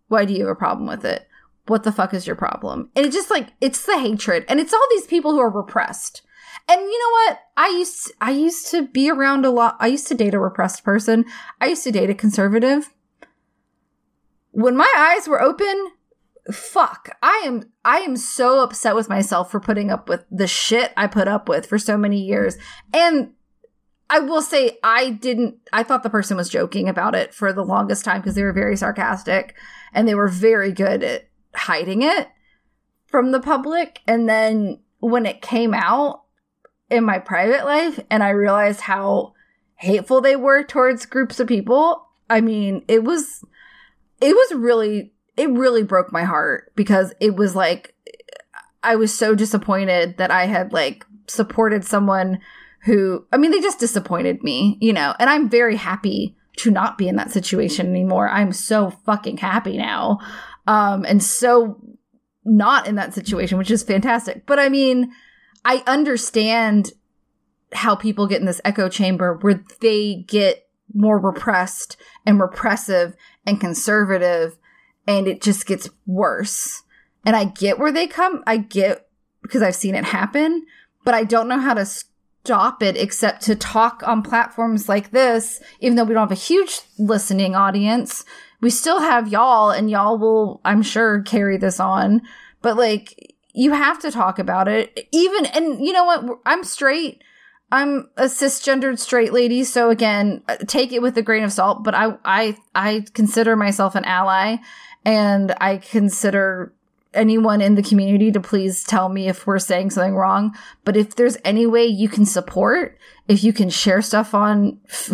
why 0.10 0.26
do 0.26 0.34
you 0.34 0.42
have 0.42 0.52
a 0.52 0.56
problem 0.56 0.88
with 0.88 1.06
it? 1.06 1.28
What 1.68 1.84
the 1.84 1.92
fuck 1.92 2.14
is 2.14 2.28
your 2.28 2.36
problem? 2.36 2.90
And 2.96 3.06
it's 3.06 3.16
just 3.16 3.30
like 3.30 3.50
it's 3.62 3.86
the 3.86 3.98
hatred, 3.98 4.44
and 4.50 4.60
it's 4.60 4.74
all 4.74 4.88
these 4.92 5.06
people 5.06 5.32
who 5.32 5.40
are 5.40 5.50
repressed. 5.52 6.24
And 6.68 6.82
you 6.82 7.00
know 7.00 7.12
what? 7.12 7.40
I 7.58 7.68
used 7.70 8.12
I 8.20 8.32
used 8.32 8.72
to 8.72 8.88
be 8.88 9.10
around 9.10 9.46
a 9.46 9.52
lot. 9.52 9.78
I 9.80 9.88
used 9.88 10.08
to 10.08 10.16
date 10.16 10.34
a 10.34 10.40
repressed 10.40 10.84
person. 10.84 11.26
I 11.62 11.68
used 11.68 11.84
to 11.84 11.92
date 11.92 12.10
a 12.10 12.16
conservative. 12.16 12.94
When 14.52 14.76
my 14.76 14.92
eyes 14.96 15.28
were 15.28 15.42
open, 15.42 15.92
fuck. 16.52 17.18
I 17.22 17.44
am 17.46 17.72
i 17.86 18.00
am 18.00 18.18
so 18.18 18.62
upset 18.62 18.96
with 18.96 19.10
myself 19.10 19.52
for 19.52 19.60
putting 19.60 19.92
up 19.92 20.10
with 20.10 20.26
the 20.32 20.48
shit 20.48 20.92
i 20.98 21.08
put 21.08 21.28
up 21.28 21.50
with 21.50 21.66
for 21.66 21.78
so 21.78 21.98
many 21.98 22.22
years. 22.22 22.58
And 22.94 23.34
i 24.10 24.20
will 24.20 24.42
say 24.42 24.78
i 24.84 25.10
didn't 25.10 25.58
i 25.72 25.84
thought 25.84 26.04
the 26.04 26.10
person 26.10 26.38
was 26.38 26.50
joking 26.50 26.90
about 26.90 27.16
it 27.16 27.34
for 27.34 27.54
the 27.54 27.64
longest 27.66 28.06
time 28.06 28.22
because 28.22 28.36
they 28.36 28.44
were 28.44 28.54
very 28.54 28.76
sarcastic 28.76 29.56
and 29.94 30.08
they 30.08 30.16
were 30.16 30.28
very 30.28 30.72
good 30.72 31.04
at 31.04 31.30
hiding 31.54 32.02
it 32.02 32.30
from 33.08 33.32
the 33.32 33.40
public. 33.40 34.02
And 34.08 34.30
then 34.30 34.80
when 35.00 35.26
it 35.26 35.42
came 35.42 35.74
out 35.74 36.24
in 36.90 37.04
my 37.04 37.20
private 37.20 37.66
life 37.66 38.00
and 38.10 38.24
i 38.24 38.30
realized 38.30 38.82
how 38.82 39.34
hateful 39.76 40.22
they 40.22 40.36
were 40.36 40.64
towards 40.64 41.06
groups 41.06 41.40
of 41.40 41.48
people 41.48 42.08
i 42.30 42.42
mean 42.42 42.84
it 42.88 43.04
was 43.04 43.46
it 44.22 44.36
was 44.36 44.54
really 44.56 45.14
it 45.40 45.50
really 45.52 45.84
broke 45.84 46.12
my 46.12 46.26
heart 46.26 46.74
because 46.76 47.14
it 47.22 47.34
was 47.34 47.56
like 47.56 47.96
I 48.84 48.98
was 48.98 49.14
so 49.14 49.36
disappointed 49.36 50.18
that 50.18 50.32
I 50.32 50.48
had 50.48 50.74
like 50.74 51.06
supported 51.28 51.86
someone 51.86 52.40
who 52.84 53.26
I 53.32 53.38
mean 53.38 53.52
they 53.52 53.62
just 53.62 53.80
disappointed 53.80 54.44
me, 54.44 54.78
you 54.82 54.92
know. 54.92 55.16
And 55.18 55.30
I'm 55.30 55.50
very 55.50 55.78
happy 55.78 56.36
to 56.58 56.72
not 56.72 56.98
be 56.98 57.08
in 57.08 57.16
that 57.16 57.32
situation 57.32 57.88
anymore. 57.88 58.28
I'm 58.30 58.52
so 58.52 58.90
fucking 58.90 59.38
happy 59.38 59.78
now. 59.78 60.20
Um 60.68 61.06
and 61.06 61.24
so 61.24 61.80
not 62.44 62.86
in 62.86 62.96
that 62.96 63.14
situation, 63.14 63.58
which 63.58 63.72
is 63.72 63.82
fantastic. 63.82 64.46
But 64.46 64.60
I 64.60 64.68
mean, 64.68 65.14
I 65.64 65.84
understand 65.88 66.92
how 67.72 67.96
people 67.96 68.28
get 68.28 68.42
in 68.42 68.46
this 68.46 68.62
echo 68.66 68.90
chamber 68.90 69.38
where 69.40 69.64
they 69.80 70.26
get 70.28 70.68
more 70.94 71.18
repressed 71.18 71.96
and 72.26 72.42
repressive 72.42 73.16
and 73.46 73.62
conservative 73.62 74.59
and 75.10 75.28
it 75.28 75.42
just 75.42 75.66
gets 75.66 75.90
worse. 76.06 76.84
And 77.26 77.36
I 77.36 77.46
get 77.46 77.80
where 77.80 77.92
they 77.92 78.06
come. 78.06 78.44
I 78.46 78.58
get 78.58 79.08
because 79.42 79.64
I've 79.64 79.76
seen 79.76 79.96
it 79.96 80.06
happen, 80.06 80.66
but 81.04 81.16
I 81.16 81.24
don't 81.24 81.48
know 81.48 81.60
how 81.60 81.74
to 81.74 81.86
stop 81.86 82.84
it 82.84 82.96
except 82.96 83.42
to 83.44 83.56
talk 83.56 84.04
on 84.06 84.22
platforms 84.22 84.88
like 84.88 85.10
this. 85.10 85.62
Even 85.80 85.96
though 85.96 86.04
we 86.04 86.14
don't 86.14 86.30
have 86.30 86.38
a 86.38 86.40
huge 86.40 86.82
listening 87.00 87.56
audience, 87.56 88.24
we 88.62 88.70
still 88.70 89.00
have 89.00 89.28
y'all, 89.28 89.72
and 89.72 89.90
y'all 89.90 90.20
will, 90.20 90.62
I'm 90.64 90.84
sure, 90.84 91.24
carry 91.24 91.58
this 91.58 91.80
on. 91.80 92.22
But 92.62 92.78
like, 92.78 93.36
you 93.54 93.72
have 93.72 94.00
to 94.02 94.12
talk 94.12 94.38
about 94.38 94.68
it. 94.68 95.08
Even, 95.12 95.48
and 95.48 95.84
you 95.84 95.92
know 95.92 96.06
what? 96.06 96.40
I'm 96.46 96.64
straight. 96.64 97.24
I'm 97.72 98.10
a 98.16 98.26
cisgendered 98.26 99.00
straight 99.00 99.34
lady, 99.34 99.64
so 99.64 99.90
again, 99.90 100.44
take 100.68 100.92
it 100.92 101.02
with 101.02 101.18
a 101.18 101.22
grain 101.22 101.44
of 101.44 101.52
salt. 101.52 101.84
But 101.84 101.96
I, 101.96 102.16
I, 102.26 102.58
I 102.76 103.06
consider 103.14 103.56
myself 103.56 103.96
an 103.96 104.06
ally 104.06 104.58
and 105.06 105.54
I 105.60 105.78
consider 105.78 106.74
anyone 107.14 107.62
in 107.62 107.76
the 107.76 107.84
community 107.84 108.32
to 108.32 108.40
please 108.40 108.84
tell 108.84 109.10
me 109.10 109.28
if 109.28 109.48
we're 109.48 109.60
saying 109.60 109.90
something 109.90 110.16
wrong. 110.16 110.56
But 110.86 110.96
if 110.96 111.16
there's 111.16 111.38
any 111.44 111.66
way 111.66 111.86
you 111.86 112.08
can 112.08 112.26
support, 112.26 112.98
if 113.28 113.44
you 113.44 113.52
can 113.52 113.70
share 113.70 114.02
stuff 114.02 114.34
on, 114.34 114.80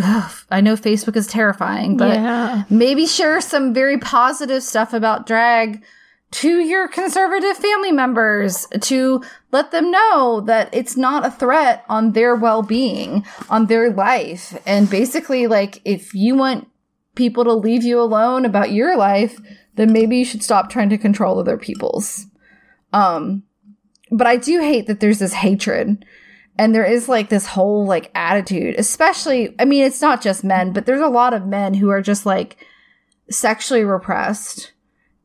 I 0.52 0.62
know 0.62 0.76
Facebook 0.76 1.16
is 1.16 1.28
terrifying, 1.28 1.98
but 1.98 2.16
yeah. 2.16 2.64
maybe 2.70 3.06
share 3.06 3.40
some 3.42 3.74
very 3.74 3.98
positive 3.98 4.64
stuff 4.64 4.94
about 4.94 5.26
drag 5.26 5.84
to 6.32 6.60
your 6.60 6.90
conservative 6.90 7.56
family 7.56 7.94
members 7.94 8.68
to 8.82 9.24
let 9.52 9.72
them 9.72 9.90
know 9.90 10.42
that 10.42 10.70
it's 10.74 10.98
not 10.98 11.26
a 11.26 11.32
threat 11.32 11.86
on 11.88 12.12
their 12.12 12.36
well-being, 12.36 13.26
on 13.50 13.68
their 13.68 13.90
life. 13.90 14.58
And 14.66 14.90
basically 14.90 15.48
like 15.48 15.82
if 15.86 16.14
you 16.14 16.36
want 16.36 16.68
people 17.16 17.46
to 17.46 17.54
leave 17.54 17.84
you 17.84 18.02
alone 18.02 18.44
about 18.44 18.72
your 18.72 18.98
life, 18.98 19.40
then 19.76 19.92
maybe 19.92 20.18
you 20.18 20.26
should 20.26 20.44
stop 20.44 20.70
trying 20.70 20.90
to 20.90 20.98
control 20.98 21.40
other 21.40 21.58
people's. 21.58 22.26
Um, 22.94 23.44
but 24.12 24.28
I 24.28 24.38
do 24.38 24.60
hate 24.60 24.88
that 24.88 25.00
there's 25.00 25.20
this 25.20 25.34
hatred 25.34 26.06
and 26.58 26.74
there 26.74 26.86
is 26.86 27.10
like 27.10 27.30
this 27.30 27.48
whole 27.48 27.86
like 27.86 28.12
attitude, 28.16 28.76
especially, 28.78 29.54
I 29.60 29.66
mean, 29.66 29.84
it's 29.84 30.02
not 30.02 30.22
just 30.22 30.44
men, 30.44 30.72
but 30.72 30.86
there's 30.86 31.02
a 31.02 31.08
lot 31.08 31.34
of 31.34 31.46
men 31.46 31.74
who 31.74 31.90
are 31.90 32.02
just 32.02 32.26
like 32.26 32.58
sexually 33.30 33.84
repressed 33.84 34.72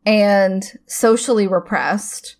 and 0.04 0.64
socially 0.86 1.46
repressed. 1.46 2.36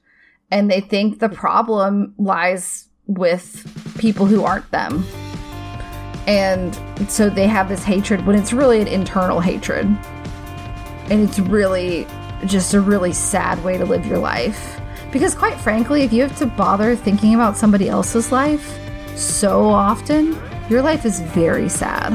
And 0.51 0.69
they 0.69 0.81
think 0.81 1.21
the 1.21 1.29
problem 1.29 2.15
lies 2.19 2.89
with 3.07 3.65
people 3.99 4.27
who 4.27 4.45
aren't 4.45 4.69
them. 4.73 5.05
And 6.27 6.75
so 7.09 7.31
they 7.31 7.47
have 7.47 7.69
this 7.69 7.85
hatred 7.85 8.27
when 8.27 8.37
it's 8.37 8.53
really 8.53 8.81
an 8.81 8.89
internal 8.89 9.41
hatred 9.41 9.87
and 11.11 11.29
it's 11.29 11.39
really 11.39 12.07
just 12.47 12.73
a 12.75 12.81
really 12.81 13.13
sad 13.13 13.63
way 13.65 13.77
to 13.77 13.85
live 13.85 14.07
your 14.07 14.19
life. 14.19 14.81
Because, 15.13 15.35
quite 15.35 15.59
frankly, 15.59 16.03
if 16.03 16.13
you 16.13 16.23
have 16.23 16.39
to 16.39 16.47
bother 16.47 16.95
thinking 16.95 17.35
about 17.35 17.57
somebody 17.57 17.89
else's 17.89 18.31
life 18.31 18.79
so 19.17 19.65
often, 19.69 20.39
your 20.69 20.83
life 20.83 21.05
is 21.05 21.21
very 21.21 21.69
sad. 21.69 22.13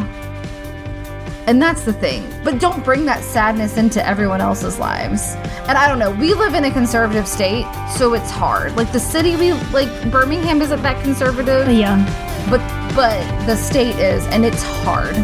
And 1.47 1.61
that's 1.61 1.83
the 1.83 1.93
thing. 1.93 2.27
But 2.43 2.59
don't 2.59 2.83
bring 2.83 3.05
that 3.05 3.21
sadness 3.23 3.77
into 3.77 4.05
everyone 4.05 4.41
else's 4.41 4.79
lives. 4.79 5.35
And 5.67 5.77
I 5.77 5.87
don't 5.87 5.99
know, 5.99 6.11
we 6.11 6.33
live 6.33 6.55
in 6.55 6.63
a 6.63 6.71
conservative 6.71 7.27
state, 7.27 7.65
so 7.95 8.13
it's 8.13 8.31
hard. 8.31 8.75
Like 8.75 8.91
the 8.91 8.99
city 8.99 9.35
we 9.35 9.53
like 9.71 9.89
Birmingham 10.09 10.61
isn't 10.61 10.81
that 10.81 11.03
conservative. 11.03 11.67
Yeah. 11.71 12.03
But 12.49 12.61
but 12.95 13.45
the 13.45 13.55
state 13.57 13.97
is 13.97 14.25
and 14.27 14.45
it's 14.45 14.63
hard. 14.63 15.15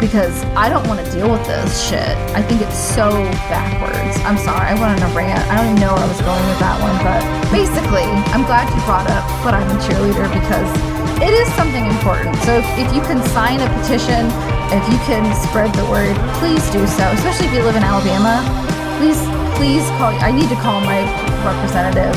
Because 0.00 0.42
I 0.56 0.68
don't 0.72 0.86
want 0.88 1.04
to 1.04 1.06
deal 1.12 1.30
with 1.30 1.44
this 1.46 1.86
shit. 1.88 2.16
I 2.32 2.40
think 2.42 2.62
it's 2.62 2.76
so 2.76 3.12
backwards. 3.52 4.16
I'm 4.24 4.38
sorry, 4.40 4.72
I 4.72 4.74
went 4.80 4.96
on 4.96 5.04
a 5.04 5.12
rant. 5.14 5.44
I 5.52 5.60
don't 5.60 5.76
even 5.76 5.80
know 5.80 5.92
where 5.92 6.02
I 6.02 6.08
was 6.08 6.20
going 6.24 6.44
with 6.48 6.60
that 6.64 6.80
one, 6.80 6.96
but 7.04 7.20
basically, 7.52 8.08
I'm 8.32 8.48
glad 8.48 8.64
you 8.72 8.80
brought 8.88 9.06
up 9.12 9.24
but 9.44 9.52
I'm 9.52 9.68
a 9.68 9.78
cheerleader 9.84 10.24
because 10.32 10.70
it 11.20 11.36
is 11.36 11.46
something 11.52 11.84
important. 11.84 12.34
So 12.48 12.58
if, 12.58 12.66
if 12.80 12.88
you 12.96 13.04
can 13.04 13.20
sign 13.28 13.60
a 13.60 13.68
petition 13.80 14.24
if 14.72 14.86
you 14.86 14.98
can 15.02 15.26
spread 15.50 15.74
the 15.74 15.84
word, 15.90 16.14
please 16.38 16.62
do 16.70 16.86
so. 16.86 17.02
Especially 17.18 17.46
if 17.50 17.54
you 17.54 17.62
live 17.66 17.74
in 17.74 17.82
Alabama, 17.82 18.38
please, 19.02 19.18
please 19.58 19.82
call. 19.98 20.14
I 20.22 20.30
need 20.30 20.48
to 20.48 20.54
call 20.62 20.80
my 20.86 21.02
representative. 21.42 22.14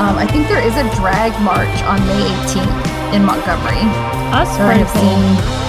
Um, 0.00 0.16
I 0.16 0.24
think 0.24 0.48
there 0.48 0.64
is 0.64 0.72
a 0.80 0.86
drag 0.96 1.36
march 1.44 1.76
on 1.84 2.00
May 2.08 2.24
18th 2.48 3.12
in 3.12 3.22
Montgomery. 3.22 3.84
That's 4.32 4.48
So 4.56 4.64
pretty 4.64 4.88
cool. 4.88 5.59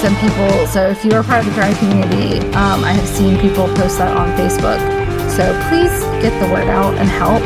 Some 0.00 0.16
people. 0.16 0.66
So 0.66 0.88
if 0.88 1.04
you 1.04 1.12
are 1.12 1.22
part 1.22 1.44
of 1.44 1.52
the 1.52 1.54
drag 1.60 1.76
community, 1.76 2.40
um, 2.56 2.80
I 2.88 2.92
have 2.92 3.06
seen 3.06 3.38
people 3.38 3.68
post 3.76 3.98
that 3.98 4.16
on 4.16 4.32
Facebook. 4.32 4.80
So 5.28 5.44
please 5.68 5.92
get 6.24 6.32
the 6.40 6.48
word 6.48 6.72
out 6.72 6.96
and 6.96 7.06
help. 7.06 7.44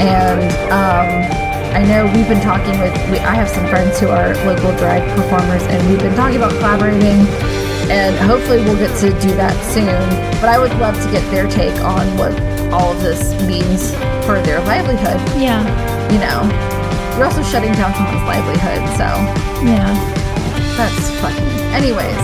And 0.00 0.48
um, 0.72 1.08
I 1.76 1.84
know 1.84 2.08
we've 2.16 2.26
been 2.26 2.40
talking 2.40 2.80
with. 2.80 2.96
We, 3.12 3.18
I 3.20 3.34
have 3.36 3.50
some 3.50 3.68
friends 3.68 4.00
who 4.00 4.08
are 4.08 4.32
local 4.48 4.72
drag 4.80 5.04
performers, 5.14 5.62
and 5.64 5.76
we've 5.90 6.00
been 6.00 6.16
talking 6.16 6.36
about 6.40 6.52
collaborating. 6.56 7.28
And 7.92 8.16
hopefully 8.16 8.64
we'll 8.64 8.80
get 8.80 8.96
to 9.04 9.12
do 9.20 9.36
that 9.36 9.52
soon. 9.68 10.00
But 10.40 10.48
I 10.48 10.58
would 10.58 10.72
love 10.80 10.96
to 11.04 11.10
get 11.12 11.20
their 11.30 11.46
take 11.48 11.78
on 11.84 12.08
what 12.16 12.32
all 12.72 12.96
of 12.96 13.02
this 13.02 13.36
means 13.44 13.92
for 14.24 14.40
their 14.40 14.64
livelihood. 14.64 15.20
Yeah. 15.36 15.60
You 16.08 16.16
know, 16.16 16.48
you're 17.16 17.26
also 17.26 17.42
shutting 17.42 17.72
down 17.76 17.92
someone's 17.92 18.24
livelihood, 18.24 18.80
so 18.96 19.04
Yeah. 19.68 20.23
That's 20.76 21.10
fucking. 21.20 21.50
Anyways, 21.74 22.18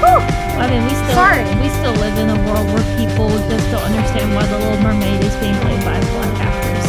Whew. 0.00 0.20
I 0.60 0.68
mean, 0.68 0.84
we 0.84 0.92
still 0.96 1.16
Sorry. 1.16 1.44
we 1.60 1.68
still 1.80 1.96
live 2.00 2.16
in 2.18 2.28
a 2.28 2.38
world 2.48 2.66
where 2.72 2.84
people 2.96 3.28
just 3.48 3.66
don't 3.70 3.84
understand 3.84 4.34
why 4.34 4.44
the 4.46 4.58
Little 4.58 4.80
Mermaid 4.84 5.24
is 5.24 5.36
being 5.36 5.56
played 5.64 5.80
by 5.84 5.96
black 6.00 6.36
actors. 6.40 6.88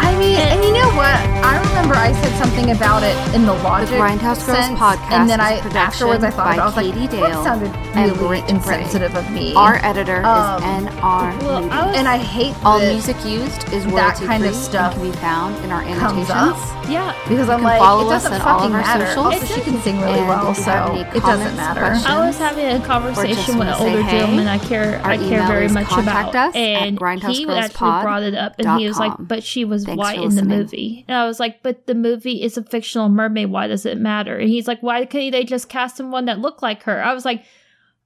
I 0.00 0.16
mean, 0.18 0.36
and 0.38 0.64
you 0.64 0.72
know 0.72 0.88
what? 0.96 1.16
I 1.44 1.60
remember 1.68 1.94
I 1.94 2.12
said 2.12 2.36
something 2.38 2.70
about 2.70 3.02
it 3.02 3.16
in 3.34 3.44
the 3.44 3.54
logic 3.54 3.98
Grindhouse 3.98 4.44
Girls 4.44 4.58
sense, 4.64 4.78
podcast 4.78 5.12
and 5.12 5.28
then 5.28 5.40
is 5.40 5.46
a 5.46 5.56
I 5.56 5.60
production 5.60 6.08
afterwards 6.08 6.24
I 6.24 6.30
thought 6.30 6.56
about 6.56 6.56
it, 6.56 6.60
I 6.60 6.66
was 6.66 6.74
Katie 6.74 7.00
like, 7.00 7.10
Dale 7.10 7.20
that 7.20 7.44
sounded 7.44 7.72
and 7.74 7.85
really 8.04 8.18
Britt 8.40 8.48
insensitive 8.50 9.14
of 9.16 9.30
me. 9.30 9.54
Our 9.54 9.76
editor 9.82 10.24
Um, 10.24 10.58
is 10.62 10.64
N.R. 10.88 11.34
Well, 11.40 11.70
I 11.72 11.86
was- 11.86 11.96
and 11.96 12.06
I 12.08 12.18
hate 12.18 12.54
All 12.64 12.78
that 12.78 12.92
music 12.92 13.16
used 13.24 13.72
is 13.72 13.84
that 13.86 14.16
kind 14.16 14.42
free 14.42 14.48
of 14.50 14.54
stuff 14.54 14.94
can 14.94 15.02
be 15.02 15.12
found 15.18 15.56
in 15.64 15.70
our 15.72 15.82
comes 15.82 16.28
annotations. 16.30 16.30
up 16.30 16.88
Yeah. 16.90 17.12
because 17.28 17.48
I'm 17.48 17.58
can 17.58 17.64
like, 17.64 17.78
follow 17.80 18.10
it 18.10 18.14
us 18.14 18.24
doesn't 18.24 18.40
on 18.40 18.48
all 18.48 18.58
fucking 18.60 18.74
of 18.74 18.74
our 18.74 18.80
matter. 18.82 19.06
socials. 19.06 19.26
Also, 19.34 19.46
she 19.54 19.60
can 19.62 19.80
sing 19.80 20.00
really 20.00 20.18
And 20.18 20.28
well, 20.28 20.50
if 20.50 20.58
you 20.58 20.62
have 20.64 20.88
so 20.88 20.94
it 21.16 21.20
doesn't 21.22 21.56
matter. 21.56 21.84
I 22.06 22.26
was 22.26 22.38
having 22.38 22.66
a 22.66 22.84
conversation 22.84 23.58
with 23.58 23.68
an 23.68 23.74
older 23.74 24.02
hey, 24.02 24.18
gentleman 24.18 24.46
I 24.48 24.58
care 24.58 25.00
our 25.04 25.10
I 25.12 25.16
care 25.18 25.46
very 25.46 25.68
much 25.68 25.90
about, 25.92 26.34
us 26.34 26.54
at 26.54 26.56
and 26.56 26.98
he 26.98 27.06
actually 27.06 27.46
grindhousegirlspod 27.46 28.02
brought 28.02 28.22
it 28.22 28.34
up, 28.34 28.54
and 28.58 28.78
he 28.80 28.86
was 28.88 28.98
like, 28.98 29.12
"But 29.18 29.42
she 29.42 29.64
was 29.64 29.84
Thanks 29.84 29.98
white 29.98 30.18
for 30.18 30.24
in 30.24 30.34
the 30.36 30.44
movie," 30.44 31.04
and 31.08 31.16
I 31.16 31.26
was 31.26 31.40
like, 31.40 31.62
"But 31.62 31.86
the 31.86 31.94
movie 31.94 32.42
is 32.42 32.56
a 32.56 32.62
fictional 32.62 33.08
mermaid. 33.08 33.50
Why 33.50 33.66
does 33.66 33.86
it 33.86 33.98
matter?" 33.98 34.36
And 34.36 34.48
he's 34.48 34.68
like, 34.68 34.80
"Why 34.82 35.04
couldn't 35.06 35.32
they 35.32 35.44
just 35.44 35.68
cast 35.68 35.96
someone 35.96 36.26
that 36.26 36.38
looked 36.40 36.62
like 36.62 36.82
her?" 36.84 37.02
I 37.02 37.14
was 37.14 37.24
like, 37.24 37.42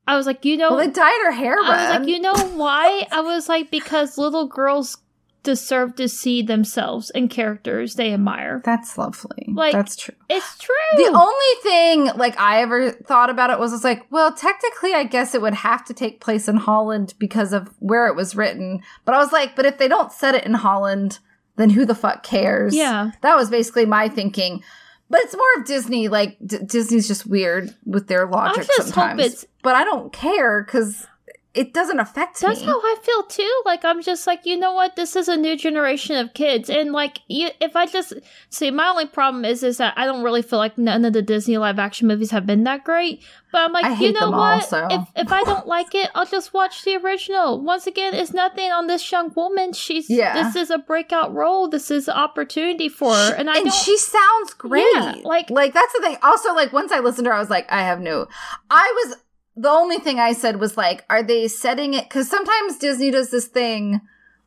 "I 0.06 0.16
was 0.16 0.27
like, 0.27 0.44
you 0.44 0.56
know, 0.56 0.70
well, 0.70 0.78
they 0.78 0.90
dyed 0.93 1.20
her 1.24 1.32
hair 1.32 1.56
I 1.59 1.60
was 1.60 1.68
red. 1.70 2.01
like, 2.01 2.09
you 2.09 2.20
know 2.20 2.35
why? 2.56 3.06
I 3.10 3.20
was 3.20 3.48
like, 3.48 3.70
because 3.70 4.18
little 4.18 4.47
girls 4.47 4.98
deserve 5.43 5.97
to 5.97 6.06
see 6.06 6.43
themselves 6.43 7.09
in 7.14 7.27
characters 7.27 7.94
they 7.94 8.12
admire. 8.12 8.60
That's 8.62 8.98
lovely. 8.98 9.47
Like- 9.48 9.72
That's 9.72 9.97
true. 9.97 10.14
It's 10.28 10.59
true. 10.59 10.74
The 10.97 11.05
only 11.06 11.62
thing 11.62 12.18
like 12.18 12.39
I 12.39 12.60
ever 12.60 12.90
thought 12.90 13.31
about 13.31 13.48
it 13.48 13.59
was 13.59 13.72
it's 13.72 13.82
like, 13.85 14.05
well, 14.10 14.35
technically 14.35 14.93
I 14.93 15.05
guess 15.05 15.35
it 15.35 15.40
would 15.40 15.55
have 15.55 15.82
to 15.86 15.94
take 15.94 16.20
place 16.20 16.47
in 16.47 16.56
Holland 16.59 17.14
because 17.18 17.55
of 17.55 17.70
where 17.78 18.06
it 18.06 18.14
was 18.16 18.36
written. 18.36 18.82
But 19.06 19.14
I 19.14 19.18
was 19.18 19.32
like, 19.32 19.56
but 19.56 19.64
if 19.64 19.78
they 19.78 19.89
don't 19.89 20.12
set 20.12 20.35
it 20.35 20.44
in 20.44 20.52
Holland, 20.55 21.20
then 21.56 21.70
who 21.70 21.86
the 21.86 21.94
fuck 21.94 22.22
cares? 22.22 22.74
Yeah. 22.74 23.12
That 23.22 23.36
was 23.36 23.48
basically 23.48 23.86
my 23.86 24.09
thinking. 24.10 24.62
But 25.11 25.20
it's 25.23 25.35
more 25.35 25.45
of 25.59 25.66
Disney. 25.66 26.09
Like 26.09 26.39
D- 26.47 26.59
Disney's 26.65 27.09
just 27.09 27.27
weird 27.27 27.74
with 27.85 28.07
their 28.07 28.27
logic 28.27 28.65
just 28.65 28.70
hope 28.78 28.87
sometimes. 28.95 29.20
it's- 29.20 29.45
but 29.62 29.74
I 29.74 29.85
don't 29.85 30.12
care 30.12 30.62
because 30.62 31.07
it 31.52 31.74
doesn't 31.74 31.98
affect 31.98 32.40
That's 32.40 32.60
me. 32.60 32.66
how 32.66 32.78
I 32.78 32.97
feel 33.02 33.24
too. 33.24 33.62
Like 33.64 33.85
I'm 33.85 34.02
just 34.02 34.27
like, 34.27 34.47
you 34.47 34.56
know 34.56 34.72
what? 34.72 34.94
This 34.94 35.16
is 35.16 35.27
a 35.28 35.36
new 35.36 35.56
generation 35.56 36.16
of 36.16 36.32
kids, 36.32 36.70
and 36.70 36.93
like, 36.93 37.18
you, 37.28 37.51
if 37.60 37.74
I 37.74 37.86
just 37.86 38.12
see, 38.51 38.70
my 38.70 38.89
only 38.89 39.06
problem 39.06 39.44
is 39.44 39.62
is 39.62 39.78
that 39.78 39.94
I 39.97 40.06
don't 40.06 40.22
really 40.22 40.43
feel 40.43 40.59
like 40.60 40.78
none 40.78 41.05
of 41.05 41.12
the 41.12 41.22
Disney 41.22 41.59
live 41.59 41.78
action 41.78 42.06
movies 42.06 42.31
have 42.31 42.47
been 42.47 42.64
that 42.64 42.85
great. 42.85 43.22
But 43.52 43.62
I'm 43.62 43.72
like, 43.72 43.98
you 43.98 44.12
know 44.12 44.27
them 44.27 44.35
all, 44.35 44.59
what? 44.59 44.64
so- 44.64 44.86
If 44.90 45.09
if 45.16 45.32
I 45.32 45.43
don't 45.43 45.66
like 45.66 45.93
it, 45.93 46.09
I'll 46.14 46.24
just 46.24 46.55
watch 46.55 46.85
the 46.85 46.94
original. 46.97 47.60
Once 47.60 47.89
again, 47.89 48.14
it's 48.14 48.32
nothing 48.32 48.70
on 48.70 48.86
this 48.86 49.10
young 49.10 49.32
woman. 49.35 49.72
She's 49.72 50.09
Yeah. 50.09 50.40
This 50.44 50.55
is 50.55 50.70
a 50.70 50.78
breakout 50.78 51.35
role. 51.35 51.66
This 51.68 51.90
is 51.90 52.06
an 52.06 52.14
opportunity 52.14 52.89
for 52.89 53.12
her, 53.12 53.35
and 53.35 53.51
I 53.51 53.59
and 53.59 53.72
she 53.72 53.97
sounds 53.98 54.55
great. 54.55 54.86
Yeah, 54.94 55.16
like- 55.24 55.51
like 55.51 55.74
that's 55.74 55.93
the 55.94 56.01
thing. 56.01 56.16
Also, 56.22 56.55
like 56.55 56.72
once 56.72 56.93
I 56.93 57.01
listened 57.01 57.24
to 57.24 57.31
her, 57.31 57.36
I 57.36 57.40
was 57.40 57.51
like, 57.51 57.66
I 57.72 57.82
have 57.82 58.01
no. 58.01 58.28
I 58.70 58.93
was 59.05 59.16
the 59.61 59.69
only 59.69 59.99
thing 59.99 60.19
I 60.19 60.32
said 60.32 60.59
was 60.59 60.78
like, 60.78 61.05
are 61.11 61.23
they 61.23 61.47
setting 61.47 61.93
it? 61.93 62.05
Because 62.05 62.31
sometimes 62.31 62.78
Disney 62.78 63.11
does 63.11 63.31
this 63.31 63.47
thing 63.47 64.01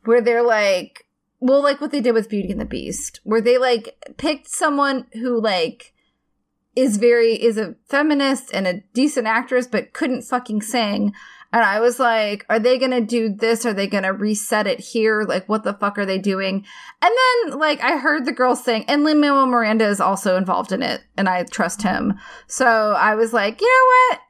where 0.04 0.20
they're 0.20 0.42
like, 0.42 1.06
well, 1.38 1.62
like 1.62 1.80
what 1.80 1.92
they 1.92 2.00
did 2.00 2.14
with 2.14 2.28
Beauty 2.28 2.50
and 2.50 2.60
the 2.60 2.64
Beast, 2.64 3.20
where 3.22 3.40
they 3.40 3.56
like 3.56 4.16
picked 4.16 4.48
someone 4.48 5.06
who 5.12 5.40
like 5.40 5.92
is 6.74 6.96
very 6.96 7.34
is 7.34 7.56
a 7.56 7.76
feminist 7.84 8.52
and 8.52 8.66
a 8.66 8.80
decent 8.92 9.28
actress, 9.28 9.68
but 9.68 9.92
couldn't 9.92 10.22
fucking 10.22 10.62
sing. 10.62 11.14
And 11.52 11.62
I 11.62 11.78
was 11.78 12.00
like, 12.00 12.44
are 12.48 12.58
they 12.58 12.76
gonna 12.78 13.00
do 13.00 13.28
this? 13.28 13.64
Are 13.64 13.72
they 13.72 13.86
gonna 13.86 14.12
reset 14.12 14.66
it 14.66 14.80
here? 14.80 15.22
Like, 15.22 15.48
what 15.48 15.62
the 15.62 15.74
fuck 15.74 15.96
are 15.98 16.06
they 16.06 16.18
doing? 16.18 16.64
And 17.00 17.14
then, 17.46 17.60
like, 17.60 17.80
I 17.80 17.98
heard 17.98 18.24
the 18.24 18.32
girl 18.32 18.56
sing, 18.56 18.84
and 18.88 19.04
Lin 19.04 19.20
Manuel 19.20 19.46
Miranda 19.46 19.86
is 19.86 20.00
also 20.00 20.36
involved 20.36 20.72
in 20.72 20.82
it, 20.82 21.04
and 21.16 21.28
I 21.28 21.44
trust 21.44 21.82
him. 21.82 22.14
So 22.48 22.66
I 22.66 23.14
was 23.14 23.32
like, 23.32 23.60
you 23.60 23.68
know 23.68 24.16
what? 24.16 24.20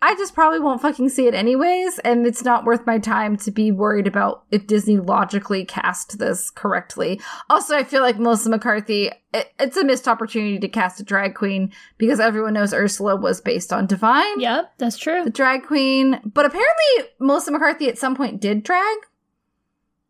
I 0.00 0.14
just 0.14 0.32
probably 0.32 0.60
won't 0.60 0.80
fucking 0.80 1.08
see 1.08 1.26
it 1.26 1.34
anyways, 1.34 1.98
and 2.00 2.24
it's 2.24 2.44
not 2.44 2.64
worth 2.64 2.86
my 2.86 2.98
time 2.98 3.36
to 3.38 3.50
be 3.50 3.72
worried 3.72 4.06
about 4.06 4.44
if 4.52 4.66
Disney 4.68 4.96
logically 4.96 5.64
cast 5.64 6.20
this 6.20 6.50
correctly. 6.50 7.20
Also, 7.50 7.76
I 7.76 7.82
feel 7.82 8.02
like 8.02 8.16
Melissa 8.16 8.48
McCarthy, 8.48 9.10
it, 9.34 9.52
it's 9.58 9.76
a 9.76 9.84
missed 9.84 10.06
opportunity 10.06 10.60
to 10.60 10.68
cast 10.68 11.00
a 11.00 11.04
drag 11.04 11.34
queen 11.34 11.72
because 11.98 12.20
everyone 12.20 12.54
knows 12.54 12.72
Ursula 12.72 13.16
was 13.16 13.40
based 13.40 13.72
on 13.72 13.86
Divine 13.86 14.38
Yep, 14.38 14.74
that's 14.78 14.98
true. 14.98 15.24
the 15.24 15.30
drag 15.30 15.64
queen. 15.64 16.20
But 16.24 16.46
apparently, 16.46 17.10
Melissa 17.18 17.50
McCarthy 17.50 17.88
at 17.88 17.98
some 17.98 18.14
point 18.14 18.40
did 18.40 18.62
drag. 18.62 18.98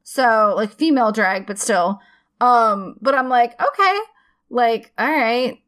So, 0.03 0.53
like, 0.55 0.73
female 0.73 1.13
drag, 1.13 1.47
but 1.47 1.59
still. 1.59 2.01
Um, 2.43 2.97
but 3.01 3.15
I'm 3.15 3.31
like, 3.31 3.61
okay, 3.61 3.99
like, 4.51 4.93
all 4.99 5.11
right. 5.11 5.63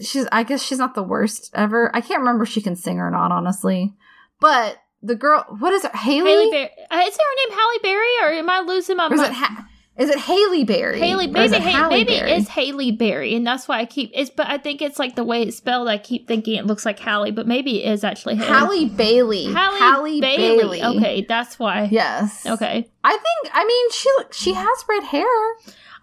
She's, 0.00 0.26
I 0.30 0.42
guess 0.42 0.62
she's 0.62 0.78
not 0.78 0.94
the 0.94 1.02
worst 1.02 1.50
ever. 1.54 1.90
I 1.94 2.00
can't 2.00 2.20
remember 2.20 2.44
if 2.44 2.50
she 2.50 2.60
can 2.60 2.76
sing 2.76 2.98
or 3.00 3.10
not, 3.10 3.32
honestly. 3.32 3.94
But 4.40 4.78
the 5.02 5.14
girl, 5.16 5.44
what 5.58 5.72
is 5.72 5.84
it? 5.84 5.94
Haley? 5.94 6.30
Haley 6.30 6.50
Berry. 6.50 6.70
Uh, 6.90 7.04
is 7.06 7.16
her 7.16 7.48
name 7.50 7.58
Halle 7.58 7.78
Berry, 7.82 8.10
or 8.22 8.28
am 8.38 8.50
I 8.50 8.60
losing 8.60 8.96
my 8.96 9.08
or 9.08 9.14
is 9.14 9.20
it, 9.20 9.32
ha- 9.32 9.66
is 9.96 10.10
it 10.10 10.18
Haley 10.18 10.62
Berry? 10.64 11.00
Haley, 11.00 11.26
maybe, 11.26 11.56
it 11.56 11.62
Ha- 11.62 11.88
maybe 11.88 12.16
Berry? 12.16 12.30
it's 12.30 12.48
Haley 12.48 12.92
Berry, 12.92 13.34
and 13.34 13.44
that's 13.44 13.66
why 13.66 13.80
I 13.80 13.84
keep 13.84 14.12
it's. 14.14 14.30
But 14.30 14.46
I 14.46 14.58
think 14.58 14.80
it's 14.80 14.98
like 15.00 15.16
the 15.16 15.24
way 15.24 15.42
it's 15.42 15.56
spelled. 15.56 15.88
I 15.88 15.98
keep 15.98 16.28
thinking 16.28 16.54
it 16.54 16.66
looks 16.66 16.86
like 16.86 17.00
Hallie, 17.00 17.32
but 17.32 17.48
maybe 17.48 17.82
it 17.82 17.92
is 17.92 18.04
actually 18.04 18.36
Haley. 18.36 18.46
Halle 18.48 18.84
Bailey. 18.90 19.44
Halle, 19.52 19.78
Halle 19.78 20.20
Bailey. 20.20 20.84
Okay, 20.84 21.26
that's 21.28 21.58
why. 21.58 21.88
Yes. 21.90 22.46
Okay. 22.46 22.88
I 23.02 23.10
think, 23.10 23.54
I 23.54 23.64
mean, 23.64 23.90
she 23.90 24.10
she 24.30 24.52
has 24.52 24.84
red 24.88 25.02
hair. 25.02 25.26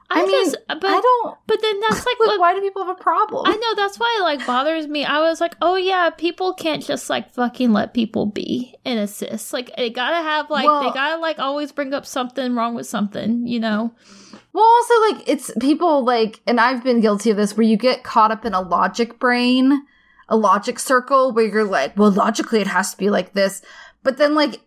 I, 0.10 0.22
I 0.22 0.26
mean, 0.26 0.45
just, 0.45 0.57
but 0.68 0.86
I 0.86 1.02
don't. 1.02 1.38
but 1.48 1.61
then 1.61 1.80
that's 1.80 2.06
like 2.06 2.19
what 2.19 2.40
why 2.40 2.53
do 2.53 2.61
people 2.61 2.86
have 2.86 2.95
a 2.95 3.02
problem? 3.02 3.45
I 3.48 3.56
know 3.56 3.76
that's 3.76 3.98
why 3.98 4.18
it 4.19 4.22
like 4.23 4.45
bothers 4.45 4.88
me. 4.88 5.03
I 5.03 5.19
was 5.22 5.41
like, 5.41 5.56
oh 5.61 5.76
yeah, 5.76 6.11
people 6.11 6.53
can't 6.53 6.84
just 6.84 7.10
like 7.10 7.32
fucking 7.34 7.73
let 7.73 7.94
people 7.94 8.27
be 8.27 8.76
and 8.86 8.99
assist. 8.99 9.52
Like 9.52 9.76
they 9.76 9.90
gotta 9.90 10.18
have 10.18 10.49
like 10.49 10.65
Well- 10.65 10.84
they 10.84 10.91
gotta 10.91 11.19
like 11.19 11.40
always 11.40 11.72
bring 11.72 11.94
up 11.94 12.06
something 12.06 12.56
wrong 12.56 12.76
with 12.76 12.86
something, 12.86 13.48
you 13.48 13.60
know? 13.60 13.94
Well, 14.53 14.64
also 14.64 14.94
like 15.11 15.27
it's 15.27 15.52
people 15.60 16.06
like, 16.06 16.40
and 16.45 16.61
I've 16.61 16.84
been 16.84 17.02
guilty 17.02 17.32
of 17.32 17.38
this, 17.38 17.57
where 17.57 17.65
you 17.68 17.76
get 17.76 18.03
caught 18.03 18.32
up 18.32 18.45
in 18.45 18.53
a 18.53 18.61
logic 18.61 19.19
brain, 19.19 19.82
a 20.30 20.38
logic 20.38 20.80
circle, 20.80 21.34
where 21.34 21.45
you're 21.45 21.64
like, 21.65 21.98
well, 21.98 22.11
logically 22.11 22.61
it 22.61 22.68
has 22.68 22.91
to 22.91 22.98
be 22.98 23.10
like 23.10 23.34
this, 23.34 23.61
but 24.03 24.18
then 24.18 24.34
like, 24.36 24.61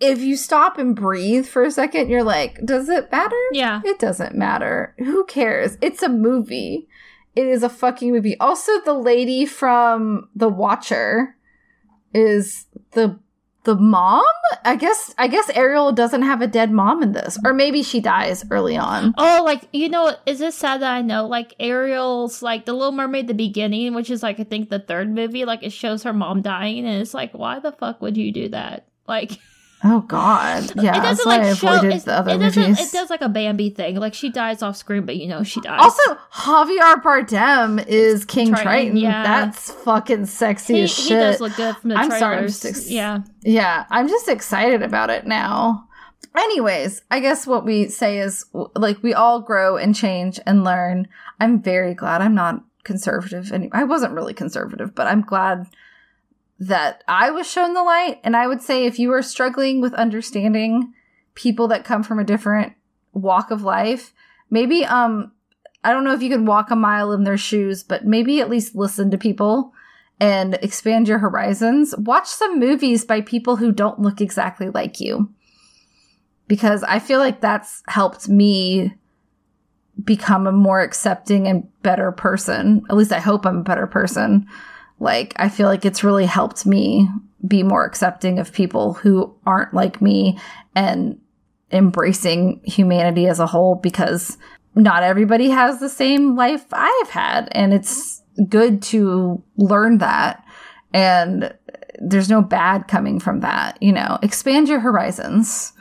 if 0.00 0.20
you 0.20 0.36
stop 0.36 0.78
and 0.78 0.94
breathe 0.94 1.46
for 1.46 1.62
a 1.62 1.70
second, 1.70 2.08
you're 2.10 2.22
like, 2.24 2.60
does 2.64 2.88
it 2.88 3.10
matter? 3.10 3.36
Yeah. 3.52 3.80
It 3.84 3.98
doesn't 3.98 4.34
matter. 4.34 4.94
Who 4.98 5.24
cares? 5.24 5.78
It's 5.80 6.02
a 6.02 6.08
movie. 6.08 6.88
it 7.34 7.46
is 7.46 7.62
a 7.62 7.68
fucking 7.68 8.12
movie. 8.12 8.38
Also, 8.38 8.72
the 8.84 8.94
lady 8.94 9.46
from 9.46 10.28
The 10.34 10.48
Watcher 10.48 11.36
is 12.14 12.66
the 12.92 13.18
the 13.64 13.74
mom 13.74 14.22
i 14.64 14.76
guess 14.76 15.12
i 15.18 15.26
guess 15.26 15.50
ariel 15.50 15.90
doesn't 15.90 16.22
have 16.22 16.40
a 16.40 16.46
dead 16.46 16.70
mom 16.70 17.02
in 17.02 17.10
this 17.10 17.36
or 17.44 17.52
maybe 17.52 17.82
she 17.82 18.00
dies 18.00 18.44
early 18.52 18.76
on 18.76 19.12
oh 19.18 19.42
like 19.44 19.68
you 19.72 19.88
know 19.88 20.14
is 20.24 20.38
this 20.38 20.54
sad 20.54 20.80
that 20.82 20.92
i 20.92 21.02
know 21.02 21.26
like 21.26 21.52
ariel's 21.58 22.42
like 22.42 22.64
the 22.64 22.72
little 22.72 22.92
mermaid 22.92 23.26
the 23.26 23.34
beginning 23.34 23.92
which 23.92 24.08
is 24.08 24.22
like 24.22 24.38
i 24.38 24.44
think 24.44 24.70
the 24.70 24.78
third 24.78 25.10
movie 25.12 25.44
like 25.44 25.64
it 25.64 25.72
shows 25.72 26.04
her 26.04 26.12
mom 26.12 26.42
dying 26.42 26.86
and 26.86 27.02
it's 27.02 27.12
like 27.12 27.32
why 27.32 27.58
the 27.58 27.72
fuck 27.72 28.00
would 28.00 28.16
you 28.16 28.30
do 28.30 28.48
that 28.48 28.86
like 29.08 29.32
Oh 29.84 30.00
God, 30.00 30.72
yeah. 30.76 30.96
it 30.96 31.02
That's 31.02 31.22
doesn't 31.24 31.26
like 31.26 31.56
show. 31.56 31.68
avoided 31.80 32.00
the 32.02 32.12
other 32.14 32.34
it 32.34 32.38
doesn't. 32.38 32.62
movies. 32.62 32.80
It 32.88 32.92
does 32.92 33.10
like 33.10 33.20
a 33.20 33.28
Bambi 33.28 33.70
thing. 33.70 33.96
Like 33.96 34.14
she 34.14 34.30
dies 34.30 34.62
off 34.62 34.76
screen, 34.76 35.04
but 35.04 35.16
you 35.16 35.28
know 35.28 35.42
she 35.42 35.60
dies. 35.60 35.78
Also, 35.82 36.14
Javier 36.32 37.02
Bardem 37.02 37.86
is 37.86 38.24
King 38.24 38.48
Triton, 38.48 38.62
Triton. 38.64 38.96
yeah. 38.96 39.22
That's 39.22 39.70
fucking 39.70 40.26
sexy 40.26 40.74
he, 40.76 40.82
as 40.82 40.96
he 40.96 41.10
does 41.10 41.40
look 41.40 41.54
good 41.56 41.76
from 41.76 41.90
the 41.90 41.96
I'm 41.96 42.10
sorry, 42.10 42.36
I'm 42.36 42.38
trailers. 42.38 42.64
ex- 42.64 42.90
yeah. 42.90 43.20
yeah, 43.42 43.84
I'm 43.90 44.08
just 44.08 44.28
excited 44.28 44.82
about 44.82 45.10
it 45.10 45.26
now. 45.26 45.86
Anyways, 46.34 47.02
I 47.10 47.20
guess 47.20 47.46
what 47.46 47.64
we 47.64 47.88
say 47.88 48.18
is 48.18 48.44
like 48.74 49.02
we 49.02 49.14
all 49.14 49.40
grow 49.40 49.76
and 49.76 49.94
change 49.94 50.40
and 50.46 50.64
learn. 50.64 51.06
I'm 51.38 51.60
very 51.62 51.94
glad 51.94 52.22
I'm 52.22 52.34
not 52.34 52.62
conservative. 52.84 53.52
Any- 53.52 53.70
I 53.72 53.84
wasn't 53.84 54.14
really 54.14 54.34
conservative, 54.34 54.94
but 54.94 55.06
I'm 55.06 55.22
glad 55.22 55.66
that 56.58 57.04
I 57.06 57.30
was 57.30 57.50
shown 57.50 57.74
the 57.74 57.82
light. 57.82 58.20
And 58.24 58.36
I 58.36 58.46
would 58.46 58.62
say 58.62 58.86
if 58.86 58.98
you 58.98 59.12
are 59.12 59.22
struggling 59.22 59.80
with 59.80 59.94
understanding 59.94 60.92
people 61.34 61.68
that 61.68 61.84
come 61.84 62.02
from 62.02 62.18
a 62.18 62.24
different 62.24 62.72
walk 63.12 63.50
of 63.50 63.62
life, 63.62 64.12
maybe 64.50 64.84
um 64.84 65.32
I 65.84 65.92
don't 65.92 66.02
know 66.02 66.14
if 66.14 66.22
you 66.22 66.30
can 66.30 66.46
walk 66.46 66.70
a 66.70 66.76
mile 66.76 67.12
in 67.12 67.22
their 67.22 67.36
shoes, 67.36 67.84
but 67.84 68.04
maybe 68.04 68.40
at 68.40 68.50
least 68.50 68.74
listen 68.74 69.10
to 69.12 69.18
people 69.18 69.72
and 70.18 70.54
expand 70.54 71.06
your 71.06 71.18
horizons. 71.18 71.94
Watch 71.96 72.26
some 72.26 72.58
movies 72.58 73.04
by 73.04 73.20
people 73.20 73.56
who 73.56 73.70
don't 73.70 74.00
look 74.00 74.20
exactly 74.20 74.68
like 74.68 74.98
you. 74.98 75.32
Because 76.48 76.82
I 76.82 76.98
feel 76.98 77.20
like 77.20 77.40
that's 77.40 77.84
helped 77.86 78.28
me 78.28 78.94
become 80.02 80.46
a 80.46 80.52
more 80.52 80.80
accepting 80.80 81.46
and 81.46 81.68
better 81.82 82.10
person. 82.10 82.82
At 82.90 82.96
least 82.96 83.12
I 83.12 83.20
hope 83.20 83.46
I'm 83.46 83.58
a 83.58 83.64
better 83.64 83.86
person. 83.86 84.46
Like, 84.98 85.34
I 85.36 85.48
feel 85.48 85.66
like 85.66 85.84
it's 85.84 86.04
really 86.04 86.26
helped 86.26 86.66
me 86.66 87.08
be 87.46 87.62
more 87.62 87.84
accepting 87.84 88.38
of 88.38 88.52
people 88.52 88.94
who 88.94 89.34
aren't 89.44 89.74
like 89.74 90.00
me 90.00 90.38
and 90.74 91.18
embracing 91.70 92.60
humanity 92.64 93.26
as 93.26 93.38
a 93.38 93.46
whole 93.46 93.74
because 93.74 94.38
not 94.74 95.02
everybody 95.02 95.50
has 95.50 95.80
the 95.80 95.88
same 95.88 96.36
life 96.36 96.64
I've 96.72 97.10
had. 97.10 97.48
And 97.52 97.74
it's 97.74 98.22
good 98.48 98.82
to 98.84 99.42
learn 99.56 99.98
that. 99.98 100.44
And 100.92 101.52
there's 101.98 102.28
no 102.28 102.42
bad 102.42 102.88
coming 102.88 103.18
from 103.18 103.40
that. 103.40 103.82
You 103.82 103.92
know, 103.92 104.18
expand 104.22 104.68
your 104.68 104.80
horizons. 104.80 105.72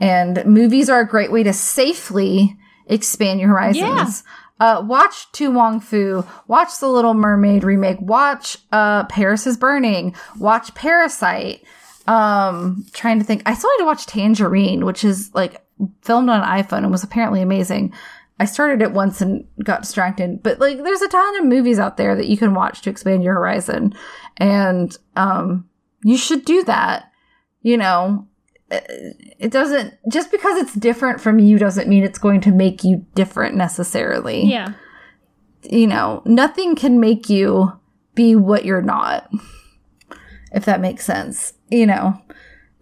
And 0.00 0.44
movies 0.46 0.88
are 0.88 1.00
a 1.00 1.08
great 1.08 1.32
way 1.32 1.42
to 1.42 1.52
safely 1.52 2.56
expand 2.86 3.40
your 3.40 3.50
horizons. 3.50 4.24
Uh, 4.60 4.82
watch 4.84 5.30
To 5.32 5.50
Wong 5.50 5.80
Foo. 5.80 6.24
Watch 6.46 6.78
The 6.80 6.88
Little 6.88 7.14
Mermaid 7.14 7.64
remake. 7.64 8.00
Watch 8.00 8.58
uh, 8.72 9.04
Paris 9.04 9.46
is 9.46 9.56
Burning. 9.56 10.14
Watch 10.38 10.74
Parasite. 10.74 11.64
Um, 12.06 12.86
trying 12.92 13.18
to 13.18 13.24
think. 13.24 13.42
I 13.46 13.54
still 13.54 13.70
need 13.72 13.82
to 13.82 13.86
watch 13.86 14.06
Tangerine, 14.06 14.84
which 14.84 15.04
is 15.04 15.30
like 15.34 15.62
filmed 16.02 16.30
on 16.30 16.42
an 16.42 16.48
iPhone 16.62 16.78
and 16.78 16.90
was 16.90 17.04
apparently 17.04 17.42
amazing. 17.42 17.92
I 18.40 18.44
started 18.44 18.82
it 18.82 18.92
once 18.92 19.20
and 19.20 19.46
got 19.64 19.82
distracted, 19.82 20.42
but 20.42 20.60
like 20.60 20.82
there's 20.82 21.02
a 21.02 21.08
ton 21.08 21.38
of 21.40 21.44
movies 21.46 21.78
out 21.78 21.96
there 21.96 22.14
that 22.14 22.28
you 22.28 22.36
can 22.36 22.54
watch 22.54 22.82
to 22.82 22.90
expand 22.90 23.24
your 23.24 23.34
horizon, 23.34 23.94
and 24.36 24.96
um, 25.16 25.68
you 26.04 26.16
should 26.16 26.44
do 26.44 26.62
that. 26.64 27.10
You 27.62 27.76
know, 27.76 28.27
it 28.70 29.50
doesn't 29.50 29.94
just 30.10 30.30
because 30.30 30.58
it's 30.58 30.74
different 30.74 31.20
from 31.20 31.38
you 31.38 31.58
doesn't 31.58 31.88
mean 31.88 32.04
it's 32.04 32.18
going 32.18 32.40
to 32.42 32.50
make 32.50 32.84
you 32.84 33.06
different 33.14 33.54
necessarily. 33.56 34.44
Yeah. 34.44 34.74
You 35.62 35.86
know, 35.86 36.22
nothing 36.24 36.76
can 36.76 37.00
make 37.00 37.28
you 37.28 37.72
be 38.14 38.34
what 38.34 38.64
you're 38.64 38.82
not. 38.82 39.30
If 40.52 40.64
that 40.64 40.80
makes 40.80 41.04
sense. 41.04 41.54
You 41.70 41.86
know. 41.86 42.20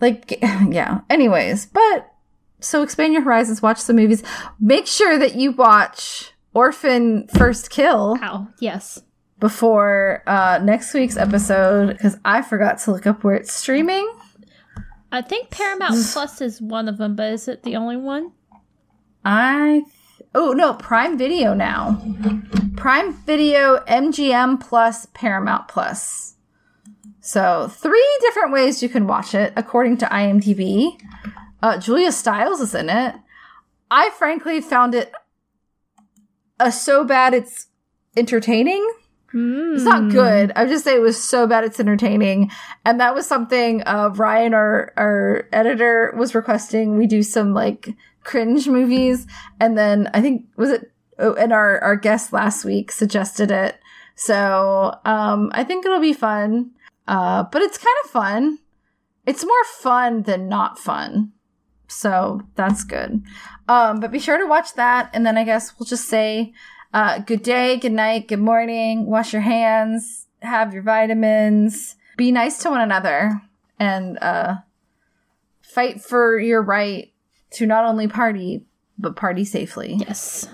Like 0.00 0.38
yeah. 0.68 1.00
Anyways, 1.08 1.66
but 1.66 2.12
so 2.60 2.82
expand 2.82 3.12
your 3.12 3.22
horizons, 3.22 3.62
watch 3.62 3.78
some 3.78 3.96
movies. 3.96 4.22
Make 4.60 4.86
sure 4.86 5.18
that 5.18 5.36
you 5.36 5.52
watch 5.52 6.32
Orphan 6.54 7.28
First 7.28 7.70
Kill 7.70 8.18
Ow. 8.22 8.48
Yes. 8.60 9.02
before 9.38 10.22
uh 10.26 10.58
next 10.62 10.92
week's 10.94 11.16
episode 11.16 11.88
because 11.88 12.18
I 12.24 12.42
forgot 12.42 12.78
to 12.80 12.92
look 12.92 13.06
up 13.06 13.22
where 13.24 13.34
it's 13.34 13.52
streaming. 13.52 14.10
I 15.12 15.22
think 15.22 15.50
Paramount 15.50 15.96
Plus 16.12 16.40
is 16.40 16.60
one 16.60 16.88
of 16.88 16.98
them, 16.98 17.16
but 17.16 17.32
is 17.32 17.48
it 17.48 17.62
the 17.62 17.76
only 17.76 17.96
one? 17.96 18.32
I 19.24 19.82
oh 20.34 20.52
no, 20.52 20.74
Prime 20.74 21.16
Video 21.16 21.54
now. 21.54 22.02
Prime 22.76 23.12
Video, 23.12 23.78
MGM 23.86 24.60
Plus, 24.60 25.06
Paramount 25.14 25.68
Plus. 25.68 26.34
So 27.20 27.68
three 27.68 28.18
different 28.20 28.52
ways 28.52 28.82
you 28.82 28.88
can 28.88 29.06
watch 29.06 29.34
it 29.34 29.52
according 29.56 29.96
to 29.98 30.06
IMDb. 30.06 31.00
Uh, 31.62 31.78
Julia 31.78 32.12
Stiles 32.12 32.60
is 32.60 32.74
in 32.74 32.88
it. 32.88 33.16
I 33.90 34.10
frankly 34.10 34.60
found 34.60 34.94
it 34.94 35.12
uh, 36.60 36.70
so 36.70 37.04
bad 37.04 37.34
it's 37.34 37.66
entertaining. 38.16 38.88
It's 39.32 39.84
not 39.84 40.10
good. 40.10 40.52
I 40.54 40.62
would 40.62 40.70
just 40.70 40.84
say 40.84 40.94
it 40.94 41.02
was 41.02 41.22
so 41.22 41.46
bad 41.46 41.64
it's 41.64 41.80
entertaining. 41.80 42.50
And 42.84 43.00
that 43.00 43.14
was 43.14 43.26
something 43.26 43.82
uh 43.86 44.10
Ryan, 44.14 44.54
our 44.54 44.92
our 44.96 45.48
editor, 45.52 46.14
was 46.16 46.34
requesting 46.34 46.96
we 46.96 47.06
do 47.06 47.22
some 47.22 47.52
like 47.52 47.94
cringe 48.22 48.68
movies. 48.68 49.26
And 49.60 49.76
then 49.76 50.10
I 50.14 50.20
think 50.20 50.46
was 50.56 50.70
it 50.70 50.92
oh, 51.18 51.34
and 51.34 51.52
our 51.52 51.80
our 51.80 51.96
guest 51.96 52.32
last 52.32 52.64
week 52.64 52.92
suggested 52.92 53.50
it. 53.50 53.78
So 54.14 54.94
um 55.04 55.50
I 55.52 55.64
think 55.64 55.84
it'll 55.84 56.00
be 56.00 56.12
fun. 56.12 56.70
Uh 57.08 57.42
but 57.44 57.62
it's 57.62 57.78
kind 57.78 57.96
of 58.04 58.10
fun. 58.10 58.58
It's 59.26 59.44
more 59.44 59.64
fun 59.78 60.22
than 60.22 60.48
not 60.48 60.78
fun. 60.78 61.32
So 61.88 62.42
that's 62.54 62.84
good. 62.84 63.22
Um 63.68 64.00
but 64.00 64.12
be 64.12 64.20
sure 64.20 64.38
to 64.38 64.46
watch 64.46 64.74
that 64.74 65.10
and 65.12 65.26
then 65.26 65.36
I 65.36 65.44
guess 65.44 65.78
we'll 65.78 65.86
just 65.86 66.08
say 66.08 66.52
uh, 66.96 67.18
good 67.18 67.42
day, 67.42 67.76
good 67.76 67.92
night, 67.92 68.26
good 68.26 68.38
morning. 68.40 69.04
Wash 69.04 69.34
your 69.34 69.42
hands, 69.42 70.28
have 70.40 70.72
your 70.72 70.82
vitamins, 70.82 71.94
be 72.16 72.32
nice 72.32 72.56
to 72.62 72.70
one 72.70 72.80
another, 72.80 73.42
and 73.78 74.18
uh, 74.22 74.54
fight 75.60 76.00
for 76.00 76.38
your 76.38 76.62
right 76.62 77.12
to 77.50 77.66
not 77.66 77.84
only 77.84 78.08
party, 78.08 78.64
but 78.96 79.14
party 79.14 79.44
safely. 79.44 79.96
Yes. 80.08 80.48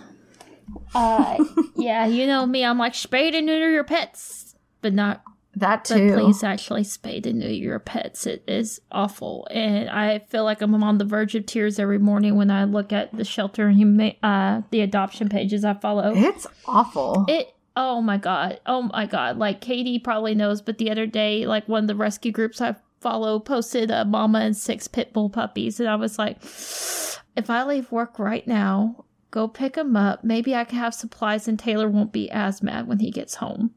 Uh, 0.93 1.39
yeah, 1.77 2.07
you 2.07 2.27
know 2.27 2.45
me. 2.45 2.65
I'm 2.65 2.77
like 2.77 2.95
spay 2.95 3.33
and 3.33 3.47
neuter 3.47 3.71
your 3.71 3.85
pets, 3.85 4.57
but 4.81 4.93
not. 4.93 5.23
That 5.55 5.87
But 5.89 5.99
too. 5.99 6.15
please 6.15 6.43
actually 6.43 6.83
spay 6.83 7.25
and 7.27 7.39
neuter 7.41 7.53
your 7.53 7.79
pets. 7.79 8.27
It 8.27 8.43
is 8.49 8.81
awful, 8.91 9.47
and 9.51 9.91
I 9.91 10.21
feel 10.21 10.45
like 10.45 10.63
I'm 10.63 10.83
on 10.83 10.97
the 10.97 11.05
verge 11.05 11.35
of 11.35 11.45
tears 11.45 11.79
every 11.79 11.99
morning 11.99 12.37
when 12.37 12.51
I 12.51 12.65
look 12.65 12.91
at 12.93 13.15
the 13.15 13.25
shelter 13.25 13.67
and 13.67 13.79
huma- 13.79 14.17
uh, 14.23 14.63
the 14.71 14.81
adoption 14.81 15.29
pages 15.29 15.63
I 15.65 15.75
follow. 15.75 16.15
It's 16.17 16.47
awful. 16.67 17.27
It 17.29 17.55
oh 17.77 18.01
my 18.01 18.17
god. 18.17 18.61
Oh 18.65 18.83
my 18.83 19.05
god. 19.05 19.37
Like 19.37 19.61
Katie 19.61 19.99
probably 19.99 20.35
knows, 20.35 20.63
but 20.63 20.79
the 20.79 20.91
other 20.91 21.07
day, 21.07 21.47
like 21.47 21.69
one 21.69 21.85
of 21.85 21.89
the 21.89 21.97
rescue 21.97 22.33
groups 22.33 22.63
I 22.63 22.77
follow 23.01 23.39
posted 23.39 23.91
a 23.91 24.07
mama 24.07 24.39
and 24.39 24.57
six 24.57 24.89
pit 24.89 25.13
bull 25.13 25.29
puppies, 25.29 25.81
and 25.81 25.89
I 25.89 25.97
was 25.97 26.19
like, 26.19 26.43
if 26.43 27.51
I 27.51 27.65
leave 27.65 27.93
work 27.93 28.19
right 28.19 28.47
now, 28.47 29.05
go 29.31 29.49
pick 29.49 29.75
them 29.75 29.97
up. 29.97 30.25
Maybe 30.25 30.55
I 30.55 30.65
can 30.65 30.79
have 30.79 30.95
supplies, 30.95 31.47
and 31.47 31.59
Taylor 31.59 31.91
won't 31.91 32.13
be 32.13 32.31
as 32.31 32.63
mad 32.63 32.87
when 32.87 33.01
he 33.01 33.11
gets 33.11 33.35
home. 33.35 33.75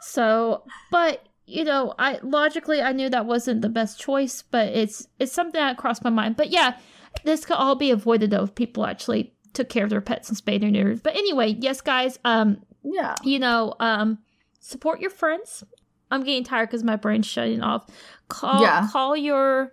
So, 0.00 0.64
but 0.90 1.26
you 1.46 1.64
know, 1.64 1.94
I 1.98 2.18
logically 2.22 2.80
I 2.80 2.92
knew 2.92 3.08
that 3.10 3.26
wasn't 3.26 3.62
the 3.62 3.68
best 3.68 4.00
choice, 4.00 4.42
but 4.42 4.68
it's 4.68 5.06
it's 5.18 5.32
something 5.32 5.60
that 5.60 5.76
crossed 5.76 6.04
my 6.04 6.10
mind. 6.10 6.36
But 6.36 6.50
yeah, 6.50 6.76
this 7.24 7.44
could 7.44 7.56
all 7.56 7.74
be 7.74 7.90
avoided 7.90 8.30
though 8.30 8.44
if 8.44 8.54
people 8.54 8.86
actually 8.86 9.34
took 9.52 9.68
care 9.68 9.84
of 9.84 9.90
their 9.90 10.00
pets 10.00 10.28
and 10.28 10.36
spayed 10.36 10.62
and 10.62 10.74
neutered. 10.74 11.02
But 11.02 11.14
anyway, 11.16 11.56
yes, 11.58 11.80
guys, 11.80 12.18
um, 12.24 12.62
yeah. 12.82 13.16
you 13.22 13.38
know, 13.38 13.74
um, 13.80 14.18
support 14.60 15.00
your 15.00 15.10
friends. 15.10 15.62
I'm 16.10 16.24
getting 16.24 16.44
tired 16.44 16.68
because 16.68 16.84
my 16.84 16.96
brain's 16.96 17.26
shutting 17.26 17.62
off. 17.62 17.86
Call 18.28 18.62
Yeah. 18.62 18.88
call 18.90 19.16
your 19.16 19.72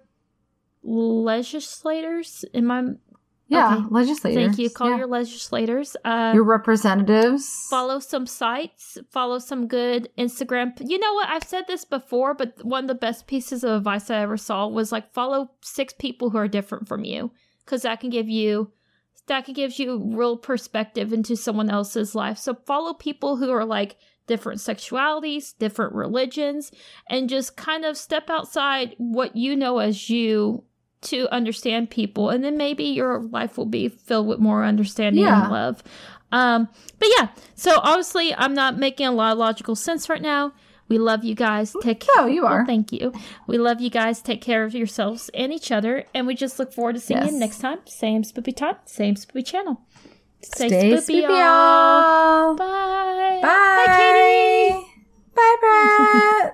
legislators. 0.84 2.45
In 2.53 2.65
my 2.65 2.84
Yeah. 3.50 3.78
Okay. 3.78 3.86
Legislators. 3.90 4.46
thank 4.46 4.60
you. 4.60 4.70
Call 4.70 4.92
Yeah. 4.92 4.98
your 4.98 5.08
legislators. 5.08 5.98
Uh, 6.06 6.32
your 6.36 6.44
representatives. 6.44 7.68
follow 7.70 8.00
some 8.00 8.26
sites. 8.26 8.98
Follow 9.12 9.40
some 9.40 9.68
good 9.68 10.10
Instagram. 10.18 10.74
You 10.88 11.00
know 11.00 11.14
what? 11.16 11.30
I've 11.30 11.44
said 11.44 11.66
this 11.68 11.84
before, 11.84 12.34
but 12.34 12.64
one 12.64 12.84
of 12.86 12.88
the 12.88 12.96
best 12.96 13.28
pieces 13.28 13.64
of 13.64 13.72
advice 13.72 14.10
I 14.10 14.18
ever 14.22 14.38
saw 14.38 14.68
was 14.68 14.92
like 14.92 15.14
follow 15.14 15.52
six 15.62 15.94
people 15.94 16.30
who 16.30 16.38
are 16.38 16.48
different 16.48 16.88
from 16.88 17.04
you 17.04 17.32
because 17.66 17.82
that 17.82 18.00
can 18.00 18.10
give 18.10 18.30
you 18.30 18.72
that 19.28 19.46
can 19.46 19.54
gives 19.54 19.78
you 19.78 20.02
real 20.16 20.38
perspective 20.38 21.14
into 21.14 21.36
someone 21.36 21.70
else's 21.70 22.16
life. 22.16 22.38
So 22.40 22.56
follow 22.66 22.94
people 22.94 23.38
who 23.38 23.52
are 23.52 23.66
like 23.66 23.96
different 24.26 24.60
sexualities, 24.60 25.54
different 25.58 25.94
religions, 25.94 26.72
and 27.08 27.30
just 27.30 27.56
kind 27.58 27.86
of 27.86 27.98
step 27.98 28.30
outside 28.30 28.96
what 28.98 29.36
you 29.36 29.56
know 29.56 29.80
as 29.80 30.10
you 30.10 30.64
to 31.02 31.28
understand 31.34 31.90
people. 31.90 32.30
And 32.30 32.44
then 32.44 32.58
maybe 32.58 32.84
your 32.86 33.22
life 33.22 33.58
will 33.58 33.66
be 33.66 33.88
filled 33.90 34.28
with 34.28 34.40
more 34.40 34.64
understanding 34.64 35.24
Yeah. 35.24 35.44
and 35.44 35.52
love. 35.52 35.84
Um, 36.32 36.68
but 37.00 37.08
yeah, 37.18 37.30
so 37.56 37.80
obviously 37.82 38.36
I'm 38.36 38.54
not 38.54 38.78
making 38.78 39.08
a 39.08 39.12
lot 39.12 39.32
of 39.32 39.38
logical 39.40 39.76
sense 39.76 40.10
right 40.10 40.22
now. 40.22 40.54
We 40.88 40.98
love 40.98 41.24
you 41.24 41.36
guys. 41.36 41.76
Take 41.82 42.00
care. 42.02 42.16
No, 42.18 42.26
you 42.26 42.46
are. 42.46 42.66
thank 42.66 42.92
you. 42.92 43.14
We 43.48 43.58
love 43.60 43.80
you 43.80 43.90
guys. 43.92 44.22
Take 44.22 44.42
care 44.42 44.64
of 44.64 44.74
yourselves 44.74 45.30
and 45.36 45.54
each 45.54 45.72
other. 45.72 46.06
And 46.16 46.26
we 46.28 46.34
just 46.36 46.58
look 46.60 46.74
forward 46.74 46.94
to 46.96 47.00
seeing 47.00 47.22
Yes. 47.22 47.32
you 47.32 47.38
next 47.40 47.60
time. 47.60 47.80
Same 47.86 48.24
spoopy 48.24 48.56
time, 48.56 48.76
same 48.86 49.16
spoopy 49.16 49.46
channel. 49.46 49.82
Stay, 50.42 50.68
Stay 50.68 50.92
spoopy, 50.94 51.22
spoopy, 51.22 51.22
y'all. 51.22 51.30
y'all. 52.48 52.56
Bye. 52.56 53.40
Bye. 53.42 53.86
Bye, 53.86 53.98
Katie. 53.98 54.86
Bye, 55.36 55.56
Brad. 55.62 56.54